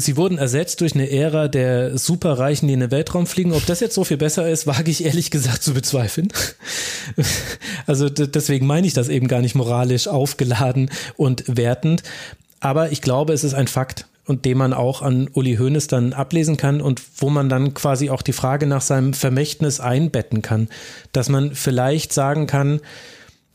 Sie 0.00 0.16
wurden 0.16 0.38
ersetzt 0.38 0.80
durch 0.80 0.94
eine 0.94 1.10
Ära 1.10 1.48
der 1.48 1.98
Superreichen, 1.98 2.68
die 2.68 2.74
in 2.74 2.80
den 2.80 2.92
Weltraum 2.92 3.26
fliegen. 3.26 3.52
Ob 3.52 3.66
das 3.66 3.80
jetzt 3.80 3.96
so 3.96 4.04
viel 4.04 4.16
besser 4.16 4.48
ist, 4.48 4.68
wage 4.68 4.92
ich 4.92 5.04
ehrlich 5.04 5.32
gesagt 5.32 5.62
zu 5.62 5.74
bezweifeln. 5.74 6.28
Also 7.86 8.10
deswegen 8.10 8.66
meine 8.66 8.86
ich 8.86 8.92
das 8.92 9.08
eben 9.08 9.28
gar 9.28 9.40
nicht 9.40 9.54
moralisch 9.54 10.08
aufgeladen 10.08 10.90
und 11.16 11.44
wertend. 11.48 12.02
Aber 12.60 12.92
ich 12.92 13.00
glaube, 13.00 13.32
es 13.32 13.44
ist 13.44 13.54
ein 13.54 13.66
Fakt 13.66 14.04
und 14.26 14.44
den 14.44 14.58
man 14.58 14.74
auch 14.74 15.00
an 15.00 15.30
Uli 15.32 15.56
Hoeneß 15.56 15.86
dann 15.86 16.12
ablesen 16.12 16.58
kann 16.58 16.82
und 16.82 17.00
wo 17.16 17.30
man 17.30 17.48
dann 17.48 17.72
quasi 17.72 18.10
auch 18.10 18.20
die 18.20 18.34
Frage 18.34 18.66
nach 18.66 18.82
seinem 18.82 19.14
Vermächtnis 19.14 19.80
einbetten 19.80 20.42
kann. 20.42 20.68
Dass 21.12 21.30
man 21.30 21.54
vielleicht 21.54 22.12
sagen 22.12 22.46
kann, 22.46 22.80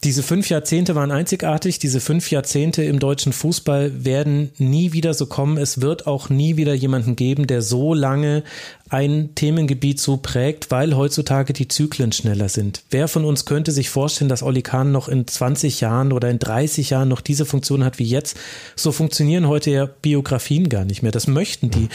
diese 0.04 0.24
fünf 0.24 0.50
Jahrzehnte 0.50 0.96
waren 0.96 1.12
einzigartig. 1.12 1.80
Diese 1.80 2.00
fünf 2.00 2.30
Jahrzehnte 2.30 2.84
im 2.84 3.00
deutschen 3.00 3.32
Fußball 3.32 4.04
werden 4.04 4.52
nie 4.58 4.92
wieder 4.92 5.14
so 5.14 5.26
kommen. 5.26 5.58
Es 5.58 5.82
wird 5.82 6.08
auch 6.08 6.30
nie 6.30 6.58
wieder 6.58 6.74
jemanden 6.74 7.16
geben, 7.16 7.48
der 7.48 7.62
so 7.62 7.94
lange 7.94 8.44
ein 8.90 9.34
Themengebiet 9.34 10.00
so 10.00 10.18
prägt, 10.18 10.70
weil 10.70 10.96
heutzutage 10.96 11.54
die 11.54 11.68
Zyklen 11.68 12.12
schneller 12.12 12.50
sind. 12.50 12.84
Wer 12.92 13.08
von 13.08 13.26
uns 13.26 13.46
könnte 13.46 13.72
sich 13.72 13.90
vorstellen, 13.90 14.30
dass 14.30 14.44
Oli 14.44 14.62
Kahn 14.62 14.92
noch 14.92 15.08
in 15.08 15.26
20 15.26 15.82
Jahren 15.82 16.12
oder 16.12 16.30
in 16.30 16.38
30 16.38 16.92
Jahren 16.92 17.10
noch 17.10 17.22
diese 17.22 17.46
Funktion 17.46 17.84
hat 17.84 17.98
wie 17.98 18.04
jetzt? 18.04 18.38
So 18.76 18.92
funktionieren 18.92 19.48
heute 19.48 19.72
ja 19.72 19.86
Biografien 19.86 20.70
gar 20.70 20.86
nicht 20.86 21.02
mehr. 21.02 21.12
Das 21.12 21.28
möchten 21.28 21.72
die, 21.72 21.90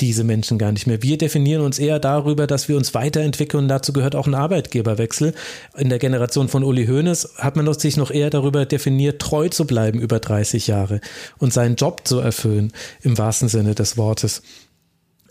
diese 0.00 0.24
Menschen 0.24 0.58
gar 0.58 0.72
nicht 0.72 0.86
mehr. 0.86 1.02
Wir 1.02 1.18
definieren 1.18 1.62
uns 1.62 1.78
eher 1.78 1.98
darüber, 1.98 2.46
dass 2.46 2.68
wir 2.68 2.76
uns 2.76 2.94
weiterentwickeln 2.94 3.64
und 3.64 3.68
dazu 3.68 3.92
gehört 3.92 4.14
auch 4.14 4.26
ein 4.26 4.34
Arbeitgeberwechsel. 4.34 5.34
In 5.76 5.88
der 5.88 5.98
Generation 5.98 6.48
von 6.48 6.62
Uli 6.62 6.86
Hoeneß 6.86 7.34
hat 7.38 7.56
man 7.56 7.72
sich 7.74 7.96
noch 7.96 8.10
eher 8.10 8.30
darüber 8.30 8.64
definiert, 8.64 9.20
treu 9.20 9.48
zu 9.48 9.66
bleiben 9.66 10.00
über 10.00 10.20
30 10.20 10.66
Jahre 10.66 11.00
und 11.38 11.52
seinen 11.52 11.76
Job 11.76 12.02
zu 12.04 12.20
erfüllen, 12.20 12.72
im 13.02 13.18
wahrsten 13.18 13.48
Sinne 13.48 13.74
des 13.74 13.96
Wortes. 13.96 14.42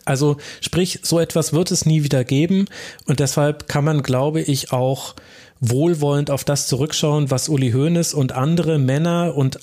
Also 0.04 0.36
sprich, 0.60 1.00
so 1.02 1.18
etwas 1.20 1.52
wird 1.52 1.70
es 1.70 1.84
nie 1.84 2.02
wieder 2.02 2.24
geben 2.24 2.66
und 3.06 3.20
deshalb 3.20 3.68
kann 3.68 3.84
man, 3.84 4.02
glaube 4.02 4.40
ich, 4.40 4.72
auch 4.72 5.14
wohlwollend 5.60 6.30
auf 6.30 6.44
das 6.44 6.66
zurückschauen, 6.66 7.30
was 7.30 7.48
Uli 7.48 7.72
Hoeneß 7.72 8.14
und 8.14 8.32
andere 8.32 8.78
Männer 8.78 9.34
und 9.36 9.60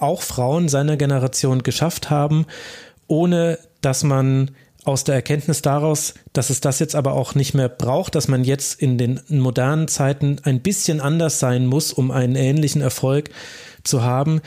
auch 0.00 0.22
Frauen 0.22 0.68
seiner 0.68 0.96
Generation 0.96 1.62
geschafft 1.62 2.10
haben, 2.10 2.46
ohne 3.06 3.58
dass 3.86 4.02
man 4.02 4.50
aus 4.82 5.04
der 5.04 5.14
Erkenntnis 5.14 5.62
daraus, 5.62 6.14
dass 6.32 6.50
es 6.50 6.60
das 6.60 6.80
jetzt 6.80 6.96
aber 6.96 7.12
auch 7.12 7.36
nicht 7.36 7.54
mehr 7.54 7.68
braucht, 7.68 8.16
dass 8.16 8.26
man 8.26 8.42
jetzt 8.42 8.82
in 8.82 8.98
den 8.98 9.20
modernen 9.28 9.86
Zeiten 9.86 10.38
ein 10.42 10.60
bisschen 10.60 11.00
anders 11.00 11.38
sein 11.38 11.66
muss, 11.66 11.92
um 11.92 12.10
einen 12.10 12.34
ähnlichen 12.34 12.82
Erfolg 12.82 13.30
zu 13.84 14.02
haben. 14.02 14.40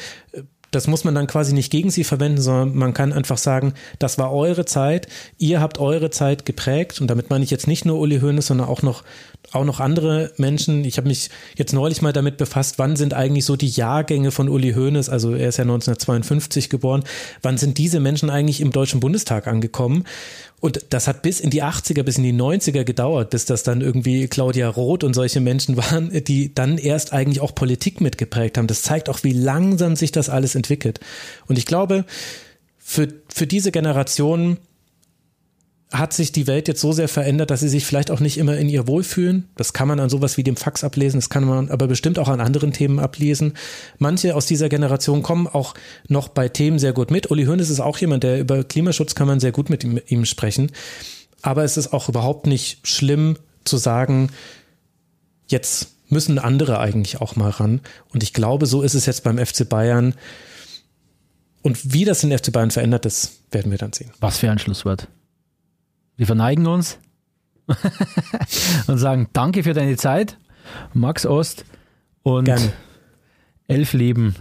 Das 0.72 0.88
muss 0.88 1.04
man 1.04 1.16
dann 1.16 1.28
quasi 1.28 1.54
nicht 1.54 1.72
gegen 1.72 1.90
sie 1.90 2.04
verwenden, 2.04 2.42
sondern 2.42 2.76
man 2.76 2.94
kann 2.94 3.14
einfach 3.14 3.38
sagen, 3.38 3.74
das 3.98 4.18
war 4.18 4.32
eure 4.32 4.66
Zeit, 4.66 5.08
ihr 5.38 5.62
habt 5.62 5.80
eure 5.80 6.10
Zeit 6.10 6.46
geprägt 6.46 7.02
und 7.02 7.08
damit 7.08 7.30
meine 7.30 7.44
ich 7.44 7.52
jetzt 7.52 7.68
nicht 7.68 7.86
nur 7.86 8.00
Uli 8.00 8.20
Hoeneß, 8.20 8.48
sondern 8.48 8.68
auch 8.68 8.82
noch 8.82 9.04
auch 9.52 9.64
noch 9.64 9.80
andere 9.80 10.32
Menschen. 10.38 10.84
Ich 10.86 10.98
habe 10.98 11.08
mich 11.08 11.30
jetzt 11.56 11.74
neulich 11.74 12.02
mal 12.02 12.14
damit 12.14 12.38
befasst, 12.38 12.78
wann 12.78 12.96
sind 12.96 13.14
eigentlich 13.14 13.46
so 13.46 13.56
die 13.56 13.70
Jahrgänge 13.70 14.32
von 14.32 14.50
Uli 14.50 14.74
Hoeneß, 14.74 15.10
also 15.10 15.34
er 15.34 15.50
ist 15.50 15.58
ja 15.58 15.64
1952 15.64 16.70
geboren, 16.70 17.04
wann 17.42 17.58
sind 17.58 17.78
diese 17.78 18.00
Menschen 18.00 18.30
eigentlich 18.30 18.62
im 18.62 18.72
Deutschen 18.72 19.00
Bundestag 19.00 19.48
angekommen? 19.48 20.04
Und 20.60 20.86
das 20.90 21.08
hat 21.08 21.22
bis 21.22 21.40
in 21.40 21.50
die 21.50 21.64
80er, 21.64 22.04
bis 22.04 22.18
in 22.18 22.24
die 22.24 22.34
90er 22.34 22.84
gedauert, 22.84 23.30
bis 23.30 23.46
das 23.46 23.64
dann 23.64 23.82
irgendwie 23.82 24.28
Claudia 24.28 24.68
Roth 24.68 25.04
und 25.04 25.14
solche 25.14 25.40
Menschen 25.40 25.78
waren, 25.92 26.12
die 26.26 26.54
dann 26.54 26.78
erst 26.78 27.14
eigentlich 27.14 27.42
auch 27.42 27.56
Politik 27.56 28.02
mitgeprägt 28.02 28.58
haben. 28.58 28.68
Das 28.68 28.82
zeigt 28.82 29.10
auch, 29.10 29.24
wie 29.24 29.34
langsam 29.34 29.96
sich 29.96 30.12
das 30.12 30.30
alles 30.30 30.56
entwickelt. 30.56 31.00
Und 31.48 31.58
ich 31.58 31.66
glaube, 31.66 32.06
für, 32.78 33.08
für 33.34 33.48
diese 33.48 33.72
Generation 33.72 34.58
hat 35.92 36.14
sich 36.14 36.32
die 36.32 36.46
Welt 36.46 36.68
jetzt 36.68 36.82
so 36.82 36.92
sehr 36.92 37.08
verändert, 37.08 37.50
dass 37.50 37.62
sie 37.62 37.70
sich 37.70 37.84
vielleicht 37.84 38.12
auch 38.12 38.20
nicht 38.20 38.38
immer 38.38 38.56
in 38.58 38.70
ihr 38.70 38.88
wohlfühlen. 38.88 39.50
Das 39.56 39.74
kann 39.74 39.88
man 39.88 40.00
an 40.00 40.10
sowas 40.10 40.38
wie 40.38 40.44
dem 40.44 40.56
Fax 40.56 40.84
ablesen, 40.84 41.20
das 41.20 41.30
kann 41.30 41.44
man 41.44 41.72
aber 41.72 41.88
bestimmt 41.88 42.20
auch 42.20 42.28
an 42.28 42.42
anderen 42.42 42.74
Themen 42.74 43.00
ablesen. 43.00 43.54
Manche 43.98 44.36
aus 44.36 44.46
dieser 44.46 44.70
Generation 44.70 45.24
kommen 45.24 45.48
auch 45.48 45.74
noch 46.08 46.28
bei 46.28 46.48
Themen 46.48 46.78
sehr 46.78 46.94
gut 46.94 47.10
mit. 47.10 47.32
Uli 47.32 47.46
Hoeneß 47.46 47.72
ist 47.72 47.80
auch 47.80 47.98
jemand, 47.98 48.24
der 48.24 48.40
über 48.40 48.64
Klimaschutz 48.64 49.16
kann 49.16 49.26
man 49.26 49.40
sehr 49.40 49.52
gut 49.52 49.72
mit 49.72 49.84
ihm, 49.84 50.00
ihm 50.06 50.26
sprechen. 50.26 50.72
Aber 51.42 51.64
es 51.64 51.76
ist 51.76 51.92
auch 51.92 52.08
überhaupt 52.08 52.46
nicht 52.46 52.88
schlimm 52.88 53.38
zu 53.64 53.78
sagen, 53.78 54.30
jetzt 55.48 55.96
müssen 56.08 56.38
andere 56.38 56.80
eigentlich 56.80 57.20
auch 57.20 57.36
mal 57.36 57.50
ran. 57.50 57.82
Und 58.14 58.22
ich 58.22 58.34
glaube, 58.34 58.68
so 58.68 58.84
ist 58.84 58.94
es 58.94 59.08
jetzt 59.08 59.24
beim 59.24 59.44
FC 59.44 59.68
Bayern. 59.68 60.14
Und 61.64 61.94
wie 61.94 62.06
das 62.06 62.22
den 62.22 62.38
FC 62.38 62.52
Bayern 62.52 62.70
verändert, 62.70 63.06
das 63.06 63.40
werden 63.50 63.72
wir 63.72 63.80
dann 63.80 63.94
sehen. 63.94 64.12
Was 64.20 64.38
für 64.38 64.52
ein 64.52 64.60
Schlusswort. 64.60 65.08
Wir 66.20 66.26
verneigen 66.26 66.68
uns 66.68 67.00
und 68.88 68.98
sagen 68.98 69.30
Danke 69.32 69.64
für 69.64 69.72
deine 69.74 69.96
Zeit, 69.96 70.38
Max 70.94 71.26
Ost. 71.26 71.64
Und 72.24 72.44
Gerne. 72.44 72.74
elf 73.70 73.94
Leben, 73.94 74.36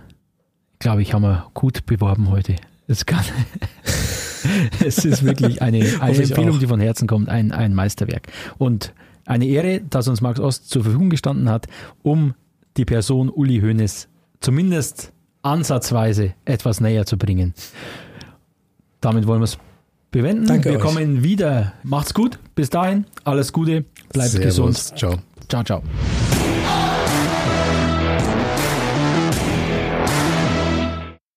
glaube 0.80 1.02
ich, 1.02 1.14
haben 1.14 1.22
wir 1.22 1.48
gut 1.54 1.86
beworben 1.86 2.30
heute. 2.30 2.56
Es, 2.88 3.06
kann, 3.06 3.22
es 4.84 5.04
ist 5.04 5.22
wirklich 5.22 5.62
eine, 5.62 5.78
eine 6.00 6.16
Empfehlung, 6.16 6.56
auch. 6.56 6.58
die 6.58 6.66
von 6.66 6.80
Herzen 6.80 7.06
kommt, 7.06 7.28
ein, 7.28 7.52
ein 7.52 7.74
Meisterwerk. 7.74 8.26
Und 8.58 8.92
eine 9.24 9.46
Ehre, 9.46 9.80
dass 9.80 10.08
uns 10.08 10.20
Max 10.20 10.40
Ost 10.40 10.68
zur 10.68 10.82
Verfügung 10.82 11.10
gestanden 11.10 11.48
hat, 11.48 11.68
um 12.02 12.34
die 12.76 12.86
Person 12.86 13.28
Uli 13.28 13.60
Hoeneß 13.60 14.08
zumindest 14.40 15.12
ansatzweise 15.42 16.34
etwas 16.44 16.80
näher 16.80 17.06
zu 17.06 17.16
bringen. 17.16 17.54
Damit 19.00 19.28
wollen 19.28 19.42
wir 19.42 19.44
es 19.44 19.58
bewenden. 20.10 20.46
Danke 20.46 20.70
Wir 20.70 20.76
euch. 20.78 20.82
kommen 20.82 21.22
wieder. 21.22 21.74
Macht's 21.82 22.14
gut. 22.14 22.38
Bis 22.54 22.70
dahin. 22.70 23.04
Alles 23.24 23.52
Gute. 23.52 23.84
Bleibt 24.12 24.30
Servus. 24.30 24.44
gesund. 24.46 24.98
Ciao. 24.98 25.14
Ciao, 25.48 25.62
ciao. 25.64 25.82